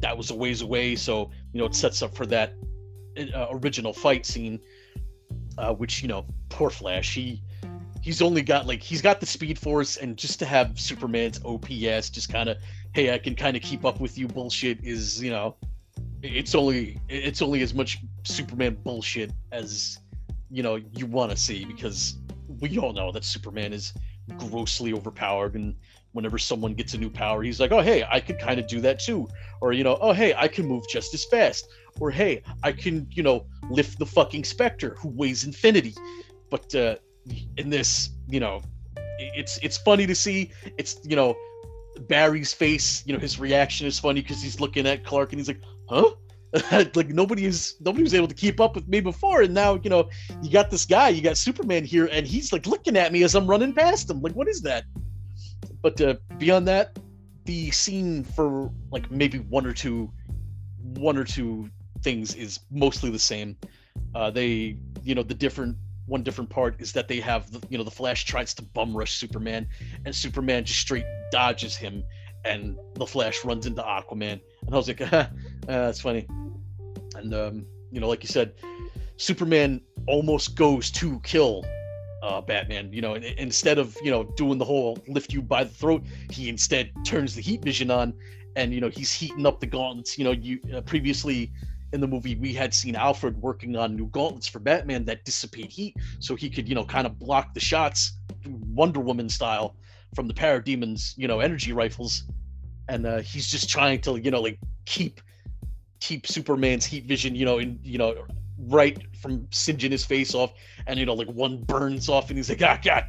that 0.00 0.16
was 0.16 0.30
a 0.30 0.34
ways 0.34 0.60
away, 0.60 0.96
so 0.96 1.30
you 1.52 1.60
know 1.60 1.66
it 1.66 1.74
sets 1.74 2.02
up 2.02 2.14
for 2.14 2.26
that 2.26 2.54
uh, 3.34 3.46
original 3.50 3.92
fight 3.92 4.26
scene, 4.26 4.60
uh, 5.58 5.72
which 5.74 6.02
you 6.02 6.08
know, 6.08 6.24
poor 6.48 6.70
Flash, 6.70 7.14
he 7.14 7.42
he's 8.02 8.22
only 8.22 8.42
got 8.42 8.66
like 8.66 8.82
he's 8.82 9.02
got 9.02 9.20
the 9.20 9.26
speed 9.26 9.58
force, 9.58 9.96
and 9.96 10.16
just 10.16 10.38
to 10.38 10.46
have 10.46 10.78
Superman's 10.78 11.40
OPS, 11.44 12.10
just 12.10 12.30
kind 12.30 12.48
of 12.48 12.58
hey, 12.94 13.12
I 13.12 13.18
can 13.18 13.34
kind 13.34 13.56
of 13.56 13.62
keep 13.62 13.84
up 13.84 14.00
with 14.00 14.18
you 14.18 14.26
bullshit 14.26 14.82
is 14.84 15.22
you 15.22 15.30
know, 15.30 15.56
it's 16.22 16.54
only 16.54 16.98
it's 17.08 17.42
only 17.42 17.62
as 17.62 17.74
much 17.74 17.98
Superman 18.24 18.76
bullshit 18.82 19.32
as 19.52 19.98
you 20.50 20.62
know 20.62 20.76
you 20.76 21.06
want 21.06 21.30
to 21.30 21.36
see 21.36 21.64
because 21.64 22.18
we 22.60 22.78
all 22.78 22.92
know 22.92 23.12
that 23.12 23.24
Superman 23.24 23.72
is 23.72 23.94
grossly 24.38 24.92
overpowered 24.92 25.54
and 25.54 25.74
whenever 26.12 26.38
someone 26.38 26.74
gets 26.74 26.94
a 26.94 26.98
new 26.98 27.10
power 27.10 27.42
he's 27.42 27.60
like 27.60 27.72
oh 27.72 27.80
hey 27.80 28.04
i 28.10 28.18
could 28.18 28.38
kind 28.38 28.58
of 28.58 28.66
do 28.66 28.80
that 28.80 28.98
too. 28.98 29.28
Or 29.60 29.72
you 29.72 29.84
know 29.84 29.98
oh 30.00 30.12
hey 30.12 30.34
i 30.34 30.48
can 30.48 30.66
move 30.66 30.84
just 30.88 31.14
as 31.14 31.24
fast. 31.24 31.68
Or 32.00 32.10
hey 32.10 32.42
i 32.62 32.72
can 32.72 33.06
you 33.10 33.22
know 33.22 33.46
lift 33.70 33.98
the 33.98 34.06
fucking 34.06 34.44
specter 34.44 34.96
who 34.98 35.08
weighs 35.08 35.44
infinity. 35.44 35.94
But 36.50 36.74
uh 36.74 36.96
in 37.56 37.70
this 37.70 38.10
you 38.28 38.40
know 38.40 38.62
it's 39.18 39.58
it's 39.62 39.76
funny 39.78 40.06
to 40.06 40.14
see. 40.14 40.50
It's 40.78 41.00
you 41.04 41.16
know 41.16 41.36
barry's 42.08 42.52
face 42.54 43.02
you 43.04 43.12
know 43.12 43.18
his 43.18 43.38
reaction 43.38 43.86
is 43.86 43.98
funny 43.98 44.22
because 44.22 44.40
he's 44.40 44.58
looking 44.58 44.86
at 44.86 45.04
clark 45.04 45.32
and 45.32 45.40
he's 45.40 45.48
like 45.48 45.60
huh? 45.88 46.10
Like 46.94 47.08
nobody 47.08 47.44
is 47.44 47.76
nobody 47.80 48.02
was 48.02 48.14
able 48.14 48.26
to 48.28 48.34
keep 48.34 48.60
up 48.60 48.74
with 48.74 48.88
me 48.88 49.00
before 49.00 49.42
and 49.42 49.54
now 49.54 49.78
you 49.82 49.90
know 49.90 50.08
you 50.42 50.50
got 50.50 50.70
this 50.70 50.84
guy 50.84 51.10
you 51.10 51.20
got 51.20 51.36
superman 51.36 51.84
here 51.84 52.08
and 52.10 52.26
he's 52.26 52.52
like 52.52 52.66
looking 52.66 52.96
at 52.96 53.12
me 53.12 53.22
as 53.22 53.34
i'm 53.34 53.46
running 53.46 53.72
past 53.72 54.10
him. 54.10 54.20
Like 54.20 54.32
what 54.32 54.48
is 54.48 54.62
that 54.62 54.84
but 55.82 56.00
uh, 56.00 56.14
beyond 56.38 56.66
that 56.68 56.98
the 57.44 57.70
scene 57.70 58.22
for 58.22 58.70
like 58.90 59.10
maybe 59.10 59.38
one 59.38 59.66
or 59.66 59.72
two 59.72 60.10
one 60.94 61.16
or 61.16 61.24
two 61.24 61.70
things 62.02 62.34
is 62.34 62.60
mostly 62.70 63.10
the 63.10 63.18
same. 63.18 63.56
Uh, 64.14 64.30
they 64.30 64.76
you 65.02 65.14
know 65.14 65.22
the 65.22 65.34
different 65.34 65.76
one 66.06 66.22
different 66.22 66.50
part 66.50 66.80
is 66.80 66.92
that 66.92 67.08
they 67.08 67.20
have 67.20 67.50
the, 67.52 67.60
you 67.68 67.78
know 67.78 67.84
the 67.84 67.90
flash 67.90 68.24
tries 68.24 68.52
to 68.54 68.62
bum 68.62 68.96
rush 68.96 69.12
superman 69.12 69.66
and 70.04 70.14
superman 70.14 70.64
just 70.64 70.80
straight 70.80 71.04
dodges 71.30 71.76
him 71.76 72.02
and 72.44 72.76
the 72.94 73.06
flash 73.06 73.44
runs 73.44 73.66
into 73.66 73.82
aquaman. 73.82 74.40
And 74.66 74.74
i 74.74 74.76
was 74.76 74.88
like 74.88 75.00
uh, 75.12 75.26
that's 75.66 76.00
funny. 76.00 76.26
And 77.14 77.34
um, 77.34 77.66
you 77.90 78.00
know, 78.00 78.08
like 78.08 78.22
you 78.22 78.28
said, 78.28 78.54
Superman 79.16 79.80
almost 80.06 80.56
goes 80.56 80.90
to 80.92 81.20
kill 81.20 81.64
uh, 82.22 82.40
Batman. 82.40 82.92
You 82.92 83.02
know, 83.02 83.14
instead 83.14 83.78
of 83.78 83.96
you 84.02 84.10
know 84.10 84.24
doing 84.36 84.58
the 84.58 84.64
whole 84.64 84.98
lift 85.08 85.32
you 85.32 85.42
by 85.42 85.64
the 85.64 85.70
throat, 85.70 86.02
he 86.30 86.48
instead 86.48 86.90
turns 87.04 87.34
the 87.34 87.42
heat 87.42 87.62
vision 87.62 87.90
on, 87.90 88.14
and 88.56 88.72
you 88.72 88.80
know 88.80 88.88
he's 88.88 89.12
heating 89.12 89.46
up 89.46 89.60
the 89.60 89.66
gauntlets. 89.66 90.18
You 90.18 90.24
know, 90.24 90.32
you 90.32 90.60
uh, 90.74 90.80
previously 90.82 91.52
in 91.92 92.00
the 92.00 92.06
movie 92.06 92.36
we 92.36 92.52
had 92.52 92.72
seen 92.72 92.94
Alfred 92.94 93.36
working 93.42 93.76
on 93.76 93.96
new 93.96 94.06
gauntlets 94.06 94.46
for 94.46 94.60
Batman 94.60 95.04
that 95.06 95.24
dissipate 95.24 95.72
heat, 95.72 95.96
so 96.18 96.34
he 96.34 96.48
could 96.48 96.68
you 96.68 96.74
know 96.74 96.84
kind 96.84 97.06
of 97.06 97.18
block 97.18 97.54
the 97.54 97.60
shots, 97.60 98.12
Wonder 98.46 99.00
Woman 99.00 99.28
style, 99.28 99.76
from 100.14 100.28
the 100.28 100.34
parademons. 100.34 101.14
You 101.16 101.28
know, 101.28 101.40
energy 101.40 101.72
rifles, 101.72 102.24
and 102.88 103.06
uh, 103.06 103.18
he's 103.18 103.48
just 103.48 103.68
trying 103.68 104.00
to 104.02 104.16
you 104.20 104.30
know 104.30 104.40
like 104.40 104.58
keep 104.86 105.20
keep 106.00 106.26
Superman's 106.26 106.84
heat 106.84 107.04
vision, 107.04 107.34
you 107.34 107.44
know, 107.44 107.58
in 107.58 107.78
you 107.82 107.98
know, 107.98 108.24
right 108.66 108.98
from 109.16 109.46
singeing 109.50 109.90
his 109.90 110.04
face 110.04 110.34
off, 110.34 110.52
and 110.86 110.98
you 110.98 111.06
know, 111.06 111.14
like 111.14 111.28
one 111.28 111.62
burns 111.64 112.08
off, 112.08 112.28
and 112.30 112.38
he's 112.38 112.48
like, 112.48 112.62
ah, 112.62 112.78
God. 112.82 113.04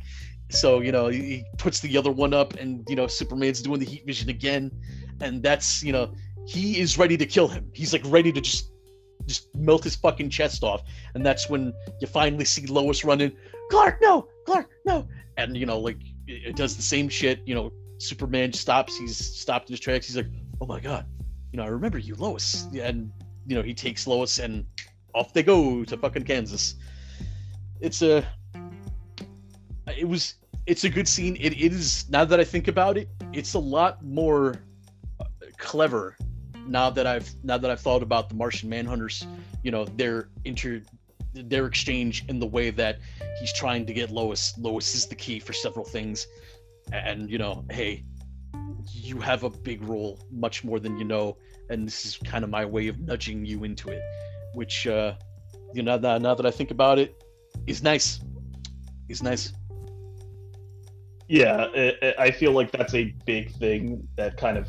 So 0.50 0.82
you 0.82 0.92
know, 0.92 1.08
he 1.08 1.44
puts 1.58 1.80
the 1.80 1.98
other 1.98 2.12
one 2.12 2.34
up, 2.34 2.54
and 2.56 2.86
you 2.90 2.96
know, 2.96 3.08
Superman's 3.08 3.62
doing 3.62 3.80
the 3.80 3.86
heat 3.86 4.06
vision 4.06 4.30
again, 4.30 4.72
and 5.22 5.42
that's 5.42 5.84
you 5.84 5.94
know, 5.94 6.14
he 6.46 6.80
is 6.80 6.98
ready 6.98 7.18
to 7.18 7.26
kill 7.26 7.48
him. 7.48 7.70
He's 7.74 7.94
like 7.94 8.04
ready 8.06 8.32
to 8.32 8.42
just 8.42 8.72
just 9.28 9.54
melt 9.56 9.84
his 9.84 9.96
fucking 9.96 10.30
chest 10.30 10.64
off, 10.64 10.82
and 11.16 11.26
that's 11.26 11.50
when 11.50 11.74
you 12.00 12.08
finally 12.08 12.46
see 12.46 12.66
Lois 12.66 13.04
running, 13.04 13.32
Clark, 13.70 14.00
no, 14.02 14.28
Clark, 14.46 14.70
no, 14.86 15.08
and 15.38 15.56
you 15.56 15.66
know, 15.66 15.80
like 15.80 15.98
it 16.28 16.56
does 16.56 16.76
the 16.76 16.84
same 16.84 17.08
shit. 17.08 17.42
You 17.46 17.56
know, 17.56 17.72
Superman 17.98 18.52
stops. 18.52 18.98
He's 18.98 19.18
stopped 19.18 19.70
in 19.70 19.74
his 19.74 19.80
tracks. 19.80 20.08
He's 20.08 20.18
like, 20.18 20.30
oh 20.60 20.66
my 20.66 20.80
god, 20.80 21.06
you 21.52 21.58
know, 21.58 21.64
I 21.64 21.68
remember 21.68 21.98
you, 21.98 22.16
Lois. 22.16 22.68
And, 22.74 23.12
you 23.46 23.56
know, 23.56 23.62
he 23.62 23.74
takes 23.74 24.08
Lois 24.08 24.40
and 24.40 24.66
off 25.14 25.34
they 25.34 25.44
go 25.44 25.84
to 25.84 25.98
fucking 25.98 26.24
Kansas. 26.24 26.76
It's 27.80 28.02
a, 28.02 28.26
it 29.98 30.08
was, 30.08 30.36
it's 30.66 30.84
a 30.84 30.90
good 30.90 31.08
scene. 31.08 31.36
It, 31.40 31.54
it 31.54 31.74
is, 31.74 32.10
now 32.10 32.26
that 32.26 32.40
I 32.40 32.44
think 32.44 32.68
about 32.68 32.98
it, 32.98 33.10
it's 33.34 33.54
a 33.54 33.60
lot 33.60 34.04
more 34.04 34.62
clever 35.58 36.16
now 36.68 36.90
that 36.92 37.08
I've, 37.08 37.34
now 37.44 37.58
that 37.58 37.72
I've 37.72 37.80
thought 37.80 38.04
about 38.04 38.30
the 38.30 38.36
Martian 38.36 38.70
Manhunters, 38.70 39.26
you 39.64 39.72
know, 39.72 39.86
their 39.86 40.30
inter, 40.46 40.82
their 41.34 41.66
exchange 41.66 42.26
in 42.28 42.40
the 42.40 42.46
way 42.46 42.70
that 42.70 43.00
he's 43.40 43.52
trying 43.54 43.86
to 43.88 43.94
get 43.94 44.12
Lois. 44.12 44.54
Lois 44.58 44.94
is 44.94 45.08
the 45.08 45.16
key 45.16 45.40
for 45.40 45.54
several 45.54 45.86
things. 45.86 46.28
And, 46.92 47.30
you 47.30 47.38
know, 47.38 47.66
hey, 47.72 48.04
you 48.92 49.20
have 49.20 49.44
a 49.44 49.50
big 49.50 49.84
role 49.84 50.20
much 50.32 50.64
more 50.64 50.80
than 50.80 50.98
you 50.98 51.04
know 51.04 51.38
and 51.70 51.88
this 51.88 52.06
is 52.06 52.18
kind 52.18 52.44
of 52.44 52.50
my 52.50 52.66
way 52.66 52.88
of 52.88 53.00
nudging 53.00 53.46
you 53.46 53.64
into 53.64 53.90
it 53.90 54.02
which 54.54 54.88
uh 54.88 55.14
you 55.74 55.84
know 55.84 55.98
now, 55.98 56.18
now 56.18 56.36
that 56.36 56.46
i 56.46 56.52
think 56.52 56.72
about 56.72 57.00
it 57.00 57.24
is 57.68 57.84
nice. 57.84 58.22
Is 59.10 59.22
nice. 59.22 59.54
Yeah 61.28 61.68
it, 61.74 62.16
i 62.18 62.32
feel 62.32 62.52
like 62.52 62.72
that's 62.72 62.94
a 62.94 63.14
big 63.26 63.52
thing 63.56 64.08
that 64.18 64.38
kind 64.38 64.58
of 64.58 64.68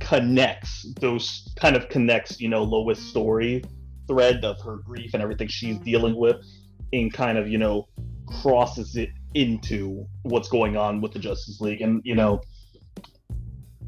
connects 0.00 0.92
those 1.00 1.48
kind 1.56 1.76
of 1.76 1.88
connects 1.88 2.40
you 2.40 2.48
know 2.48 2.62
lois 2.62 2.98
story 2.98 3.64
thread 4.06 4.44
of 4.44 4.60
her 4.60 4.76
grief 4.78 5.14
and 5.14 5.22
everything 5.22 5.48
she's 5.48 5.78
dealing 5.78 6.14
with 6.14 6.36
and 6.92 7.12
kind 7.12 7.38
of 7.38 7.48
you 7.48 7.58
know 7.58 7.88
crosses 8.26 8.96
it 8.96 9.10
into 9.34 10.06
what's 10.22 10.48
going 10.48 10.76
on 10.76 11.00
with 11.00 11.12
the 11.12 11.18
justice 11.18 11.60
league. 11.60 11.80
And 11.80 12.00
you 12.04 12.14
know 12.14 12.40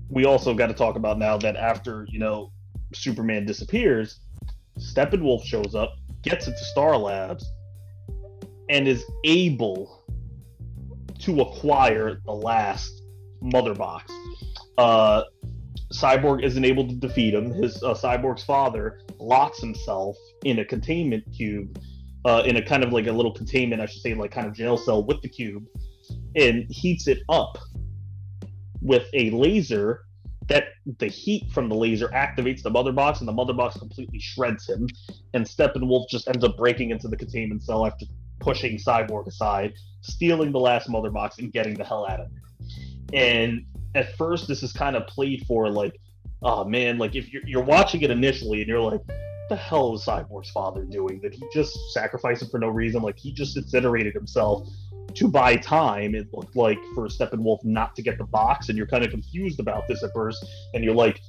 we 0.08 0.24
also 0.24 0.54
got 0.54 0.68
to 0.68 0.74
talk 0.74 0.96
about 0.96 1.18
now 1.18 1.36
that 1.38 1.56
after 1.56 2.06
you 2.08 2.18
know 2.18 2.52
Superman 2.94 3.46
disappears, 3.46 4.20
Steppenwolf 4.78 5.44
shows 5.44 5.74
up, 5.74 5.96
gets 6.22 6.46
into 6.46 6.58
Star 6.58 6.96
Labs, 6.96 7.50
and 8.68 8.86
is 8.86 9.04
able 9.24 10.04
to 11.20 11.40
acquire 11.40 12.20
the 12.24 12.32
last 12.32 13.02
Mother 13.40 13.74
Box. 13.74 14.12
Uh, 14.76 15.22
Cyborg 15.92 16.42
isn't 16.42 16.64
able 16.64 16.86
to 16.86 16.94
defeat 16.94 17.32
him. 17.32 17.52
His 17.52 17.82
uh, 17.82 17.94
Cyborg's 17.94 18.44
father 18.44 19.00
locks 19.18 19.60
himself 19.60 20.16
in 20.44 20.58
a 20.58 20.64
containment 20.64 21.24
cube, 21.34 21.80
uh, 22.24 22.42
in 22.44 22.56
a 22.56 22.62
kind 22.62 22.82
of 22.82 22.92
like 22.92 23.06
a 23.06 23.12
little 23.12 23.32
containment, 23.32 23.80
I 23.80 23.86
should 23.86 24.02
say, 24.02 24.14
like 24.14 24.32
kind 24.32 24.46
of 24.46 24.52
jail 24.52 24.76
cell 24.76 25.04
with 25.04 25.22
the 25.22 25.28
cube, 25.28 25.66
and 26.34 26.66
heats 26.70 27.06
it 27.06 27.20
up 27.28 27.56
with 28.82 29.04
a 29.14 29.30
laser 29.30 30.05
that 30.48 30.68
the 30.98 31.08
heat 31.08 31.50
from 31.50 31.68
the 31.68 31.74
laser 31.74 32.08
activates 32.08 32.62
the 32.62 32.70
mother 32.70 32.92
box 32.92 33.20
and 33.20 33.28
the 33.28 33.32
mother 33.32 33.52
box 33.52 33.76
completely 33.76 34.20
shreds 34.20 34.68
him. 34.68 34.88
And 35.34 35.44
steppenwolf 35.44 36.08
just 36.08 36.28
ends 36.28 36.44
up 36.44 36.56
breaking 36.56 36.90
into 36.90 37.08
the 37.08 37.16
containment 37.16 37.62
cell 37.62 37.86
after 37.86 38.06
pushing 38.38 38.78
cyborg 38.78 39.26
aside 39.26 39.74
stealing 40.06 40.52
the 40.52 40.60
last 40.60 40.88
mother 40.88 41.10
box 41.10 41.38
and 41.38 41.52
getting 41.52 41.74
the 41.74 41.84
hell 41.84 42.06
out 42.08 42.20
of 42.20 42.28
there. 42.30 42.42
And 43.12 43.66
at 43.94 44.16
first 44.16 44.48
this 44.48 44.62
is 44.62 44.72
kind 44.72 44.96
of 44.96 45.06
played 45.06 45.44
for 45.46 45.68
like 45.68 45.98
oh 46.42 46.64
man 46.64 46.98
like 46.98 47.16
if 47.16 47.32
you're, 47.32 47.42
you're 47.46 47.64
watching 47.64 48.02
it 48.02 48.10
initially 48.10 48.60
and 48.60 48.68
you're 48.68 48.80
like 48.80 49.00
the 49.48 49.56
hell 49.56 49.94
is 49.94 50.04
cyborg's 50.04 50.50
father 50.50 50.84
doing? 50.84 51.20
Did 51.20 51.34
he 51.34 51.42
just 51.52 51.76
sacrifice 51.92 52.42
him 52.42 52.48
for 52.48 52.58
no 52.58 52.68
reason 52.68 53.02
like 53.02 53.16
he 53.16 53.32
just 53.32 53.56
incinerated 53.56 54.14
himself 54.14 54.68
to 55.16 55.28
buy 55.28 55.56
time, 55.56 56.14
it 56.14 56.28
looked 56.32 56.56
like 56.56 56.78
for 56.94 57.08
Steppenwolf 57.08 57.64
not 57.64 57.94
to 57.96 58.02
get 58.02 58.18
the 58.18 58.24
box, 58.24 58.68
and 58.68 58.78
you're 58.78 58.86
kind 58.86 59.04
of 59.04 59.10
confused 59.10 59.60
about 59.60 59.88
this 59.88 60.02
at 60.02 60.10
first, 60.14 60.44
and 60.74 60.84
you're 60.84 60.94
like, 60.94 61.20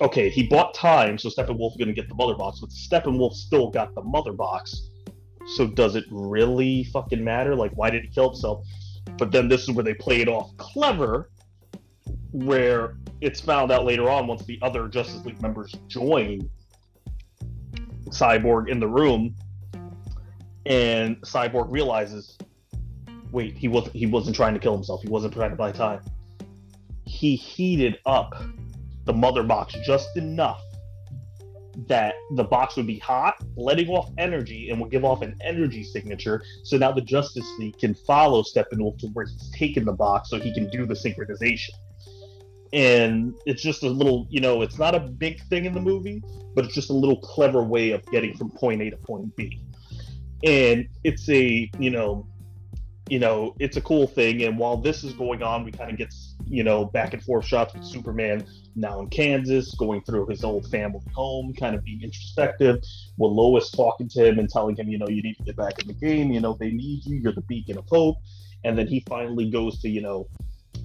okay, 0.00 0.28
he 0.28 0.46
bought 0.46 0.74
time, 0.74 1.16
so 1.18 1.28
Steppenwolf's 1.28 1.76
going 1.76 1.88
to 1.88 1.94
get 1.94 2.08
the 2.08 2.14
mother 2.14 2.34
box, 2.34 2.60
but 2.60 2.70
Steppenwolf 2.70 3.32
still 3.32 3.70
got 3.70 3.94
the 3.94 4.02
mother 4.02 4.32
box. 4.32 4.90
So 5.56 5.66
does 5.66 5.94
it 5.94 6.04
really 6.10 6.84
fucking 6.84 7.22
matter? 7.22 7.54
Like, 7.54 7.72
why 7.74 7.90
did 7.90 8.02
he 8.02 8.08
kill 8.08 8.30
himself? 8.30 8.66
But 9.18 9.30
then 9.30 9.48
this 9.48 9.62
is 9.62 9.70
where 9.70 9.84
they 9.84 9.94
play 9.94 10.20
it 10.20 10.28
off 10.28 10.56
clever, 10.56 11.30
where 12.32 12.96
it's 13.20 13.40
found 13.40 13.70
out 13.70 13.84
later 13.84 14.10
on 14.10 14.26
once 14.26 14.44
the 14.44 14.58
other 14.62 14.88
Justice 14.88 15.24
League 15.24 15.40
members 15.40 15.72
join 15.86 16.50
Cyborg 18.08 18.68
in 18.68 18.80
the 18.80 18.88
room, 18.88 19.36
and 20.66 21.20
Cyborg 21.22 21.70
realizes 21.70 22.36
wait, 23.34 23.56
he 23.56 23.68
wasn't 23.68 23.94
he 23.94 24.06
wasn't 24.06 24.34
trying 24.34 24.54
to 24.54 24.60
kill 24.60 24.74
himself. 24.74 25.02
He 25.02 25.08
wasn't 25.08 25.34
trying 25.34 25.50
to 25.50 25.56
buy 25.56 25.72
time. 25.72 26.00
He 27.04 27.36
heated 27.36 27.98
up 28.06 28.34
the 29.04 29.12
mother 29.12 29.42
box 29.42 29.74
just 29.84 30.16
enough 30.16 30.62
that 31.88 32.14
the 32.36 32.44
box 32.44 32.76
would 32.76 32.86
be 32.86 33.00
hot, 33.00 33.34
letting 33.56 33.88
off 33.88 34.10
energy, 34.16 34.70
and 34.70 34.80
would 34.80 34.92
give 34.92 35.04
off 35.04 35.22
an 35.22 35.36
energy 35.42 35.82
signature. 35.82 36.42
So 36.62 36.78
now 36.78 36.92
the 36.92 37.00
Justice 37.00 37.50
League 37.58 37.76
can 37.78 37.94
follow 37.94 38.42
Steppenwolf 38.42 38.98
to 38.98 39.08
where 39.08 39.26
he's 39.26 39.50
taken 39.50 39.84
the 39.84 39.92
box 39.92 40.30
so 40.30 40.38
he 40.38 40.54
can 40.54 40.70
do 40.70 40.86
the 40.86 40.94
synchronization. 40.94 41.70
And 42.72 43.34
it's 43.44 43.62
just 43.62 43.82
a 43.82 43.88
little, 43.88 44.26
you 44.30 44.40
know, 44.40 44.62
it's 44.62 44.78
not 44.78 44.94
a 44.94 45.00
big 45.00 45.42
thing 45.48 45.64
in 45.64 45.72
the 45.72 45.80
movie, 45.80 46.22
but 46.54 46.64
it's 46.64 46.74
just 46.74 46.90
a 46.90 46.94
little 46.94 47.20
clever 47.20 47.62
way 47.62 47.90
of 47.90 48.04
getting 48.06 48.36
from 48.36 48.50
point 48.50 48.80
A 48.80 48.90
to 48.90 48.96
point 48.96 49.34
B. 49.34 49.60
And 50.44 50.88
it's 51.02 51.28
a, 51.28 51.70
you 51.78 51.90
know, 51.90 52.26
you 53.08 53.18
know, 53.18 53.54
it's 53.58 53.76
a 53.76 53.82
cool 53.82 54.06
thing. 54.06 54.42
And 54.42 54.58
while 54.58 54.78
this 54.78 55.04
is 55.04 55.12
going 55.12 55.42
on, 55.42 55.64
we 55.64 55.70
kind 55.70 55.90
of 55.90 55.98
get, 55.98 56.12
you 56.46 56.64
know, 56.64 56.86
back 56.86 57.12
and 57.12 57.22
forth 57.22 57.44
shots 57.44 57.74
with 57.74 57.84
Superman 57.84 58.46
now 58.76 59.00
in 59.00 59.08
Kansas, 59.10 59.74
going 59.74 60.02
through 60.04 60.26
his 60.28 60.42
old 60.42 60.66
family 60.70 61.00
home, 61.14 61.52
kind 61.54 61.74
of 61.74 61.84
being 61.84 62.02
introspective. 62.02 62.76
With 63.18 63.32
Lois 63.32 63.70
talking 63.70 64.08
to 64.10 64.26
him 64.26 64.38
and 64.38 64.48
telling 64.48 64.76
him, 64.76 64.88
you 64.88 64.98
know, 64.98 65.08
you 65.08 65.22
need 65.22 65.34
to 65.34 65.42
get 65.42 65.56
back 65.56 65.80
in 65.82 65.88
the 65.88 65.94
game. 65.94 66.32
You 66.32 66.40
know, 66.40 66.56
they 66.58 66.70
need 66.70 67.04
you. 67.04 67.16
You're 67.16 67.34
the 67.34 67.42
beacon 67.42 67.76
of 67.76 67.84
hope. 67.88 68.16
And 68.64 68.78
then 68.78 68.86
he 68.86 69.04
finally 69.06 69.50
goes 69.50 69.80
to, 69.82 69.88
you 69.88 70.00
know, 70.00 70.26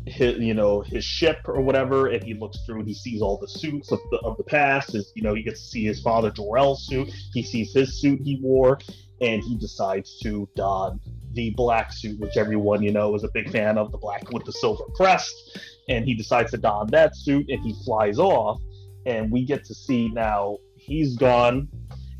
his, 0.05 0.39
you 0.39 0.53
know, 0.53 0.81
his 0.81 1.05
ship 1.05 1.37
or 1.45 1.61
whatever, 1.61 2.07
and 2.07 2.21
he 2.23 2.33
looks 2.33 2.59
through 2.65 2.79
and 2.79 2.87
he 2.87 2.93
sees 2.93 3.21
all 3.21 3.37
the 3.37 3.47
suits 3.47 3.91
of 3.91 3.99
the 4.11 4.17
of 4.19 4.37
the 4.37 4.43
past. 4.43 4.95
Is 4.95 5.11
you 5.15 5.21
know, 5.21 5.33
he 5.33 5.43
gets 5.43 5.61
to 5.61 5.67
see 5.67 5.85
his 5.85 6.01
father 6.01 6.31
Jor-El's 6.31 6.85
suit. 6.85 7.09
He 7.33 7.43
sees 7.43 7.73
his 7.73 8.01
suit 8.01 8.19
he 8.23 8.39
wore, 8.41 8.79
and 9.21 9.41
he 9.41 9.57
decides 9.57 10.19
to 10.19 10.49
don 10.55 10.99
the 11.33 11.51
black 11.51 11.91
suit, 11.93 12.19
which 12.19 12.37
everyone 12.37 12.81
you 12.81 12.91
know 12.91 13.15
is 13.15 13.23
a 13.23 13.29
big 13.33 13.51
fan 13.51 13.77
of, 13.77 13.91
the 13.91 13.97
black 13.97 14.29
with 14.31 14.45
the 14.45 14.51
silver 14.51 14.83
crest. 14.95 15.59
And 15.87 16.05
he 16.05 16.13
decides 16.13 16.51
to 16.51 16.57
don 16.57 16.87
that 16.87 17.15
suit, 17.15 17.49
and 17.49 17.61
he 17.61 17.73
flies 17.83 18.19
off. 18.19 18.61
And 19.05 19.31
we 19.31 19.45
get 19.45 19.63
to 19.65 19.73
see 19.73 20.09
now 20.09 20.57
he's 20.75 21.15
gone, 21.15 21.67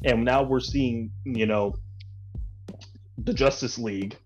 and 0.04 0.24
now 0.24 0.44
we're 0.44 0.60
seeing 0.60 1.12
you 1.26 1.46
know 1.46 1.76
the 3.18 3.34
Justice 3.34 3.78
League 3.78 4.18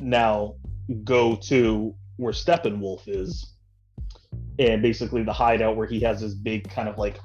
now 0.00 0.54
go 1.04 1.36
to 1.36 1.94
where 2.16 2.32
Steppenwolf 2.32 3.02
is, 3.06 3.54
and 4.58 4.82
basically 4.82 5.22
the 5.22 5.32
hideout 5.32 5.76
where 5.76 5.86
he 5.86 6.00
has 6.00 6.20
this 6.20 6.34
big 6.34 6.68
kind 6.70 6.88
of 6.88 6.98
like 6.98 7.18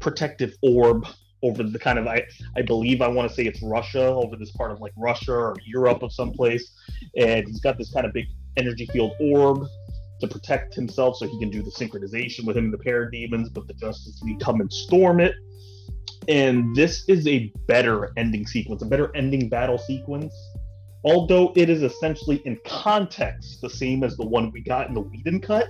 protective 0.00 0.54
orb 0.62 1.06
over 1.46 1.62
the 1.62 1.78
kind 1.78 1.98
of 1.98 2.06
I 2.06 2.26
I 2.56 2.62
believe 2.62 3.00
I 3.00 3.08
want 3.08 3.28
to 3.28 3.34
say 3.34 3.44
it's 3.44 3.62
Russia 3.62 4.04
over 4.04 4.36
this 4.36 4.50
part 4.52 4.70
of 4.70 4.80
like 4.80 4.92
Russia 4.96 5.32
or 5.32 5.56
Europe 5.64 6.02
of 6.02 6.12
someplace, 6.12 6.72
and 7.16 7.46
he's 7.46 7.60
got 7.60 7.78
this 7.78 7.92
kind 7.92 8.06
of 8.06 8.12
big 8.12 8.26
energy 8.56 8.86
field 8.92 9.12
orb 9.20 9.66
to 10.20 10.28
protect 10.28 10.74
himself 10.74 11.16
so 11.16 11.26
he 11.26 11.38
can 11.38 11.50
do 11.50 11.62
the 11.62 11.70
synchronization 11.70 12.46
with 12.46 12.56
him 12.56 12.64
and 12.66 12.72
the 12.72 12.78
parademons, 12.78 13.52
but 13.52 13.66
the 13.66 13.74
Justice 13.74 14.20
League 14.22 14.40
come 14.40 14.60
and 14.60 14.72
storm 14.72 15.20
it. 15.20 15.34
And 16.28 16.74
this 16.74 17.04
is 17.08 17.26
a 17.26 17.52
better 17.66 18.10
ending 18.16 18.46
sequence, 18.46 18.82
a 18.82 18.86
better 18.86 19.14
ending 19.14 19.48
battle 19.48 19.78
sequence. 19.78 20.34
Although 21.04 21.52
it 21.54 21.70
is 21.70 21.82
essentially 21.82 22.36
in 22.46 22.58
context 22.64 23.60
the 23.60 23.70
same 23.70 24.02
as 24.02 24.16
the 24.16 24.26
one 24.26 24.50
we 24.50 24.60
got 24.60 24.88
in 24.88 24.94
the 24.94 25.02
Whedon 25.02 25.40
cut, 25.40 25.68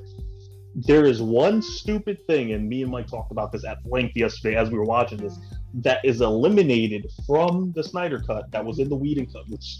there 0.76 1.06
is 1.06 1.22
one 1.22 1.62
stupid 1.62 2.26
thing, 2.26 2.52
and 2.52 2.68
me 2.68 2.82
and 2.82 2.90
Mike 2.90 3.06
talked 3.06 3.32
about 3.32 3.50
this 3.50 3.64
at 3.64 3.78
length 3.86 4.14
yesterday 4.14 4.56
as 4.56 4.68
we 4.68 4.76
were 4.76 4.84
watching 4.84 5.16
this, 5.16 5.38
that 5.72 6.04
is 6.04 6.20
eliminated 6.20 7.10
from 7.26 7.72
the 7.74 7.82
Snyder 7.82 8.20
cut 8.20 8.50
that 8.52 8.62
was 8.62 8.78
in 8.78 8.90
the 8.90 8.94
Whedon 8.94 9.24
cut, 9.24 9.48
which 9.48 9.78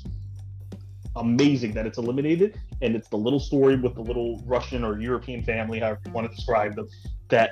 amazing 1.17 1.73
that 1.73 1.87
it's 1.87 1.99
eliminated. 1.99 2.59
And 2.81 2.97
it's 2.97 3.09
the 3.09 3.19
little 3.19 3.39
story 3.39 3.77
with 3.77 3.95
the 3.95 4.01
little 4.01 4.43
Russian 4.47 4.85
or 4.85 4.99
European 4.99 5.43
family, 5.43 5.81
however 5.81 6.01
you 6.07 6.13
want 6.13 6.31
to 6.31 6.35
describe 6.35 6.75
them, 6.77 6.89
that 7.29 7.51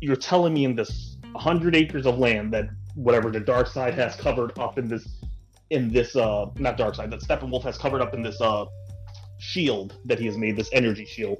you're 0.00 0.16
telling 0.16 0.54
me 0.54 0.64
in 0.64 0.74
this 0.74 1.18
100 1.32 1.76
acres 1.76 2.06
of 2.06 2.18
land 2.18 2.50
that 2.54 2.70
whatever 2.94 3.30
the 3.30 3.40
Darkseid 3.40 3.92
has 3.92 4.16
covered 4.16 4.58
up 4.58 4.78
in 4.78 4.88
this 4.88 5.06
in 5.68 5.92
this 5.92 6.16
uh 6.16 6.46
not 6.56 6.76
Darkseid 6.76 7.10
that 7.10 7.20
steppenwolf 7.20 7.62
has 7.62 7.78
covered 7.78 8.00
up 8.00 8.14
in 8.14 8.22
this 8.22 8.40
uh 8.40 8.64
shield 9.38 9.98
that 10.06 10.18
he 10.18 10.26
has 10.26 10.36
made 10.36 10.56
this 10.56 10.68
energy 10.72 11.04
shield 11.04 11.38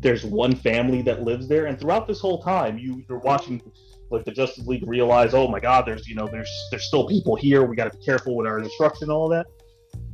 there's 0.00 0.24
one 0.24 0.54
family 0.54 1.02
that 1.02 1.22
lives 1.22 1.48
there 1.48 1.66
and 1.66 1.78
throughout 1.78 2.06
this 2.06 2.20
whole 2.20 2.42
time 2.42 2.78
you 2.78 3.02
you're 3.08 3.18
watching 3.18 3.60
like 4.10 4.24
the 4.24 4.30
justice 4.30 4.66
league 4.66 4.86
realize 4.86 5.34
oh 5.34 5.46
my 5.46 5.60
god 5.60 5.86
there's 5.86 6.08
you 6.08 6.14
know 6.14 6.26
there's 6.26 6.50
there's 6.70 6.84
still 6.84 7.06
people 7.06 7.36
here 7.36 7.64
we 7.64 7.76
got 7.76 7.90
to 7.90 7.98
be 7.98 8.04
careful 8.04 8.36
with 8.36 8.46
our 8.46 8.60
destruction 8.60 9.04
and 9.04 9.12
all 9.12 9.28
that 9.28 9.46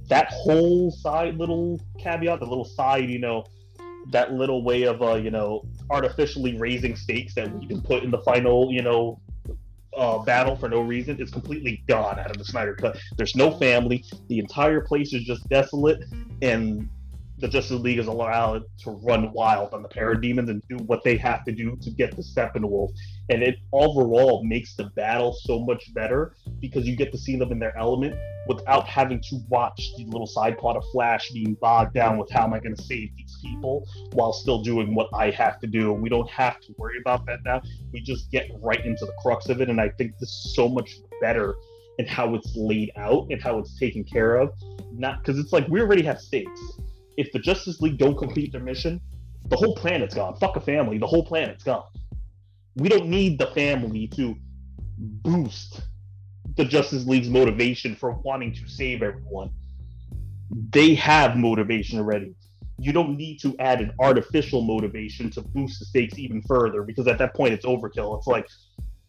that 0.08 0.28
whole 0.30 0.90
side 0.90 1.36
little 1.36 1.80
caveat 1.98 2.40
the 2.40 2.46
little 2.46 2.64
side 2.64 3.08
you 3.08 3.18
know 3.18 3.44
that 4.10 4.32
little 4.32 4.62
way 4.62 4.82
of 4.82 5.02
uh 5.02 5.14
you 5.14 5.30
know 5.30 5.64
artificially 5.90 6.56
raising 6.58 6.94
stakes 6.94 7.34
that 7.34 7.52
we 7.58 7.66
can 7.66 7.80
put 7.80 8.02
in 8.02 8.10
the 8.10 8.20
final 8.22 8.70
you 8.70 8.82
know 8.82 9.20
uh, 9.96 10.18
battle 10.18 10.54
for 10.54 10.68
no 10.68 10.80
reason 10.80 11.18
is 11.20 11.30
completely 11.30 11.82
gone 11.88 12.18
out 12.18 12.30
of 12.30 12.36
the 12.36 12.44
Snyder 12.44 12.74
Cut. 12.74 12.98
There's 13.16 13.34
no 13.34 13.50
family. 13.58 14.04
The 14.28 14.38
entire 14.38 14.82
place 14.82 15.14
is 15.14 15.24
just 15.24 15.48
desolate, 15.48 16.04
and 16.42 16.88
the 17.38 17.48
Justice 17.48 17.80
League 17.80 17.98
is 17.98 18.06
allowed 18.06 18.62
to 18.78 18.90
run 18.90 19.30
wild 19.32 19.74
on 19.74 19.82
the 19.82 19.88
parademons 19.88 20.48
and 20.48 20.62
do 20.68 20.76
what 20.84 21.04
they 21.04 21.16
have 21.18 21.44
to 21.44 21.52
do 21.52 21.76
to 21.82 21.90
get 21.90 22.16
the 22.16 22.22
Steppenwolf. 22.22 22.90
And 23.28 23.42
it 23.42 23.56
overall 23.72 24.42
makes 24.44 24.74
the 24.74 24.84
battle 24.96 25.36
so 25.42 25.64
much 25.64 25.92
better 25.92 26.34
because 26.60 26.86
you 26.86 26.96
get 26.96 27.12
to 27.12 27.18
see 27.18 27.36
them 27.36 27.52
in 27.52 27.58
their 27.58 27.76
element 27.76 28.16
without 28.48 28.86
having 28.86 29.20
to 29.20 29.36
watch 29.48 29.90
the 29.98 30.04
little 30.06 30.26
side 30.26 30.56
plot 30.56 30.76
of 30.76 30.84
Flash 30.92 31.30
being 31.32 31.54
bogged 31.60 31.92
down 31.92 32.16
with 32.16 32.30
how 32.30 32.44
am 32.44 32.54
I 32.54 32.60
going 32.60 32.76
to 32.76 32.82
save 32.82 33.10
these 33.16 33.36
people 33.42 33.86
while 34.12 34.32
still 34.32 34.62
doing 34.62 34.94
what 34.94 35.08
I 35.12 35.30
have 35.30 35.60
to 35.60 35.66
do. 35.66 35.92
We 35.92 36.08
don't 36.08 36.30
have 36.30 36.60
to 36.60 36.74
worry 36.78 36.98
about 37.00 37.26
that 37.26 37.40
now. 37.44 37.60
We 37.92 38.00
just 38.00 38.30
get 38.30 38.48
right 38.62 38.84
into 38.84 39.04
the 39.04 39.14
crux 39.22 39.48
of 39.50 39.60
it. 39.60 39.68
And 39.68 39.80
I 39.80 39.90
think 39.90 40.12
this 40.18 40.30
is 40.30 40.54
so 40.54 40.68
much 40.68 40.96
better 41.20 41.54
in 41.98 42.06
how 42.06 42.34
it's 42.34 42.54
laid 42.56 42.92
out 42.96 43.26
and 43.30 43.42
how 43.42 43.58
it's 43.58 43.78
taken 43.78 44.04
care 44.04 44.36
of. 44.36 44.50
Not 44.92 45.18
because 45.18 45.38
it's 45.38 45.52
like 45.52 45.68
we 45.68 45.80
already 45.80 46.02
have 46.02 46.20
stakes 46.20 46.60
if 47.16 47.32
the 47.32 47.38
Justice 47.38 47.80
League 47.80 47.98
don't 47.98 48.16
complete 48.16 48.52
their 48.52 48.62
mission, 48.62 49.00
the 49.48 49.56
whole 49.56 49.74
planet's 49.74 50.14
gone. 50.14 50.36
Fuck 50.36 50.56
a 50.56 50.60
family, 50.60 50.98
the 50.98 51.06
whole 51.06 51.24
planet's 51.24 51.64
gone. 51.64 51.84
We 52.76 52.88
don't 52.88 53.08
need 53.08 53.38
the 53.38 53.46
family 53.48 54.08
to 54.08 54.36
boost 54.98 55.82
the 56.56 56.64
Justice 56.64 57.06
League's 57.06 57.28
motivation 57.28 57.94
for 57.94 58.12
wanting 58.12 58.54
to 58.54 58.68
save 58.68 59.02
everyone. 59.02 59.50
They 60.70 60.94
have 60.94 61.36
motivation 61.36 61.98
already. 61.98 62.34
You 62.78 62.92
don't 62.92 63.16
need 63.16 63.40
to 63.40 63.56
add 63.58 63.80
an 63.80 63.92
artificial 64.00 64.62
motivation 64.62 65.30
to 65.32 65.40
boost 65.40 65.78
the 65.78 65.86
stakes 65.86 66.18
even 66.18 66.42
further 66.42 66.82
because 66.82 67.06
at 67.06 67.18
that 67.18 67.34
point 67.34 67.54
it's 67.54 67.64
overkill. 67.64 68.18
It's 68.18 68.26
like, 68.26 68.46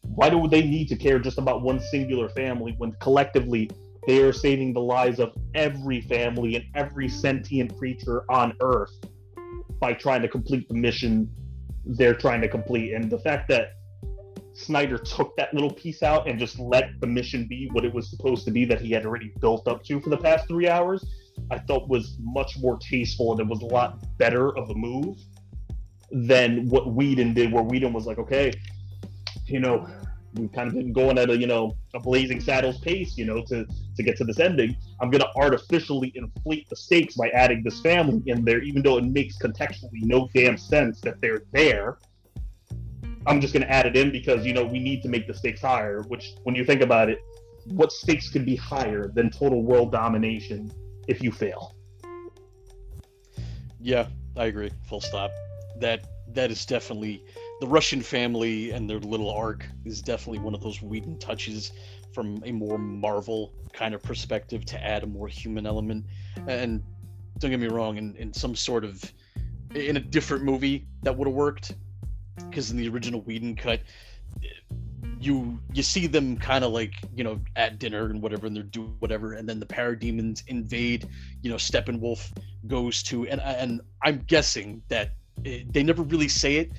why 0.01 0.29
do 0.29 0.47
they 0.47 0.61
need 0.61 0.87
to 0.89 0.95
care 0.95 1.19
just 1.19 1.37
about 1.37 1.61
one 1.61 1.79
singular 1.79 2.29
family 2.29 2.75
when 2.77 2.93
collectively 3.01 3.69
they 4.07 4.21
are 4.23 4.33
saving 4.33 4.73
the 4.73 4.81
lives 4.81 5.19
of 5.19 5.33
every 5.53 6.01
family 6.01 6.55
and 6.55 6.65
every 6.75 7.09
sentient 7.09 7.77
creature 7.77 8.23
on 8.31 8.53
Earth 8.61 8.93
by 9.79 9.93
trying 9.93 10.21
to 10.21 10.29
complete 10.29 10.67
the 10.69 10.73
mission 10.73 11.29
they're 11.85 12.15
trying 12.15 12.41
to 12.41 12.47
complete. 12.47 12.93
And 12.93 13.09
the 13.09 13.19
fact 13.19 13.49
that 13.49 13.73
Snyder 14.53 14.97
took 14.97 15.35
that 15.37 15.53
little 15.53 15.71
piece 15.71 16.03
out 16.03 16.27
and 16.27 16.39
just 16.39 16.57
let 16.57 16.89
the 16.99 17.07
mission 17.07 17.47
be 17.47 17.69
what 17.73 17.85
it 17.85 17.93
was 17.93 18.09
supposed 18.09 18.45
to 18.45 18.51
be 18.51 18.65
that 18.65 18.81
he 18.81 18.91
had 18.91 19.05
already 19.05 19.31
built 19.39 19.67
up 19.67 19.83
to 19.83 19.99
for 19.99 20.09
the 20.09 20.17
past 20.17 20.47
three 20.47 20.67
hours, 20.67 21.05
I 21.51 21.59
thought 21.59 21.87
was 21.87 22.17
much 22.19 22.57
more 22.59 22.79
tasteful 22.79 23.33
and 23.33 23.41
it 23.41 23.47
was 23.47 23.61
a 23.61 23.65
lot 23.65 23.99
better 24.17 24.57
of 24.57 24.69
a 24.69 24.73
move 24.73 25.17
than 26.11 26.67
what 26.69 26.93
Whedon 26.93 27.33
did, 27.33 27.51
where 27.51 27.63
Whedon 27.63 27.93
was 27.93 28.05
like, 28.05 28.17
okay, 28.17 28.53
you 29.45 29.59
know, 29.59 29.87
kind 30.49 30.67
of 30.67 30.73
been 30.75 30.93
going 30.93 31.17
at 31.17 31.29
a 31.29 31.37
you 31.37 31.47
know 31.47 31.75
a 31.93 31.99
blazing 31.99 32.39
saddles 32.39 32.79
pace 32.79 33.17
you 33.17 33.25
know 33.25 33.43
to 33.45 33.65
to 33.95 34.03
get 34.03 34.17
to 34.17 34.23
this 34.23 34.39
ending. 34.39 34.75
I'm 35.01 35.09
going 35.09 35.21
to 35.21 35.29
artificially 35.35 36.11
inflate 36.15 36.69
the 36.69 36.75
stakes 36.75 37.15
by 37.15 37.29
adding 37.29 37.63
this 37.63 37.79
family 37.81 38.21
in 38.25 38.45
there 38.45 38.61
even 38.61 38.81
though 38.83 38.97
it 38.97 39.05
makes 39.05 39.37
contextually 39.37 40.03
no 40.03 40.29
damn 40.33 40.57
sense 40.57 41.01
that 41.01 41.21
they're 41.21 41.43
there. 41.51 41.97
I'm 43.25 43.41
just 43.41 43.53
going 43.53 43.63
to 43.63 43.71
add 43.71 43.85
it 43.85 43.97
in 43.97 44.11
because 44.11 44.45
you 44.45 44.53
know 44.53 44.65
we 44.65 44.79
need 44.79 45.01
to 45.03 45.09
make 45.09 45.27
the 45.27 45.33
stakes 45.33 45.61
higher 45.61 46.01
which 46.07 46.33
when 46.43 46.55
you 46.55 46.63
think 46.63 46.81
about 46.81 47.09
it 47.09 47.19
what 47.65 47.91
stakes 47.91 48.29
could 48.29 48.45
be 48.45 48.55
higher 48.55 49.09
than 49.13 49.29
total 49.29 49.63
world 49.63 49.91
domination 49.91 50.71
if 51.07 51.21
you 51.21 51.31
fail? 51.31 51.75
Yeah 53.79 54.07
i 54.37 54.45
agree. 54.45 54.71
Full 54.87 55.01
stop. 55.01 55.31
That 55.79 56.05
that 56.33 56.51
is 56.51 56.65
definitely 56.65 57.23
the 57.59 57.67
Russian 57.67 58.01
family 58.01 58.71
and 58.71 58.89
their 58.89 58.99
little 58.99 59.31
arc 59.31 59.65
is 59.85 60.01
definitely 60.01 60.39
one 60.39 60.53
of 60.53 60.61
those 60.61 60.81
Whedon 60.81 61.17
touches 61.17 61.71
from 62.13 62.41
a 62.45 62.51
more 62.51 62.77
Marvel 62.77 63.53
kind 63.73 63.93
of 63.93 64.01
perspective 64.03 64.65
to 64.65 64.83
add 64.83 65.03
a 65.03 65.07
more 65.07 65.27
human 65.27 65.65
element. 65.65 66.05
And 66.47 66.83
don't 67.39 67.51
get 67.51 67.59
me 67.59 67.67
wrong, 67.67 67.97
in, 67.97 68.15
in 68.15 68.33
some 68.33 68.55
sort 68.55 68.83
of 68.83 69.03
in 69.75 69.97
a 69.97 69.99
different 69.99 70.43
movie 70.43 70.87
that 71.03 71.15
would 71.15 71.27
have 71.27 71.35
worked, 71.35 71.75
because 72.49 72.71
in 72.71 72.77
the 72.77 72.87
original 72.87 73.21
Whedon 73.21 73.55
cut, 73.55 73.81
you 75.19 75.59
you 75.73 75.81
see 75.81 76.05
them 76.05 76.37
kind 76.37 76.63
of 76.63 76.71
like 76.71 76.93
you 77.15 77.23
know 77.23 77.39
at 77.55 77.79
dinner 77.79 78.05
and 78.05 78.21
whatever, 78.21 78.47
and 78.47 78.55
they're 78.55 78.63
doing 78.63 78.95
whatever, 78.99 79.33
and 79.33 79.47
then 79.49 79.59
the 79.59 79.65
parademons 79.65 80.43
invade. 80.47 81.07
You 81.41 81.49
know, 81.49 81.57
Steppenwolf 81.57 82.31
goes 82.67 83.03
to, 83.03 83.27
and 83.27 83.41
and 83.41 83.81
I'm 84.03 84.23
guessing 84.27 84.81
that 84.89 85.11
it, 85.43 85.71
they 85.73 85.83
never 85.83 86.03
really 86.03 86.27
say 86.27 86.57
it, 86.57 86.71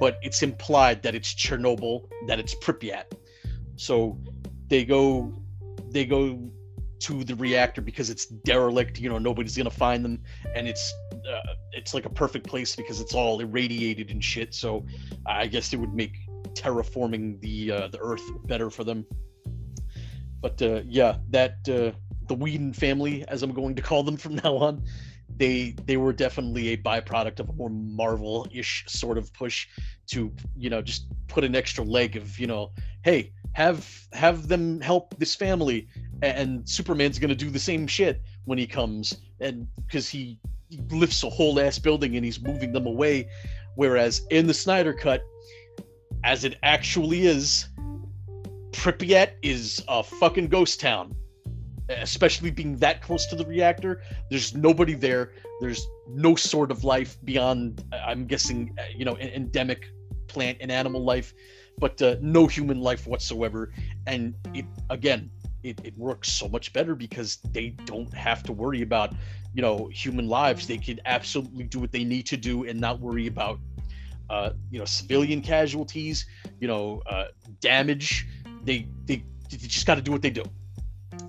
but 0.00 0.18
it's 0.22 0.42
implied 0.42 1.02
that 1.02 1.14
it's 1.14 1.34
Chernobyl, 1.34 2.08
that 2.26 2.38
it's 2.38 2.54
Pripyat. 2.56 3.12
So 3.76 4.18
they 4.68 4.84
go 4.84 5.32
they 5.90 6.04
go 6.04 6.38
to 7.00 7.24
the 7.24 7.34
reactor 7.34 7.80
because 7.80 8.10
it's 8.10 8.26
derelict. 8.26 8.98
You 8.98 9.08
know, 9.08 9.18
nobody's 9.18 9.56
gonna 9.56 9.70
find 9.70 10.04
them, 10.04 10.22
and 10.54 10.68
it's 10.68 10.92
uh, 11.12 11.54
it's 11.72 11.94
like 11.94 12.04
a 12.04 12.10
perfect 12.10 12.46
place 12.46 12.76
because 12.76 13.00
it's 13.00 13.14
all 13.14 13.40
irradiated 13.40 14.10
and 14.10 14.22
shit. 14.22 14.54
So 14.54 14.86
I 15.26 15.46
guess 15.46 15.72
it 15.72 15.76
would 15.76 15.94
make 15.94 16.16
terraforming 16.54 17.40
the 17.40 17.72
uh, 17.72 17.88
the 17.88 17.98
Earth 17.98 18.22
better 18.46 18.70
for 18.70 18.84
them. 18.84 19.06
But 20.40 20.60
uh, 20.60 20.82
yeah, 20.86 21.18
that 21.30 21.56
uh, 21.68 21.96
the 22.28 22.34
Whedon 22.34 22.72
family, 22.72 23.24
as 23.28 23.42
I'm 23.42 23.52
going 23.52 23.74
to 23.76 23.82
call 23.82 24.02
them 24.02 24.16
from 24.16 24.36
now 24.36 24.56
on, 24.56 24.84
they 25.42 25.74
they 25.86 25.96
were 25.96 26.12
definitely 26.12 26.68
a 26.68 26.76
byproduct 26.76 27.40
of 27.40 27.48
a 27.48 27.52
more 27.54 27.68
Marvel-ish 27.68 28.84
sort 28.86 29.18
of 29.18 29.32
push 29.34 29.66
to 30.06 30.32
you 30.56 30.70
know 30.70 30.80
just 30.80 31.06
put 31.26 31.42
an 31.42 31.56
extra 31.56 31.82
leg 31.82 32.16
of 32.16 32.38
you 32.38 32.46
know 32.46 32.70
hey 33.02 33.32
have 33.54 34.06
have 34.12 34.46
them 34.46 34.80
help 34.80 35.18
this 35.18 35.34
family 35.34 35.88
and 36.22 36.68
Superman's 36.68 37.18
gonna 37.18 37.34
do 37.34 37.50
the 37.50 37.58
same 37.58 37.88
shit 37.88 38.22
when 38.44 38.56
he 38.56 38.68
comes 38.68 39.16
and 39.40 39.66
because 39.84 40.08
he, 40.08 40.38
lifts 40.90 41.22
a 41.22 41.28
whole 41.28 41.60
ass 41.60 41.78
building 41.78 42.16
and 42.16 42.24
he's 42.24 42.40
moving 42.40 42.72
them 42.72 42.86
away. 42.86 43.28
Whereas 43.74 44.22
in 44.30 44.46
the 44.46 44.54
Snyder 44.54 44.94
cut 44.94 45.20
as 46.24 46.44
it 46.44 46.56
actually 46.62 47.26
is 47.26 47.66
Pripyat 48.70 49.32
is 49.42 49.84
a 49.88 50.02
fucking 50.02 50.48
ghost 50.48 50.80
town 50.80 51.14
especially 52.00 52.50
being 52.50 52.76
that 52.76 53.02
close 53.02 53.26
to 53.26 53.36
the 53.36 53.46
reactor 53.46 54.02
there's 54.30 54.54
nobody 54.54 54.94
there. 54.94 55.32
There's 55.60 55.86
no 56.08 56.34
sort 56.34 56.70
of 56.70 56.84
life 56.84 57.16
beyond 57.24 57.84
i'm 58.04 58.26
guessing 58.26 58.74
uh, 58.78 58.82
you 58.94 59.04
know 59.04 59.16
endemic 59.18 59.86
plant 60.26 60.58
and 60.60 60.72
animal 60.72 61.02
life 61.04 61.34
but 61.78 62.00
uh, 62.02 62.16
no 62.20 62.46
human 62.46 62.80
life 62.80 63.06
whatsoever. 63.06 63.72
And 64.06 64.34
it 64.54 64.64
again 64.90 65.30
it, 65.62 65.80
it 65.84 65.96
works 65.96 66.30
so 66.30 66.48
much 66.48 66.72
better 66.72 66.94
because 66.94 67.36
they 67.52 67.70
don't 67.70 68.12
have 68.14 68.42
to 68.44 68.52
worry 68.52 68.82
about 68.82 69.14
you 69.54 69.62
know 69.62 69.88
human 69.88 70.28
lives. 70.28 70.66
They 70.66 70.78
can 70.78 71.00
absolutely 71.04 71.64
do 71.64 71.80
what 71.80 71.92
they 71.92 72.04
need 72.04 72.26
to 72.26 72.36
do 72.36 72.64
and 72.64 72.80
not 72.80 73.00
worry 73.00 73.26
about 73.26 73.58
uh, 74.30 74.50
you 74.70 74.78
know 74.78 74.84
civilian 74.84 75.42
casualties 75.42 76.26
you 76.60 76.68
know 76.68 77.02
uh, 77.06 77.26
damage. 77.60 78.26
They 78.64 78.86
they, 79.06 79.24
they 79.50 79.56
just 79.56 79.86
got 79.86 79.96
to 79.96 80.02
do 80.02 80.12
what 80.12 80.22
they 80.22 80.30
do 80.30 80.44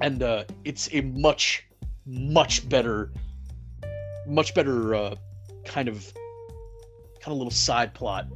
and 0.01 0.23
uh, 0.23 0.43
it's 0.64 0.89
a 0.93 1.01
much 1.01 1.65
much 2.05 2.68
better 2.68 3.11
much 4.27 4.53
better 4.53 4.95
uh, 4.95 5.15
kind 5.65 5.88
of 5.88 6.11
kind 7.19 7.34
of 7.34 7.38
little 7.38 7.51
side 7.51 7.93
plot 7.93 8.27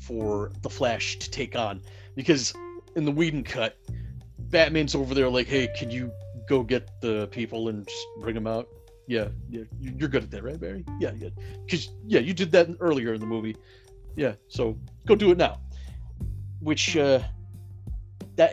for 0.00 0.52
the 0.62 0.70
Flash 0.70 1.18
to 1.18 1.30
take 1.30 1.56
on 1.56 1.82
because 2.14 2.52
in 2.96 3.04
the 3.04 3.12
Whedon 3.12 3.44
cut, 3.44 3.76
Batman's 4.38 4.94
over 4.94 5.14
there 5.14 5.28
like, 5.28 5.46
hey, 5.46 5.68
can 5.76 5.90
you 5.90 6.10
go 6.48 6.62
get 6.62 7.00
the 7.00 7.28
people 7.28 7.68
and 7.68 7.86
just 7.86 8.06
bring 8.20 8.34
them 8.34 8.46
out? 8.46 8.68
Yeah, 9.06 9.28
yeah, 9.48 9.62
you're 9.80 10.08
good 10.08 10.24
at 10.24 10.30
that, 10.32 10.42
right, 10.42 10.60
Barry? 10.60 10.84
Yeah, 11.00 11.12
yeah, 11.18 11.30
because 11.64 11.90
yeah, 12.06 12.20
you 12.20 12.34
did 12.34 12.52
that 12.52 12.68
earlier 12.80 13.14
in 13.14 13.20
the 13.20 13.26
movie. 13.26 13.56
Yeah, 14.16 14.34
so 14.48 14.78
go 15.06 15.14
do 15.14 15.30
it 15.30 15.38
now. 15.38 15.60
Which 16.60 16.96
uh, 16.96 17.20
that 18.36 18.52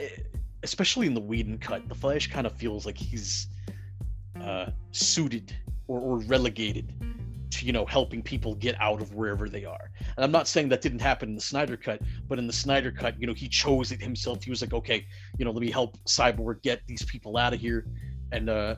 especially 0.65 1.07
in 1.07 1.13
the 1.13 1.21
Whedon 1.21 1.59
cut, 1.59 1.87
the 1.87 1.95
Flash 1.95 2.27
kind 2.27 2.45
of 2.45 2.53
feels 2.53 2.85
like 2.85 2.97
he's 2.97 3.47
uh, 4.41 4.67
suited 4.91 5.55
or, 5.87 5.99
or 5.99 6.17
relegated 6.19 6.93
to 7.51 7.65
you 7.65 7.71
know 7.71 7.85
helping 7.85 8.21
people 8.21 8.55
get 8.55 8.75
out 8.81 8.99
of 8.99 9.13
wherever 9.13 9.47
they 9.47 9.63
are. 9.63 9.91
And 10.17 10.25
I'm 10.25 10.31
not 10.31 10.47
saying 10.47 10.69
that 10.69 10.81
didn't 10.81 10.99
happen 10.99 11.29
in 11.29 11.35
the 11.35 11.41
Snyder 11.41 11.77
cut, 11.77 12.01
but 12.27 12.39
in 12.39 12.47
the 12.47 12.53
Snyder 12.53 12.91
cut, 12.91 13.19
you 13.19 13.27
know, 13.27 13.33
he 13.33 13.47
chose 13.47 13.91
it 13.91 14.01
himself. 14.01 14.43
He 14.43 14.49
was 14.49 14.61
like, 14.61 14.73
okay, 14.73 15.05
you 15.37 15.45
know, 15.45 15.51
let 15.51 15.61
me 15.61 15.71
help 15.71 15.97
Cyborg 16.05 16.61
get 16.63 16.81
these 16.87 17.03
people 17.03 17.37
out 17.37 17.53
of 17.53 17.61
here. 17.61 17.85
And 18.31 18.49
uh, 18.49 18.75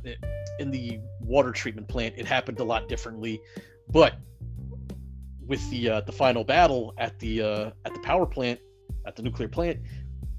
in 0.59 0.69
the 0.72 0.99
water 1.22 1.51
treatment 1.51 1.88
plant, 1.88 2.15
it 2.18 2.26
happened 2.26 2.59
a 2.59 2.64
lot 2.64 2.89
differently, 2.89 3.41
but 3.89 4.15
with 5.47 5.68
the 5.72 5.89
uh, 5.89 6.01
the 6.01 6.11
final 6.11 6.43
battle 6.43 6.93
at 6.97 7.18
the 7.19 7.41
uh, 7.41 7.72
at 7.85 7.93
the 7.93 8.01
power 8.01 8.26
plant, 8.26 8.59
at 9.05 9.15
the 9.15 9.23
nuclear 9.23 9.47
plant, 9.47 9.80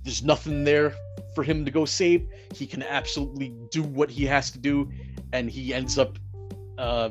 there's 0.04 0.22
nothing 0.22 0.62
there 0.64 0.94
for 1.34 1.42
him 1.44 1.64
to 1.64 1.70
go 1.70 1.84
save. 1.84 2.28
He 2.54 2.66
can 2.66 2.82
absolutely 2.82 3.54
do 3.70 3.82
what 3.82 4.10
he 4.10 4.24
has 4.26 4.50
to 4.50 4.58
do, 4.58 4.90
and 5.32 5.50
he 5.50 5.74
ends 5.74 5.98
up 5.98 6.18
uh, 6.78 7.10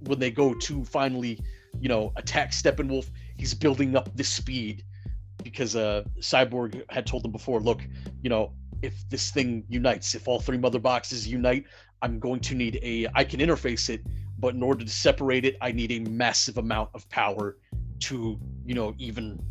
when 0.00 0.18
they 0.18 0.30
go 0.30 0.54
to 0.54 0.84
finally, 0.84 1.38
you 1.80 1.88
know, 1.88 2.12
attack 2.16 2.52
Steppenwolf, 2.52 3.10
he's 3.36 3.54
building 3.54 3.96
up 3.96 4.14
this 4.16 4.28
speed 4.28 4.84
because 5.42 5.76
uh, 5.76 6.04
Cyborg 6.18 6.82
had 6.90 7.06
told 7.06 7.24
him 7.24 7.32
before, 7.32 7.60
look, 7.60 7.80
you 8.22 8.30
know, 8.30 8.52
if 8.82 9.08
this 9.08 9.30
thing 9.30 9.64
unites, 9.68 10.14
if 10.14 10.28
all 10.28 10.40
three 10.40 10.58
mother 10.58 10.78
boxes 10.78 11.26
unite, 11.26 11.64
I'm 12.02 12.18
going 12.18 12.40
to 12.40 12.54
need 12.54 12.78
a. 12.82 13.06
I 13.14 13.24
can 13.24 13.40
interface 13.40 13.90
it, 13.90 14.02
but 14.38 14.54
in 14.54 14.62
order 14.62 14.84
to 14.84 14.90
separate 14.90 15.44
it, 15.44 15.56
I 15.60 15.72
need 15.72 15.92
a 15.92 16.00
massive 16.10 16.56
amount 16.56 16.90
of 16.94 17.08
power 17.10 17.58
to, 18.00 18.38
you 18.64 18.74
know, 18.74 18.94
even 18.98 19.42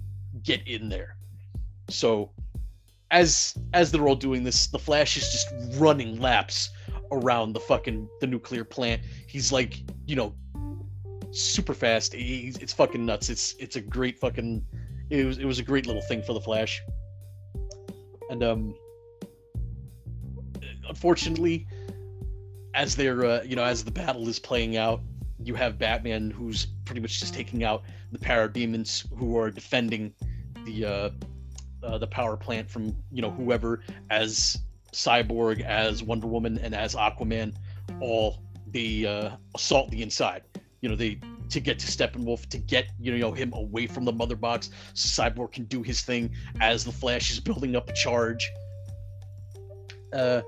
get 0.43 0.67
in 0.67 0.89
there. 0.89 1.17
So, 1.89 2.31
as 3.11 3.57
as 3.73 3.91
they're 3.91 4.07
all 4.07 4.15
doing 4.15 4.43
this, 4.43 4.67
the 4.67 4.79
Flash 4.79 5.17
is 5.17 5.31
just 5.31 5.79
running 5.79 6.19
laps 6.19 6.69
around 7.11 7.53
the 7.53 7.59
fucking 7.59 8.07
the 8.21 8.27
nuclear 8.27 8.63
plant. 8.63 9.01
He's 9.27 9.51
like, 9.51 9.81
you 10.05 10.15
know, 10.15 10.33
super 11.31 11.73
fast. 11.73 12.13
He's, 12.13 12.57
it's 12.57 12.73
fucking 12.73 13.05
nuts. 13.05 13.29
It's 13.29 13.55
it's 13.59 13.75
a 13.75 13.81
great 13.81 14.19
fucking. 14.19 14.65
It 15.09 15.25
was 15.25 15.37
it 15.39 15.45
was 15.45 15.59
a 15.59 15.63
great 15.63 15.87
little 15.87 16.01
thing 16.03 16.21
for 16.21 16.33
the 16.33 16.41
Flash. 16.41 16.81
And 18.29 18.43
um, 18.43 18.75
unfortunately, 20.87 21.67
as 22.75 22.95
they're 22.95 23.25
uh, 23.25 23.41
you 23.43 23.55
know 23.55 23.63
as 23.63 23.83
the 23.83 23.91
battle 23.91 24.27
is 24.27 24.37
playing 24.37 24.77
out, 24.77 25.01
you 25.43 25.55
have 25.55 25.79
Batman 25.79 26.29
who's 26.29 26.67
pretty 26.85 27.01
much 27.01 27.19
just 27.19 27.33
taking 27.33 27.63
out 27.63 27.83
the 28.11 28.19
parademons 28.19 29.05
who 29.17 29.37
are 29.37 29.49
defending 29.49 30.13
the 30.65 30.85
uh, 30.85 31.09
uh, 31.83 31.97
the 31.97 32.07
power 32.07 32.37
plant 32.37 32.69
from 32.69 32.95
you 33.11 33.21
know 33.21 33.31
whoever 33.31 33.81
as 34.09 34.59
Cyborg, 34.93 35.61
as 35.61 36.03
Wonder 36.03 36.27
Woman, 36.27 36.57
and 36.57 36.73
as 36.73 36.95
Aquaman, 36.95 37.53
all 37.99 38.41
the 38.71 39.07
uh, 39.07 39.29
assault 39.55 39.89
the 39.91 40.01
inside. 40.01 40.43
You 40.81 40.89
know, 40.89 40.95
they 40.95 41.19
to 41.49 41.59
get 41.59 41.79
to 41.79 41.87
Steppenwolf 41.87 42.47
to 42.49 42.57
get 42.57 42.89
you 42.99 43.17
know 43.17 43.31
him 43.31 43.53
away 43.53 43.87
from 43.87 44.05
the 44.05 44.13
mother 44.13 44.35
box, 44.35 44.69
so 44.93 45.23
Cyborg 45.23 45.51
can 45.51 45.65
do 45.65 45.81
his 45.81 46.01
thing 46.01 46.31
as 46.61 46.85
the 46.85 46.91
Flash 46.91 47.31
is 47.31 47.39
building 47.39 47.75
up 47.75 47.89
a 47.89 47.93
charge. 47.93 48.49
Uh, 50.13 50.41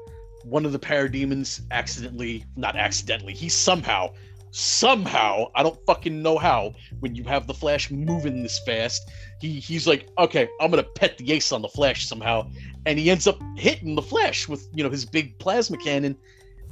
one 0.43 0.65
of 0.65 0.71
the 0.71 0.79
parademons 0.79 1.61
accidentally, 1.69 2.43
not 2.55 2.75
accidentally, 2.75 3.33
he 3.33 3.47
somehow, 3.47 4.11
somehow, 4.51 5.45
I 5.55 5.63
don't 5.63 5.79
fucking 5.85 6.21
know 6.21 6.37
how, 6.37 6.73
when 6.99 7.15
you 7.15 7.23
have 7.23 7.47
the 7.47 7.53
Flash 7.53 7.89
moving 7.89 8.43
this 8.43 8.59
fast, 8.65 9.09
he 9.39 9.59
he's 9.59 9.87
like, 9.87 10.07
okay, 10.17 10.47
I'm 10.59 10.69
gonna 10.69 10.83
pet 10.83 11.17
the 11.17 11.31
ace 11.31 11.51
on 11.51 11.61
the 11.61 11.69
Flash 11.69 12.07
somehow, 12.07 12.47
and 12.85 12.99
he 12.99 13.09
ends 13.09 13.27
up 13.27 13.41
hitting 13.55 13.95
the 13.95 14.01
Flash 14.01 14.47
with 14.47 14.67
you 14.73 14.83
know 14.83 14.89
his 14.89 15.05
big 15.05 15.37
plasma 15.39 15.77
cannon, 15.77 16.15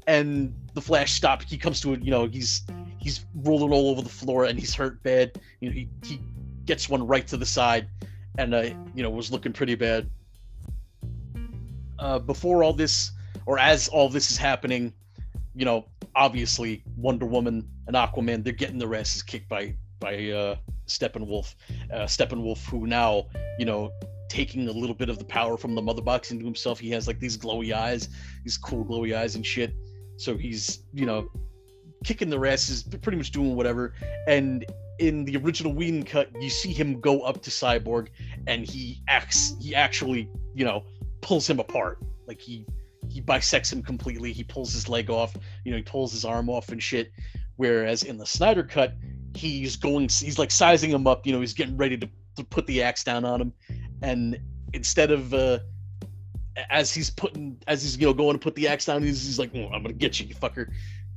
and 0.07 0.53
the 0.73 0.81
Flash 0.81 1.13
stops. 1.13 1.49
He 1.49 1.57
comes 1.57 1.81
to 1.81 1.93
it, 1.93 2.03
you 2.03 2.11
know, 2.11 2.27
he's 2.27 2.63
he's 2.99 3.25
rolling 3.33 3.71
all 3.71 3.89
over 3.89 4.01
the 4.01 4.09
floor 4.09 4.45
and 4.45 4.59
he's 4.59 4.75
hurt 4.75 5.01
bad. 5.03 5.39
You 5.61 5.69
know, 5.69 5.73
he 5.73 5.89
he 6.03 6.19
gets 6.65 6.89
one 6.89 7.05
right 7.05 7.25
to 7.27 7.37
the 7.37 7.45
side, 7.45 7.87
and 8.37 8.53
uh, 8.53 8.69
you 8.93 9.03
know 9.03 9.09
was 9.09 9.31
looking 9.31 9.53
pretty 9.53 9.75
bad. 9.75 10.09
Uh, 11.97 12.19
before 12.19 12.63
all 12.63 12.73
this, 12.73 13.11
or 13.45 13.59
as 13.59 13.87
all 13.89 14.07
this 14.07 14.31
is 14.31 14.37
happening, 14.37 14.93
you 15.53 15.65
know, 15.65 15.85
obviously 16.19 16.83
Wonder 16.97 17.25
Woman 17.25 17.67
and 17.87 17.95
Aquaman 17.95 18.43
they're 18.43 18.53
getting 18.53 18.77
their 18.77 18.93
asses 18.93 19.23
kicked 19.23 19.49
by 19.49 19.75
by 19.99 20.29
uh, 20.29 20.55
Steppenwolf. 20.87 21.55
Uh, 21.91 22.05
Steppenwolf, 22.05 22.65
who 22.69 22.85
now 22.85 23.25
you 23.57 23.65
know 23.65 23.91
taking 24.29 24.67
a 24.67 24.71
little 24.71 24.95
bit 24.95 25.09
of 25.09 25.17
the 25.17 25.25
power 25.25 25.57
from 25.57 25.75
the 25.75 25.81
mother 25.81 26.01
box 26.01 26.31
into 26.31 26.45
himself. 26.45 26.79
He 26.79 26.91
has 26.91 27.07
like 27.07 27.19
these 27.19 27.37
glowy 27.37 27.73
eyes, 27.73 28.09
these 28.43 28.57
cool 28.57 28.85
glowy 28.85 29.17
eyes 29.17 29.35
and 29.35 29.45
shit. 29.45 29.73
So 30.17 30.37
he's, 30.37 30.83
you 30.93 31.05
know, 31.05 31.29
kicking 32.03 32.29
their 32.29 32.45
asses, 32.45 32.83
pretty 32.83 33.17
much 33.17 33.31
doing 33.31 33.55
whatever. 33.55 33.95
And 34.27 34.65
in 34.99 35.25
the 35.25 35.37
original 35.37 35.73
Whedon 35.73 36.03
cut, 36.03 36.29
you 36.39 36.49
see 36.49 36.71
him 36.71 37.01
go 37.01 37.21
up 37.21 37.41
to 37.41 37.49
Cyborg 37.49 38.09
and 38.47 38.69
he 38.69 39.01
acts 39.07 39.55
he 39.59 39.73
actually, 39.73 40.29
you 40.53 40.63
know, 40.63 40.83
pulls 41.21 41.49
him 41.49 41.59
apart. 41.59 41.99
Like 42.27 42.39
he 42.39 42.65
he 43.09 43.21
bisects 43.21 43.71
him 43.71 43.81
completely. 43.81 44.31
He 44.31 44.43
pulls 44.43 44.71
his 44.73 44.87
leg 44.87 45.09
off, 45.09 45.35
you 45.65 45.71
know, 45.71 45.77
he 45.77 45.83
pulls 45.83 46.11
his 46.11 46.25
arm 46.25 46.49
off 46.49 46.69
and 46.69 46.81
shit. 46.81 47.11
Whereas 47.57 48.03
in 48.03 48.17
the 48.17 48.25
Snyder 48.25 48.63
cut, 48.63 48.93
he's 49.35 49.75
going 49.75 50.03
he's 50.03 50.39
like 50.39 50.51
sizing 50.51 50.91
him 50.91 51.07
up, 51.07 51.25
you 51.25 51.33
know, 51.33 51.41
he's 51.41 51.53
getting 51.53 51.75
ready 51.75 51.97
to, 51.97 52.09
to 52.37 52.43
put 52.43 52.65
the 52.67 52.81
axe 52.81 53.03
down 53.03 53.25
on 53.25 53.41
him 53.41 53.53
and 54.01 54.39
instead 54.73 55.11
of 55.11 55.33
uh, 55.33 55.59
as 56.69 56.93
he's 56.93 57.09
putting 57.09 57.57
as 57.67 57.81
he's 57.81 57.97
you 57.97 58.07
know 58.07 58.13
going 58.13 58.33
to 58.33 58.39
put 58.39 58.55
the 58.55 58.67
axe 58.67 58.85
down, 58.85 59.03
he's, 59.03 59.25
he's 59.25 59.39
like, 59.39 59.53
"I'm 59.55 59.83
gonna 59.83 59.93
get 59.93 60.19
you, 60.19 60.27
you 60.27 60.35
fucker." 60.35 60.71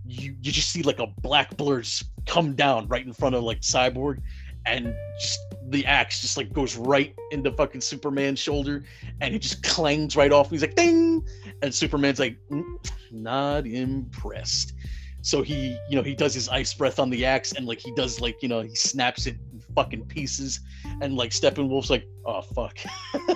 You 0.05 0.35
you 0.43 0.53
just 0.53 0.71
see 0.71 0.83
like 0.83 0.99
a 0.99 1.07
black 1.07 1.57
blur 1.57 1.83
just 1.83 2.05
come 2.27 2.55
down 2.55 2.89
right 2.89 3.05
in 3.05 3.13
front 3.13 3.35
of 3.35 3.45
like 3.45 3.61
Cyborg, 3.61 4.21
and 4.67 4.95
just 5.21 5.39
the 5.69 5.87
axe 5.87 6.21
just 6.21 6.37
like 6.37 6.53
goes 6.53 6.77
right 6.77 7.15
into 7.31 7.53
fucking 7.53 7.81
Superman's 7.81 8.39
shoulder, 8.39 8.85
and 9.21 9.35
it 9.35 9.41
just 9.41 9.63
clangs 9.63 10.17
right 10.17 10.33
off. 10.33 10.47
And 10.47 10.53
He's 10.53 10.63
like, 10.63 10.75
"Ding!" 10.75 11.27
And 11.63 11.75
Superman's 11.75 12.19
like, 12.19 12.37
mm, 12.51 12.65
"Not 13.11 13.67
impressed." 13.67 14.75
So 15.23 15.43
he, 15.43 15.79
you 15.89 15.97
know, 15.97 16.03
he 16.03 16.17
does 16.17 16.35
his 16.35 16.49
ice 16.49 16.75
breath 16.75 16.99
on 16.99 17.09
the 17.09 17.25
axe, 17.25 17.53
and 17.53 17.67
like 17.67 17.79
he 17.79 17.93
does, 17.93 18.21
like 18.21 18.43
you 18.43 18.49
know, 18.49 18.61
he 18.61 18.75
snaps 18.75 19.27
it 19.27 19.37
in 19.53 19.63
fucking 19.75 20.07
pieces, 20.07 20.61
and 21.01 21.15
like 21.15 21.31
Steppenwolf's 21.31 21.91
like, 21.91 22.05
"Oh 22.27 22.43
fuck," 22.43 22.79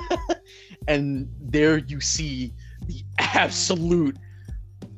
and 0.88 1.28
there 1.40 1.78
you 1.78 2.00
see 2.00 2.52
the 2.86 3.04
absolute 3.18 4.16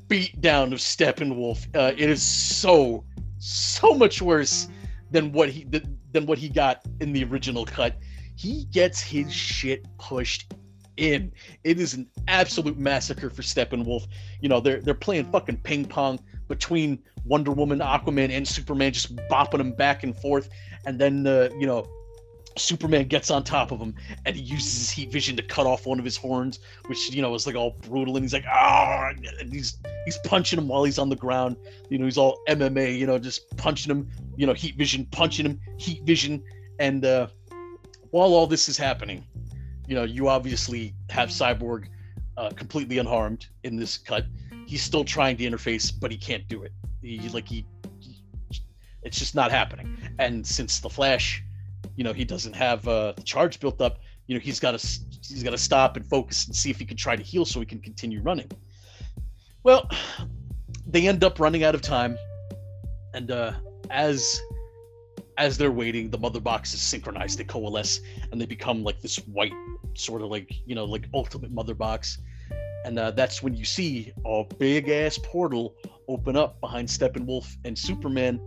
beatdown 0.09 0.73
of 0.73 0.79
Steppenwolf. 0.79 1.67
Uh, 1.77 1.93
it 1.97 2.09
is 2.09 2.23
so, 2.23 3.05
so 3.39 3.95
much 3.95 4.23
worse 4.23 4.69
than 5.11 5.33
what 5.33 5.51
he 5.51 5.65
than 6.13 6.27
what 6.27 6.39
he 6.39 6.49
got 6.49 6.81
in 7.01 7.13
the 7.13 7.25
original 7.25 7.65
cut. 7.65 7.97
He 8.37 8.65
gets 8.73 9.01
his 9.01 9.33
shit 9.33 9.87
pushed 9.99 10.55
in. 10.99 11.33
It 11.65 11.81
is 11.81 11.95
an 11.95 12.07
absolute 12.27 12.79
massacre 12.79 13.31
for 13.31 13.43
Steppenwolf. 13.43 14.07
You 14.41 14.49
know, 14.49 14.61
they're 14.61 14.81
they're 14.81 14.95
playing 14.95 15.31
fucking 15.31 15.59
ping 15.59 15.85
pong 15.85 16.19
between 16.49 16.99
Wonder 17.25 17.53
Woman, 17.53 17.79
Aquaman, 17.79 18.31
and 18.31 18.47
Superman, 18.47 18.93
just 18.93 19.15
bopping 19.31 19.59
them 19.59 19.73
back 19.73 20.03
and 20.03 20.17
forth. 20.17 20.49
And 20.87 20.99
then, 20.99 21.27
uh, 21.27 21.51
you 21.59 21.67
know, 21.67 21.87
Superman 22.57 23.07
gets 23.07 23.31
on 23.31 23.45
top 23.45 23.71
of 23.71 23.79
him 23.79 23.95
and 24.27 24.35
he 24.35 24.43
uses 24.43 24.79
his 24.79 24.91
heat 24.91 25.13
vision 25.13 25.37
to 25.37 25.43
cut 25.43 25.67
off 25.67 25.87
one 25.87 25.99
of 25.99 26.05
his 26.05 26.17
horns, 26.17 26.59
which 26.87 27.13
you 27.13 27.23
know 27.23 27.35
is 27.35 27.47
like 27.47 27.55
all 27.55 27.77
brutal. 27.83 28.17
And 28.17 28.25
he's 28.25 28.33
like, 28.33 28.45
ah, 28.47 29.13
he's 29.51 29.79
he's 30.05 30.19
punching 30.25 30.59
him 30.59 30.69
while 30.69 30.85
he's 30.85 30.99
on 30.99 31.09
the 31.09 31.17
ground. 31.17 31.57
You 31.89 31.99
know, 31.99 32.05
he's 32.05 32.19
all 32.19 32.41
MMA, 32.49 32.99
you 32.99 33.07
know, 33.07 33.19
just 33.19 33.57
punching 33.57 33.91
him. 33.91 34.09
You 34.37 34.47
know, 34.47 34.55
heat 34.55 34.77
vision, 34.77 35.07
punching 35.11 35.47
him, 35.47 35.61
heat 35.79 36.03
vision. 36.05 36.43
And 36.79 37.05
uh, 37.05 37.29
while 38.11 38.35
all 38.35 38.47
this 38.47 38.69
is 38.69 38.77
happening, 38.77 39.25
you 39.89 39.95
know, 39.95 40.05
you 40.05 40.29
obviously 40.29 40.95
have 41.11 41.31
Cyborg 41.31 41.87
uh, 42.37 42.51
completely 42.51 42.99
unharmed 42.99 43.47
in 43.65 43.77
this 43.77 43.99
cut. 43.99 44.27
He's 44.67 44.83
still 44.83 45.05
trying 45.05 45.37
to 45.39 45.45
interface, 45.45 45.93
but 45.99 46.11
he 46.11 46.19
can't 46.19 46.47
do 46.47 46.63
it. 46.63 46.73
He 47.03 47.19
like 47.31 47.49
he, 47.49 47.65
he 47.99 48.23
it's 49.03 49.19
just 49.19 49.35
not 49.35 49.51
happening. 49.51 49.97
And 50.19 50.47
since 50.47 50.81
the 50.81 50.91
Flash 50.91 51.43
you 51.99 52.05
know 52.05 52.13
he 52.13 52.25
doesn't 52.25 52.55
have 52.55 52.87
uh, 52.89 53.13
the 53.13 53.23
charge 53.23 53.61
built 53.61 53.81
up 53.83 53.99
you 54.29 54.35
know 54.35 54.41
he's 54.41 54.61
got 54.61 54.79
to 54.79 55.01
he's 55.29 55.43
got 55.43 55.51
to 55.51 55.59
stop 55.59 55.97
and 55.97 56.07
focus 56.07 56.47
and 56.47 56.55
see 56.55 56.71
if 56.71 56.79
he 56.79 56.87
can 56.87 56.97
try 56.97 57.17
to 57.17 57.23
heal 57.23 57.45
so 57.45 57.61
he 57.61 57.67
can 57.67 57.81
continue 57.81 58.23
running 58.23 58.51
well 59.65 59.91
they 60.87 61.07
end 61.07 61.23
up 61.25 61.39
running 61.41 61.65
out 61.65 61.75
of 61.75 61.83
time 61.83 62.17
and 63.15 63.31
uh, 63.31 63.53
as 63.91 64.41
as 65.37 65.59
they're 65.59 65.73
waiting 65.73 66.09
the 66.09 66.19
mother 66.19 66.41
boxes 66.41 66.81
synchronize 66.81 67.37
they 67.37 67.45
coalesce 67.45 68.01
and 68.31 68.41
they 68.41 68.47
become 68.47 68.85
like 68.85 69.01
this 69.03 69.17
white 69.27 69.53
sort 69.99 70.23
of 70.23 70.29
like 70.29 70.53
you 70.67 70.75
know 70.75 70.85
like 70.85 71.09
ultimate 71.15 71.51
mother 71.51 71.75
box. 71.75 72.19
And 72.85 72.99
uh, 72.99 73.11
that's 73.11 73.43
when 73.43 73.55
you 73.55 73.65
see 73.65 74.13
a 74.25 74.45
big 74.59 74.89
ass 74.89 75.19
portal 75.23 75.75
open 76.07 76.37
up 76.37 76.61
behind 76.61 76.89
steppenwolf 76.89 77.57
and 77.65 77.77
superman. 77.77 78.41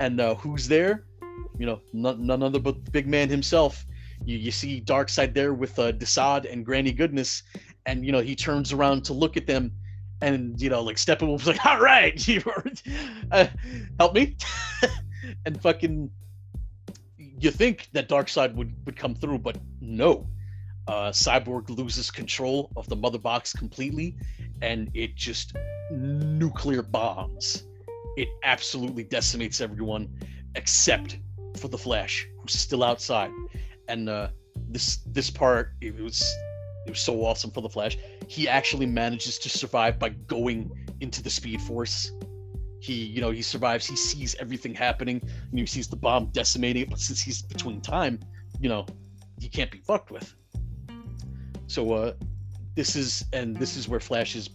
And 0.00 0.20
uh, 0.20 0.34
who's 0.36 0.68
there? 0.68 1.04
You 1.58 1.66
know, 1.66 1.80
none, 1.92 2.24
none 2.24 2.42
other 2.42 2.58
but 2.58 2.84
the 2.84 2.90
big 2.90 3.06
man 3.06 3.28
himself. 3.28 3.84
You, 4.24 4.38
you 4.38 4.50
see 4.50 4.84
Side 5.08 5.34
there 5.34 5.52
with 5.52 5.78
uh, 5.78 5.92
Desaad 5.92 6.50
and 6.50 6.64
Granny 6.64 6.92
Goodness, 6.92 7.42
and 7.86 8.06
you 8.06 8.12
know 8.12 8.20
he 8.20 8.36
turns 8.36 8.72
around 8.72 9.04
to 9.06 9.12
look 9.12 9.36
at 9.36 9.46
them, 9.46 9.72
and 10.20 10.60
you 10.60 10.70
know 10.70 10.82
like 10.82 10.96
Steppenwolf's 10.96 11.46
like, 11.46 11.64
"All 11.66 11.80
right, 11.80 12.26
you 12.28 12.42
uh, 13.32 13.46
help 13.98 14.14
me," 14.14 14.36
and 15.46 15.60
fucking 15.60 16.10
you 17.18 17.50
think 17.50 17.88
that 17.92 18.08
Darkseid 18.08 18.54
would 18.54 18.74
would 18.86 18.96
come 18.96 19.14
through, 19.14 19.38
but 19.38 19.58
no. 19.80 20.28
Uh, 20.88 21.10
Cyborg 21.10 21.70
loses 21.70 22.10
control 22.10 22.70
of 22.76 22.88
the 22.88 22.96
mother 22.96 23.18
box 23.18 23.52
completely, 23.52 24.16
and 24.60 24.90
it 24.94 25.14
just 25.14 25.54
nuclear 25.90 26.82
bombs. 26.82 27.64
It 28.16 28.28
absolutely 28.42 29.04
decimates 29.04 29.60
everyone 29.60 30.08
except 30.54 31.18
for 31.56 31.68
the 31.68 31.78
Flash, 31.78 32.26
who's 32.40 32.52
still 32.52 32.82
outside. 32.82 33.30
And 33.88 34.08
uh, 34.08 34.28
this 34.68 34.98
this 35.06 35.30
part, 35.30 35.72
it 35.80 35.94
was 35.94 36.20
it 36.86 36.90
was 36.90 37.00
so 37.00 37.24
awesome 37.24 37.50
for 37.50 37.60
the 37.60 37.68
Flash. 37.68 37.96
He 38.28 38.48
actually 38.48 38.86
manages 38.86 39.38
to 39.40 39.48
survive 39.48 39.98
by 39.98 40.10
going 40.10 40.70
into 41.00 41.22
the 41.22 41.30
Speed 41.30 41.60
Force. 41.62 42.10
He, 42.80 42.94
you 42.94 43.20
know, 43.20 43.30
he 43.30 43.42
survives. 43.42 43.86
He 43.86 43.94
sees 43.94 44.34
everything 44.40 44.74
happening, 44.74 45.22
and 45.50 45.58
he 45.58 45.66
sees 45.66 45.86
the 45.86 45.96
bomb 45.96 46.26
decimating. 46.32 46.82
It, 46.82 46.90
but 46.90 46.98
since 46.98 47.20
he's 47.20 47.40
between 47.42 47.80
time, 47.80 48.18
you 48.60 48.68
know, 48.68 48.84
he 49.38 49.48
can't 49.48 49.70
be 49.70 49.78
fucked 49.78 50.10
with. 50.10 50.34
So, 51.72 51.90
uh, 51.94 52.12
this 52.74 52.96
is 52.96 53.24
and 53.32 53.56
this 53.56 53.78
is 53.78 53.88
where 53.88 53.98
Flash's 53.98 54.50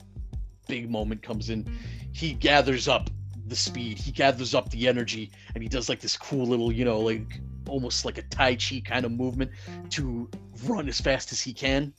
big 0.68 0.88
moment 0.92 1.24
comes 1.24 1.50
in. 1.50 1.66
He 2.14 2.34
gathers 2.34 2.88
up 2.88 3.10
the 3.48 3.56
speed. 3.56 3.98
He 3.98 4.12
gathers 4.12 4.54
up 4.54 4.70
the 4.70 4.88
energy 4.88 5.32
and 5.56 5.64
he 5.64 5.68
does 5.68 5.90
like 5.90 6.00
this 6.00 6.16
cool 6.16 6.46
little, 6.46 6.72
you 6.72 6.86
know, 6.86 7.00
like 7.00 7.42
almost 7.68 8.06
like 8.06 8.20
a 8.20 8.22
Tai 8.22 8.58
Chi 8.58 8.84
kind 8.86 9.04
of 9.04 9.12
movement 9.12 9.50
to 9.90 10.30
run 10.66 10.88
as 10.88 11.02
fast 11.02 11.32
as 11.32 11.42
he 11.42 11.54
can, 11.54 11.92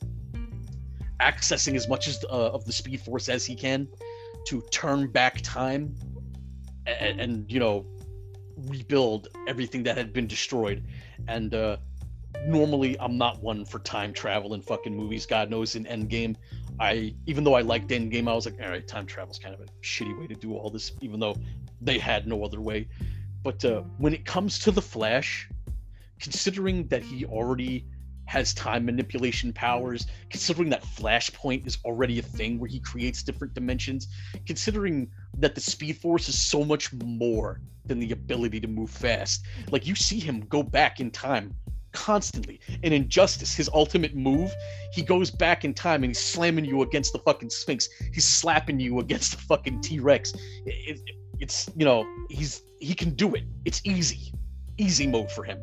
accessing 1.20 1.74
as 1.74 1.88
much 1.88 2.06
as, 2.06 2.24
uh, 2.30 2.50
of 2.52 2.64
the 2.64 2.72
speed 2.72 3.00
force 3.00 3.28
as 3.28 3.44
he 3.44 3.56
can 3.56 3.88
to 4.46 4.62
turn 4.70 5.08
back 5.08 5.40
time 5.42 5.96
and, 6.86 7.20
and, 7.20 7.52
you 7.52 7.58
know, 7.58 7.84
rebuild 8.68 9.26
everything 9.48 9.82
that 9.82 9.96
had 9.96 10.12
been 10.12 10.28
destroyed. 10.28 10.84
And, 11.26 11.54
uh, 11.54 11.78
normally 12.46 12.98
I'm 13.00 13.18
not 13.18 13.42
one 13.42 13.64
for 13.64 13.78
time 13.80 14.12
travel 14.12 14.54
in 14.54 14.62
fucking 14.62 14.94
movies. 14.94 15.26
God 15.26 15.50
knows 15.50 15.76
in 15.76 15.84
Endgame, 15.84 16.36
I 16.80 17.14
even 17.26 17.44
though 17.44 17.54
I 17.54 17.62
liked 17.62 17.88
Endgame, 17.88 18.28
I 18.28 18.34
was 18.34 18.46
like, 18.46 18.56
all 18.62 18.70
right, 18.70 18.86
time 18.86 19.06
travel's 19.06 19.38
kind 19.38 19.54
of 19.54 19.60
a 19.60 19.66
shitty 19.82 20.18
way 20.18 20.26
to 20.26 20.34
do 20.34 20.54
all 20.54 20.70
this, 20.70 20.92
even 21.00 21.20
though 21.20 21.36
they 21.80 21.98
had 21.98 22.26
no 22.26 22.44
other 22.44 22.60
way. 22.60 22.88
But 23.42 23.64
uh, 23.64 23.82
when 23.98 24.14
it 24.14 24.24
comes 24.24 24.58
to 24.60 24.70
the 24.70 24.82
Flash, 24.82 25.48
considering 26.20 26.86
that 26.88 27.02
he 27.02 27.24
already 27.24 27.84
has 28.26 28.52
time 28.52 28.84
manipulation 28.84 29.52
powers, 29.52 30.06
considering 30.28 30.68
that 30.68 30.82
Flashpoint 30.82 31.66
is 31.66 31.78
already 31.84 32.18
a 32.18 32.22
thing 32.22 32.58
where 32.58 32.68
he 32.68 32.78
creates 32.78 33.22
different 33.22 33.54
dimensions, 33.54 34.08
considering 34.46 35.10
that 35.38 35.54
the 35.54 35.60
Speed 35.60 35.96
Force 35.96 36.28
is 36.28 36.38
so 36.38 36.62
much 36.62 36.92
more 36.92 37.60
than 37.86 37.98
the 37.98 38.12
ability 38.12 38.60
to 38.60 38.68
move 38.68 38.90
fast. 38.90 39.46
Like 39.70 39.86
you 39.86 39.94
see 39.94 40.18
him 40.18 40.40
go 40.40 40.62
back 40.62 41.00
in 41.00 41.10
time 41.10 41.54
constantly. 41.98 42.60
And 42.84 42.94
Injustice, 42.94 43.54
his 43.54 43.68
ultimate 43.74 44.14
move, 44.14 44.54
he 44.92 45.02
goes 45.02 45.30
back 45.30 45.64
in 45.64 45.74
time 45.74 46.04
and 46.04 46.10
he's 46.10 46.20
slamming 46.20 46.64
you 46.64 46.82
against 46.82 47.12
the 47.12 47.18
fucking 47.18 47.50
Sphinx. 47.50 47.88
He's 48.14 48.24
slapping 48.24 48.78
you 48.78 49.00
against 49.00 49.32
the 49.32 49.38
fucking 49.38 49.80
T 49.80 49.98
Rex. 49.98 50.32
It, 50.64 51.00
it, 51.06 51.16
it's 51.40 51.68
you 51.76 51.84
know 51.84 52.06
he's 52.30 52.62
he 52.78 52.94
can 52.94 53.10
do 53.10 53.34
it. 53.34 53.42
It's 53.64 53.80
easy, 53.84 54.32
easy 54.78 55.06
mode 55.06 55.30
for 55.32 55.42
him. 55.42 55.58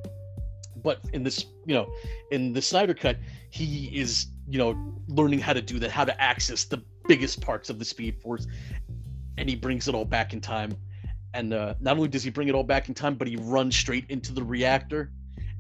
But 0.83 0.99
in 1.13 1.23
this, 1.23 1.45
you 1.65 1.73
know, 1.73 1.89
in 2.31 2.53
the 2.53 2.61
Snyder 2.61 2.93
cut, 2.93 3.17
he 3.49 3.97
is 3.97 4.27
you 4.49 4.59
know 4.59 4.77
learning 5.07 5.39
how 5.39 5.53
to 5.53 5.61
do 5.61 5.79
that, 5.79 5.91
how 5.91 6.03
to 6.03 6.21
access 6.21 6.65
the 6.65 6.83
biggest 7.07 7.39
parts 7.41 7.69
of 7.69 7.79
the 7.79 7.85
Speed 7.85 8.21
Force, 8.21 8.45
and 9.37 9.49
he 9.49 9.55
brings 9.55 9.87
it 9.87 9.95
all 9.95 10.05
back 10.05 10.33
in 10.33 10.41
time. 10.41 10.75
And 11.33 11.53
uh, 11.53 11.75
not 11.79 11.97
only 11.97 12.07
does 12.07 12.23
he 12.23 12.29
bring 12.29 12.47
it 12.47 12.55
all 12.55 12.63
back 12.63 12.87
in 12.87 12.93
time, 12.93 13.15
but 13.15 13.27
he 13.27 13.35
runs 13.35 13.75
straight 13.75 14.05
into 14.09 14.33
the 14.33 14.43
reactor 14.43 15.11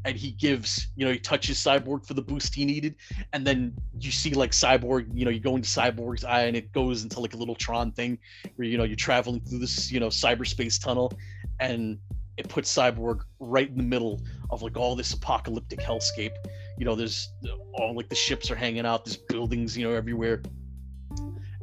and 0.05 0.15
he 0.15 0.31
gives, 0.31 0.87
you 0.95 1.03
know, 1.03 1.11
he 1.11 1.17
touches 1.17 1.57
Cyborg 1.57 2.05
for 2.05 2.13
the 2.13 2.21
boost 2.21 2.53
he 2.53 2.63
needed, 2.63 2.95
and 3.33 3.45
then 3.45 3.73
you 3.99 4.11
see 4.11 4.31
like 4.31 4.51
Cyborg, 4.51 5.07
you 5.13 5.25
know, 5.25 5.31
you 5.31 5.39
go 5.39 5.55
into 5.55 5.67
Cyborg's 5.67 6.23
eye 6.23 6.43
and 6.43 6.55
it 6.55 6.71
goes 6.71 7.03
into 7.03 7.19
like 7.19 7.33
a 7.33 7.37
little 7.37 7.55
Tron 7.55 7.91
thing 7.91 8.19
where 8.55 8.67
you 8.67 8.77
know 8.77 8.83
you're 8.83 8.95
traveling 8.95 9.41
through 9.41 9.59
this, 9.59 9.91
you 9.91 9.99
know, 9.99 10.07
cyberspace 10.07 10.81
tunnel, 10.81 11.11
and 11.59 11.97
it 12.37 12.47
puts 12.47 12.73
Cyborg 12.73 13.21
right 13.39 13.67
in 13.67 13.77
the 13.77 13.83
middle 13.83 14.21
of 14.51 14.61
like 14.61 14.77
all 14.77 14.95
this 14.95 15.11
apocalyptic 15.13 15.79
hellscape. 15.79 16.35
You 16.77 16.85
know, 16.85 16.93
there's 16.93 17.27
all 17.73 17.95
like 17.95 18.09
the 18.09 18.15
ships 18.15 18.51
are 18.51 18.55
hanging 18.55 18.85
out, 18.85 19.05
there's 19.05 19.17
buildings, 19.17 19.75
you 19.75 19.87
know, 19.87 19.95
everywhere. 19.95 20.43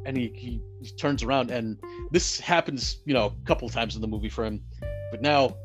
And 0.05 0.17
he, 0.17 0.33
he, 0.35 0.61
he 0.81 0.91
turns 0.97 1.23
around, 1.23 1.49
and 1.49 1.77
this 2.11 2.37
happens, 2.37 2.99
you 3.05 3.13
know, 3.13 3.27
a 3.41 3.45
couple 3.47 3.69
times 3.69 3.95
in 3.95 4.01
the 4.01 4.07
movie 4.07 4.27
for 4.27 4.43
him. 4.43 4.61
But 5.11 5.21
now 5.21 5.55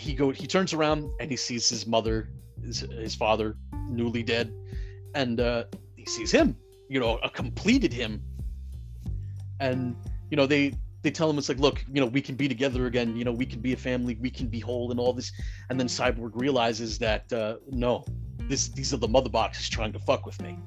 he 0.00 0.14
go 0.14 0.30
he 0.30 0.46
turns 0.46 0.72
around 0.72 1.10
and 1.20 1.30
he 1.30 1.36
sees 1.36 1.68
his 1.68 1.86
mother 1.86 2.30
his, 2.64 2.80
his 2.80 3.14
father 3.14 3.56
newly 3.88 4.22
dead. 4.22 4.52
And 5.14 5.40
uh, 5.40 5.64
he 5.96 6.06
sees 6.06 6.30
him 6.30 6.56
you 6.88 6.98
know 6.98 7.18
a 7.18 7.30
completed 7.30 7.92
him. 7.92 8.22
And 9.60 9.94
you 10.30 10.36
know 10.36 10.46
they 10.46 10.74
they 11.02 11.10
tell 11.10 11.28
him 11.30 11.38
it's 11.38 11.48
like 11.48 11.58
look 11.58 11.84
you 11.92 12.00
know 12.00 12.06
we 12.06 12.22
can 12.22 12.34
be 12.34 12.48
together 12.48 12.86
again. 12.86 13.16
You 13.16 13.24
know 13.24 13.32
we 13.32 13.46
can 13.46 13.60
be 13.60 13.74
a 13.74 13.76
family. 13.76 14.16
We 14.20 14.30
can 14.30 14.48
be 14.48 14.58
whole 14.58 14.90
and 14.90 14.98
all 14.98 15.12
this. 15.12 15.32
And 15.68 15.78
then 15.78 15.86
cyborg 15.86 16.32
realizes 16.34 16.98
that 16.98 17.30
uh, 17.32 17.56
no 17.70 18.04
this 18.48 18.68
these 18.68 18.94
are 18.94 18.98
the 18.98 19.08
mother 19.08 19.30
boxes 19.30 19.68
trying 19.68 19.92
to 19.92 19.98
fuck 19.98 20.24
with 20.24 20.40
me. 20.40 20.58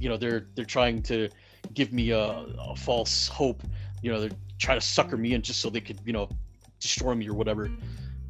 You 0.00 0.08
know 0.08 0.16
they're 0.16 0.48
they're 0.54 0.64
trying 0.64 1.02
to 1.04 1.28
give 1.74 1.92
me 1.92 2.10
a, 2.10 2.22
a 2.22 2.76
false 2.76 3.28
hope. 3.28 3.62
You 4.02 4.12
know 4.12 4.20
they're 4.20 4.38
trying 4.58 4.80
to 4.80 4.86
sucker 4.86 5.16
me 5.16 5.34
in 5.34 5.42
just 5.42 5.60
so 5.60 5.70
they 5.70 5.80
could 5.80 6.00
you 6.04 6.12
know 6.12 6.28
destroy 6.80 7.14
me 7.14 7.28
or 7.28 7.34
whatever 7.34 7.70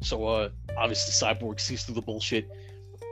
so 0.01 0.25
uh, 0.25 0.49
obviously, 0.77 1.13
Cyborg 1.13 1.59
sees 1.59 1.83
through 1.83 1.95
the 1.95 2.01
bullshit, 2.01 2.49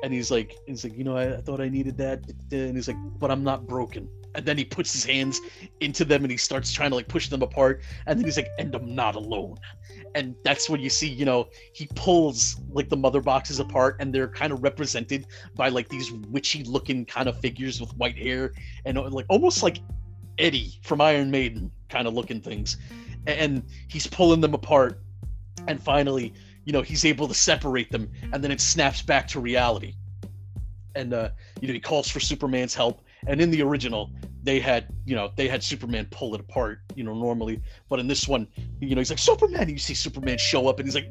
and 0.03 0.13
he's 0.13 0.31
like, 0.31 0.57
he's 0.65 0.83
like, 0.83 0.97
you 0.97 1.03
know, 1.03 1.17
I, 1.17 1.37
I 1.37 1.41
thought 1.41 1.61
I 1.61 1.69
needed 1.69 1.97
that, 1.97 2.21
and 2.51 2.75
he's 2.75 2.87
like, 2.87 2.97
but 3.19 3.31
I'm 3.31 3.43
not 3.43 3.67
broken. 3.67 4.09
And 4.35 4.45
then 4.45 4.57
he 4.57 4.65
puts 4.65 4.93
his 4.93 5.03
hands 5.03 5.41
into 5.79 6.05
them 6.05 6.23
and 6.23 6.29
he 6.29 6.37
starts 6.37 6.71
trying 6.71 6.91
to 6.91 6.95
like 6.95 7.07
push 7.07 7.27
them 7.27 7.41
apart. 7.41 7.81
And 8.05 8.19
then 8.19 8.25
he's 8.25 8.37
like, 8.37 8.49
and 8.59 8.73
I'm 8.75 8.93
not 8.93 9.15
alone. 9.15 9.57
And 10.13 10.35
that's 10.43 10.69
when 10.69 10.79
you 10.79 10.91
see, 10.91 11.07
you 11.07 11.25
know, 11.25 11.47
he 11.73 11.89
pulls 11.95 12.61
like 12.69 12.87
the 12.87 12.97
mother 12.97 13.19
boxes 13.19 13.59
apart 13.59 13.97
and 13.99 14.13
they're 14.13 14.27
kind 14.27 14.53
of 14.53 14.61
represented 14.61 15.25
by 15.55 15.69
like 15.69 15.89
these 15.89 16.11
witchy 16.11 16.63
looking 16.65 17.03
kind 17.03 17.27
of 17.27 17.39
figures 17.39 17.81
with 17.81 17.95
white 17.97 18.17
hair 18.17 18.53
and 18.85 18.99
uh, 18.99 19.09
like 19.09 19.25
almost 19.27 19.63
like 19.63 19.79
Eddie 20.37 20.79
from 20.83 21.01
Iron 21.01 21.31
Maiden 21.31 21.71
kind 21.89 22.07
of 22.07 22.13
looking 22.13 22.39
things. 22.39 22.77
And 23.25 23.63
he's 23.87 24.05
pulling 24.05 24.41
them 24.41 24.53
apart. 24.53 25.01
And 25.67 25.81
finally, 25.81 26.33
you 26.67 26.73
know, 26.73 26.81
he's 26.81 27.05
able 27.05 27.29
to 27.29 27.33
separate 27.33 27.89
them 27.91 28.11
and 28.33 28.43
then 28.43 28.51
it 28.51 28.59
snaps 28.59 29.01
back 29.01 29.25
to 29.29 29.39
reality. 29.39 29.95
And, 30.95 31.13
uh, 31.13 31.29
you 31.61 31.67
know, 31.69 31.73
he 31.73 31.79
calls 31.79 32.09
for 32.09 32.19
Superman's 32.19 32.75
help 32.75 33.01
and 33.25 33.41
in 33.41 33.49
the 33.49 33.61
original, 33.61 34.11
they 34.43 34.59
had, 34.59 34.87
you 35.05 35.15
know, 35.15 35.31
they 35.35 35.47
had 35.47 35.63
Superman 35.63 36.07
pull 36.11 36.35
it 36.35 36.41
apart, 36.41 36.81
you 36.95 37.03
know, 37.03 37.13
normally. 37.13 37.61
But 37.89 37.99
in 37.99 38.07
this 38.07 38.27
one, 38.27 38.47
you 38.79 38.93
know, 38.95 39.01
he's 39.01 39.09
like 39.09 39.19
Superman. 39.19 39.61
And 39.61 39.71
you 39.71 39.79
see 39.79 39.93
Superman 39.93 40.37
show 40.37 40.67
up, 40.67 40.79
and 40.79 40.87
he's 40.87 40.95
like, 40.95 41.09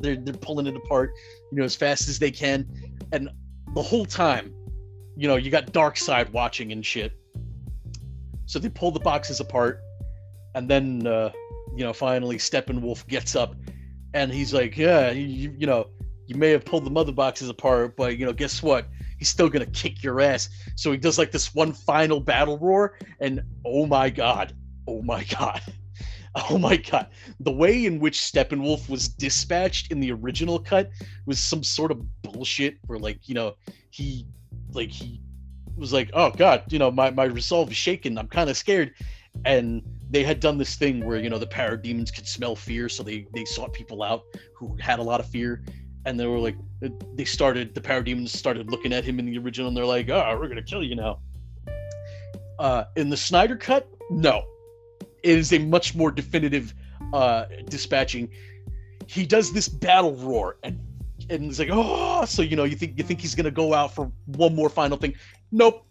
they're 0.00 0.16
they're 0.16 0.34
pulling 0.34 0.66
it 0.66 0.76
apart, 0.76 1.12
you 1.52 1.58
know, 1.58 1.64
as 1.64 1.76
fast 1.76 2.08
as 2.08 2.18
they 2.18 2.30
can. 2.30 2.66
And 3.12 3.28
the 3.74 3.82
whole 3.82 4.06
time, 4.06 4.54
you 5.16 5.28
know, 5.28 5.36
you 5.36 5.50
got 5.50 5.72
Darkseid 5.72 6.32
watching 6.32 6.72
and 6.72 6.84
shit. 6.84 7.12
So 8.46 8.58
they 8.58 8.70
pull 8.70 8.90
the 8.90 9.00
boxes 9.00 9.40
apart, 9.40 9.82
and 10.54 10.68
then, 10.68 11.06
uh, 11.06 11.30
you 11.76 11.84
know, 11.84 11.92
finally 11.92 12.38
Steppenwolf 12.38 13.06
gets 13.06 13.36
up, 13.36 13.54
and 14.14 14.32
he's 14.32 14.54
like, 14.54 14.76
yeah, 14.76 15.10
you, 15.10 15.54
you 15.58 15.66
know, 15.66 15.88
you 16.26 16.36
may 16.36 16.50
have 16.50 16.64
pulled 16.64 16.84
the 16.84 16.90
mother 16.90 17.12
boxes 17.12 17.48
apart, 17.48 17.96
but 17.96 18.18
you 18.18 18.26
know, 18.26 18.32
guess 18.32 18.62
what? 18.62 18.86
he's 19.18 19.28
still 19.28 19.48
gonna 19.48 19.66
kick 19.66 20.02
your 20.02 20.20
ass. 20.20 20.48
So 20.76 20.90
he 20.90 20.98
does 20.98 21.18
like 21.18 21.30
this 21.30 21.54
one 21.54 21.72
final 21.72 22.20
battle 22.20 22.58
roar, 22.58 22.96
and 23.20 23.42
oh 23.64 23.86
my 23.86 24.08
god, 24.08 24.54
oh 24.86 25.02
my 25.02 25.24
god, 25.24 25.60
oh 26.50 26.58
my 26.58 26.76
god, 26.76 27.08
the 27.40 27.52
way 27.52 27.84
in 27.84 27.98
which 28.00 28.18
Steppenwolf 28.18 28.88
was 28.88 29.08
dispatched 29.08 29.92
in 29.92 30.00
the 30.00 30.12
original 30.12 30.58
cut 30.58 30.90
was 31.26 31.38
some 31.38 31.62
sort 31.62 31.90
of 31.90 32.22
bullshit. 32.22 32.78
Where 32.86 32.98
like 32.98 33.28
you 33.28 33.34
know 33.34 33.54
he 33.90 34.26
like 34.72 34.90
he 34.90 35.20
was 35.76 35.92
like, 35.92 36.10
oh 36.14 36.30
god, 36.30 36.72
you 36.72 36.78
know 36.78 36.90
my 36.90 37.10
my 37.10 37.24
resolve 37.24 37.70
is 37.70 37.76
shaken. 37.76 38.16
I'm 38.16 38.28
kind 38.28 38.48
of 38.48 38.56
scared, 38.56 38.94
and 39.44 39.82
they 40.10 40.22
had 40.22 40.40
done 40.40 40.58
this 40.58 40.76
thing 40.76 41.04
where 41.04 41.18
you 41.18 41.30
know 41.30 41.38
the 41.38 41.46
parademons 41.46 42.14
could 42.14 42.26
smell 42.26 42.56
fear, 42.56 42.88
so 42.88 43.02
they 43.02 43.26
they 43.34 43.44
sought 43.44 43.72
people 43.72 44.02
out 44.02 44.22
who 44.54 44.76
had 44.80 44.98
a 44.98 45.02
lot 45.02 45.20
of 45.20 45.26
fear, 45.26 45.62
and 46.04 46.18
they 46.18 46.26
were 46.26 46.38
like 46.38 46.56
they 47.14 47.24
started 47.24 47.74
the 47.74 47.80
parademons 47.80 48.30
started 48.30 48.70
looking 48.70 48.92
at 48.92 49.04
him 49.04 49.18
in 49.18 49.26
the 49.26 49.36
original 49.38 49.68
and 49.68 49.76
they're 49.76 49.84
like 49.84 50.08
oh 50.08 50.36
we're 50.40 50.48
gonna 50.48 50.62
kill 50.62 50.82
you 50.82 50.94
now. 50.94 51.18
Uh 52.58 52.84
in 52.96 53.10
the 53.10 53.16
snyder 53.16 53.56
cut 53.56 53.88
no. 54.10 54.42
It 55.22 55.36
is 55.36 55.52
a 55.52 55.58
much 55.58 55.94
more 55.94 56.10
definitive 56.10 56.74
uh 57.12 57.44
dispatching. 57.68 58.30
He 59.06 59.26
does 59.26 59.52
this 59.52 59.68
battle 59.68 60.14
roar 60.14 60.56
and 60.62 60.80
and 61.30 61.44
it's 61.44 61.58
like 61.58 61.68
oh 61.70 62.24
so 62.24 62.42
you 62.42 62.56
know 62.56 62.64
you 62.64 62.76
think 62.76 62.96
you 62.96 63.04
think 63.04 63.20
he's 63.20 63.34
gonna 63.34 63.50
go 63.50 63.74
out 63.74 63.94
for 63.94 64.10
one 64.26 64.54
more 64.54 64.70
final 64.70 64.96
thing. 64.96 65.14
Nope. 65.52 65.84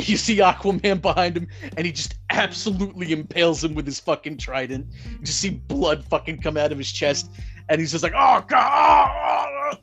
You 0.00 0.16
see 0.16 0.38
Aquaman 0.38 1.00
behind 1.10 1.36
him, 1.36 1.48
and 1.76 1.86
he 1.86 1.92
just 1.92 2.15
absolutely 2.36 3.12
impales 3.12 3.64
him 3.64 3.74
with 3.74 3.86
his 3.86 3.98
fucking 4.00 4.38
trident. 4.38 4.86
You 5.10 5.24
just 5.24 5.40
see 5.40 5.50
blood 5.50 6.04
fucking 6.04 6.40
come 6.40 6.56
out 6.56 6.72
of 6.72 6.78
his 6.78 6.92
chest, 6.92 7.30
and 7.68 7.80
he's 7.80 7.92
just 7.92 8.04
like, 8.04 8.12
"Oh 8.14 8.44
god!" 8.46 9.78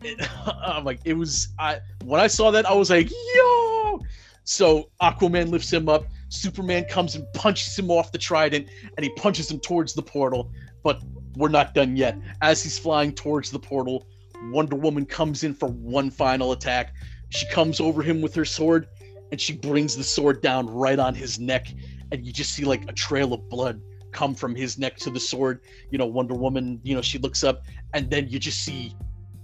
I'm 0.64 0.84
like, 0.84 1.00
it 1.04 1.14
was. 1.14 1.48
I 1.58 1.80
when 2.04 2.20
I 2.20 2.26
saw 2.26 2.50
that, 2.52 2.66
I 2.66 2.74
was 2.74 2.90
like, 2.90 3.10
"Yo!" 3.34 4.00
So 4.44 4.90
Aquaman 5.02 5.50
lifts 5.50 5.72
him 5.72 5.88
up. 5.88 6.04
Superman 6.30 6.84
comes 6.84 7.16
and 7.16 7.26
punches 7.34 7.78
him 7.78 7.90
off 7.90 8.12
the 8.12 8.18
trident, 8.18 8.68
and 8.96 9.04
he 9.04 9.10
punches 9.14 9.50
him 9.50 9.60
towards 9.60 9.94
the 9.94 10.02
portal. 10.02 10.50
But 10.82 11.02
we're 11.36 11.48
not 11.48 11.74
done 11.74 11.96
yet. 11.96 12.16
As 12.40 12.62
he's 12.62 12.78
flying 12.78 13.12
towards 13.12 13.50
the 13.50 13.58
portal, 13.58 14.06
Wonder 14.50 14.76
Woman 14.76 15.04
comes 15.04 15.44
in 15.44 15.54
for 15.54 15.68
one 15.68 16.10
final 16.10 16.52
attack. 16.52 16.94
She 17.30 17.46
comes 17.48 17.80
over 17.80 18.02
him 18.02 18.22
with 18.22 18.34
her 18.34 18.44
sword, 18.44 18.88
and 19.30 19.40
she 19.40 19.52
brings 19.52 19.96
the 19.96 20.04
sword 20.04 20.40
down 20.42 20.66
right 20.66 20.98
on 20.98 21.14
his 21.14 21.38
neck, 21.38 21.68
and 22.12 22.26
you 22.26 22.32
just 22.32 22.54
see 22.54 22.64
like 22.64 22.88
a 22.88 22.92
trail 22.92 23.32
of 23.32 23.48
blood 23.48 23.80
come 24.12 24.34
from 24.34 24.54
his 24.54 24.78
neck 24.78 24.96
to 24.96 25.10
the 25.10 25.20
sword. 25.20 25.60
You 25.90 25.98
know, 25.98 26.06
Wonder 26.06 26.34
Woman, 26.34 26.80
you 26.82 26.94
know, 26.94 27.02
she 27.02 27.18
looks 27.18 27.44
up 27.44 27.62
and 27.94 28.10
then 28.10 28.28
you 28.28 28.38
just 28.38 28.64
see 28.64 28.94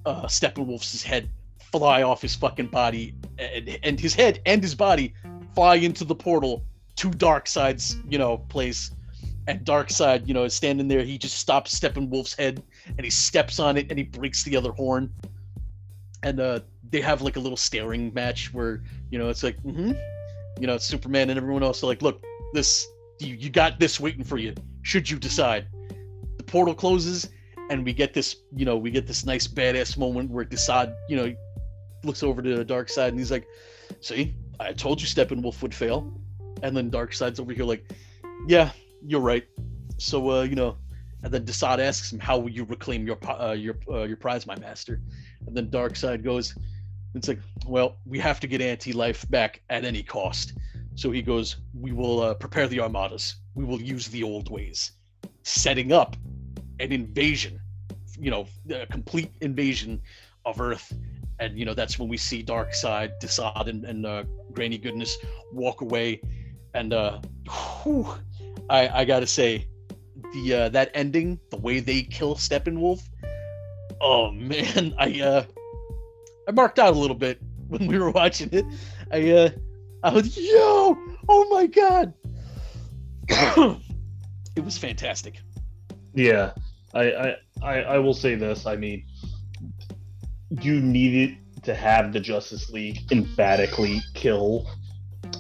uh, 0.06 0.22
Steppenwolf's 0.22 1.02
head 1.02 1.30
fly 1.70 2.02
off 2.02 2.22
his 2.22 2.34
fucking 2.34 2.68
body 2.68 3.14
and, 3.38 3.78
and 3.82 4.00
his 4.00 4.14
head 4.14 4.40
and 4.46 4.62
his 4.62 4.74
body 4.74 5.14
fly 5.54 5.76
into 5.76 6.04
the 6.04 6.14
portal 6.14 6.64
to 6.96 7.10
Darkseid's, 7.10 7.96
you 8.08 8.18
know, 8.18 8.38
place. 8.38 8.90
And 9.46 9.60
Darkseid, 9.60 10.26
you 10.26 10.32
know, 10.32 10.44
is 10.44 10.54
standing 10.54 10.88
there. 10.88 11.02
He 11.02 11.18
just 11.18 11.38
stops 11.38 11.78
Steppenwolf's 11.78 12.34
head 12.34 12.62
and 12.86 13.04
he 13.04 13.10
steps 13.10 13.58
on 13.58 13.76
it 13.76 13.88
and 13.90 13.98
he 13.98 14.04
breaks 14.04 14.42
the 14.42 14.56
other 14.56 14.72
horn. 14.72 15.12
And 16.24 16.40
uh, 16.40 16.60
they 16.90 17.00
have 17.00 17.22
like 17.22 17.36
a 17.36 17.40
little 17.40 17.56
staring 17.56 18.12
match 18.14 18.52
where, 18.52 18.82
you 19.10 19.18
know, 19.18 19.28
it's 19.28 19.42
like, 19.42 19.62
mm-hmm. 19.62 19.92
you 20.60 20.66
know, 20.66 20.78
Superman 20.78 21.30
and 21.30 21.38
everyone 21.38 21.62
else 21.62 21.84
are 21.84 21.86
like, 21.86 22.02
look, 22.02 22.24
this 22.52 22.88
you, 23.20 23.36
you 23.36 23.50
got 23.50 23.78
this 23.78 24.00
waiting 24.00 24.24
for 24.24 24.38
you. 24.38 24.54
Should 24.82 25.08
you 25.08 25.18
decide? 25.18 25.66
The 26.38 26.44
portal 26.44 26.74
closes 26.74 27.28
and 27.70 27.84
we 27.84 27.92
get 27.92 28.12
this 28.14 28.36
you 28.54 28.64
know 28.64 28.76
we 28.76 28.90
get 28.90 29.06
this 29.06 29.24
nice 29.24 29.46
badass 29.46 29.96
moment 29.96 30.30
where 30.30 30.44
Desaad 30.44 30.94
you 31.08 31.16
know 31.16 31.34
looks 32.02 32.22
over 32.22 32.42
to 32.42 32.56
the 32.56 32.64
Darkseid 32.64 33.08
and 33.08 33.18
he's 33.18 33.30
like 33.30 33.46
see 34.00 34.34
i 34.60 34.72
told 34.72 35.00
you 35.00 35.06
steppenwolf 35.06 35.62
would 35.62 35.74
fail. 35.74 36.12
And 36.62 36.76
then 36.76 36.90
Darkseid's 36.90 37.40
over 37.40 37.52
here 37.52 37.64
like 37.64 37.90
yeah 38.46 38.70
you're 39.06 39.20
right. 39.20 39.44
So 39.98 40.30
uh 40.30 40.42
you 40.42 40.54
know 40.54 40.76
and 41.22 41.32
then 41.32 41.44
Desaad 41.44 41.78
asks 41.78 42.12
him 42.12 42.18
how 42.18 42.38
will 42.38 42.50
you 42.50 42.64
reclaim 42.64 43.06
your 43.06 43.18
uh, 43.28 43.52
your 43.52 43.76
uh, 43.88 44.04
your 44.04 44.16
prize 44.16 44.46
my 44.46 44.58
master 44.58 45.00
and 45.46 45.56
then 45.56 45.68
Darkseid 45.68 46.22
goes 46.24 46.54
it's 47.14 47.28
like 47.28 47.40
well 47.66 47.96
we 48.06 48.18
have 48.18 48.40
to 48.40 48.46
get 48.46 48.60
anti-life 48.60 49.28
back 49.30 49.62
at 49.70 49.84
any 49.84 50.02
cost 50.02 50.54
so 50.96 51.10
he 51.10 51.22
goes, 51.22 51.56
We 51.74 51.92
will 51.92 52.20
uh, 52.20 52.34
prepare 52.34 52.68
the 52.68 52.80
armadas. 52.80 53.36
We 53.54 53.64
will 53.64 53.80
use 53.80 54.08
the 54.08 54.22
old 54.22 54.50
ways, 54.50 54.92
setting 55.42 55.92
up 55.92 56.16
an 56.80 56.92
invasion, 56.92 57.60
you 58.18 58.30
know, 58.30 58.46
a 58.70 58.86
complete 58.86 59.30
invasion 59.40 60.00
of 60.44 60.60
Earth. 60.60 60.92
And, 61.40 61.58
you 61.58 61.64
know, 61.64 61.74
that's 61.74 61.98
when 61.98 62.08
we 62.08 62.16
see 62.16 62.44
Darkseid, 62.44 63.20
Desaad, 63.20 63.68
and, 63.68 63.84
and 63.84 64.06
uh, 64.06 64.24
Granny 64.52 64.78
Goodness 64.78 65.16
walk 65.52 65.80
away. 65.80 66.20
And 66.74 66.92
uh, 66.92 67.20
whew, 67.82 68.14
I, 68.70 68.88
I 69.00 69.04
got 69.04 69.20
to 69.20 69.26
say, 69.26 69.66
the 70.32 70.54
uh, 70.54 70.68
that 70.70 70.90
ending, 70.94 71.38
the 71.50 71.58
way 71.58 71.80
they 71.80 72.02
kill 72.02 72.34
Steppenwolf, 72.34 73.08
oh 74.00 74.30
man, 74.32 74.94
I 74.98 75.20
uh, 75.20 75.44
I 76.48 76.52
marked 76.52 76.78
out 76.78 76.94
a 76.94 76.98
little 76.98 77.16
bit 77.16 77.40
when 77.68 77.86
we 77.86 77.98
were 77.98 78.10
watching 78.10 78.48
it. 78.52 78.64
I 79.10 79.30
uh, 79.30 79.50
I 80.02 80.12
was, 80.12 80.36
yo, 80.36 80.96
oh 81.28 81.48
my 81.50 81.66
god, 81.66 82.12
it 84.56 84.64
was 84.64 84.76
fantastic. 84.76 85.40
Yeah, 86.14 86.52
I, 86.92 87.12
I, 87.12 87.36
I, 87.62 87.74
I 87.82 87.98
will 87.98 88.14
say 88.14 88.34
this. 88.34 88.66
I 88.66 88.76
mean, 88.76 89.04
you 90.60 90.80
needed 90.80 91.38
to 91.64 91.74
have 91.74 92.12
the 92.12 92.20
Justice 92.20 92.70
League 92.70 93.10
emphatically 93.10 94.00
kill, 94.14 94.68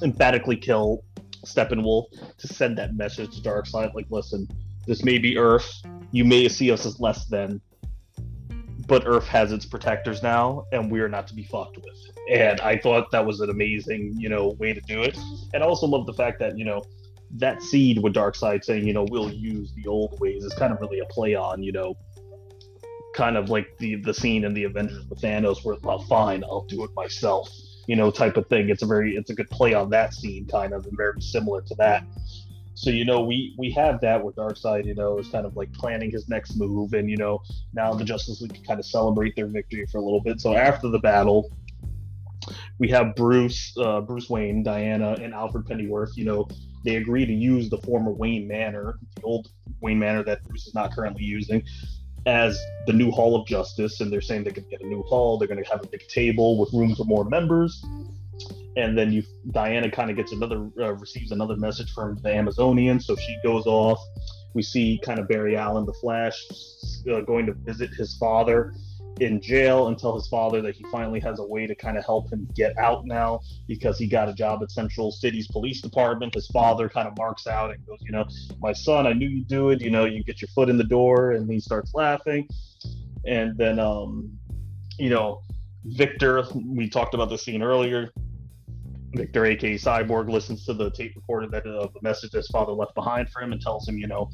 emphatically 0.02 0.56
kill 0.56 1.04
Steppenwolf 1.44 2.06
to 2.38 2.48
send 2.48 2.78
that 2.78 2.94
message 2.94 3.36
to 3.36 3.48
Darkseid. 3.48 3.94
Like, 3.94 4.06
listen, 4.10 4.48
this 4.86 5.04
may 5.04 5.18
be 5.18 5.38
Earth. 5.38 5.82
You 6.10 6.24
may 6.24 6.48
see 6.48 6.70
us 6.72 6.86
as 6.86 6.98
less 7.00 7.26
than, 7.26 7.60
but 8.86 9.04
Earth 9.06 9.26
has 9.26 9.52
its 9.52 9.64
protectors 9.64 10.22
now, 10.22 10.66
and 10.72 10.90
we 10.90 11.00
are 11.00 11.08
not 11.08 11.26
to 11.28 11.34
be 11.34 11.44
fucked 11.44 11.76
with. 11.76 11.96
And 12.30 12.60
I 12.60 12.78
thought 12.78 13.10
that 13.12 13.24
was 13.24 13.40
an 13.40 13.50
amazing, 13.50 14.14
you 14.16 14.28
know, 14.28 14.56
way 14.58 14.72
to 14.72 14.80
do 14.82 15.02
it. 15.02 15.18
And 15.52 15.62
I 15.62 15.66
also 15.66 15.86
love 15.86 16.06
the 16.06 16.14
fact 16.14 16.38
that, 16.40 16.58
you 16.58 16.64
know, 16.64 16.82
that 17.36 17.62
seed 17.62 18.02
with 18.02 18.14
Darkseid 18.14 18.64
saying, 18.64 18.86
you 18.86 18.92
know, 18.92 19.06
we'll 19.10 19.32
use 19.32 19.72
the 19.74 19.88
old 19.88 20.18
ways 20.20 20.44
is 20.44 20.54
kind 20.54 20.72
of 20.72 20.80
really 20.80 21.00
a 21.00 21.04
play 21.06 21.34
on, 21.34 21.62
you 21.62 21.72
know, 21.72 21.96
kind 23.14 23.36
of 23.36 23.48
like 23.48 23.66
the 23.78 23.96
the 23.96 24.12
scene 24.12 24.44
in 24.44 24.54
the 24.54 24.64
Avengers 24.64 25.06
with 25.08 25.20
Thanos 25.20 25.64
where, 25.64 25.76
well, 25.82 26.00
fine, 26.00 26.44
I'll 26.44 26.64
do 26.64 26.84
it 26.84 26.90
myself, 26.94 27.48
you 27.86 27.96
know, 27.96 28.10
type 28.10 28.36
of 28.36 28.46
thing. 28.48 28.68
It's 28.68 28.82
a 28.82 28.86
very 28.86 29.16
it's 29.16 29.30
a 29.30 29.34
good 29.34 29.50
play 29.50 29.74
on 29.74 29.90
that 29.90 30.14
scene, 30.14 30.46
kind 30.46 30.72
of, 30.72 30.86
and 30.86 30.96
very 30.96 31.20
similar 31.20 31.62
to 31.62 31.74
that. 31.76 32.04
So 32.74 32.90
you 32.90 33.04
know, 33.04 33.22
we 33.22 33.54
we 33.58 33.70
have 33.72 34.00
that 34.00 34.22
with 34.22 34.36
Darkseid. 34.36 34.84
You 34.84 34.94
know, 34.94 35.18
is 35.18 35.28
kind 35.28 35.46
of 35.46 35.56
like 35.56 35.72
planning 35.72 36.10
his 36.10 36.28
next 36.28 36.56
move, 36.56 36.92
and 36.92 37.08
you 37.08 37.16
know, 37.16 37.40
now 37.72 37.94
the 37.94 38.04
Justice 38.04 38.40
League 38.40 38.54
can 38.54 38.64
kind 38.64 38.80
of 38.80 38.86
celebrate 38.86 39.36
their 39.36 39.46
victory 39.46 39.86
for 39.90 39.98
a 39.98 40.02
little 40.02 40.20
bit. 40.20 40.40
So 40.40 40.54
after 40.54 40.88
the 40.88 40.98
battle, 40.98 41.50
we 42.78 42.88
have 42.88 43.14
Bruce, 43.14 43.74
uh, 43.78 44.00
Bruce 44.00 44.28
Wayne, 44.28 44.62
Diana, 44.62 45.16
and 45.20 45.32
Alfred 45.32 45.66
Pennyworth. 45.66 46.16
You 46.16 46.24
know, 46.24 46.48
they 46.84 46.96
agree 46.96 47.24
to 47.24 47.32
use 47.32 47.70
the 47.70 47.78
former 47.78 48.12
Wayne 48.12 48.48
Manor, 48.48 48.98
the 49.16 49.22
old 49.22 49.48
Wayne 49.80 49.98
Manor 49.98 50.24
that 50.24 50.42
Bruce 50.44 50.66
is 50.66 50.74
not 50.74 50.94
currently 50.94 51.24
using, 51.24 51.62
as 52.26 52.60
the 52.86 52.92
new 52.92 53.10
Hall 53.10 53.40
of 53.40 53.46
Justice, 53.46 54.00
and 54.00 54.12
they're 54.12 54.20
saying 54.20 54.44
they 54.44 54.50
could 54.50 54.68
get 54.68 54.80
a 54.80 54.86
new 54.86 55.02
hall. 55.02 55.38
They're 55.38 55.48
going 55.48 55.62
to 55.62 55.70
have 55.70 55.82
a 55.82 55.86
big 55.86 56.06
table 56.08 56.58
with 56.58 56.72
room 56.72 56.94
for 56.94 57.04
more 57.04 57.24
members. 57.24 57.84
And 58.76 58.98
then 58.98 59.12
you, 59.12 59.22
Diana, 59.52 59.90
kind 59.90 60.10
of 60.10 60.16
gets 60.16 60.32
another 60.32 60.68
uh, 60.80 60.94
receives 60.94 61.30
another 61.30 61.56
message 61.56 61.92
from 61.92 62.16
the 62.22 62.34
Amazonian, 62.34 63.00
so 63.00 63.14
she 63.16 63.36
goes 63.44 63.66
off. 63.66 64.00
We 64.54 64.62
see 64.62 65.00
kind 65.02 65.18
of 65.18 65.28
Barry 65.28 65.56
Allen, 65.56 65.86
the 65.86 65.92
Flash, 65.94 66.40
uh, 67.10 67.20
going 67.20 67.46
to 67.46 67.52
visit 67.52 67.90
his 67.94 68.16
father 68.18 68.72
in 69.20 69.40
jail 69.40 69.88
and 69.88 69.98
tell 69.98 70.14
his 70.14 70.26
father 70.26 70.60
that 70.60 70.74
he 70.74 70.84
finally 70.90 71.20
has 71.20 71.38
a 71.38 71.44
way 71.44 71.66
to 71.66 71.74
kind 71.74 71.96
of 71.96 72.04
help 72.04 72.32
him 72.32 72.48
get 72.54 72.76
out 72.78 73.06
now 73.06 73.40
because 73.68 73.98
he 73.98 74.06
got 74.06 74.28
a 74.28 74.34
job 74.34 74.62
at 74.62 74.70
Central 74.70 75.12
City's 75.12 75.46
police 75.46 75.80
department. 75.80 76.34
His 76.34 76.48
father 76.48 76.88
kind 76.88 77.06
of 77.06 77.16
marks 77.16 77.46
out 77.46 77.72
and 77.72 77.84
goes, 77.86 77.98
You 78.00 78.12
know, 78.12 78.26
my 78.60 78.72
son, 78.72 79.06
I 79.06 79.12
knew 79.12 79.28
you'd 79.28 79.48
do 79.48 79.70
it. 79.70 79.80
You 79.80 79.90
know, 79.90 80.04
you 80.04 80.24
get 80.24 80.42
your 80.42 80.48
foot 80.48 80.68
in 80.68 80.76
the 80.76 80.84
door. 80.84 81.32
And 81.32 81.50
he 81.50 81.60
starts 81.60 81.94
laughing. 81.94 82.48
And 83.26 83.56
then, 83.56 83.78
um, 83.78 84.36
you 84.98 85.10
know, 85.10 85.42
Victor, 85.84 86.44
we 86.66 86.88
talked 86.88 87.14
about 87.14 87.28
the 87.28 87.38
scene 87.38 87.62
earlier. 87.62 88.10
Victor, 89.16 89.46
aka 89.46 89.74
Cyborg, 89.74 90.30
listens 90.30 90.64
to 90.66 90.74
the 90.74 90.90
tape 90.90 91.14
recorder 91.16 91.48
that 91.48 91.66
uh, 91.66 91.88
the 91.92 92.00
message 92.02 92.32
his 92.32 92.48
father 92.48 92.72
left 92.72 92.94
behind 92.94 93.28
for 93.30 93.42
him 93.42 93.52
and 93.52 93.60
tells 93.60 93.88
him, 93.88 93.98
you 93.98 94.06
know, 94.06 94.30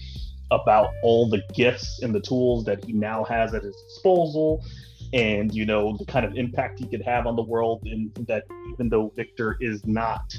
about 0.50 0.90
all 1.02 1.28
the 1.28 1.42
gifts 1.54 2.00
and 2.02 2.14
the 2.14 2.20
tools 2.20 2.64
that 2.64 2.84
he 2.84 2.92
now 2.92 3.24
has 3.24 3.54
at 3.54 3.62
his 3.62 3.76
disposal 3.88 4.64
and 5.12 5.52
you 5.54 5.64
know 5.64 5.96
the 5.96 6.04
kind 6.04 6.24
of 6.24 6.36
impact 6.36 6.78
he 6.78 6.86
could 6.86 7.02
have 7.02 7.26
on 7.26 7.34
the 7.34 7.42
world 7.42 7.82
and 7.84 8.12
that 8.26 8.44
even 8.72 8.88
though 8.88 9.12
victor 9.16 9.56
is 9.60 9.84
not 9.84 10.36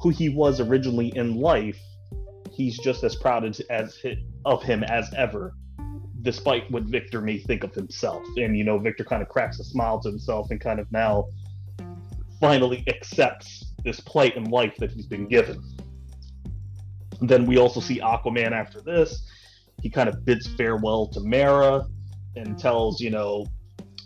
who 0.00 0.10
he 0.10 0.28
was 0.28 0.60
originally 0.60 1.08
in 1.16 1.36
life 1.36 1.78
he's 2.52 2.78
just 2.78 3.04
as 3.04 3.16
proud 3.16 3.44
as 3.44 4.04
of 4.44 4.62
him 4.62 4.84
as 4.84 5.12
ever 5.14 5.54
despite 6.26 6.68
what 6.72 6.82
victor 6.82 7.20
may 7.20 7.38
think 7.38 7.62
of 7.62 7.72
himself. 7.72 8.22
And 8.36 8.58
you 8.58 8.64
know 8.64 8.78
victor 8.78 9.04
kind 9.04 9.22
of 9.22 9.28
cracks 9.28 9.60
a 9.60 9.64
smile 9.64 10.00
to 10.00 10.08
himself 10.08 10.50
and 10.50 10.60
kind 10.60 10.80
of 10.80 10.90
now 10.90 11.28
finally 12.40 12.84
accepts 12.88 13.65
this 13.86 14.00
plight 14.00 14.36
in 14.36 14.44
life 14.44 14.76
that 14.76 14.90
he's 14.90 15.06
been 15.06 15.26
given 15.26 15.62
then 17.22 17.46
we 17.46 17.56
also 17.56 17.80
see 17.80 17.98
aquaman 18.00 18.52
after 18.52 18.82
this 18.82 19.22
he 19.82 19.90
kind 19.90 20.08
of 20.08 20.24
bids 20.24 20.46
farewell 20.46 21.06
to 21.08 21.20
Mera 21.20 21.86
and 22.36 22.58
tells, 22.58 23.00
you 23.00 23.10
know, 23.10 23.46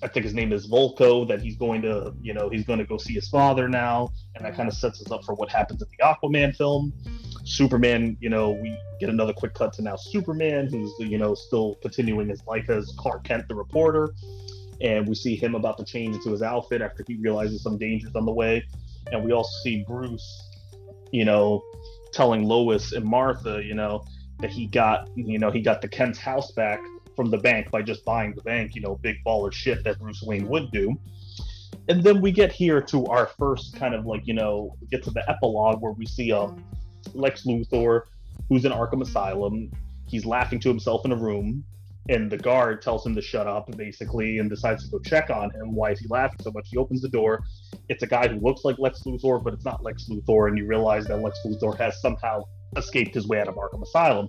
I 0.03 0.09
think 0.09 0.25
his 0.25 0.35
name 0.35 0.53
is 0.53 0.69
Vulko, 0.69 1.29
that 1.29 1.43
he's 1.43 1.57
going 1.57 1.83
to, 1.83 2.15
you 2.23 2.33
know, 2.33 2.49
he's 2.49 2.65
going 2.65 2.79
to 2.79 2.87
go 2.87 2.97
see 2.97 3.13
his 3.13 3.29
father 3.29 3.69
now. 3.69 4.11
And 4.35 4.45
that 4.45 4.55
kind 4.55 4.69
of 4.69 4.75
sets 4.75 5.01
us 5.03 5.11
up 5.11 5.25
for 5.25 5.35
what 5.35 5.51
happens 5.51 5.83
in 5.83 5.89
the 5.91 6.05
Aquaman 6.05 6.57
film. 6.57 6.93
Superman, 7.45 8.17
you 8.21 8.31
know, 8.31 8.51
we 8.51 8.77
get 8.99 9.11
another 9.11 9.33
quick 9.33 9.55
cut 9.55 9.73
to 9.75 9.83
now 9.83 9.97
Superman, 9.97 10.69
who's, 10.69 10.93
you 10.99 11.19
know, 11.19 11.35
still 11.35 11.77
continuing 11.83 12.29
his 12.29 12.43
life 12.47 12.71
as 12.71 12.93
Clark 12.97 13.25
Kent, 13.25 13.49
the 13.49 13.55
reporter. 13.55 14.15
And 14.81 15.07
we 15.07 15.15
see 15.15 15.37
him 15.37 15.55
about 15.55 15.77
to 15.79 15.85
change 15.85 16.17
into 16.17 16.31
his 16.31 16.41
outfit 16.41 16.81
after 16.81 17.05
he 17.07 17.17
realizes 17.17 17.63
some 17.63 17.77
dangers 17.77 18.15
on 18.15 18.25
the 18.25 18.33
way. 18.33 18.65
And 19.13 19.25
we 19.25 19.33
also 19.33 19.51
see 19.63 19.85
Bruce, 19.87 20.49
you 21.13 21.25
know, 21.25 21.63
telling 22.13 22.45
Lois 22.45 22.93
and 22.93 23.05
Martha, 23.05 23.63
you 23.65 23.75
know, 23.75 24.05
that 24.41 24.51
he 24.51 24.67
got, 24.67 25.09
you 25.15 25.39
know, 25.39 25.51
he 25.51 25.61
got 25.61 25.83
the 25.83 25.89
Kent's 25.89 26.19
house 26.19 26.51
back 26.53 26.81
from 27.17 27.31
the 27.31 27.39
bank 27.39 27.71
by 27.71 27.83
just 27.83 28.05
buying 28.05 28.35
the 28.35 28.43
bank, 28.43 28.75
you 28.75 28.81
know, 28.81 28.97
big 28.97 29.17
baller 29.27 29.53
shit 29.53 29.85
that 29.85 29.99
Bruce 29.99 30.23
Wayne 30.23 30.49
would 30.49 30.71
do. 30.71 30.99
And 31.89 32.03
then 32.03 32.21
we 32.21 32.31
get 32.31 32.53
here 32.53 32.81
to 32.83 33.07
our 33.07 33.27
first 33.27 33.77
kind 33.77 33.95
of 33.95 34.07
like, 34.07 34.27
you 34.27 34.35
know, 34.35 34.77
get 34.91 35.03
to 35.05 35.11
the 35.11 35.29
epilogue 35.29 35.83
where 35.83 35.93
we 35.93 36.07
see 36.07 36.33
um, 36.33 36.65
Lex 37.15 37.45
Luthor, 37.45 38.03
who's 38.49 38.65
in 38.65 38.73
Arkham 38.73 39.03
Asylum. 39.03 39.71
He's 40.07 40.25
laughing 40.25 40.61
to 40.61 40.69
himself 40.69 41.05
in 41.05 41.13
a 41.13 41.17
room, 41.17 41.65
and 42.11 42.29
the 42.29 42.37
guard 42.37 42.83
tells 42.83 43.07
him 43.07 43.15
to 43.15 43.23
shut 43.23 43.47
up, 43.47 43.75
basically, 43.77 44.39
and 44.39 44.51
decides 44.51 44.85
to 44.85 44.91
go 44.91 44.99
check 44.99 45.31
on 45.31 45.49
him. 45.53 45.75
Why 45.75 45.93
is 45.93 46.01
he 46.01 46.09
laughing 46.09 46.41
so 46.43 46.51
much? 46.51 46.67
He 46.69 46.77
opens 46.77 47.01
the 47.01 47.09
door. 47.09 47.45
It's 47.89 48.03
a 48.03 48.07
guy 48.07 48.27
who 48.27 48.41
looks 48.41 48.65
like 48.65 48.79
Lex 48.81 49.05
Luthor, 49.07 49.43
but 49.43 49.55
it's 49.55 49.65
not 49.65 49.85
Lex 49.85 50.09
Luthor, 50.11 50.49
and 50.49 50.59
you 50.59 50.67
realize 50.67 51.07
that 51.07 51.23
Lex 51.23 51.39
Luthor 51.47 51.79
has 51.79 52.01
somehow 52.03 52.43
escaped 52.77 53.15
his 53.15 53.29
way 53.29 53.41
out 53.41 53.47
of 53.47 53.55
Arkham 53.55 53.83
Asylum. 53.83 54.29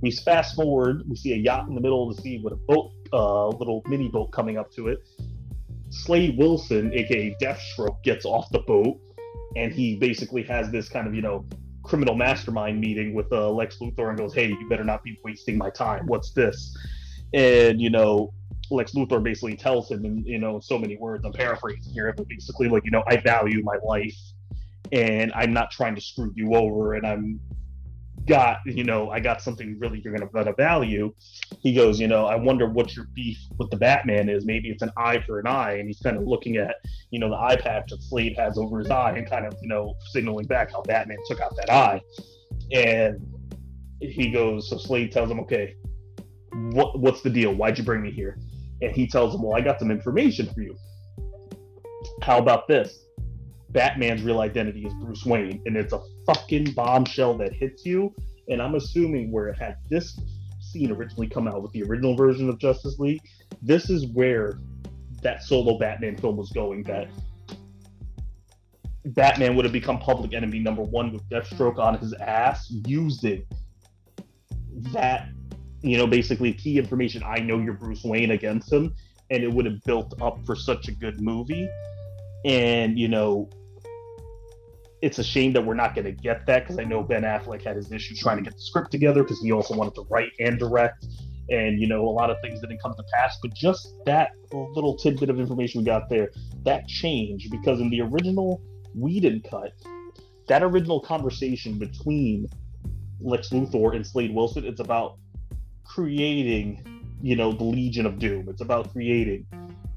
We 0.00 0.10
fast 0.10 0.56
forward, 0.56 1.02
we 1.08 1.14
see 1.14 1.32
a 1.32 1.36
yacht 1.36 1.68
in 1.68 1.76
the 1.76 1.80
middle 1.80 2.10
of 2.10 2.16
the 2.16 2.22
sea 2.22 2.40
with 2.42 2.54
a 2.54 2.56
boat, 2.56 2.90
a 3.12 3.16
uh, 3.16 3.48
little 3.50 3.82
mini 3.86 4.08
boat 4.08 4.32
coming 4.32 4.58
up 4.58 4.72
to 4.72 4.88
it. 4.88 4.98
Slade 5.90 6.36
Wilson, 6.36 6.92
aka 6.92 7.36
Deathstroke, 7.40 8.02
gets 8.02 8.24
off 8.24 8.50
the 8.50 8.60
boat 8.60 8.98
and 9.54 9.72
he 9.72 9.96
basically 9.96 10.42
has 10.44 10.70
this 10.70 10.88
kind 10.88 11.06
of, 11.06 11.14
you 11.14 11.22
know, 11.22 11.44
criminal 11.84 12.14
mastermind 12.14 12.80
meeting 12.80 13.14
with 13.14 13.30
uh, 13.32 13.50
Lex 13.50 13.78
Luthor 13.78 14.08
and 14.08 14.18
goes, 14.18 14.34
Hey, 14.34 14.48
you 14.48 14.68
better 14.68 14.84
not 14.84 15.04
be 15.04 15.18
wasting 15.22 15.58
my 15.58 15.70
time. 15.70 16.06
What's 16.06 16.32
this? 16.32 16.76
And, 17.34 17.80
you 17.80 17.90
know, 17.90 18.32
Lex 18.70 18.92
Luthor 18.92 19.22
basically 19.22 19.56
tells 19.56 19.90
him 19.90 20.04
in, 20.04 20.24
you 20.24 20.38
know, 20.38 20.60
so 20.60 20.78
many 20.78 20.96
words, 20.96 21.24
I'm 21.24 21.32
paraphrasing 21.32 21.92
here, 21.92 22.12
but 22.16 22.28
basically, 22.28 22.68
like, 22.68 22.84
you 22.84 22.90
know, 22.90 23.04
I 23.06 23.16
value 23.16 23.62
my 23.62 23.76
life 23.84 24.16
and 24.92 25.32
I'm 25.34 25.52
not 25.52 25.70
trying 25.70 25.94
to 25.94 26.00
screw 26.00 26.32
you 26.34 26.54
over 26.54 26.94
and 26.94 27.06
I'm 27.06 27.40
got 28.26 28.58
you 28.64 28.84
know 28.84 29.10
i 29.10 29.18
got 29.18 29.42
something 29.42 29.76
really 29.80 30.00
you're 30.04 30.14
gonna, 30.14 30.30
gonna 30.30 30.52
value. 30.52 31.12
He 31.60 31.74
goes 31.74 32.00
you 32.00 32.06
know 32.06 32.26
i 32.26 32.36
wonder 32.36 32.68
what 32.68 32.94
your 32.94 33.06
beef 33.14 33.38
with 33.58 33.70
the 33.70 33.76
batman 33.76 34.28
is. 34.28 34.44
Maybe 34.44 34.70
it's 34.70 34.82
an 34.82 34.92
eye 34.96 35.22
for 35.26 35.40
an 35.40 35.46
eye. 35.46 35.74
And 35.74 35.88
he's 35.88 36.00
kind 36.00 36.16
of 36.16 36.24
looking 36.24 36.56
at 36.56 36.76
you 37.10 37.18
know 37.18 37.30
the 37.30 37.36
eye 37.36 37.56
patch 37.56 37.90
that 37.90 38.02
slade 38.02 38.36
has 38.36 38.58
over 38.58 38.78
his 38.78 38.90
eye 38.90 39.16
and 39.16 39.28
kind 39.28 39.46
of 39.46 39.54
you 39.60 39.68
know 39.68 39.94
signaling 40.12 40.46
back 40.46 40.70
how 40.72 40.82
batman 40.82 41.18
took 41.26 41.40
out 41.40 41.54
that 41.56 41.70
eye. 41.70 42.00
And 42.72 43.26
he 44.00 44.30
goes 44.30 44.70
so 44.70 44.78
slade 44.78 45.12
tells 45.12 45.30
him 45.30 45.40
okay 45.40 45.74
what 46.54 46.98
what's 46.98 47.22
the 47.22 47.30
deal 47.30 47.54
why'd 47.54 47.78
you 47.78 47.84
bring 47.84 48.02
me 48.02 48.10
here 48.10 48.38
and 48.80 48.94
he 48.94 49.06
tells 49.06 49.34
him 49.34 49.42
well 49.42 49.56
i 49.56 49.60
got 49.60 49.78
some 49.78 49.90
information 49.90 50.46
for 50.52 50.62
you 50.62 50.76
how 52.22 52.38
about 52.38 52.68
this 52.68 53.02
Batman's 53.72 54.22
real 54.22 54.40
identity 54.40 54.84
is 54.84 54.92
Bruce 54.94 55.24
Wayne, 55.24 55.62
and 55.66 55.76
it's 55.76 55.92
a 55.92 56.00
fucking 56.26 56.72
bombshell 56.72 57.36
that 57.38 57.54
hits 57.54 57.86
you. 57.86 58.14
And 58.48 58.60
I'm 58.60 58.74
assuming 58.74 59.32
where 59.32 59.48
it 59.48 59.58
had 59.58 59.76
this 59.88 60.18
scene 60.60 60.90
originally 60.90 61.28
come 61.28 61.48
out 61.48 61.62
with 61.62 61.72
the 61.72 61.82
original 61.82 62.14
version 62.14 62.48
of 62.48 62.58
Justice 62.58 62.98
League, 62.98 63.20
this 63.62 63.88
is 63.88 64.06
where 64.08 64.58
that 65.22 65.42
solo 65.42 65.78
Batman 65.78 66.16
film 66.16 66.36
was 66.36 66.50
going. 66.50 66.82
That 66.82 67.08
Batman 69.06 69.56
would 69.56 69.64
have 69.64 69.72
become 69.72 69.98
public 69.98 70.34
enemy 70.34 70.58
number 70.58 70.82
one 70.82 71.12
with 71.12 71.28
Deathstroke 71.28 71.78
on 71.78 71.98
his 71.98 72.12
ass, 72.14 72.70
using 72.86 73.44
that, 74.92 75.28
you 75.82 75.96
know, 75.96 76.06
basically 76.06 76.52
key 76.52 76.78
information. 76.78 77.22
I 77.24 77.38
know 77.38 77.58
you're 77.58 77.74
Bruce 77.74 78.04
Wayne 78.04 78.30
against 78.30 78.72
him, 78.72 78.94
and 79.30 79.42
it 79.42 79.52
would 79.52 79.66
have 79.66 79.82
built 79.84 80.20
up 80.20 80.44
for 80.46 80.56
such 80.56 80.88
a 80.88 80.92
good 80.92 81.20
movie. 81.20 81.68
And 82.44 82.98
you 82.98 83.08
know, 83.08 83.50
it's 85.02 85.18
a 85.18 85.24
shame 85.24 85.52
that 85.52 85.66
we're 85.66 85.74
not 85.74 85.94
going 85.94 86.04
to 86.04 86.12
get 86.12 86.46
that 86.46 86.60
because 86.60 86.78
I 86.78 86.84
know 86.84 87.02
Ben 87.02 87.22
Affleck 87.22 87.62
had 87.62 87.76
his 87.76 87.90
issues 87.90 88.20
trying 88.20 88.36
to 88.36 88.42
get 88.42 88.54
the 88.54 88.60
script 88.60 88.92
together 88.92 89.24
because 89.24 89.42
he 89.42 89.50
also 89.50 89.74
wanted 89.74 89.96
to 89.96 90.06
write 90.08 90.30
and 90.38 90.58
direct. 90.58 91.04
And, 91.50 91.80
you 91.80 91.88
know, 91.88 92.08
a 92.08 92.10
lot 92.10 92.30
of 92.30 92.36
things 92.40 92.60
didn't 92.60 92.80
come 92.80 92.94
to 92.94 93.02
pass. 93.12 93.36
But 93.42 93.52
just 93.52 93.94
that 94.06 94.30
little 94.52 94.96
tidbit 94.96 95.28
of 95.28 95.40
information 95.40 95.80
we 95.80 95.84
got 95.84 96.08
there, 96.08 96.30
that 96.62 96.86
changed 96.86 97.50
because 97.50 97.80
in 97.80 97.90
the 97.90 98.00
original 98.00 98.62
Whedon 98.94 99.42
cut, 99.50 99.72
that 100.46 100.62
original 100.62 101.00
conversation 101.00 101.78
between 101.78 102.46
Lex 103.20 103.50
Luthor 103.50 103.96
and 103.96 104.06
Slade 104.06 104.32
Wilson, 104.32 104.64
it's 104.64 104.80
about 104.80 105.18
creating, 105.94 106.82
you 107.20 107.36
know, 107.36 107.52
the 107.52 107.64
Legion 107.64 108.06
of 108.06 108.18
Doom. 108.18 108.48
It's 108.48 108.62
about 108.62 108.92
creating 108.92 109.46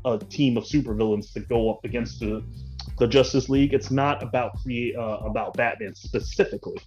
a 0.04 0.18
team 0.18 0.58
of 0.58 0.66
supervillains 0.66 1.32
to 1.34 1.40
go 1.40 1.72
up 1.72 1.84
against 1.84 2.20
the 2.20 2.44
the 3.00 3.08
Justice 3.08 3.50
League. 3.50 3.74
It's 3.74 3.92
not 3.92 4.22
about 4.22 4.62
create 4.62 4.96
uh, 4.96 5.20
about 5.26 5.56
Batman 5.56 5.96
specifically, 5.96 6.78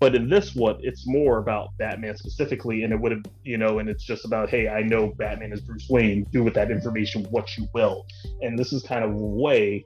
but 0.00 0.14
in 0.14 0.28
this 0.28 0.54
one, 0.54 0.78
it's 0.80 1.06
more 1.06 1.38
about 1.38 1.70
Batman 1.78 2.16
specifically, 2.16 2.82
and 2.82 2.92
it 2.92 3.00
would 3.00 3.12
have 3.12 3.22
you 3.44 3.58
know, 3.58 3.78
and 3.78 3.88
it's 3.88 4.04
just 4.04 4.24
about 4.24 4.48
hey, 4.50 4.68
I 4.68 4.82
know 4.82 5.12
Batman 5.16 5.52
is 5.52 5.60
Bruce 5.60 5.88
Wayne. 5.88 6.24
Do 6.32 6.42
with 6.42 6.54
that 6.54 6.70
information 6.70 7.24
what 7.30 7.56
you 7.56 7.68
will, 7.74 8.06
and 8.40 8.58
this 8.58 8.72
is 8.72 8.82
kind 8.82 9.04
of 9.04 9.12
a 9.12 9.16
way 9.16 9.84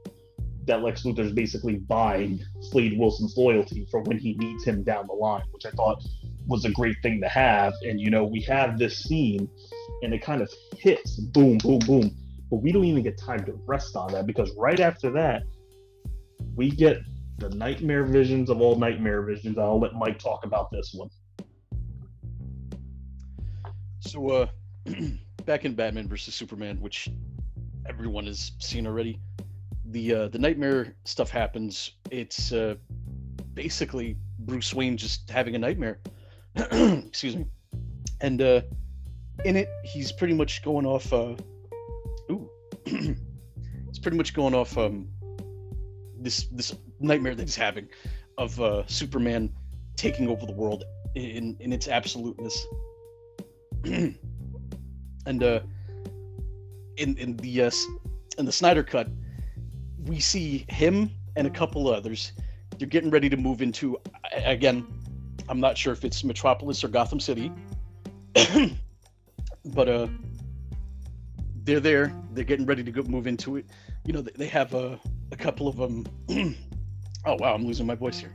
that 0.66 0.82
Lex 0.82 1.02
Luthor 1.02 1.20
is 1.20 1.32
basically 1.32 1.76
buying 1.76 2.40
Slade 2.60 2.98
Wilson's 2.98 3.36
loyalty 3.36 3.86
for 3.90 4.00
when 4.00 4.18
he 4.18 4.34
needs 4.34 4.64
him 4.64 4.82
down 4.82 5.06
the 5.06 5.12
line, 5.12 5.44
which 5.52 5.64
I 5.64 5.70
thought 5.70 6.02
was 6.46 6.64
a 6.64 6.70
great 6.70 6.96
thing 7.02 7.20
to 7.20 7.28
have. 7.28 7.74
And 7.82 8.00
you 8.00 8.10
know, 8.10 8.24
we 8.24 8.40
have 8.42 8.78
this 8.78 9.02
scene, 9.02 9.48
and 10.02 10.14
it 10.14 10.22
kind 10.22 10.42
of 10.42 10.50
hits 10.78 11.18
boom, 11.18 11.58
boom, 11.58 11.78
boom 11.80 12.16
but 12.50 12.56
we 12.56 12.72
don't 12.72 12.84
even 12.84 13.02
get 13.02 13.18
time 13.18 13.44
to 13.44 13.52
rest 13.66 13.96
on 13.96 14.12
that 14.12 14.26
because 14.26 14.52
right 14.56 14.80
after 14.80 15.10
that, 15.10 15.42
we 16.54 16.70
get 16.70 16.98
the 17.38 17.50
nightmare 17.50 18.04
visions 18.04 18.50
of 18.50 18.60
all 18.60 18.76
nightmare 18.76 19.22
visions. 19.22 19.58
I'll 19.58 19.80
let 19.80 19.94
Mike 19.94 20.18
talk 20.18 20.44
about 20.44 20.70
this 20.70 20.94
one. 20.94 21.10
So, 24.00 24.28
uh, 24.28 24.46
back 25.44 25.64
in 25.64 25.74
Batman 25.74 26.08
versus 26.08 26.34
Superman, 26.34 26.80
which 26.80 27.08
everyone 27.88 28.26
has 28.26 28.52
seen 28.58 28.86
already, 28.86 29.18
the 29.86 30.14
uh, 30.14 30.28
the 30.28 30.38
nightmare 30.38 30.94
stuff 31.04 31.30
happens. 31.30 31.92
It's 32.10 32.52
uh, 32.52 32.76
basically 33.54 34.16
Bruce 34.40 34.72
Wayne 34.72 34.96
just 34.96 35.28
having 35.28 35.56
a 35.56 35.58
nightmare. 35.58 35.98
Excuse 37.06 37.36
me, 37.36 37.46
and 38.20 38.40
uh, 38.40 38.62
in 39.44 39.56
it, 39.56 39.68
he's 39.84 40.10
pretty 40.10 40.34
much 40.34 40.62
going 40.64 40.86
off. 40.86 41.12
Uh, 41.12 41.34
ooh, 42.30 42.48
he's 42.86 43.98
pretty 44.00 44.16
much 44.16 44.32
going 44.32 44.54
off 44.54 44.76
um, 44.78 45.08
this 46.18 46.46
this 46.52 46.74
nightmare 46.98 47.34
that 47.34 47.42
he's 47.42 47.56
having 47.56 47.88
of 48.38 48.58
uh, 48.60 48.86
Superman 48.86 49.52
taking 49.96 50.28
over 50.28 50.46
the 50.46 50.52
world 50.52 50.84
in 51.14 51.56
in 51.60 51.72
its 51.72 51.88
absoluteness. 51.88 52.66
and 53.84 55.42
uh, 55.42 55.60
in 56.96 57.16
in 57.18 57.36
the 57.36 57.62
uh, 57.62 57.70
in 58.38 58.46
the 58.46 58.52
Snyder 58.52 58.82
cut, 58.82 59.08
we 60.04 60.20
see 60.20 60.64
him 60.68 61.10
and 61.36 61.46
a 61.46 61.50
couple 61.50 61.88
others. 61.88 62.32
They're 62.78 62.88
getting 62.88 63.10
ready 63.10 63.28
to 63.28 63.36
move 63.36 63.62
into 63.62 63.98
again. 64.32 64.86
I'm 65.48 65.60
not 65.60 65.78
sure 65.78 65.92
if 65.92 66.04
it's 66.04 66.24
Metropolis 66.24 66.82
or 66.82 66.88
Gotham 66.88 67.20
City, 67.20 67.52
but 69.64 69.88
uh, 69.88 70.08
they're 71.64 71.80
there. 71.80 72.12
They're 72.32 72.44
getting 72.44 72.66
ready 72.66 72.82
to 72.82 72.90
go 72.90 73.02
move 73.02 73.26
into 73.26 73.56
it. 73.56 73.66
You 74.04 74.12
know, 74.12 74.22
they 74.22 74.46
have 74.46 74.74
a, 74.74 75.00
a 75.32 75.36
couple 75.36 75.68
of 75.68 75.76
them. 75.76 76.06
oh 77.26 77.36
wow, 77.38 77.54
I'm 77.54 77.64
losing 77.66 77.86
my 77.86 77.94
voice 77.94 78.18
here. 78.18 78.32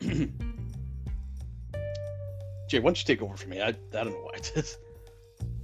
Jay, 2.68 2.78
why 2.78 2.88
don't 2.88 2.98
you 2.98 3.04
take 3.04 3.22
over 3.22 3.36
for 3.36 3.48
me? 3.48 3.60
I, 3.60 3.68
I 3.68 3.72
don't 3.92 4.10
know 4.10 4.30
why. 4.30 4.62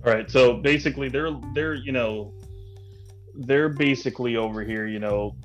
All 0.04 0.12
right, 0.12 0.30
so 0.30 0.54
basically, 0.54 1.08
they're 1.08 1.30
they're 1.54 1.74
you 1.74 1.92
know, 1.92 2.32
they're 3.34 3.68
basically 3.68 4.36
over 4.36 4.62
here. 4.62 4.86
You 4.86 4.98
know, 4.98 5.36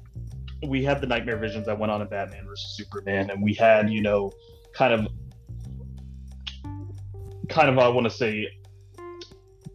we 0.66 0.84
had 0.84 1.02
the 1.02 1.08
nightmare 1.08 1.38
visions 1.38 1.66
that 1.66 1.78
went 1.78 1.92
on 1.92 2.02
in 2.02 2.08
Batman 2.08 2.46
versus 2.46 2.76
Superman, 2.76 3.30
and 3.30 3.42
we 3.42 3.54
had 3.54 3.90
you 3.90 4.02
know, 4.02 4.32
kind 4.74 4.94
of, 4.94 5.08
kind 7.50 7.70
of 7.70 7.78
I 7.78 7.88
want 7.88 8.06
to 8.06 8.10
say, 8.10 8.48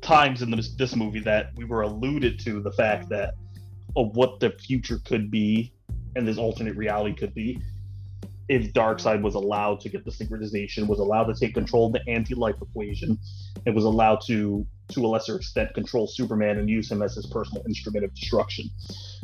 times 0.01 0.43
in 0.43 0.51
this 0.51 0.75
this 0.77 0.97
movie 0.97 1.21
that 1.21 1.51
we 1.57 1.65
were 1.65 1.83
alluded 1.83 2.39
to 2.41 2.61
the 2.61 2.73
fact 2.73 3.09
that 3.11 3.35
of 3.97 4.15
what 4.17 4.41
the 4.41 4.51
future 4.51 5.01
could 5.05 5.31
be 5.31 5.73
and 6.17 6.27
this 6.27 6.39
alternate 6.39 6.77
reality 6.77 7.15
could 7.15 7.35
be 7.35 7.61
if 8.51 8.73
Darkseid 8.73 9.23
was 9.23 9.37
allowed 9.37 9.79
to 9.79 9.89
get 9.89 10.05
the 10.05 10.11
synchronization, 10.11 10.89
was 10.89 10.99
allowed 10.99 11.33
to 11.33 11.35
take 11.35 11.55
control 11.55 11.87
of 11.87 11.93
the 11.93 12.03
anti-life 12.11 12.57
equation, 12.61 13.17
and 13.65 13.77
was 13.77 13.85
allowed 13.85 14.21
to, 14.27 14.67
to 14.89 15.07
a 15.07 15.07
lesser 15.07 15.37
extent, 15.37 15.73
control 15.73 16.09
Superman 16.09 16.59
and 16.59 16.69
use 16.69 16.91
him 16.91 17.01
as 17.01 17.15
his 17.15 17.27
personal 17.27 17.63
instrument 17.65 18.05
of 18.05 18.13
destruction. 18.13 18.69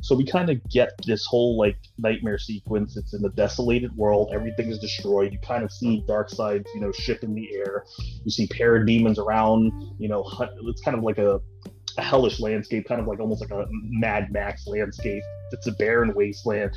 So 0.01 0.15
we 0.15 0.24
kind 0.24 0.48
of 0.48 0.62
get 0.70 0.90
this 1.05 1.27
whole 1.27 1.59
like 1.59 1.77
nightmare 1.98 2.39
sequence. 2.39 2.97
It's 2.97 3.15
in 3.15 3.23
the 3.23 3.31
desolated 3.31 3.97
world. 3.97 4.31
Everything 4.32 4.70
is 4.70 4.78
destroyed. 4.78 5.32
You 5.32 5.40
kind 5.40 5.65
of 5.65 5.73
see 5.73 6.05
Darkseid's, 6.07 6.70
you 6.73 6.81
know, 6.81 6.93
ship 6.93 7.24
in 7.24 7.35
the 7.35 7.53
air. 7.53 7.85
You 8.24 8.31
see 8.31 8.47
parademons 8.47 9.19
around. 9.19 9.73
You 9.98 10.09
know, 10.09 10.24
it's 10.69 10.82
kind 10.82 10.97
of 10.97 11.03
like 11.03 11.19
a 11.19 11.40
a 11.98 12.03
hellish 12.03 12.40
landscape, 12.40 12.86
kind 12.86 13.01
of 13.01 13.07
like 13.07 13.20
almost 13.20 13.40
like 13.40 13.51
a 13.51 13.66
Mad 13.70 14.31
Max 14.31 14.66
landscape. 14.66 15.23
It's 15.53 15.66
a 15.66 15.73
barren 15.73 16.15
wasteland. 16.15 16.77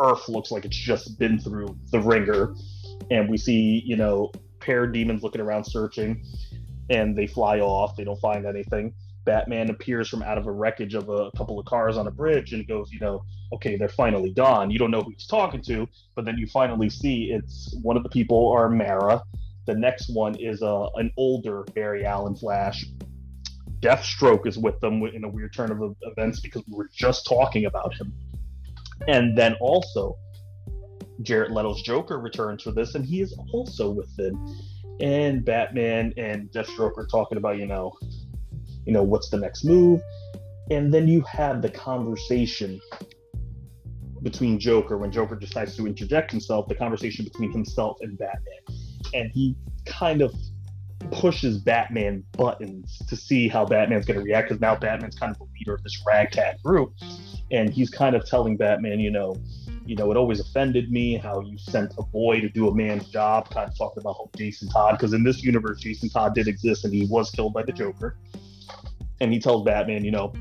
Earth 0.00 0.28
looks 0.28 0.50
like 0.50 0.64
it's 0.64 0.76
just 0.76 1.18
been 1.18 1.38
through 1.38 1.76
the 1.90 2.00
ringer, 2.00 2.54
and 3.10 3.28
we 3.28 3.36
see 3.36 3.82
you 3.84 3.96
know 3.96 4.30
parademons 4.60 5.22
looking 5.22 5.40
around 5.40 5.64
searching, 5.64 6.24
and 6.90 7.16
they 7.16 7.26
fly 7.26 7.60
off. 7.60 7.96
They 7.96 8.04
don't 8.04 8.20
find 8.20 8.46
anything. 8.46 8.94
Batman 9.24 9.68
appears 9.68 10.08
from 10.08 10.22
out 10.22 10.38
of 10.38 10.46
a 10.46 10.50
wreckage 10.50 10.94
of 10.94 11.10
a 11.10 11.30
couple 11.36 11.60
of 11.60 11.66
cars 11.66 11.98
on 11.98 12.06
a 12.06 12.10
bridge 12.10 12.54
and 12.54 12.66
goes, 12.66 12.90
you 12.90 12.98
know, 12.98 13.22
okay, 13.52 13.76
they're 13.76 13.90
finally 13.90 14.32
gone. 14.32 14.70
You 14.70 14.78
don't 14.78 14.90
know 14.90 15.02
who 15.02 15.10
he's 15.10 15.26
talking 15.26 15.60
to, 15.64 15.86
but 16.14 16.24
then 16.24 16.38
you 16.38 16.46
finally 16.46 16.88
see 16.88 17.30
it's 17.30 17.76
one 17.82 17.98
of 17.98 18.02
the 18.02 18.08
people 18.08 18.50
are 18.52 18.70
Mera. 18.70 19.22
The 19.66 19.74
next 19.74 20.08
one 20.14 20.34
is 20.36 20.62
a 20.62 20.66
uh, 20.66 20.90
an 20.94 21.12
older 21.18 21.64
Barry 21.74 22.06
Allen 22.06 22.36
Flash. 22.36 22.86
Deathstroke 23.80 24.46
is 24.46 24.56
with 24.56 24.80
them 24.80 25.02
in 25.02 25.24
a 25.24 25.28
weird 25.28 25.52
turn 25.52 25.70
of 25.70 25.94
events 26.00 26.40
because 26.40 26.62
we 26.66 26.74
were 26.74 26.88
just 26.90 27.26
talking 27.26 27.66
about 27.66 27.94
him. 27.94 28.14
And 29.06 29.36
then 29.36 29.54
also, 29.60 30.16
Jared 31.22 31.52
Leto's 31.52 31.82
Joker 31.82 32.18
returns 32.18 32.62
for 32.62 32.72
this, 32.72 32.94
and 32.94 33.04
he 33.04 33.20
is 33.20 33.38
also 33.52 33.90
within. 33.90 34.56
And 35.00 35.44
Batman 35.44 36.12
and 36.16 36.50
Deathstroke 36.50 36.98
are 36.98 37.06
talking 37.06 37.38
about, 37.38 37.58
you 37.58 37.66
know, 37.66 37.92
you 38.84 38.92
know, 38.92 39.02
what's 39.02 39.30
the 39.30 39.38
next 39.38 39.64
move? 39.64 40.00
And 40.70 40.92
then 40.92 41.06
you 41.06 41.22
have 41.22 41.62
the 41.62 41.70
conversation 41.70 42.80
between 44.22 44.58
Joker 44.58 44.98
when 44.98 45.12
Joker 45.12 45.36
decides 45.36 45.76
to 45.76 45.86
interject 45.86 46.30
himself, 46.30 46.68
the 46.68 46.74
conversation 46.74 47.24
between 47.24 47.52
himself 47.52 47.98
and 48.00 48.18
Batman. 48.18 48.78
And 49.14 49.30
he 49.32 49.56
kind 49.86 50.20
of 50.20 50.34
pushes 51.10 51.58
Batman 51.58 52.24
buttons 52.32 53.00
to 53.08 53.16
see 53.16 53.48
how 53.48 53.64
Batman's 53.64 54.04
going 54.04 54.18
to 54.18 54.24
react 54.24 54.48
because 54.48 54.60
now 54.60 54.74
Batman's 54.74 55.14
kind 55.14 55.30
of 55.30 55.38
the 55.38 55.46
leader 55.58 55.74
of 55.74 55.82
this 55.82 56.02
ragtag 56.06 56.60
group 56.62 56.92
and 57.50 57.70
he's 57.70 57.90
kind 57.90 58.14
of 58.14 58.24
telling 58.26 58.56
Batman, 58.56 59.00
you 59.00 59.10
know, 59.10 59.36
you 59.86 59.96
know, 59.96 60.10
it 60.10 60.18
always 60.18 60.38
offended 60.38 60.92
me 60.92 61.16
how 61.16 61.40
you 61.40 61.56
sent 61.56 61.94
a 61.96 62.02
boy 62.02 62.40
to 62.40 62.48
do 62.50 62.68
a 62.68 62.74
man's 62.74 63.08
job. 63.08 63.48
Kind 63.50 63.70
of 63.70 63.76
talking 63.76 64.02
about 64.02 64.16
how 64.18 64.30
Jason 64.36 64.68
Todd, 64.68 64.96
because 64.98 65.14
in 65.14 65.24
this 65.24 65.42
universe, 65.42 65.80
Jason 65.80 66.10
Todd 66.10 66.34
did 66.34 66.46
exist 66.46 66.84
and 66.84 66.92
he 66.92 67.06
was 67.06 67.30
killed 67.30 67.54
by 67.54 67.62
the 67.62 67.72
mm-hmm. 67.72 67.92
Joker. 67.92 68.18
And 69.20 69.32
he 69.32 69.40
tells 69.40 69.64
Batman, 69.64 70.04
you 70.04 70.10
know, 70.10 70.32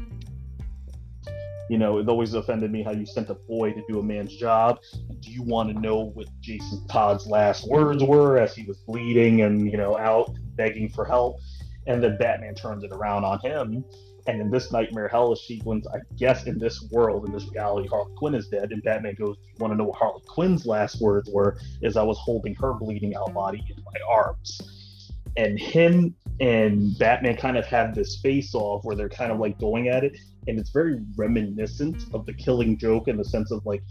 you 1.70 1.78
know, 1.78 1.98
it 1.98 2.08
always 2.10 2.34
offended 2.34 2.72
me 2.72 2.84
how 2.84 2.92
you 2.92 3.06
sent 3.06 3.30
a 3.30 3.36
boy 3.36 3.72
to 3.72 3.82
do 3.88 4.00
a 4.00 4.04
man's 4.04 4.36
job. 4.36 4.80
Do 5.22 5.32
you 5.32 5.44
want 5.44 5.74
to 5.74 5.80
know 5.80 6.12
what 6.14 6.28
Jason 6.42 6.86
Todd's 6.88 7.26
last 7.26 7.68
words 7.68 8.04
were 8.04 8.38
as 8.38 8.54
he 8.54 8.64
was 8.64 8.78
bleeding 8.80 9.42
and, 9.42 9.70
you 9.70 9.78
know, 9.78 9.98
out 9.98 10.36
begging 10.56 10.90
for 10.90 11.06
help? 11.06 11.40
And 11.88 12.04
then 12.04 12.18
Batman 12.18 12.54
turns 12.54 12.84
it 12.84 12.92
around 12.92 13.24
on 13.24 13.40
him 13.40 13.86
and 14.28 14.42
in 14.42 14.52
this 14.52 14.72
nightmare 14.74 15.08
hellish 15.08 15.48
sequence, 15.48 15.88
I 15.88 16.00
guess 16.18 16.46
in 16.46 16.60
this 16.60 16.86
world, 16.92 17.26
in 17.26 17.32
this 17.32 17.50
reality, 17.50 17.88
Harley 17.88 18.14
Quinn 18.18 18.36
is 18.36 18.50
dead. 18.50 18.72
And 18.72 18.84
Batman 18.84 19.16
goes, 19.16 19.38
You 19.42 19.56
want 19.60 19.72
to 19.72 19.78
know 19.78 19.86
what 19.86 19.98
Harley 19.98 20.22
Quinn's 20.28 20.66
last 20.66 21.02
words 21.02 21.30
were? 21.32 21.58
Is 21.82 21.96
I 21.96 22.04
was 22.04 22.18
holding 22.18 22.54
her 22.56 22.74
bleeding 22.74 23.16
out 23.16 23.34
body 23.34 23.64
in 23.70 23.82
my 23.84 24.00
arms. 24.08 25.12
And 25.38 25.58
him 25.58 26.14
and 26.42 26.98
Batman 27.00 27.38
kind 27.38 27.58
of 27.58 27.66
have 27.68 27.96
this 27.96 28.20
face 28.22 28.54
off 28.54 28.84
where 28.84 28.96
they're 28.96 29.10
kind 29.10 29.32
of 29.32 29.40
like 29.40 29.58
going 29.60 29.88
at 29.88 30.04
it. 30.04 30.18
And 30.48 30.60
it's 30.60 30.72
very 30.72 31.00
reminiscent 31.16 32.04
of 32.14 32.26
the 32.26 32.34
killing 32.34 32.78
joke 32.78 33.08
in 33.08 33.16
the 33.16 33.26
sense 33.26 33.52
of 33.52 33.66
like 33.66 33.84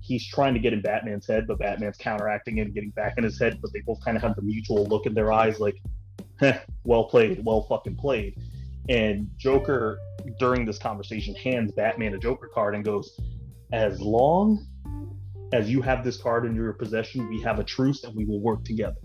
he's 0.00 0.26
trying 0.26 0.54
to 0.54 0.60
get 0.60 0.72
in 0.72 0.82
Batman's 0.82 1.28
head, 1.28 1.46
but 1.46 1.58
Batman's 1.60 1.96
counteracting 1.96 2.58
it 2.58 2.62
and 2.62 2.74
getting 2.74 2.90
back 2.90 3.14
in 3.18 3.24
his 3.24 3.38
head. 3.38 3.60
But 3.62 3.72
they 3.72 3.80
both 3.80 4.04
kind 4.04 4.16
of 4.16 4.22
have 4.24 4.34
the 4.34 4.42
mutual 4.42 4.84
look 4.86 5.06
in 5.06 5.14
their 5.14 5.32
eyes 5.32 5.60
like, 5.60 5.76
well 6.84 7.04
played, 7.04 7.44
well 7.44 7.66
fucking 7.68 7.96
played 7.96 8.36
and 8.88 9.30
Joker, 9.36 9.98
during 10.38 10.64
this 10.64 10.78
conversation, 10.78 11.34
hands 11.34 11.72
Batman 11.72 12.14
a 12.14 12.18
Joker 12.18 12.48
card 12.52 12.74
and 12.74 12.84
goes, 12.84 13.18
As 13.72 14.00
long 14.00 14.64
as 15.52 15.70
you 15.70 15.82
have 15.82 16.04
this 16.04 16.16
card 16.16 16.44
in 16.46 16.54
your 16.54 16.72
possession, 16.72 17.28
we 17.28 17.40
have 17.42 17.58
a 17.58 17.64
truce 17.64 18.04
and 18.04 18.14
we 18.14 18.24
will 18.24 18.40
work 18.40 18.64
together. 18.64 19.00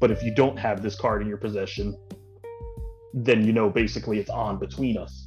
But 0.00 0.10
if 0.10 0.22
you 0.22 0.32
don't 0.34 0.56
have 0.58 0.82
this 0.82 0.94
card 0.94 1.22
in 1.22 1.28
your 1.28 1.38
possession, 1.38 1.96
then 3.14 3.44
you 3.44 3.52
know 3.52 3.68
basically 3.68 4.18
it's 4.18 4.30
on 4.30 4.58
between 4.58 4.96
us. 4.96 5.26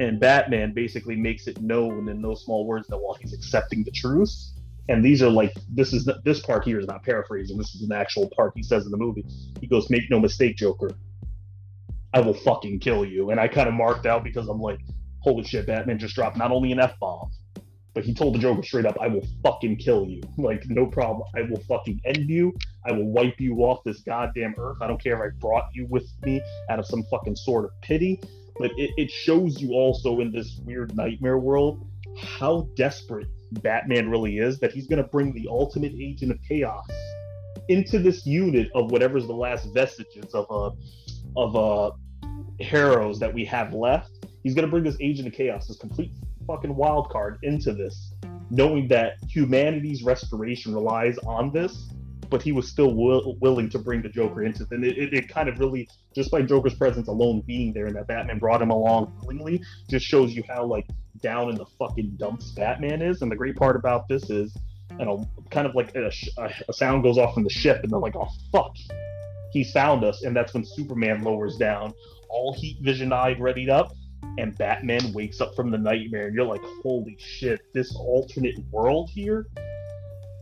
And 0.00 0.18
Batman 0.18 0.72
basically 0.72 1.14
makes 1.14 1.46
it 1.46 1.60
known 1.60 2.08
in 2.08 2.22
those 2.22 2.44
small 2.44 2.66
words 2.66 2.88
that 2.88 2.98
while 2.98 3.14
he's 3.14 3.34
accepting 3.34 3.84
the 3.84 3.90
truce, 3.90 4.54
and 4.88 5.04
these 5.04 5.22
are 5.22 5.30
like 5.30 5.52
this 5.68 5.92
is 5.92 6.08
this 6.24 6.40
part 6.40 6.64
here 6.64 6.80
is 6.80 6.86
not 6.86 7.04
paraphrasing. 7.04 7.56
This 7.56 7.74
is 7.74 7.82
an 7.82 7.92
actual 7.92 8.28
part 8.30 8.52
he 8.56 8.62
says 8.62 8.86
in 8.86 8.90
the 8.90 8.96
movie. 8.96 9.24
He 9.60 9.66
goes, 9.66 9.90
"Make 9.90 10.10
no 10.10 10.18
mistake, 10.18 10.56
Joker. 10.56 10.90
I 12.12 12.20
will 12.20 12.34
fucking 12.34 12.80
kill 12.80 13.04
you. 13.04 13.30
And 13.30 13.40
I 13.40 13.48
kind 13.48 13.68
of 13.68 13.74
marked 13.74 14.06
out 14.06 14.24
because 14.24 14.48
I'm 14.48 14.60
like, 14.60 14.80
holy 15.20 15.44
shit, 15.44 15.66
Batman 15.66 15.98
just 15.98 16.14
dropped 16.14 16.36
not 16.36 16.50
only 16.50 16.72
an 16.72 16.80
F 16.80 16.98
bomb, 16.98 17.30
but 17.94 18.04
he 18.04 18.14
told 18.14 18.34
the 18.34 18.38
Joker 18.38 18.62
straight 18.62 18.86
up, 18.86 18.96
I 19.00 19.08
will 19.08 19.26
fucking 19.42 19.76
kill 19.76 20.06
you. 20.06 20.22
Like, 20.38 20.62
no 20.68 20.86
problem. 20.86 21.28
I 21.36 21.42
will 21.42 21.62
fucking 21.68 22.00
end 22.04 22.28
you. 22.30 22.56
I 22.86 22.92
will 22.92 23.10
wipe 23.12 23.38
you 23.38 23.56
off 23.58 23.84
this 23.84 24.00
goddamn 24.00 24.54
earth. 24.58 24.78
I 24.80 24.86
don't 24.86 25.02
care 25.02 25.14
if 25.14 25.32
I 25.32 25.36
brought 25.38 25.66
you 25.74 25.86
with 25.90 26.06
me 26.22 26.40
out 26.70 26.78
of 26.78 26.86
some 26.86 27.04
fucking 27.10 27.36
sort 27.36 27.66
of 27.66 27.70
pity. 27.82 28.20
But 28.58 28.70
it, 28.76 28.90
it 28.96 29.10
shows 29.10 29.60
you 29.60 29.72
also 29.72 30.20
in 30.20 30.32
this 30.32 30.60
weird 30.64 30.96
nightmare 30.96 31.38
world 31.38 31.86
how 32.16 32.68
desperate 32.74 33.28
Batman 33.52 34.10
really 34.10 34.38
is 34.38 34.58
that 34.60 34.72
he's 34.72 34.86
going 34.86 35.02
to 35.02 35.08
bring 35.08 35.32
the 35.32 35.46
ultimate 35.48 35.92
agent 35.92 36.32
of 36.32 36.38
chaos 36.46 36.86
into 37.68 37.98
this 37.98 38.26
unit 38.26 38.68
of 38.74 38.90
whatever's 38.90 39.26
the 39.26 39.32
last 39.32 39.72
vestiges 39.72 40.34
of 40.34 40.46
a 40.50 40.70
of 41.36 41.56
uh 41.56 41.90
heroes 42.60 43.18
that 43.18 43.32
we 43.32 43.44
have 43.44 43.72
left. 43.74 44.10
He's 44.42 44.54
gonna 44.54 44.68
bring 44.68 44.84
this 44.84 44.96
Agent 45.00 45.28
of 45.28 45.34
Chaos, 45.34 45.68
this 45.68 45.76
complete 45.76 46.12
fucking 46.46 46.74
wild 46.74 47.10
card 47.10 47.38
into 47.42 47.72
this, 47.72 48.12
knowing 48.50 48.88
that 48.88 49.14
humanity's 49.28 50.02
restoration 50.02 50.74
relies 50.74 51.18
on 51.18 51.52
this. 51.52 51.88
But 52.28 52.42
he 52.42 52.52
was 52.52 52.68
still 52.68 52.94
will, 52.94 53.36
willing 53.40 53.68
to 53.70 53.78
bring 53.80 54.02
the 54.02 54.08
Joker 54.08 54.44
into 54.44 54.62
it. 54.62 54.70
And 54.70 54.84
it, 54.84 54.96
it, 54.96 55.12
it 55.12 55.28
kind 55.28 55.48
of 55.48 55.58
really, 55.58 55.88
just 56.14 56.30
by 56.30 56.42
Joker's 56.42 56.74
presence 56.74 57.08
alone 57.08 57.42
being 57.44 57.72
there 57.72 57.86
and 57.86 57.96
that 57.96 58.06
Batman 58.06 58.38
brought 58.38 58.62
him 58.62 58.70
along 58.70 59.12
willingly, 59.22 59.60
just 59.88 60.06
shows 60.06 60.32
you 60.32 60.44
how 60.48 60.64
like 60.64 60.86
down 61.22 61.50
in 61.50 61.56
the 61.56 61.66
fucking 61.76 62.14
dumps 62.18 62.52
Batman 62.52 63.02
is. 63.02 63.22
And 63.22 63.32
the 63.32 63.36
great 63.36 63.56
part 63.56 63.74
about 63.74 64.06
this 64.06 64.30
is, 64.30 64.56
and 64.90 65.08
a, 65.08 65.16
kind 65.50 65.66
of 65.66 65.74
like 65.74 65.92
a, 65.96 66.12
a, 66.68 66.72
sound 66.72 67.02
goes 67.02 67.18
off 67.18 67.34
from 67.34 67.42
the 67.42 67.50
ship, 67.50 67.82
and 67.82 67.90
they're 67.90 67.98
like, 67.98 68.14
"Oh 68.14 68.28
fuck, 68.52 68.76
He's 69.50 69.72
found 69.72 70.04
us, 70.04 70.22
and 70.22 70.34
that's 70.34 70.54
when 70.54 70.64
Superman 70.64 71.22
lowers 71.22 71.56
down, 71.56 71.92
all 72.30 72.54
heat 72.54 72.78
vision 72.82 73.12
eyed, 73.12 73.40
readied 73.40 73.68
up, 73.68 73.92
and 74.38 74.56
Batman 74.56 75.12
wakes 75.12 75.40
up 75.40 75.54
from 75.54 75.70
the 75.70 75.78
nightmare, 75.78 76.26
and 76.26 76.34
you're 76.34 76.44
like, 76.44 76.62
holy 76.82 77.16
shit, 77.18 77.60
this 77.74 77.94
alternate 77.96 78.58
world 78.70 79.10
here 79.10 79.46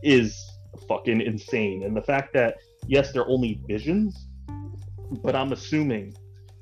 is 0.03 0.51
fucking 0.87 1.21
insane. 1.21 1.83
And 1.83 1.95
the 1.95 2.01
fact 2.01 2.33
that 2.33 2.57
yes, 2.87 3.11
they're 3.11 3.27
only 3.27 3.61
visions, 3.67 4.27
but 5.23 5.35
I'm 5.35 5.51
assuming 5.51 6.15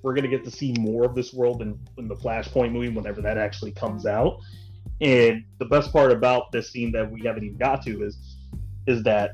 we're 0.03 0.13
gonna 0.13 0.27
get 0.27 0.43
to 0.45 0.51
see 0.51 0.73
more 0.79 1.05
of 1.05 1.15
this 1.15 1.33
world 1.33 1.61
in, 1.61 1.79
in 1.97 2.07
the 2.07 2.15
Flashpoint 2.15 2.71
movie 2.71 2.89
whenever 2.89 3.21
that 3.21 3.37
actually 3.37 3.71
comes 3.71 4.05
out. 4.05 4.39
And 5.01 5.43
the 5.59 5.65
best 5.65 5.91
part 5.91 6.11
about 6.11 6.51
this 6.51 6.71
scene 6.71 6.91
that 6.93 7.11
we 7.11 7.21
haven't 7.23 7.43
even 7.43 7.57
got 7.57 7.83
to 7.83 8.03
is 8.03 8.17
is 8.87 9.03
that 9.03 9.31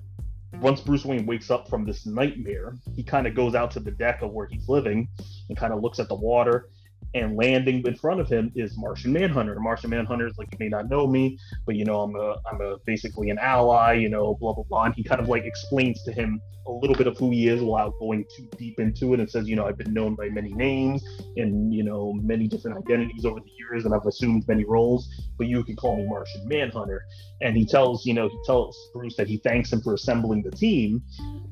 once 0.61 0.81
Bruce 0.81 1.05
Wayne 1.05 1.25
wakes 1.25 1.49
up 1.51 1.69
from 1.69 1.85
this 1.85 2.05
nightmare, 2.05 2.77
he 2.95 3.03
kind 3.03 3.27
of 3.27 3.35
goes 3.35 3.55
out 3.55 3.71
to 3.71 3.79
the 3.79 3.91
deck 3.91 4.21
of 4.21 4.31
where 4.31 4.47
he's 4.47 4.69
living 4.69 5.07
and 5.49 5.57
kind 5.57 5.73
of 5.73 5.81
looks 5.81 5.99
at 5.99 6.07
the 6.07 6.15
water 6.15 6.69
and 7.13 7.35
landing 7.37 7.85
in 7.85 7.95
front 7.95 8.19
of 8.19 8.29
him 8.29 8.51
is 8.55 8.77
Martian 8.77 9.13
Manhunter. 9.13 9.59
Martian 9.59 9.89
Manhunter 9.89 10.27
is 10.27 10.37
like, 10.37 10.49
you 10.51 10.57
may 10.59 10.69
not 10.69 10.89
know 10.89 11.07
me, 11.07 11.37
but 11.65 11.75
you 11.75 11.85
know, 11.85 12.01
I'm 12.01 12.15
a, 12.15 12.35
I'm 12.51 12.61
a 12.61 12.77
basically 12.85 13.29
an 13.29 13.37
ally, 13.39 13.93
you 13.93 14.09
know, 14.09 14.35
blah 14.39 14.53
blah 14.53 14.63
blah. 14.63 14.83
And 14.85 14.95
he 14.95 15.03
kind 15.03 15.21
of 15.21 15.29
like 15.29 15.43
explains 15.45 16.03
to 16.03 16.11
him 16.11 16.41
a 16.65 16.71
little 16.71 16.95
bit 16.95 17.07
of 17.07 17.17
who 17.17 17.29
he 17.29 17.49
is 17.49 17.61
without 17.61 17.93
going 17.99 18.25
too 18.35 18.47
deep 18.57 18.79
into 18.79 19.13
it, 19.13 19.19
and 19.19 19.29
says, 19.29 19.47
you 19.49 19.55
know, 19.55 19.65
I've 19.65 19.77
been 19.77 19.93
known 19.93 20.15
by 20.15 20.29
many 20.29 20.53
names 20.53 21.03
and 21.35 21.73
you 21.73 21.83
know 21.83 22.13
many 22.13 22.47
different 22.47 22.77
identities 22.77 23.25
over 23.25 23.39
the 23.39 23.51
years, 23.59 23.85
and 23.85 23.93
I've 23.93 24.05
assumed 24.05 24.47
many 24.47 24.63
roles, 24.63 25.09
but 25.37 25.47
you 25.47 25.63
can 25.63 25.75
call 25.75 25.97
me 25.97 26.05
Martian 26.07 26.47
Manhunter. 26.47 27.03
And 27.41 27.57
he 27.57 27.65
tells, 27.65 28.05
you 28.05 28.13
know, 28.13 28.29
he 28.29 28.37
tells 28.45 28.77
Bruce 28.93 29.15
that 29.17 29.27
he 29.27 29.37
thanks 29.37 29.73
him 29.73 29.81
for 29.81 29.93
assembling 29.93 30.43
the 30.43 30.51
team, 30.51 31.01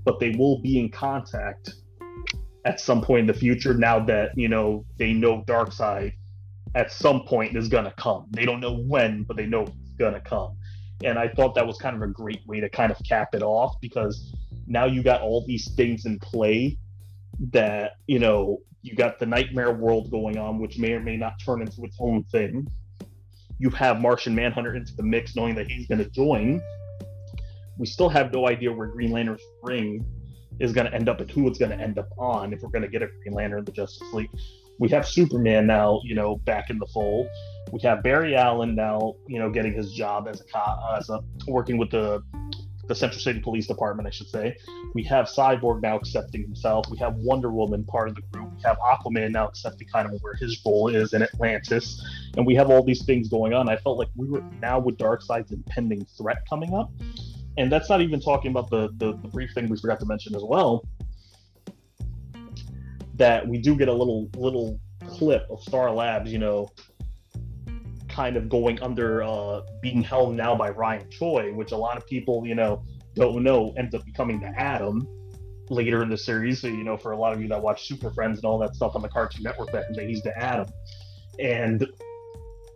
but 0.05 0.19
they 0.19 0.31
will 0.31 0.61
be 0.61 0.79
in 0.79 0.89
contact 0.89 1.73
at 2.65 2.79
some 2.79 3.01
point 3.01 3.21
in 3.21 3.27
the 3.27 3.33
future 3.33 3.73
now 3.73 3.99
that 4.05 4.31
you 4.35 4.47
know 4.47 4.85
they 4.97 5.13
know 5.13 5.43
Darkseid 5.47 6.13
at 6.75 6.91
some 6.91 7.23
point 7.23 7.55
is 7.57 7.67
gonna 7.67 7.93
come. 7.97 8.27
They 8.31 8.45
don't 8.45 8.59
know 8.59 8.77
when, 8.77 9.23
but 9.23 9.37
they 9.37 9.45
know 9.45 9.63
it's 9.63 9.95
gonna 9.97 10.21
come. 10.21 10.55
And 11.03 11.17
I 11.17 11.27
thought 11.29 11.55
that 11.55 11.65
was 11.65 11.77
kind 11.77 11.95
of 11.95 12.01
a 12.01 12.07
great 12.07 12.45
way 12.45 12.59
to 12.59 12.69
kind 12.69 12.91
of 12.91 12.97
cap 13.07 13.33
it 13.33 13.41
off 13.41 13.75
because 13.81 14.33
now 14.67 14.85
you 14.85 15.01
got 15.03 15.21
all 15.21 15.43
these 15.45 15.71
things 15.75 16.05
in 16.05 16.19
play 16.19 16.77
that 17.51 17.93
you 18.07 18.19
know 18.19 18.59
you 18.81 18.95
got 18.95 19.19
the 19.19 19.25
nightmare 19.25 19.71
world 19.71 20.09
going 20.11 20.37
on, 20.37 20.59
which 20.59 20.77
may 20.77 20.93
or 20.93 20.99
may 20.99 21.17
not 21.17 21.33
turn 21.43 21.61
into 21.61 21.83
its 21.83 21.97
own 21.99 22.23
thing. 22.25 22.67
You 23.59 23.69
have 23.71 24.01
Martian 24.01 24.33
Manhunter 24.33 24.75
into 24.75 24.95
the 24.95 25.03
mix, 25.03 25.35
knowing 25.35 25.55
that 25.55 25.67
he's 25.67 25.87
going 25.87 25.99
to 25.99 26.09
join. 26.09 26.61
We 27.77 27.85
still 27.85 28.09
have 28.09 28.33
no 28.33 28.47
idea 28.47 28.71
where 28.71 28.87
Green 28.87 29.11
Lantern's 29.11 29.41
ring 29.61 30.03
is 30.61 30.71
going 30.71 30.85
to 30.85 30.93
end 30.93 31.09
up 31.09 31.19
and 31.19 31.29
who 31.29 31.47
it's 31.47 31.57
going 31.57 31.71
to 31.71 31.79
end 31.79 31.97
up 31.97 32.09
on 32.17 32.53
if 32.53 32.61
we're 32.61 32.69
going 32.69 32.83
to 32.83 32.87
get 32.87 33.01
a 33.01 33.07
Green 33.23 33.33
Lantern 33.33 33.59
in 33.59 33.65
the 33.65 33.71
Justice 33.71 34.07
League. 34.13 34.29
We 34.79 34.89
have 34.89 35.07
Superman 35.07 35.67
now, 35.67 36.01
you 36.03 36.15
know, 36.15 36.37
back 36.37 36.69
in 36.69 36.79
the 36.79 36.87
fold. 36.87 37.27
We 37.71 37.79
have 37.81 38.03
Barry 38.03 38.35
Allen 38.35 38.75
now, 38.75 39.15
you 39.27 39.39
know, 39.39 39.49
getting 39.49 39.73
his 39.73 39.91
job 39.91 40.27
as 40.27 40.41
a 40.41 40.43
cop, 40.45 40.79
as 40.97 41.09
a 41.09 41.19
working 41.47 41.77
with 41.77 41.91
the 41.91 42.23
the 42.87 42.95
Central 42.95 43.21
City 43.21 43.39
Police 43.39 43.67
Department, 43.67 44.07
I 44.07 44.11
should 44.11 44.27
say. 44.27 44.57
We 44.93 45.03
have 45.03 45.27
Cyborg 45.27 45.81
now 45.81 45.95
accepting 45.95 46.41
himself. 46.41 46.87
We 46.89 46.97
have 46.97 47.15
Wonder 47.15 47.49
Woman 47.49 47.85
part 47.85 48.09
of 48.09 48.15
the 48.15 48.21
group. 48.33 48.51
We 48.55 48.61
have 48.63 48.77
Aquaman 48.79 49.31
now 49.31 49.47
accepting 49.47 49.87
kind 49.87 50.11
of 50.11 50.19
where 50.21 50.33
his 50.33 50.59
role 50.65 50.89
is 50.89 51.13
in 51.13 51.21
Atlantis, 51.21 52.03
and 52.35 52.45
we 52.45 52.55
have 52.55 52.69
all 52.69 52.83
these 52.83 53.05
things 53.05 53.29
going 53.29 53.53
on. 53.53 53.69
I 53.69 53.77
felt 53.77 53.97
like 53.97 54.09
we 54.15 54.27
were 54.27 54.43
now 54.61 54.79
with 54.79 54.97
Darkseid's 54.97 55.51
impending 55.51 56.05
threat 56.17 56.43
coming 56.49 56.73
up 56.73 56.91
and 57.57 57.71
that's 57.71 57.89
not 57.89 58.01
even 58.01 58.19
talking 58.19 58.51
about 58.51 58.69
the, 58.69 58.89
the, 58.97 59.17
the 59.17 59.27
brief 59.27 59.51
thing 59.53 59.69
we 59.69 59.77
forgot 59.77 59.99
to 59.99 60.05
mention 60.05 60.35
as 60.35 60.43
well 60.43 60.83
that 63.15 63.47
we 63.47 63.59
do 63.59 63.75
get 63.75 63.87
a 63.87 63.93
little 63.93 64.29
little 64.35 64.79
clip 65.07 65.45
of 65.49 65.61
Star 65.61 65.91
Labs, 65.91 66.31
you 66.31 66.39
know, 66.39 66.69
kind 68.07 68.35
of 68.35 68.49
going 68.49 68.81
under 68.81 69.23
uh, 69.23 69.61
being 69.81 70.01
held 70.01 70.35
now 70.35 70.55
by 70.55 70.69
Ryan 70.69 71.09
Choi, 71.09 71.53
which 71.53 71.71
a 71.71 71.77
lot 71.77 71.97
of 71.97 72.07
people, 72.07 72.45
you 72.45 72.55
know, 72.55 72.83
don't 73.15 73.43
know 73.43 73.73
ends 73.77 73.93
up 73.93 74.05
becoming 74.05 74.39
the 74.39 74.47
Atom 74.59 75.07
later 75.69 76.01
in 76.03 76.09
the 76.09 76.17
series. 76.17 76.61
So, 76.61 76.67
you 76.67 76.83
know, 76.83 76.97
for 76.97 77.11
a 77.11 77.17
lot 77.17 77.33
of 77.33 77.41
you 77.41 77.47
that 77.49 77.61
watch 77.61 77.87
Super 77.87 78.11
Friends 78.11 78.37
and 78.37 78.45
all 78.45 78.57
that 78.59 78.75
stuff 78.75 78.95
on 78.95 79.01
the 79.01 79.09
Cartoon 79.09 79.43
Network 79.43 79.71
day, 79.71 80.07
he's 80.07 80.21
the 80.23 80.37
Atom. 80.37 80.67
And, 81.39 81.87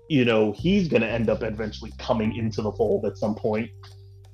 you 0.09 0.25
know, 0.25 0.51
he's 0.51 0.87
going 0.87 1.01
to 1.01 1.09
end 1.09 1.29
up 1.29 1.43
eventually 1.43 1.91
coming 1.97 2.35
into 2.35 2.61
the 2.61 2.71
fold 2.73 3.05
at 3.05 3.17
some 3.17 3.35
point 3.35 3.69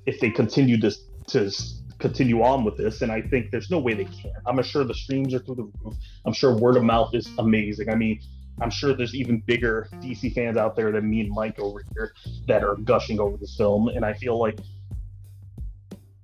if 0.06 0.20
they 0.20 0.30
continue 0.30 0.78
to 0.80 0.90
to 1.28 1.50
continue 1.98 2.42
on 2.42 2.64
with 2.64 2.76
this, 2.76 3.02
and 3.02 3.12
I 3.12 3.22
think 3.22 3.50
there's 3.50 3.70
no 3.70 3.78
way 3.78 3.94
they 3.94 4.04
can. 4.04 4.32
I'm 4.46 4.60
sure 4.62 4.84
the 4.84 4.94
streams 4.94 5.32
are 5.34 5.38
through 5.38 5.54
the 5.54 5.70
roof. 5.82 5.94
I'm 6.24 6.32
sure 6.32 6.56
word 6.56 6.76
of 6.76 6.82
mouth 6.82 7.14
is 7.14 7.30
amazing. 7.38 7.88
I 7.88 7.94
mean, 7.94 8.20
I'm 8.60 8.70
sure 8.70 8.94
there's 8.94 9.14
even 9.14 9.40
bigger 9.46 9.88
DC 9.94 10.34
fans 10.34 10.56
out 10.56 10.76
there 10.76 10.90
than 10.92 11.08
me 11.08 11.20
and 11.20 11.30
Mike 11.30 11.58
over 11.58 11.84
here 11.94 12.12
that 12.48 12.64
are 12.64 12.76
gushing 12.76 13.20
over 13.20 13.36
this 13.36 13.56
film, 13.56 13.88
and 13.88 14.04
I 14.04 14.14
feel 14.14 14.38
like 14.38 14.58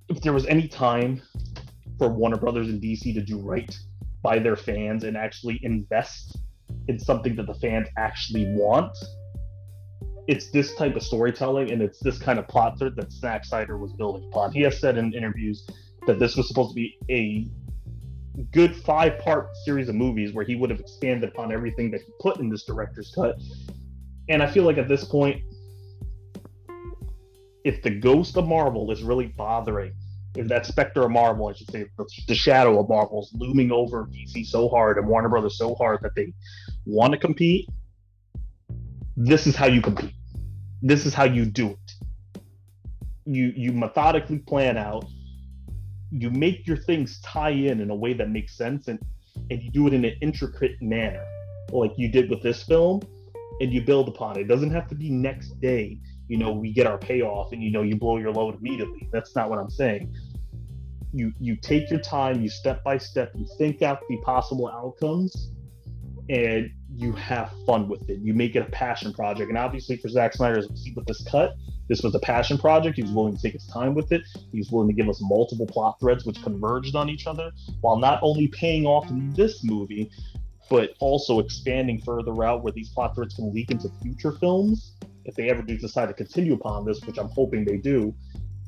if 0.09 0.21
there 0.21 0.33
was 0.33 0.45
any 0.47 0.67
time 0.67 1.21
for 1.97 2.09
Warner 2.09 2.37
Brothers 2.37 2.67
and 2.69 2.81
DC 2.81 3.13
to 3.13 3.21
do 3.21 3.37
right 3.39 3.77
by 4.21 4.39
their 4.39 4.55
fans 4.55 5.03
and 5.03 5.15
actually 5.15 5.59
invest 5.63 6.37
in 6.87 6.99
something 6.99 7.35
that 7.35 7.45
the 7.45 7.53
fans 7.55 7.87
actually 7.97 8.45
want, 8.55 8.97
it's 10.29 10.51
this 10.51 10.75
type 10.75 10.95
of 10.95 11.01
storytelling 11.01 11.71
and 11.71 11.81
it's 11.81 11.99
this 12.01 12.19
kind 12.19 12.37
of 12.37 12.47
plot 12.47 12.77
thread 12.77 12.95
that 12.95 13.11
Zack 13.11 13.43
Snyder 13.43 13.79
was 13.79 13.91
building 13.93 14.29
upon. 14.29 14.51
He 14.51 14.61
has 14.61 14.79
said 14.79 14.95
in 14.95 15.11
interviews 15.11 15.67
that 16.05 16.19
this 16.19 16.37
was 16.37 16.47
supposed 16.47 16.69
to 16.69 16.75
be 16.75 16.99
a 17.09 17.47
good 18.51 18.75
five 18.75 19.17
part 19.17 19.49
series 19.65 19.89
of 19.89 19.95
movies 19.95 20.31
where 20.31 20.45
he 20.45 20.55
would 20.55 20.69
have 20.69 20.79
expanded 20.79 21.31
upon 21.31 21.51
everything 21.51 21.89
that 21.89 22.01
he 22.01 22.11
put 22.19 22.37
in 22.37 22.47
this 22.47 22.63
director's 22.63 23.11
cut. 23.15 23.41
And 24.29 24.43
I 24.43 24.51
feel 24.51 24.65
like 24.65 24.77
at 24.77 24.87
this 24.87 25.03
point, 25.03 25.41
if 27.63 27.81
the 27.81 27.89
ghost 27.89 28.37
of 28.37 28.47
Marvel 28.47 28.91
is 28.91 29.01
really 29.01 29.29
bothering, 29.29 29.93
if 30.35 30.47
that 30.47 30.67
specter 30.67 31.01
of 31.01 31.09
Marvel, 31.09 31.47
I 31.47 31.53
should 31.53 31.71
say, 31.71 31.87
the, 31.97 32.05
the 32.27 32.35
shadow 32.35 32.79
of 32.79 32.87
Marvel 32.87 33.23
is 33.23 33.31
looming 33.33 33.71
over 33.71 34.05
DC 34.05 34.45
so 34.45 34.69
hard 34.69 34.99
and 34.99 35.07
Warner 35.07 35.27
Brothers 35.27 35.57
so 35.57 35.73
hard 35.73 36.01
that 36.03 36.13
they 36.15 36.31
want 36.85 37.13
to 37.13 37.17
compete, 37.17 37.67
this 39.17 39.47
is 39.47 39.55
how 39.55 39.65
you 39.65 39.81
compete 39.81 40.13
this 40.81 41.05
is 41.05 41.13
how 41.13 41.25
you 41.25 41.45
do 41.45 41.71
it. 41.71 41.91
You 43.25 43.53
you 43.55 43.71
methodically 43.71 44.39
plan 44.39 44.77
out. 44.77 45.05
You 46.11 46.31
make 46.31 46.65
your 46.65 46.77
things 46.77 47.19
tie 47.21 47.51
in 47.51 47.81
in 47.81 47.89
a 47.89 47.95
way 47.95 48.13
that 48.13 48.29
makes 48.29 48.57
sense, 48.57 48.87
and 48.87 48.99
and 49.49 49.61
you 49.61 49.71
do 49.71 49.87
it 49.87 49.93
in 49.93 50.05
an 50.05 50.15
intricate 50.21 50.81
manner, 50.81 51.23
like 51.71 51.91
you 51.97 52.09
did 52.09 52.29
with 52.29 52.41
this 52.41 52.63
film, 52.63 53.01
and 53.59 53.71
you 53.71 53.81
build 53.81 54.07
upon 54.07 54.37
it. 54.37 54.41
It 54.41 54.47
doesn't 54.47 54.71
have 54.71 54.87
to 54.89 54.95
be 54.95 55.09
next 55.09 55.59
day. 55.59 55.99
You 56.27 56.37
know, 56.37 56.51
we 56.51 56.71
get 56.71 56.87
our 56.87 56.97
payoff, 56.97 57.51
and 57.51 57.61
you 57.61 57.71
know 57.71 57.81
you 57.81 57.95
blow 57.95 58.17
your 58.17 58.31
load 58.31 58.57
immediately. 58.59 59.07
That's 59.11 59.35
not 59.35 59.49
what 59.49 59.59
I'm 59.59 59.69
saying. 59.69 60.15
You 61.13 61.33
you 61.39 61.55
take 61.55 61.89
your 61.89 61.99
time, 61.99 62.41
you 62.41 62.49
step 62.49 62.83
by 62.83 62.97
step, 62.97 63.31
you 63.35 63.47
think 63.57 63.81
out 63.81 63.99
the 64.07 64.17
possible 64.17 64.67
outcomes, 64.67 65.51
and 66.29 66.71
you 66.95 67.11
have 67.13 67.51
fun 67.65 67.87
with 67.87 68.09
it. 68.09 68.19
You 68.19 68.33
make 68.33 68.55
it 68.55 68.61
a 68.61 68.71
passion 68.71 69.13
project. 69.13 69.49
And 69.49 69.57
obviously, 69.57 69.97
for 69.97 70.09
Zack 70.09 70.33
Snyder, 70.33 70.61
with 70.95 71.05
this 71.05 71.23
cut, 71.23 71.55
this 71.87 72.01
was 72.01 72.13
a 72.15 72.19
passion 72.19 72.57
project. 72.57 72.95
He 72.95 73.01
was 73.03 73.11
willing 73.11 73.35
to 73.35 73.41
take 73.41 73.53
his 73.53 73.67
time 73.67 73.93
with 73.93 74.11
it. 74.11 74.21
He 74.51 74.57
was 74.59 74.71
willing 74.71 74.87
to 74.89 74.93
give 74.93 75.09
us 75.09 75.19
multiple 75.21 75.65
plot 75.65 75.99
threads 75.99 76.25
which 76.25 76.41
converged 76.43 76.95
on 76.95 77.09
each 77.09 77.27
other, 77.27 77.51
while 77.81 77.97
not 77.97 78.19
only 78.21 78.47
paying 78.47 78.85
off 78.85 79.09
in 79.09 79.33
this 79.33 79.63
movie, 79.63 80.11
but 80.69 80.93
also 80.99 81.39
expanding 81.39 81.99
further 82.01 82.43
out 82.43 82.63
where 82.63 82.71
these 82.71 82.89
plot 82.89 83.15
threads 83.15 83.33
can 83.35 83.53
leak 83.53 83.71
into 83.71 83.89
future 84.01 84.31
films 84.33 84.93
if 85.25 85.35
they 85.35 85.49
ever 85.49 85.61
do 85.61 85.77
decide 85.77 86.07
to 86.07 86.13
continue 86.13 86.53
upon 86.53 86.85
this, 86.85 87.01
which 87.05 87.17
I'm 87.17 87.29
hoping 87.29 87.65
they 87.65 87.77
do. 87.77 88.13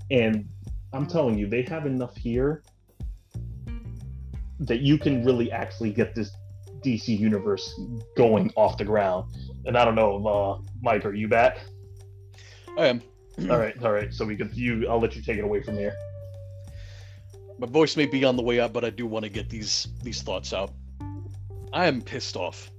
And 0.10 0.48
I'm 0.94 1.08
telling 1.08 1.38
you, 1.38 1.48
they 1.48 1.62
have 1.64 1.86
enough 1.86 2.16
here 2.18 2.64
that 4.60 4.82
you 4.82 4.98
can 4.98 5.24
really 5.24 5.52
actually 5.52 5.92
get 5.92 6.14
this 6.16 6.32
DC 6.84 7.18
universe 7.18 7.80
going 8.16 8.52
off 8.56 8.78
the 8.78 8.86
ground. 8.86 9.32
And 9.66 9.78
I 9.78 9.86
don't 9.86 9.96
know, 9.96 10.26
uh, 10.28 10.62
Mike, 10.82 11.06
are 11.06 11.14
you 11.14 11.28
back? 11.28 11.60
I 12.78 12.88
am. 12.88 13.02
all 13.50 13.58
right, 13.58 13.82
all 13.84 13.92
right. 13.92 14.14
So 14.14 14.26
we 14.26 14.36
could 14.36 14.56
you. 14.56 14.88
I'll 14.88 15.00
let 15.00 15.16
you 15.16 15.22
take 15.22 15.38
it 15.38 15.44
away 15.44 15.62
from 15.62 15.78
here. 15.78 15.94
My 17.60 17.68
voice 17.68 17.96
may 17.96 18.06
be 18.06 18.24
on 18.24 18.36
the 18.36 18.44
way 18.44 18.60
up, 18.60 18.74
but 18.74 18.84
I 18.84 18.90
do 18.90 19.06
want 19.06 19.24
to 19.24 19.30
get 19.30 19.50
these 19.50 19.88
these 20.04 20.22
thoughts 20.22 20.54
out. 20.54 20.72
I 21.74 21.86
am 21.86 22.02
pissed 22.02 22.36
off, 22.36 22.72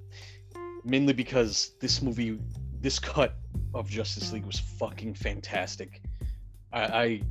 mainly 0.84 1.12
because 1.12 1.72
this 1.80 2.02
movie, 2.02 2.38
this 2.80 2.98
cut 2.98 3.36
of 3.74 3.88
Justice 3.88 4.32
League 4.32 4.44
was 4.44 4.58
fucking 4.58 5.14
fantastic. 5.14 6.02
I, 6.72 6.82
I, 6.82 7.22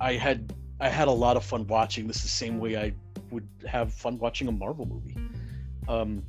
I 0.00 0.12
had 0.14 0.54
I 0.80 0.88
had 0.88 1.08
a 1.08 1.12
lot 1.12 1.36
of 1.36 1.44
fun 1.44 1.66
watching 1.66 2.06
this 2.06 2.22
the 2.22 2.28
same 2.28 2.58
way 2.58 2.76
I 2.76 2.92
would 3.30 3.46
have 3.66 3.92
fun 3.92 4.18
watching 4.18 4.48
a 4.48 4.52
Marvel 4.52 4.86
movie. 4.86 5.16
Um, 5.90 6.22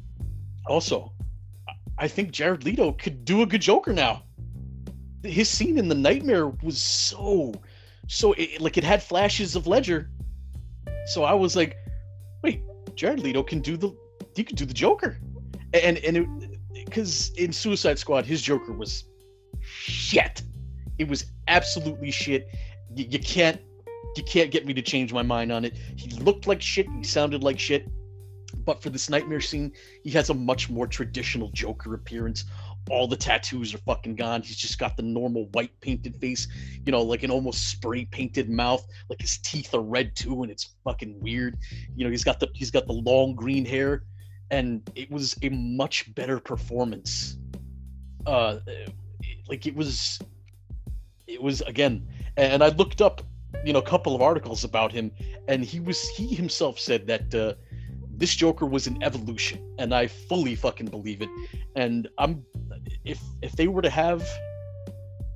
also, 0.66 1.14
I 2.00 2.08
think 2.08 2.32
Jared 2.32 2.64
Leto 2.64 2.94
could 2.94 3.24
do 3.24 3.44
a 3.44 3.46
good 3.46 3.62
Joker 3.62 3.94
now. 3.94 4.24
His 5.24 5.48
scene 5.48 5.78
in 5.78 5.88
the 5.88 5.96
Nightmare 5.96 6.48
was 6.48 6.82
so, 6.82 7.54
so 8.08 8.34
it, 8.34 8.60
like 8.60 8.78
it 8.78 8.84
had 8.84 9.04
flashes 9.04 9.56
of 9.56 9.68
Ledger. 9.68 10.10
So 11.06 11.24
I 11.24 11.36
was 11.36 11.56
like, 11.56 11.78
wait, 12.42 12.64
Jared 12.96 13.20
Leto 13.20 13.44
can 13.44 13.60
do 13.60 13.78
the 13.78 13.96
he 14.36 14.44
can 14.44 14.56
do 14.56 14.66
the 14.66 14.74
Joker, 14.74 15.20
and 15.76 16.00
and 16.00 16.58
because 16.74 17.32
in 17.38 17.54
Suicide 17.54 18.00
Squad 18.00 18.26
his 18.26 18.42
Joker 18.42 18.74
was 18.74 19.04
shit. 19.60 20.42
It 20.98 21.08
was 21.08 21.26
absolutely 21.48 22.10
shit. 22.10 22.50
You 22.96 23.20
can't 23.20 23.62
you 24.16 24.24
can't 24.24 24.50
get 24.50 24.66
me 24.66 24.74
to 24.74 24.82
change 24.82 25.14
my 25.14 25.22
mind 25.22 25.52
on 25.52 25.66
it. 25.66 25.78
He 25.96 26.10
looked 26.20 26.48
like 26.48 26.64
shit. 26.64 26.88
He 26.98 27.04
sounded 27.04 27.44
like 27.44 27.60
shit. 27.60 27.88
But 28.54 28.82
for 28.82 28.90
this 28.90 29.10
nightmare 29.10 29.42
scene, 29.42 29.72
he 30.04 30.10
has 30.12 30.30
a 30.30 30.34
much 30.34 30.70
more 30.70 30.88
traditional 30.88 31.50
Joker 31.50 31.94
appearance. 31.94 32.46
All 32.90 33.08
the 33.08 33.16
tattoos 33.16 33.74
are 33.74 33.80
fucking 33.80 34.16
gone. 34.16 34.42
He's 34.42 34.58
just 34.58 34.80
got 34.80 34.98
the 34.98 35.04
normal 35.04 35.48
white 35.52 35.80
painted 35.82 36.16
face, 36.18 36.48
you 36.86 36.92
know, 36.92 37.02
like 37.02 37.24
an 37.24 37.32
almost 37.32 37.70
spray 37.70 38.06
painted 38.06 38.50
mouth. 38.50 38.86
Like 39.10 39.22
his 39.22 39.38
teeth 39.38 39.74
are 39.74 39.82
red 39.82 40.16
too, 40.16 40.44
and 40.44 40.52
it's 40.52 40.74
fucking 40.84 41.20
weird. 41.22 41.58
You 41.96 42.06
know, 42.06 42.12
he's 42.12 42.24
got 42.24 42.40
the 42.40 42.50
he's 42.54 42.72
got 42.72 42.88
the 42.88 42.94
long 42.94 43.36
green 43.36 43.66
hair, 43.66 44.04
and 44.50 44.90
it 44.96 45.12
was 45.12 45.36
a 45.44 45.50
much 45.50 46.14
better 46.16 46.40
performance. 46.40 47.38
Uh, 48.26 48.58
like 49.48 49.68
it 49.68 49.76
was, 49.76 50.20
it 51.28 51.42
was 51.42 51.62
again. 51.62 52.08
And 52.38 52.64
I 52.64 52.70
looked 52.70 53.02
up, 53.02 53.22
you 53.64 53.74
know, 53.74 53.80
a 53.80 53.84
couple 53.84 54.16
of 54.16 54.22
articles 54.22 54.64
about 54.64 54.92
him, 54.92 55.12
and 55.48 55.64
he 55.64 55.80
was 55.80 56.10
he 56.10 56.34
himself 56.34 56.80
said 56.80 57.08
that. 57.08 57.34
Uh, 57.34 57.54
this 58.22 58.36
Joker 58.36 58.68
was 58.68 58.86
an 58.86 59.02
evolution, 59.02 59.60
and 59.80 59.96
I 59.96 60.06
fully 60.06 60.54
fucking 60.54 60.86
believe 60.86 61.24
it. 61.24 61.30
And 61.76 62.08
I'm 62.20 62.46
if 63.04 63.20
if 63.42 63.54
they 63.54 63.68
were 63.68 63.82
to 63.82 63.90
have, 63.90 64.24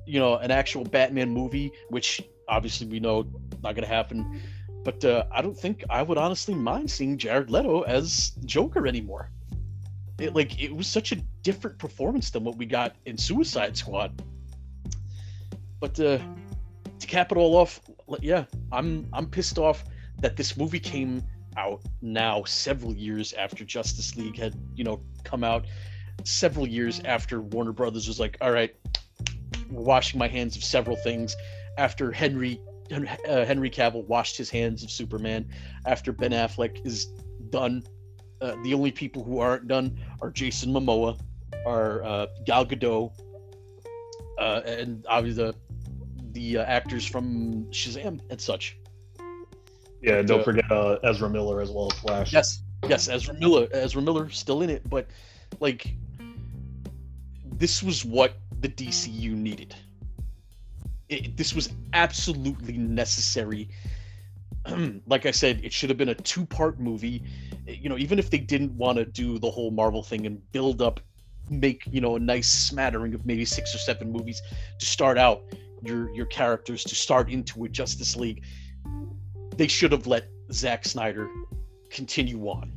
you 0.06 0.20
know, 0.20 0.36
an 0.36 0.52
actual 0.52 0.84
Batman 0.84 1.30
movie, 1.30 1.72
which 1.90 2.22
obviously 2.48 2.86
we 2.86 3.00
know 3.00 3.26
not 3.64 3.74
gonna 3.74 3.88
happen, 3.88 4.40
but 4.84 5.04
uh, 5.04 5.24
I 5.32 5.42
don't 5.42 5.58
think 5.58 5.82
I 5.90 6.00
would 6.00 6.16
honestly 6.16 6.54
mind 6.54 6.88
seeing 6.88 7.18
Jared 7.18 7.50
Leto 7.50 7.82
as 7.82 8.30
Joker 8.44 8.86
anymore. 8.86 9.32
It 10.20 10.36
like 10.36 10.62
it 10.62 10.74
was 10.74 10.86
such 10.86 11.10
a 11.10 11.16
different 11.42 11.78
performance 11.78 12.30
than 12.30 12.44
what 12.44 12.56
we 12.56 12.66
got 12.66 12.94
in 13.04 13.18
Suicide 13.18 13.76
Squad. 13.76 14.22
But 15.80 15.98
uh, 15.98 16.18
to 17.00 17.06
cap 17.08 17.32
it 17.32 17.36
all 17.36 17.56
off, 17.56 17.80
yeah, 18.20 18.44
I'm 18.70 19.08
I'm 19.12 19.26
pissed 19.26 19.58
off 19.58 19.82
that 20.20 20.36
this 20.36 20.56
movie 20.56 20.80
came 20.80 21.24
out 21.56 21.82
now 22.02 22.44
several 22.44 22.94
years 22.94 23.32
after 23.32 23.64
Justice 23.64 24.16
League 24.16 24.38
had, 24.38 24.54
you 24.74 24.84
know, 24.84 25.00
come 25.24 25.44
out, 25.44 25.66
several 26.24 26.66
years 26.66 27.00
after 27.04 27.40
Warner 27.40 27.72
Brothers 27.72 28.08
was 28.08 28.20
like, 28.20 28.36
all 28.40 28.52
right, 28.52 28.74
washing 29.70 30.18
my 30.18 30.28
hands 30.28 30.56
of 30.56 30.64
several 30.64 30.96
things. 30.96 31.34
After 31.78 32.10
Henry 32.10 32.60
uh, 32.92 33.44
Henry 33.44 33.70
Cavill 33.70 34.04
washed 34.06 34.36
his 34.36 34.48
hands 34.48 34.82
of 34.82 34.90
Superman, 34.90 35.48
after 35.86 36.12
Ben 36.12 36.30
Affleck 36.30 36.84
is 36.86 37.06
done, 37.50 37.82
uh, 38.40 38.54
the 38.62 38.74
only 38.74 38.92
people 38.92 39.24
who 39.24 39.40
aren't 39.40 39.66
done 39.66 39.98
are 40.22 40.30
Jason 40.30 40.72
Momoa, 40.72 41.18
are 41.66 42.04
uh, 42.04 42.26
Gal 42.44 42.64
Gadot, 42.64 43.12
uh, 44.38 44.60
and 44.64 45.04
obviously 45.08 45.44
the 45.44 45.54
the 46.32 46.58
uh, 46.58 46.64
actors 46.64 47.06
from 47.06 47.64
Shazam 47.70 48.20
and 48.30 48.40
such. 48.40 48.78
Yeah, 50.02 50.22
don't 50.22 50.44
forget 50.44 50.70
uh, 50.70 50.98
Ezra 51.02 51.28
Miller 51.28 51.60
as 51.60 51.70
well 51.70 51.90
as 51.90 51.98
Flash. 51.98 52.32
Yes, 52.32 52.62
yes, 52.88 53.08
Ezra 53.08 53.34
Miller, 53.34 53.66
Ezra 53.72 54.02
Miller 54.02 54.28
still 54.30 54.62
in 54.62 54.70
it, 54.70 54.88
but 54.88 55.06
like 55.60 55.94
this 57.58 57.82
was 57.82 58.04
what 58.04 58.34
the 58.60 58.68
DCU 58.68 59.32
needed. 59.32 59.74
It, 61.08 61.36
this 61.36 61.54
was 61.54 61.72
absolutely 61.92 62.76
necessary. 62.76 63.68
like 65.06 65.26
I 65.26 65.30
said, 65.30 65.64
it 65.64 65.72
should 65.72 65.88
have 65.88 65.96
been 65.96 66.08
a 66.08 66.14
two-part 66.14 66.80
movie. 66.80 67.22
You 67.66 67.88
know, 67.88 67.96
even 67.96 68.18
if 68.18 68.30
they 68.30 68.38
didn't 68.38 68.76
want 68.76 68.98
to 68.98 69.04
do 69.04 69.38
the 69.38 69.50
whole 69.50 69.70
Marvel 69.70 70.02
thing 70.02 70.26
and 70.26 70.40
build 70.52 70.82
up, 70.82 71.00
make 71.48 71.84
you 71.90 72.00
know 72.00 72.16
a 72.16 72.20
nice 72.20 72.48
smattering 72.48 73.14
of 73.14 73.24
maybe 73.24 73.44
six 73.44 73.74
or 73.74 73.78
seven 73.78 74.10
movies 74.10 74.42
to 74.78 74.86
start 74.86 75.16
out 75.16 75.42
your 75.82 76.12
your 76.14 76.26
characters 76.26 76.82
to 76.84 76.94
start 76.94 77.30
into 77.30 77.64
a 77.64 77.68
Justice 77.68 78.16
League 78.16 78.42
they 79.56 79.66
should 79.66 79.92
have 79.92 80.06
let 80.06 80.24
Zack 80.52 80.84
Snyder 80.84 81.28
continue 81.90 82.40
on. 82.46 82.72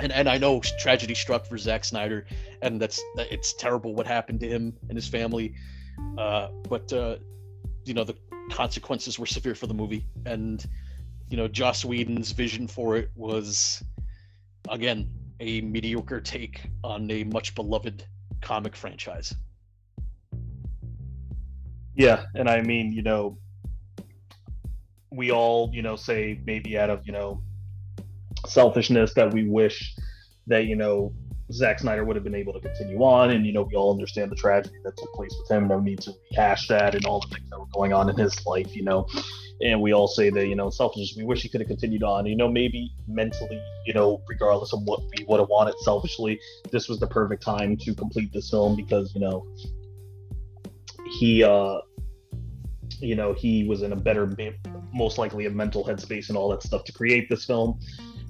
And 0.00 0.10
and 0.12 0.28
I 0.28 0.38
know 0.38 0.60
tragedy 0.80 1.14
struck 1.14 1.46
for 1.46 1.58
Zack 1.58 1.84
Snyder, 1.84 2.26
and 2.62 2.80
that's 2.80 3.00
it's 3.16 3.52
terrible 3.54 3.94
what 3.94 4.06
happened 4.06 4.40
to 4.40 4.48
him 4.48 4.76
and 4.88 4.96
his 4.96 5.06
family. 5.06 5.54
Uh, 6.18 6.48
but 6.68 6.92
uh, 6.92 7.16
you 7.84 7.94
know 7.94 8.04
the 8.04 8.16
consequences 8.50 9.18
were 9.18 9.26
severe 9.26 9.54
for 9.54 9.66
the 9.66 9.74
movie, 9.74 10.06
and 10.26 10.64
you 11.28 11.36
know 11.36 11.46
Joss 11.46 11.84
Whedon's 11.84 12.32
vision 12.32 12.66
for 12.66 12.96
it 12.96 13.10
was 13.14 13.82
again 14.68 15.08
a 15.40 15.60
mediocre 15.60 16.20
take 16.20 16.70
on 16.82 17.10
a 17.10 17.24
much 17.24 17.54
beloved 17.54 18.04
comic 18.40 18.74
franchise. 18.74 19.34
Yeah, 21.94 22.24
and 22.34 22.48
I 22.48 22.62
mean, 22.62 22.92
you 22.92 23.02
know, 23.02 23.38
we 25.12 25.30
all, 25.30 25.70
you 25.72 25.82
know, 25.82 25.96
say 25.96 26.40
maybe 26.44 26.78
out 26.78 26.90
of, 26.90 27.06
you 27.06 27.12
know, 27.12 27.42
selfishness 28.46 29.14
that 29.14 29.32
we 29.32 29.48
wish 29.48 29.94
that, 30.46 30.66
you 30.66 30.76
know, 30.76 31.12
Zack 31.52 31.80
Snyder 31.80 32.04
would 32.04 32.16
have 32.16 32.24
been 32.24 32.34
able 32.34 32.52
to 32.54 32.60
continue 32.60 33.02
on. 33.02 33.30
And, 33.30 33.46
you 33.46 33.52
know, 33.52 33.62
we 33.62 33.74
all 33.74 33.92
understand 33.92 34.30
the 34.30 34.36
tragedy 34.36 34.76
that 34.84 34.96
took 34.96 35.12
place 35.12 35.34
with 35.40 35.50
him. 35.50 35.68
No 35.68 35.80
need 35.80 36.00
to 36.00 36.12
rehash 36.30 36.68
that 36.68 36.94
and 36.94 37.04
all 37.04 37.20
the 37.20 37.28
things 37.28 37.48
that 37.50 37.58
were 37.58 37.66
going 37.74 37.92
on 37.92 38.08
in 38.08 38.16
his 38.16 38.44
life, 38.46 38.74
you 38.74 38.82
know. 38.82 39.06
And 39.60 39.80
we 39.80 39.92
all 39.92 40.08
say 40.08 40.30
that, 40.30 40.48
you 40.48 40.56
know, 40.56 40.70
selfishness, 40.70 41.14
we 41.16 41.24
wish 41.24 41.42
he 41.42 41.48
could 41.48 41.60
have 41.60 41.68
continued 41.68 42.02
on. 42.02 42.26
You 42.26 42.36
know, 42.36 42.48
maybe 42.48 42.90
mentally, 43.06 43.62
you 43.86 43.94
know, 43.94 44.22
regardless 44.28 44.72
of 44.72 44.82
what 44.84 45.00
we 45.00 45.24
would 45.28 45.40
have 45.40 45.48
wanted 45.48 45.74
selfishly, 45.80 46.40
this 46.70 46.88
was 46.88 46.98
the 46.98 47.06
perfect 47.06 47.42
time 47.42 47.76
to 47.76 47.94
complete 47.94 48.32
this 48.32 48.50
film 48.50 48.74
because, 48.74 49.14
you 49.14 49.20
know, 49.20 49.46
he, 51.18 51.44
uh, 51.44 51.78
you 52.98 53.14
know, 53.14 53.34
he 53.34 53.64
was 53.64 53.82
in 53.82 53.92
a 53.92 53.96
better 53.96 54.26
most 54.92 55.18
likely 55.18 55.46
a 55.46 55.50
mental 55.50 55.84
headspace 55.84 56.28
and 56.28 56.36
all 56.36 56.48
that 56.50 56.62
stuff 56.62 56.84
to 56.84 56.92
create 56.92 57.28
this 57.28 57.44
film. 57.44 57.78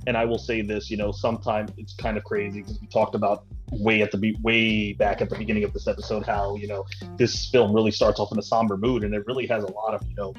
And 0.07 0.17
I 0.17 0.25
will 0.25 0.39
say 0.39 0.63
this, 0.63 0.91
you 0.91 0.97
know, 0.97 1.13
sometimes 1.13 1.71
it's 1.77 1.95
kind 1.95 2.17
of 2.17 2.25
crazy 2.25 2.63
because 2.63 2.81
we 2.81 2.87
talked 2.89 3.15
about 3.15 3.45
way 3.71 4.03
at 4.03 4.11
the 4.11 4.37
way 4.43 4.93
back 4.93 5.23
at 5.23 5.31
the 5.31 5.37
beginning 5.37 5.65
of 5.65 5.73
this 5.73 5.89
episode 5.89 6.27
how 6.27 6.55
you 6.57 6.69
know 6.69 6.85
this 7.17 7.49
film 7.49 7.73
really 7.73 7.91
starts 7.91 8.21
off 8.21 8.31
in 8.31 8.39
a 8.39 8.43
somber 8.43 8.77
mood 8.77 9.03
and 9.03 9.15
it 9.15 9.27
really 9.27 9.47
has 9.47 9.65
a 9.65 9.73
lot 9.73 9.95
of 9.95 10.07
you 10.07 10.15
know 10.15 10.35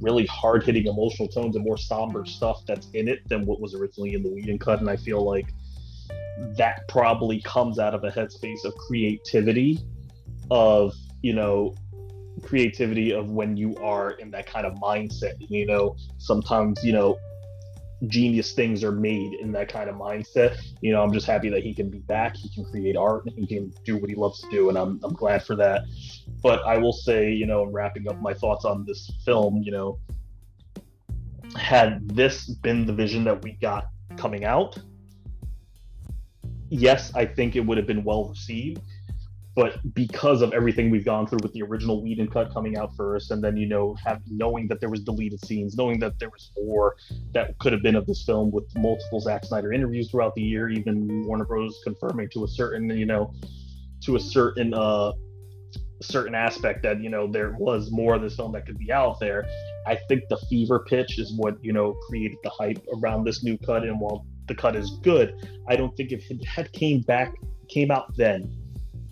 really 0.00 0.26
hard 0.26 0.62
hitting 0.62 0.86
emotional 0.86 1.28
tones 1.28 1.56
and 1.56 1.64
more 1.64 1.76
somber 1.76 2.24
stuff 2.24 2.64
that's 2.66 2.88
in 2.94 3.08
it 3.08 3.26
than 3.28 3.44
what 3.44 3.60
was 3.60 3.74
originally 3.74 4.14
in 4.14 4.22
the 4.22 4.30
Whedon 4.30 4.58
cut. 4.58 4.80
And 4.80 4.88
I 4.88 4.96
feel 4.96 5.22
like 5.24 5.52
that 6.56 6.88
probably 6.88 7.40
comes 7.42 7.78
out 7.78 7.94
of 7.94 8.02
a 8.04 8.10
headspace 8.10 8.64
of 8.64 8.74
creativity, 8.74 9.78
of 10.50 10.94
you 11.22 11.34
know 11.34 11.74
creativity 12.42 13.12
of 13.12 13.30
when 13.30 13.56
you 13.56 13.76
are 13.76 14.12
in 14.12 14.30
that 14.32 14.46
kind 14.46 14.66
of 14.66 14.74
mindset. 14.74 15.34
You 15.38 15.66
know, 15.66 15.96
sometimes, 16.18 16.82
you 16.84 16.92
know, 16.92 17.18
genius 18.06 18.52
things 18.52 18.82
are 18.82 18.92
made 18.92 19.34
in 19.34 19.52
that 19.52 19.68
kind 19.68 19.90
of 19.90 19.96
mindset. 19.96 20.58
You 20.80 20.92
know, 20.92 21.02
I'm 21.02 21.12
just 21.12 21.26
happy 21.26 21.50
that 21.50 21.62
he 21.62 21.74
can 21.74 21.90
be 21.90 21.98
back. 21.98 22.36
He 22.36 22.48
can 22.48 22.64
create 22.64 22.96
art 22.96 23.26
and 23.26 23.34
he 23.36 23.46
can 23.46 23.72
do 23.84 23.96
what 23.96 24.08
he 24.08 24.16
loves 24.16 24.40
to 24.40 24.50
do. 24.50 24.68
And 24.68 24.78
I'm, 24.78 25.00
I'm 25.02 25.12
glad 25.12 25.44
for 25.44 25.56
that. 25.56 25.82
But 26.42 26.64
I 26.64 26.78
will 26.78 26.92
say, 26.92 27.30
you 27.30 27.46
know, 27.46 27.64
wrapping 27.64 28.08
up 28.08 28.20
my 28.20 28.32
thoughts 28.32 28.64
on 28.64 28.84
this 28.86 29.10
film, 29.24 29.62
you 29.62 29.72
know, 29.72 29.98
had 31.56 32.08
this 32.08 32.48
been 32.48 32.86
the 32.86 32.92
vision 32.92 33.24
that 33.24 33.42
we 33.42 33.52
got 33.52 33.88
coming 34.16 34.44
out, 34.44 34.78
yes, 36.68 37.12
I 37.14 37.26
think 37.26 37.56
it 37.56 37.60
would 37.60 37.76
have 37.76 37.86
been 37.86 38.04
well 38.04 38.28
received 38.28 38.80
but 39.56 39.78
because 39.94 40.42
of 40.42 40.52
everything 40.52 40.90
we've 40.90 41.04
gone 41.04 41.26
through 41.26 41.40
with 41.42 41.52
the 41.52 41.62
original 41.62 42.02
Whedon 42.02 42.28
cut 42.28 42.52
coming 42.52 42.76
out 42.78 42.94
first, 42.96 43.30
and 43.30 43.42
then 43.42 43.56
you 43.56 43.66
know, 43.66 43.96
have 44.04 44.20
knowing 44.26 44.68
that 44.68 44.80
there 44.80 44.88
was 44.88 45.00
deleted 45.00 45.44
scenes, 45.44 45.76
knowing 45.76 45.98
that 46.00 46.18
there 46.18 46.30
was 46.30 46.52
more 46.56 46.96
that 47.32 47.58
could 47.58 47.72
have 47.72 47.82
been 47.82 47.96
of 47.96 48.06
this 48.06 48.24
film 48.24 48.50
with 48.50 48.64
multiple 48.76 49.20
Zack 49.20 49.44
Snyder 49.44 49.72
interviews 49.72 50.10
throughout 50.10 50.34
the 50.34 50.42
year, 50.42 50.68
even 50.68 51.26
Warner 51.26 51.44
Bros. 51.44 51.80
confirming 51.82 52.28
to 52.30 52.44
a 52.44 52.48
certain, 52.48 52.88
you 52.90 53.06
know, 53.06 53.34
to 54.02 54.16
a 54.16 54.20
certain 54.20 54.72
uh 54.72 55.12
certain 56.02 56.34
aspect 56.34 56.82
that 56.82 57.02
you 57.02 57.10
know 57.10 57.30
there 57.30 57.54
was 57.58 57.90
more 57.90 58.14
of 58.14 58.22
this 58.22 58.36
film 58.36 58.52
that 58.52 58.66
could 58.66 58.78
be 58.78 58.92
out 58.92 59.18
there. 59.18 59.44
I 59.86 59.96
think 60.08 60.22
the 60.30 60.38
fever 60.48 60.84
pitch 60.88 61.18
is 61.18 61.32
what 61.36 61.62
you 61.62 61.72
know 61.72 61.96
created 62.08 62.38
the 62.44 62.50
hype 62.50 62.82
around 63.02 63.24
this 63.24 63.42
new 63.42 63.58
cut, 63.58 63.82
and 63.82 63.98
while 64.00 64.24
the 64.46 64.54
cut 64.54 64.76
is 64.76 64.90
good, 65.02 65.34
I 65.68 65.76
don't 65.76 65.94
think 65.96 66.12
if 66.12 66.30
it 66.30 66.44
had 66.44 66.72
came 66.72 67.02
back 67.02 67.34
came 67.68 67.90
out 67.90 68.16
then 68.16 68.59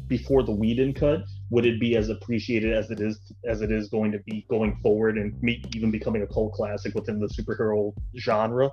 before 0.08 0.42
the 0.42 0.52
Whedon 0.52 0.94
cut, 0.94 1.20
would 1.50 1.66
it 1.66 1.80
be 1.80 1.96
as 1.96 2.08
appreciated 2.08 2.72
as 2.72 2.90
it 2.90 3.00
is 3.00 3.32
as 3.46 3.60
it 3.60 3.70
is 3.70 3.88
going 3.88 4.12
to 4.12 4.18
be 4.20 4.46
going 4.48 4.78
forward 4.82 5.16
and 5.18 5.40
me 5.42 5.62
even 5.74 5.90
becoming 5.90 6.22
a 6.22 6.26
cult 6.26 6.52
classic 6.52 6.94
within 6.94 7.18
the 7.18 7.28
superhero 7.28 7.92
genre? 8.18 8.70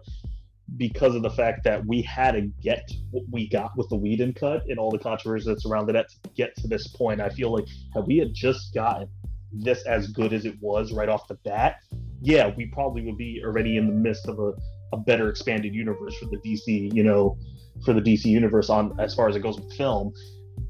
Because 0.78 1.16
of 1.16 1.22
the 1.22 1.30
fact 1.30 1.64
that 1.66 1.86
we 1.86 2.02
had 2.02 2.32
to 2.32 2.42
get 2.62 2.90
what 3.12 3.24
we 3.32 3.48
got 3.48 3.78
with 3.78 3.88
the 3.90 3.96
Whedon 3.96 4.34
cut 4.34 4.64
and 4.68 4.80
all 4.80 4.90
the 4.90 4.98
controversy 4.98 5.50
that 5.50 5.62
surrounded 5.62 5.96
it 5.96 6.08
to 6.24 6.30
get 6.30 6.56
to 6.58 6.68
this 6.68 6.88
point, 6.88 7.22
I 7.22 7.30
feel 7.30 7.54
like 7.54 7.66
had 7.94 8.06
we 8.08 8.18
had 8.18 8.34
just 8.34 8.74
gotten 8.74 9.08
this 9.52 9.86
as 9.86 10.08
good 10.08 10.34
as 10.34 10.46
it 10.46 10.56
was 10.60 10.92
right 10.92 11.08
off 11.08 11.28
the 11.28 11.36
bat, 11.36 11.78
yeah, 12.22 12.52
we 12.58 12.66
probably 12.66 13.06
would 13.06 13.18
be 13.18 13.42
already 13.46 13.78
in 13.78 13.86
the 13.88 13.94
midst 13.94 14.28
of 14.28 14.40
a 14.40 14.54
a 14.94 14.98
better 14.98 15.30
expanded 15.30 15.74
universe 15.74 16.16
for 16.18 16.26
the 16.26 16.38
DC, 16.38 16.94
you 16.94 17.04
know, 17.04 17.38
for 17.84 17.94
the 17.94 18.02
DC 18.02 18.26
universe 18.26 18.70
on 18.70 18.98
as 19.00 19.14
far 19.14 19.28
as 19.30 19.36
it 19.36 19.42
goes 19.42 19.60
with 19.60 19.72
film. 19.74 20.14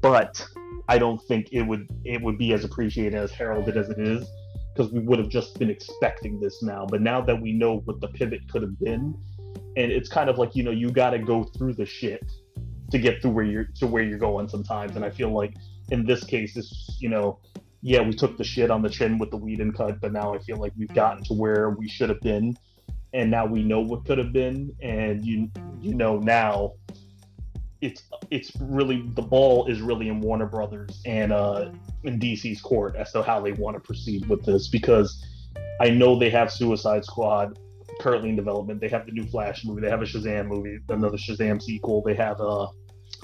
But 0.00 0.44
I 0.88 0.98
don't 0.98 1.20
think 1.22 1.48
it 1.52 1.62
would 1.62 1.88
it 2.04 2.22
would 2.22 2.38
be 2.38 2.52
as 2.52 2.64
appreciated 2.64 3.14
as 3.14 3.32
heralded 3.32 3.76
as 3.76 3.88
it 3.90 3.98
is 3.98 4.28
because 4.74 4.92
we 4.92 5.00
would 5.00 5.18
have 5.18 5.28
just 5.28 5.58
been 5.58 5.70
expecting 5.70 6.38
this 6.38 6.62
now. 6.62 6.86
But 6.86 7.00
now 7.00 7.20
that 7.22 7.40
we 7.40 7.52
know 7.52 7.78
what 7.84 8.00
the 8.00 8.08
pivot 8.08 8.40
could 8.50 8.62
have 8.62 8.78
been, 8.78 9.16
and 9.76 9.90
it's 9.92 10.08
kind 10.08 10.28
of 10.28 10.38
like 10.38 10.54
you 10.54 10.62
know 10.62 10.70
you 10.70 10.90
got 10.90 11.10
to 11.10 11.18
go 11.18 11.44
through 11.44 11.74
the 11.74 11.86
shit 11.86 12.24
to 12.90 12.98
get 12.98 13.20
through 13.20 13.32
where 13.32 13.44
you're 13.44 13.68
to 13.76 13.86
where 13.86 14.02
you're 14.02 14.18
going 14.18 14.48
sometimes. 14.48 14.96
And 14.96 15.04
I 15.04 15.10
feel 15.10 15.30
like 15.30 15.54
in 15.90 16.04
this 16.04 16.24
case, 16.24 16.56
it's 16.56 16.96
you 17.00 17.08
know, 17.08 17.40
yeah, 17.82 18.00
we 18.00 18.12
took 18.12 18.36
the 18.36 18.44
shit 18.44 18.70
on 18.70 18.82
the 18.82 18.90
chin 18.90 19.18
with 19.18 19.30
the 19.30 19.36
Whedon 19.36 19.72
cut, 19.72 20.00
but 20.00 20.12
now 20.12 20.34
I 20.34 20.38
feel 20.38 20.58
like 20.58 20.72
we've 20.76 20.88
mm-hmm. 20.88 20.94
gotten 20.94 21.24
to 21.24 21.34
where 21.34 21.70
we 21.70 21.88
should 21.88 22.08
have 22.10 22.20
been, 22.20 22.56
and 23.12 23.30
now 23.30 23.46
we 23.46 23.62
know 23.62 23.80
what 23.80 24.04
could 24.04 24.18
have 24.18 24.32
been, 24.32 24.74
and 24.80 25.24
you 25.24 25.50
you 25.80 25.94
know 25.94 26.18
now. 26.18 26.72
It's 27.86 28.02
it's 28.30 28.50
really 28.60 29.08
the 29.14 29.22
ball 29.22 29.66
is 29.66 29.80
really 29.80 30.08
in 30.08 30.20
Warner 30.20 30.46
Brothers 30.46 31.00
and 31.06 31.32
uh 31.32 31.70
in 32.02 32.18
DC's 32.18 32.60
court 32.60 32.96
as 32.96 33.12
to 33.12 33.22
how 33.22 33.40
they 33.40 33.52
want 33.52 33.76
to 33.76 33.80
proceed 33.80 34.26
with 34.28 34.44
this 34.44 34.68
because 34.68 35.24
I 35.80 35.90
know 35.90 36.18
they 36.18 36.30
have 36.30 36.50
Suicide 36.50 37.04
Squad 37.04 37.58
currently 38.00 38.30
in 38.30 38.36
development. 38.36 38.80
They 38.80 38.88
have 38.88 39.06
the 39.06 39.12
new 39.12 39.24
Flash 39.26 39.64
movie. 39.64 39.82
They 39.82 39.90
have 39.90 40.02
a 40.02 40.06
Shazam 40.06 40.46
movie, 40.46 40.78
another 40.88 41.16
Shazam 41.16 41.62
sequel. 41.62 42.02
They 42.02 42.14
have 42.14 42.40
a, 42.40 42.66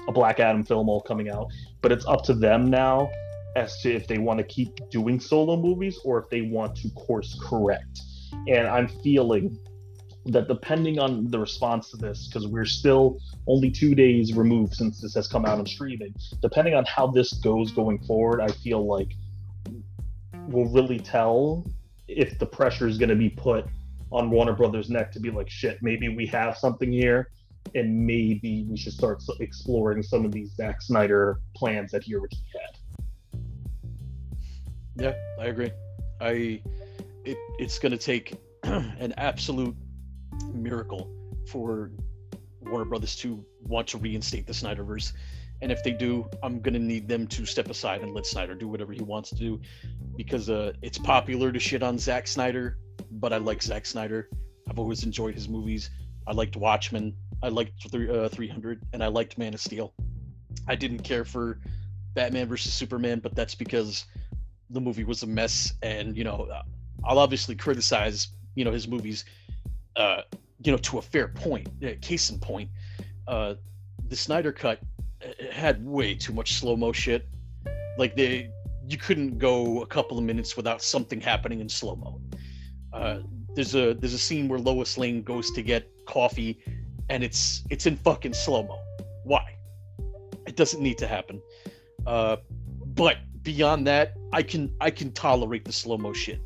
a 0.07 0.11
Black 0.13 0.39
Adam 0.39 0.63
film 0.63 0.89
all 0.89 1.01
coming 1.01 1.29
out. 1.29 1.47
But 1.81 1.91
it's 1.91 2.05
up 2.05 2.23
to 2.25 2.33
them 2.33 2.69
now 2.69 3.09
as 3.55 3.81
to 3.81 3.93
if 3.93 4.07
they 4.07 4.17
want 4.17 4.39
to 4.39 4.43
keep 4.43 4.69
doing 4.89 5.19
solo 5.19 5.57
movies 5.57 5.99
or 6.05 6.19
if 6.19 6.29
they 6.29 6.41
want 6.41 6.75
to 6.77 6.89
course 6.91 7.39
correct. 7.43 7.99
And 8.47 8.67
I'm 8.67 8.87
feeling 8.87 9.57
that 10.25 10.47
depending 10.47 10.99
on 10.99 11.29
the 11.29 11.39
response 11.39 11.89
to 11.91 11.97
this, 11.97 12.27
because 12.27 12.47
we're 12.47 12.65
still 12.65 13.19
only 13.47 13.69
two 13.69 13.93
days 13.93 14.33
removed 14.33 14.73
since 14.73 15.01
this 15.01 15.13
has 15.15 15.27
come 15.27 15.45
out 15.45 15.59
on 15.59 15.65
streaming, 15.65 16.13
depending 16.41 16.73
on 16.73 16.85
how 16.85 17.07
this 17.07 17.33
goes 17.33 17.71
going 17.71 17.99
forward, 17.99 18.39
I 18.41 18.47
feel 18.47 18.85
like 18.85 19.13
we'll 20.47 20.69
really 20.69 20.99
tell 20.99 21.65
if 22.07 22.37
the 22.39 22.45
pressure 22.45 22.87
is 22.87 22.97
going 22.97 23.09
to 23.09 23.15
be 23.15 23.29
put 23.29 23.65
on 24.11 24.29
Warner 24.29 24.53
Brothers' 24.53 24.89
neck 24.89 25.11
to 25.13 25.19
be 25.19 25.31
like, 25.31 25.49
shit, 25.49 25.79
maybe 25.81 26.09
we 26.09 26.25
have 26.27 26.57
something 26.57 26.91
here, 26.91 27.31
and 27.75 28.05
maybe 28.05 28.65
we 28.69 28.77
should 28.77 28.93
start 28.93 29.21
exploring 29.39 30.03
some 30.03 30.23
of 30.23 30.31
these 30.31 30.51
Zack 30.55 30.81
Snyder 30.81 31.39
plans 31.55 31.91
that 31.91 32.03
he 32.03 32.13
originally 32.13 32.45
had. 32.53 32.79
Yeah, 34.95 35.13
I 35.39 35.45
agree. 35.47 35.71
I 36.21 36.61
it 37.25 37.37
it's 37.57 37.79
gonna 37.79 37.97
take 37.97 38.35
an 38.63 39.13
absolute 39.17 39.75
miracle 40.53 41.09
for 41.47 41.91
Warner 42.61 42.85
Brothers 42.85 43.15
to 43.17 43.43
want 43.63 43.87
to 43.89 43.97
reinstate 43.97 44.47
the 44.47 44.53
Snyderverse. 44.53 45.13
And 45.61 45.71
if 45.71 45.83
they 45.83 45.91
do, 45.91 46.29
I'm 46.41 46.59
gonna 46.61 46.79
need 46.79 47.07
them 47.07 47.27
to 47.27 47.45
step 47.45 47.69
aside 47.69 48.01
and 48.01 48.13
let 48.13 48.25
Snyder 48.25 48.55
do 48.55 48.67
whatever 48.67 48.93
he 48.93 49.01
wants 49.01 49.29
to 49.29 49.35
do, 49.35 49.61
because 50.17 50.49
uh, 50.49 50.73
it's 50.81 50.97
popular 50.97 51.51
to 51.51 51.59
shit 51.59 51.83
on 51.83 51.97
Zack 51.97 52.27
Snyder 52.27 52.77
but 53.11 53.33
I 53.33 53.37
like 53.37 53.61
Zack 53.61 53.85
Snyder. 53.85 54.29
I've 54.69 54.79
always 54.79 55.03
enjoyed 55.03 55.35
his 55.35 55.49
movies. 55.49 55.89
I 56.27 56.31
liked 56.33 56.55
Watchmen. 56.55 57.15
I 57.41 57.49
liked 57.49 57.85
uh, 57.93 58.29
300, 58.29 58.83
and 58.93 59.03
I 59.03 59.07
liked 59.07 59.37
Man 59.37 59.53
of 59.53 59.59
Steel. 59.59 59.93
I 60.67 60.75
didn't 60.75 60.99
care 60.99 61.25
for 61.25 61.59
Batman 62.13 62.47
versus 62.47 62.73
Superman, 62.73 63.19
but 63.19 63.35
that's 63.35 63.55
because 63.55 64.05
the 64.69 64.79
movie 64.79 65.03
was 65.03 65.23
a 65.23 65.27
mess. 65.27 65.73
And 65.81 66.15
you 66.15 66.23
know, 66.23 66.47
I'll 67.03 67.19
obviously 67.19 67.55
criticize 67.55 68.29
you 68.55 68.63
know 68.63 68.71
his 68.71 68.87
movies, 68.87 69.25
uh, 69.95 70.21
you 70.63 70.71
know, 70.71 70.77
to 70.77 70.97
a 70.97 71.01
fair 71.01 71.27
point. 71.27 71.67
Case 72.01 72.29
in 72.29 72.39
point, 72.39 72.69
uh, 73.27 73.55
the 74.07 74.15
Snyder 74.15 74.51
cut 74.51 74.79
uh, 75.23 75.51
had 75.51 75.85
way 75.85 76.15
too 76.15 76.33
much 76.33 76.53
slow 76.53 76.75
mo 76.75 76.91
shit. 76.91 77.27
Like 77.97 78.15
they, 78.15 78.49
you 78.87 78.97
couldn't 78.97 79.37
go 79.37 79.81
a 79.81 79.85
couple 79.85 80.17
of 80.17 80.23
minutes 80.23 80.57
without 80.57 80.81
something 80.81 81.21
happening 81.21 81.59
in 81.59 81.69
slow 81.69 81.95
mo. 81.95 82.21
Uh, 82.91 83.19
there's 83.55 83.75
a 83.75 83.93
there's 83.93 84.13
a 84.13 84.19
scene 84.19 84.47
where 84.47 84.59
Lois 84.59 84.97
Lane 84.97 85.21
goes 85.21 85.51
to 85.51 85.61
get 85.61 85.89
coffee, 86.05 86.59
and 87.09 87.23
it's 87.23 87.63
it's 87.69 87.85
in 87.85 87.97
fucking 87.97 88.33
slow 88.33 88.63
mo. 88.63 88.79
Why? 89.23 89.43
It 90.47 90.55
doesn't 90.55 90.81
need 90.81 90.97
to 90.99 91.07
happen. 91.07 91.41
Uh, 92.05 92.37
but 92.87 93.17
beyond 93.43 93.87
that, 93.87 94.15
I 94.31 94.43
can 94.43 94.73
I 94.81 94.89
can 94.89 95.11
tolerate 95.11 95.65
the 95.65 95.71
slow 95.71 95.97
mo 95.97 96.13
shit. 96.13 96.41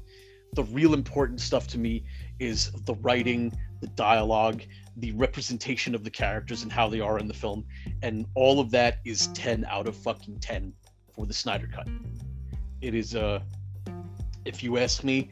The 0.54 0.64
real 0.64 0.94
important 0.94 1.40
stuff 1.42 1.68
to 1.68 1.78
me 1.78 2.06
is 2.40 2.72
the 2.86 2.96
writing, 2.96 3.52
the 3.82 3.88
dialogue, 3.88 4.64
the 4.98 5.12
representation 5.14 5.94
of 5.94 6.04
the 6.04 6.10
characters 6.10 6.64
and 6.64 6.72
how 6.72 6.88
they 6.88 7.00
are 7.00 7.20
in 7.20 7.28
the 7.28 7.34
film, 7.34 7.66
and 8.02 8.26
all 8.36 8.60
of 8.60 8.72
that 8.72 9.00
is 9.06 9.28
ten 9.28 9.66
out 9.70 9.88
of 9.88 9.96
fucking 9.96 10.40
ten 10.40 10.74
for 11.14 11.26
the 11.26 11.34
Snyder 11.34 11.70
cut. 11.74 11.88
It 12.82 12.94
is 12.94 13.16
uh, 13.16 13.42
if 14.46 14.64
you 14.64 14.78
ask 14.78 15.04
me, 15.04 15.30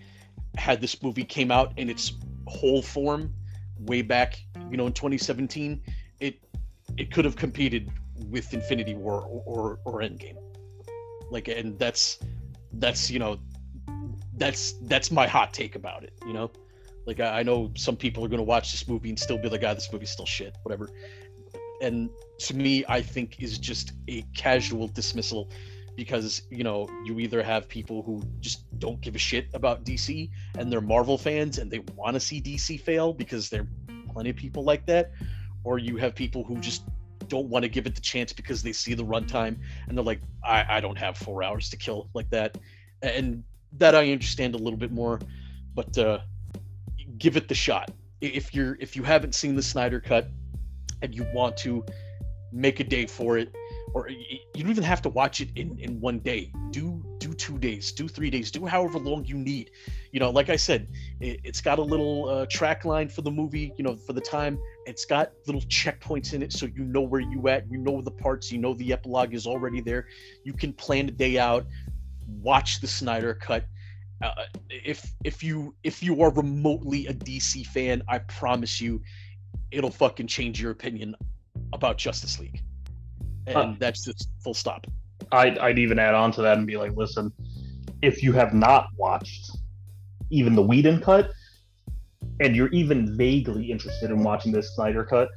had 0.57 0.81
this 0.81 1.01
movie 1.01 1.23
came 1.23 1.51
out 1.51 1.73
in 1.77 1.89
its 1.89 2.13
whole 2.47 2.81
form 2.81 3.33
way 3.79 4.01
back, 4.01 4.39
you 4.69 4.77
know, 4.77 4.87
in 4.87 4.93
2017, 4.93 5.81
it 6.19 6.39
it 6.97 7.11
could 7.11 7.25
have 7.25 7.35
competed 7.35 7.91
with 8.29 8.53
Infinity 8.53 8.95
War 8.95 9.21
or, 9.21 9.43
or, 9.45 9.79
or 9.85 9.99
Endgame. 10.01 10.37
Like, 11.29 11.47
and 11.47 11.77
that's 11.79 12.19
that's 12.73 13.09
you 13.09 13.19
know 13.19 13.39
that's 14.37 14.73
that's 14.83 15.11
my 15.11 15.27
hot 15.27 15.53
take 15.53 15.75
about 15.75 16.03
it. 16.03 16.13
You 16.25 16.33
know, 16.33 16.51
like 17.05 17.19
I, 17.19 17.39
I 17.39 17.43
know 17.43 17.71
some 17.75 17.95
people 17.95 18.23
are 18.25 18.27
going 18.27 18.39
to 18.39 18.43
watch 18.43 18.71
this 18.71 18.87
movie 18.87 19.09
and 19.09 19.19
still 19.19 19.37
be 19.37 19.49
like, 19.49 19.61
"God, 19.61 19.77
this 19.77 19.91
movie's 19.91 20.11
still 20.11 20.25
shit," 20.25 20.55
whatever. 20.63 20.89
And 21.81 22.09
to 22.39 22.55
me, 22.55 22.85
I 22.87 23.01
think 23.01 23.41
is 23.41 23.57
just 23.59 23.93
a 24.07 24.23
casual 24.33 24.87
dismissal 24.87 25.49
because 25.95 26.41
you 26.49 26.63
know 26.63 26.87
you 27.03 27.19
either 27.19 27.41
have 27.41 27.67
people 27.67 28.01
who 28.03 28.21
just 28.39 28.65
don't 28.79 28.99
give 29.01 29.15
a 29.15 29.19
shit 29.19 29.47
about 29.53 29.85
DC 29.85 30.29
and 30.57 30.71
they're 30.71 30.81
Marvel 30.81 31.17
fans 31.17 31.57
and 31.57 31.71
they 31.71 31.79
want 31.95 32.15
to 32.15 32.19
see 32.19 32.41
DC 32.41 32.79
fail 32.81 33.13
because 33.13 33.49
there 33.49 33.61
are 33.61 33.67
plenty 34.13 34.29
of 34.29 34.35
people 34.35 34.63
like 34.63 34.85
that, 34.85 35.11
or 35.63 35.77
you 35.77 35.97
have 35.97 36.15
people 36.15 36.43
who 36.43 36.57
just 36.57 36.83
don't 37.27 37.47
want 37.47 37.63
to 37.63 37.69
give 37.69 37.87
it 37.87 37.95
the 37.95 38.01
chance 38.01 38.31
because 38.31 38.61
they 38.61 38.71
see 38.71 38.93
the 38.93 39.03
runtime 39.03 39.57
and 39.87 39.97
they're 39.97 40.05
like, 40.05 40.21
I, 40.43 40.65
I 40.69 40.79
don't 40.79 40.97
have 40.97 41.17
four 41.17 41.43
hours 41.43 41.69
to 41.69 41.77
kill 41.77 42.09
like 42.13 42.29
that, 42.29 42.57
and 43.01 43.43
that 43.73 43.95
I 43.95 44.11
understand 44.11 44.55
a 44.55 44.57
little 44.57 44.79
bit 44.79 44.91
more, 44.91 45.19
but 45.73 45.97
uh, 45.97 46.19
give 47.17 47.37
it 47.37 47.47
the 47.47 47.55
shot. 47.55 47.91
If 48.21 48.53
you're 48.53 48.77
if 48.79 48.95
you 48.95 49.03
haven't 49.03 49.35
seen 49.35 49.55
the 49.55 49.63
Snyder 49.63 49.99
cut 49.99 50.29
and 51.01 51.13
you 51.13 51.25
want 51.33 51.57
to 51.57 51.85
make 52.51 52.79
a 52.79 52.83
day 52.83 53.05
for 53.05 53.37
it 53.37 53.53
or 53.93 54.09
you 54.09 54.39
don't 54.57 54.69
even 54.69 54.83
have 54.83 55.01
to 55.01 55.09
watch 55.09 55.41
it 55.41 55.49
in 55.55 55.77
in 55.79 55.99
one 55.99 56.19
day. 56.19 56.51
Do 56.71 57.03
do 57.17 57.33
two 57.33 57.57
days 57.57 57.91
do 57.91 58.07
three 58.07 58.29
days 58.29 58.51
do 58.51 58.65
however 58.65 58.99
long 58.99 59.25
you 59.25 59.37
need. 59.37 59.71
You 60.11 60.19
know 60.19 60.29
like 60.29 60.49
i 60.49 60.55
said 60.55 60.87
it, 61.19 61.45
has 61.45 61.61
got 61.61 61.79
a 61.79 61.81
little 61.81 62.29
uh, 62.29 62.45
track 62.49 62.85
line 62.85 63.09
for 63.09 63.21
the 63.21 63.31
movie 63.31 63.73
you 63.77 63.83
know 63.83 63.95
for 63.95 64.13
the 64.13 64.21
time. 64.21 64.57
It's 64.85 65.05
got 65.05 65.31
little 65.45 65.61
checkpoints 65.61 66.33
in 66.33 66.41
it 66.41 66.53
so 66.53 66.65
you 66.65 66.83
know 66.83 67.01
where 67.01 67.21
you 67.21 67.47
at 67.47 67.69
you 67.69 67.77
know 67.77 68.01
the 68.01 68.11
parts 68.11 68.51
you 68.51 68.57
know 68.57 68.73
the 68.73 68.91
epilogue 68.93 69.33
is 69.33 69.45
already 69.45 69.81
there. 69.81 70.07
You 70.43 70.53
can 70.53 70.73
plan 70.73 71.09
a 71.09 71.11
day 71.11 71.37
out 71.37 71.65
watch 72.27 72.81
the 72.81 72.87
snyder 72.87 73.33
cut 73.33 73.65
uh, 74.23 74.31
if 74.69 75.13
if 75.23 75.43
you 75.43 75.75
if 75.83 76.01
you 76.01 76.21
are 76.21 76.31
remotely 76.31 77.07
a 77.07 77.13
dc 77.13 77.65
fan 77.67 78.01
i 78.07 78.17
promise 78.19 78.79
you 78.79 79.01
it'll 79.71 79.91
fucking 79.91 80.27
change 80.27 80.61
your 80.61 80.71
opinion 80.71 81.15
about 81.73 81.97
justice 81.97 82.39
league. 82.39 82.61
And 83.47 83.79
that's 83.79 84.03
just 84.05 84.29
full 84.43 84.53
stop. 84.53 84.87
I'd, 85.31 85.57
I'd 85.59 85.77
even 85.77 85.99
add 85.99 86.15
on 86.15 86.31
to 86.33 86.41
that 86.41 86.57
and 86.57 86.65
be 86.65 86.77
like, 86.77 86.93
listen, 86.95 87.31
if 88.01 88.23
you 88.23 88.31
have 88.33 88.53
not 88.53 88.87
watched 88.97 89.51
even 90.31 90.55
the 90.55 90.61
Whedon 90.61 91.01
cut, 91.01 91.31
and 92.39 92.55
you're 92.55 92.69
even 92.69 93.15
vaguely 93.15 93.71
interested 93.71 94.09
in 94.09 94.23
watching 94.23 94.51
this 94.51 94.75
Snyder 94.75 95.05
cut, 95.05 95.29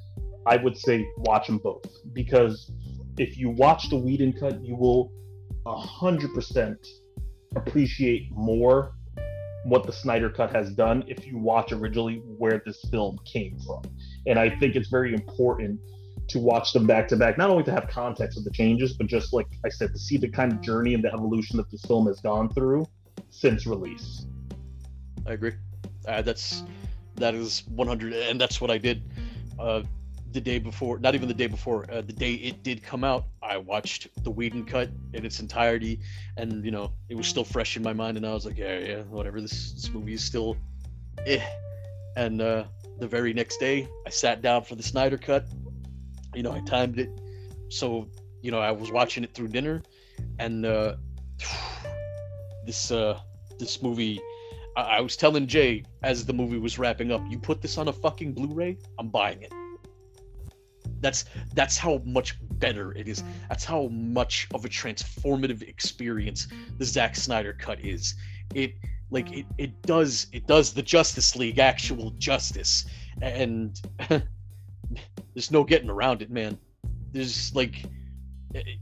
I 0.47 0.57
would 0.57 0.77
say 0.77 1.07
watch 1.19 1.47
them 1.47 1.59
both. 1.59 1.85
Because 2.13 2.73
if 3.19 3.37
you 3.37 3.51
watch 3.51 3.91
the 3.91 3.97
Whedon 3.97 4.33
cut, 4.33 4.65
you 4.65 4.75
will 4.75 5.13
hundred 5.67 6.33
percent 6.33 6.79
appreciate 7.57 8.31
more 8.33 8.93
what 9.65 9.85
the 9.85 9.93
Snyder 9.93 10.31
cut 10.31 10.51
has 10.55 10.71
done 10.73 11.05
if 11.07 11.27
you 11.27 11.39
watch 11.39 11.73
originally 11.73 12.17
where 12.39 12.63
this 12.65 12.81
film 12.91 13.19
came 13.25 13.59
from. 13.61 13.83
And 14.27 14.39
I 14.39 14.51
think 14.59 14.77
it's 14.77 14.89
very 14.89 15.13
important 15.13 15.81
to 16.29 16.39
watch 16.39 16.73
them 16.73 16.87
back 16.87 17.09
to 17.09 17.17
back, 17.17 17.39
not 17.39 17.51
only 17.51 17.65
to 17.65 17.73
have 17.73 17.89
context 17.89 18.39
of 18.39 18.45
the 18.45 18.51
changes, 18.51 18.93
but 18.93 19.07
just 19.07 19.33
like 19.33 19.47
I 19.65 19.69
said, 19.69 19.93
to 19.93 19.99
see 19.99 20.17
the 20.17 20.29
kind 20.29 20.53
of 20.53 20.61
journey 20.61 20.95
and 20.95 21.03
the 21.03 21.13
evolution 21.13 21.57
that 21.57 21.71
this 21.71 21.83
film 21.83 22.07
has 22.07 22.21
gone 22.21 22.51
through 22.51 22.87
since 23.31 23.67
release. 23.67 24.27
I 25.27 25.33
agree. 25.33 25.53
Uh, 26.07 26.23
that's 26.23 26.63
that 27.17 27.35
is 27.35 27.65
100, 27.69 28.13
and 28.13 28.41
that's 28.41 28.61
what 28.61 28.71
I 28.71 28.79
did 28.79 29.03
uh, 29.59 29.83
the 30.33 30.41
day 30.41 30.59
before. 30.59 30.99
Not 30.99 31.15
even 31.15 31.29
the 31.29 31.35
day 31.35 31.47
before. 31.47 31.87
Uh, 31.91 32.03
the 32.03 32.13
day 32.13 32.35
it 32.35 32.63
did 32.63 32.83
come 32.83 33.05
out, 33.05 33.25
I 33.43 33.57
watched 33.57 34.09
the 34.25 34.31
Whedon 34.31 34.65
cut 34.65 34.91
in 35.15 35.25
its 35.25 35.41
entirety, 35.41 36.01
and 36.37 36.65
you 36.65 36.71
know 36.71 36.93
it 37.09 37.17
was 37.17 37.27
still 37.27 37.45
fresh 37.45 37.77
in 37.77 37.83
my 37.83 37.93
mind, 37.93 38.17
and 38.17 38.27
I 38.27 38.33
was 38.33 38.45
like, 38.45 38.59
yeah, 38.59 38.79
yeah, 38.79 39.03
whatever. 39.03 39.41
This 39.41 39.73
this 39.73 39.91
movie 39.91 40.15
is 40.15 40.23
still, 40.23 40.57
eh. 41.27 41.45
And 42.17 42.43
uh, 42.43 42.65
the 42.99 43.07
very 43.07 43.33
next 43.33 43.59
day, 43.59 43.89
I 44.07 44.11
sat 44.11 44.43
down 44.43 44.65
for 44.65 44.75
the 44.75 44.83
Snyder 44.83 45.17
Cut. 45.17 45.47
You 46.35 46.43
know, 46.43 46.53
I 46.53 46.61
timed 46.61 46.99
it. 46.99 47.11
So, 47.69 48.09
you 48.43 48.51
know, 48.51 48.59
I 48.59 48.73
was 48.73 48.91
watching 48.91 49.25
it 49.25 49.33
through 49.35 49.49
dinner. 49.49 49.83
And 50.39 50.67
uh, 50.67 50.97
this 52.67 52.91
uh, 52.91 53.21
this 53.59 53.83
movie, 53.83 54.21
I-, 54.77 54.99
I 54.99 55.01
was 55.01 55.17
telling 55.17 55.47
Jay 55.47 55.85
as 56.03 56.27
the 56.27 56.33
movie 56.33 56.59
was 56.59 56.79
wrapping 56.79 57.13
up, 57.13 57.23
you 57.31 57.39
put 57.39 57.63
this 57.63 57.79
on 57.79 57.89
a 57.89 57.93
fucking 57.93 58.35
Blu-ray, 58.35 58.79
I'm 58.99 59.09
buying 59.09 59.43
it. 59.43 59.53
That's 61.01 61.25
that's 61.55 61.79
how 61.79 62.03
much 62.05 62.37
better 62.59 62.93
it 62.93 63.09
is. 63.09 63.23
That's 63.49 63.65
how 63.65 63.89
much 63.89 64.49
of 64.55 64.65
a 64.65 64.69
transformative 64.69 65.63
experience 65.63 66.49
the 66.79 66.85
Zack 66.85 67.17
Snyder 67.17 67.53
cut 67.53 67.85
is. 67.85 68.15
It 68.55 68.75
like 69.11 69.33
it, 69.33 69.47
it 69.57 69.83
does 69.83 70.27
it 70.33 70.47
does 70.47 70.73
the 70.73 70.83
Justice 70.83 71.37
League 71.37 71.59
actual 71.59 72.11
justice, 72.19 72.87
and 73.23 73.81
there's 74.09 75.51
no 75.51 75.65
getting 75.65 75.91
around 75.91 76.23
it, 76.23 76.31
man. 76.31 76.59
There's 77.13 77.55
like 77.55 77.85
it, 78.55 78.79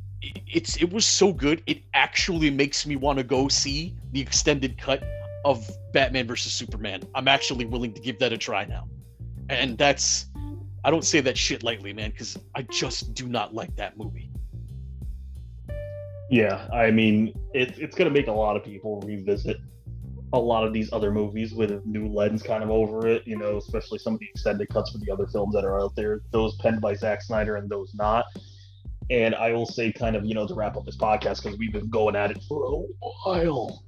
it's 0.47 0.77
it 0.77 0.93
was 0.93 1.07
so 1.07 1.33
good. 1.33 1.63
It 1.67 1.83
actually 1.95 2.51
makes 2.51 2.87
me 2.87 2.97
want 2.97 3.19
to 3.19 3.25
go 3.25 3.49
see 3.49 3.95
the 4.13 4.21
extended 4.21 4.79
cut 4.79 5.05
of 5.45 5.69
Batman 5.93 6.27
versus 6.27 6.53
Superman. 6.53 7.03
I'm 7.15 7.29
actually 7.29 7.67
willing 7.67 7.93
to 7.93 8.01
give 8.01 8.19
that 8.19 8.33
a 8.33 8.39
try 8.39 8.65
now, 8.65 8.89
and 9.49 9.79
that's 9.79 10.27
I 10.85 10.91
don't 10.91 11.05
say 11.05 11.21
that 11.21 11.37
shit 11.37 11.63
lightly, 11.63 11.93
man, 11.93 12.11
because 12.11 12.39
I 12.55 12.63
just 12.63 13.15
do 13.15 13.29
not 13.29 13.55
like 13.55 13.75
that 13.77 13.97
movie. 13.97 14.31
Yeah, 16.31 16.69
I 16.73 16.91
mean, 16.91 17.35
it, 17.55 17.79
it's 17.79 17.97
going 17.97 18.13
to 18.13 18.15
make 18.15 18.29
a 18.29 18.33
lot 18.33 18.57
of 18.57 18.65
people 18.65 19.01
revisit 19.01 19.59
a 20.33 20.39
lot 20.39 20.65
of 20.65 20.73
these 20.73 20.93
other 20.93 21.13
movies 21.13 21.55
with 21.55 21.71
a 21.71 21.81
new 21.85 22.09
lens 22.09 22.43
kind 22.43 22.63
of 22.63 22.71
over 22.71 23.07
it, 23.07 23.27
you 23.27 23.39
know, 23.39 23.57
especially 23.59 23.99
some 23.99 24.15
of 24.15 24.21
the 24.21 24.27
extended 24.29 24.69
cuts 24.69 24.91
for 24.91 24.99
the 24.99 25.11
other 25.11 25.27
films 25.29 25.55
that 25.55 25.65
are 25.65 25.81
out 25.81 25.95
there, 25.95 26.23
those 26.33 26.57
penned 26.57 26.81
by 26.81 26.95
Zack 26.95 27.23
Snyder 27.23 27.57
and 27.57 27.71
those 27.71 27.95
not. 27.95 28.27
And 29.09 29.37
I 29.37 29.53
will 29.53 29.67
say, 29.67 29.93
kind 29.93 30.17
of, 30.17 30.25
you 30.25 30.35
know, 30.35 30.47
to 30.49 30.55
wrap 30.55 30.77
up 30.77 30.85
this 30.85 30.97
podcast, 30.97 31.45
because 31.45 31.57
we've 31.59 31.73
been 31.73 31.89
going 31.89 32.17
at 32.17 32.33
it 32.33 32.43
for 32.49 32.65
a 32.65 33.05
while, 33.31 33.85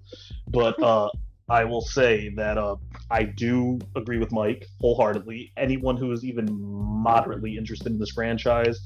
but 0.46 0.80
uh, 0.80 1.08
I 1.50 1.64
will 1.64 1.80
say 1.80 2.30
that 2.36 2.58
uh, 2.58 2.76
I 3.10 3.24
do 3.24 3.78
agree 3.96 4.18
with 4.18 4.32
Mike 4.32 4.66
wholeheartedly. 4.80 5.52
Anyone 5.56 5.96
who 5.96 6.12
is 6.12 6.24
even 6.24 6.46
moderately 6.50 7.56
interested 7.56 7.90
in 7.90 7.98
this 7.98 8.10
franchise, 8.10 8.78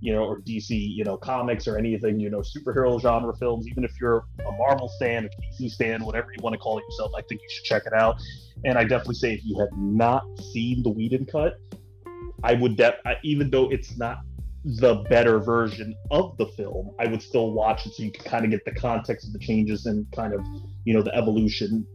you 0.00 0.12
know, 0.12 0.22
or 0.22 0.40
DC, 0.42 0.68
you 0.70 1.04
know, 1.04 1.16
comics 1.16 1.66
or 1.66 1.76
anything, 1.76 2.20
you 2.20 2.30
know, 2.30 2.42
superhero 2.42 3.00
genre 3.00 3.34
films, 3.36 3.66
even 3.68 3.82
if 3.82 3.90
you're 4.00 4.24
a 4.46 4.52
Marvel 4.52 4.88
stan, 4.88 5.24
a 5.24 5.62
DC 5.62 5.70
stan, 5.70 6.04
whatever 6.04 6.28
you 6.36 6.42
want 6.42 6.54
to 6.54 6.58
call 6.58 6.78
it 6.78 6.84
yourself, 6.88 7.10
I 7.16 7.22
think 7.22 7.40
you 7.42 7.48
should 7.50 7.64
check 7.64 7.82
it 7.86 7.92
out. 7.92 8.16
And 8.64 8.78
I 8.78 8.82
definitely 8.82 9.16
say 9.16 9.34
if 9.34 9.40
you 9.44 9.58
have 9.58 9.76
not 9.76 10.22
seen 10.52 10.84
the 10.84 10.90
Whedon 10.90 11.26
cut, 11.26 11.54
I 12.44 12.54
would, 12.54 12.76
de- 12.76 12.96
even 13.24 13.50
though 13.50 13.68
it's 13.70 13.96
not 13.96 14.18
the 14.64 14.96
better 15.08 15.38
version 15.38 15.94
of 16.10 16.36
the 16.38 16.46
film, 16.46 16.90
I 17.00 17.06
would 17.06 17.22
still 17.22 17.52
watch 17.52 17.86
it 17.86 17.94
so 17.94 18.02
you 18.02 18.12
can 18.12 18.24
kind 18.24 18.44
of 18.44 18.50
get 18.50 18.64
the 18.64 18.72
context 18.72 19.26
of 19.26 19.32
the 19.32 19.38
changes 19.38 19.86
and 19.86 20.06
kind 20.12 20.34
of, 20.34 20.40
you 20.84 20.94
know, 20.94 21.02
the 21.02 21.14
evolution 21.14 21.86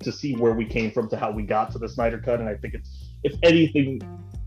to 0.00 0.12
see 0.12 0.34
where 0.34 0.52
we 0.52 0.64
came 0.64 0.90
from 0.90 1.08
to 1.10 1.16
how 1.16 1.30
we 1.30 1.42
got 1.42 1.70
to 1.72 1.78
the 1.78 1.88
Snyder 1.88 2.18
Cut. 2.18 2.40
And 2.40 2.48
I 2.48 2.54
think 2.54 2.74
it's, 2.74 3.10
if 3.24 3.34
anything, 3.42 4.00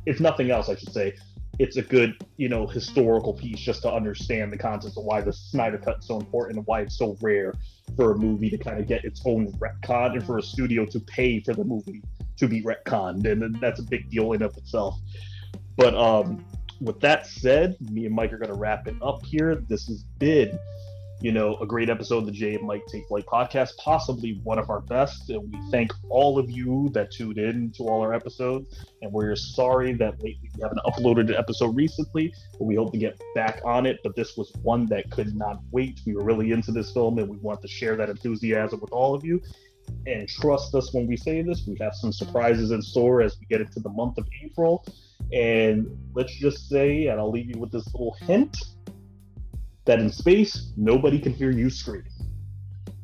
if 0.05 0.19
nothing 0.19 0.51
else, 0.51 0.69
I 0.69 0.75
should 0.75 0.93
say, 0.93 1.13
it's 1.59 1.77
a 1.77 1.81
good, 1.81 2.15
you 2.37 2.49
know, 2.49 2.65
historical 2.65 3.33
piece 3.33 3.59
just 3.59 3.81
to 3.83 3.91
understand 3.91 4.51
the 4.51 4.57
context 4.57 4.97
of 4.97 5.03
why 5.03 5.21
the 5.21 5.33
Snyder 5.33 5.77
Cut 5.77 5.99
is 5.99 6.07
so 6.07 6.19
important 6.19 6.57
and 6.57 6.65
why 6.65 6.81
it's 6.81 6.97
so 6.97 7.17
rare 7.21 7.53
for 7.95 8.13
a 8.13 8.17
movie 8.17 8.49
to 8.49 8.57
kind 8.57 8.79
of 8.79 8.87
get 8.87 9.03
its 9.03 9.21
own 9.25 9.51
retcon 9.53 10.13
and 10.13 10.25
for 10.25 10.37
a 10.37 10.41
studio 10.41 10.85
to 10.85 10.99
pay 11.01 11.39
for 11.41 11.53
the 11.53 11.63
movie 11.63 12.01
to 12.37 12.47
be 12.47 12.63
retconned. 12.63 13.29
And 13.29 13.59
that's 13.59 13.79
a 13.79 13.83
big 13.83 14.09
deal 14.09 14.31
in 14.31 14.41
of 14.41 14.55
itself. 14.57 14.97
But 15.75 15.93
um, 15.93 16.43
with 16.79 16.99
that 17.01 17.27
said, 17.27 17.75
me 17.91 18.05
and 18.05 18.15
Mike 18.15 18.33
are 18.33 18.37
going 18.37 18.51
to 18.51 18.57
wrap 18.57 18.87
it 18.87 18.95
up 19.01 19.23
here. 19.25 19.55
This 19.55 19.87
has 19.87 20.03
been 20.17 20.57
you 21.21 21.31
know, 21.31 21.55
a 21.57 21.67
great 21.67 21.89
episode 21.89 22.17
of 22.17 22.25
the 22.25 22.31
Jay 22.31 22.55
and 22.55 22.65
Mike 22.65 22.85
Take 22.87 23.07
Flight 23.07 23.25
podcast, 23.27 23.77
possibly 23.77 24.39
one 24.43 24.57
of 24.57 24.71
our 24.71 24.81
best. 24.81 25.29
And 25.29 25.51
we 25.51 25.59
thank 25.69 25.91
all 26.09 26.39
of 26.39 26.49
you 26.49 26.89
that 26.93 27.11
tuned 27.11 27.37
in 27.37 27.71
to 27.73 27.83
all 27.83 28.01
our 28.01 28.13
episodes. 28.13 28.83
And 29.03 29.11
we're 29.11 29.35
sorry 29.35 29.93
that 29.93 30.19
we 30.21 30.39
haven't 30.59 30.79
uploaded 30.79 31.29
an 31.29 31.35
episode 31.35 31.75
recently, 31.75 32.33
but 32.53 32.65
we 32.65 32.75
hope 32.75 32.91
to 32.93 32.97
get 32.97 33.21
back 33.35 33.61
on 33.63 33.85
it. 33.85 33.99
But 34.03 34.15
this 34.15 34.35
was 34.35 34.51
one 34.63 34.87
that 34.87 35.11
could 35.11 35.35
not 35.35 35.61
wait. 35.69 36.01
We 36.07 36.15
were 36.15 36.23
really 36.23 36.51
into 36.51 36.71
this 36.71 36.91
film 36.91 37.19
and 37.19 37.29
we 37.29 37.37
want 37.37 37.61
to 37.61 37.67
share 37.67 37.95
that 37.97 38.09
enthusiasm 38.09 38.79
with 38.79 38.91
all 38.91 39.13
of 39.13 39.23
you. 39.23 39.39
And 40.07 40.27
trust 40.27 40.73
us 40.73 40.91
when 40.91 41.05
we 41.05 41.17
say 41.17 41.43
this, 41.43 41.67
we 41.67 41.77
have 41.81 41.93
some 41.93 42.11
surprises 42.11 42.71
in 42.71 42.81
store 42.81 43.21
as 43.21 43.37
we 43.39 43.45
get 43.45 43.61
into 43.61 43.79
the 43.79 43.89
month 43.89 44.17
of 44.17 44.27
April. 44.43 44.85
And 45.31 45.87
let's 46.15 46.35
just 46.39 46.67
say, 46.67 47.07
and 47.07 47.19
I'll 47.19 47.31
leave 47.31 47.49
you 47.53 47.59
with 47.59 47.71
this 47.71 47.85
little 47.93 48.15
hint 48.21 48.57
that 49.85 49.99
in 49.99 50.09
space, 50.09 50.71
nobody 50.77 51.19
can 51.19 51.33
hear 51.33 51.51
you 51.51 51.69
scream. 51.69 52.03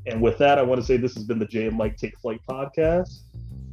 And 0.05 0.21
with 0.21 0.37
that, 0.37 0.57
I 0.57 0.61
want 0.61 0.79
to 0.79 0.85
say 0.85 0.97
this 0.97 1.15
has 1.15 1.23
been 1.23 1.39
the 1.39 1.45
Jay 1.45 1.67
and 1.67 1.77
Mike 1.77 1.97
Take 1.97 2.17
Flight 2.19 2.39
podcast. 2.47 3.19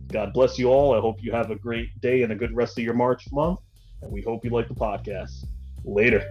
God 0.08 0.32
bless 0.32 0.58
you 0.58 0.68
all. 0.68 0.94
I 0.94 1.00
hope 1.00 1.22
you 1.22 1.32
have 1.32 1.50
a 1.50 1.56
great 1.56 2.00
day 2.00 2.22
and 2.22 2.32
a 2.32 2.36
good 2.36 2.54
rest 2.54 2.78
of 2.78 2.84
your 2.84 2.94
March 2.94 3.30
month. 3.32 3.60
And 4.02 4.12
we 4.12 4.22
hope 4.22 4.44
you 4.44 4.50
like 4.50 4.68
the 4.68 4.74
podcast. 4.74 5.46
Later. 5.84 6.24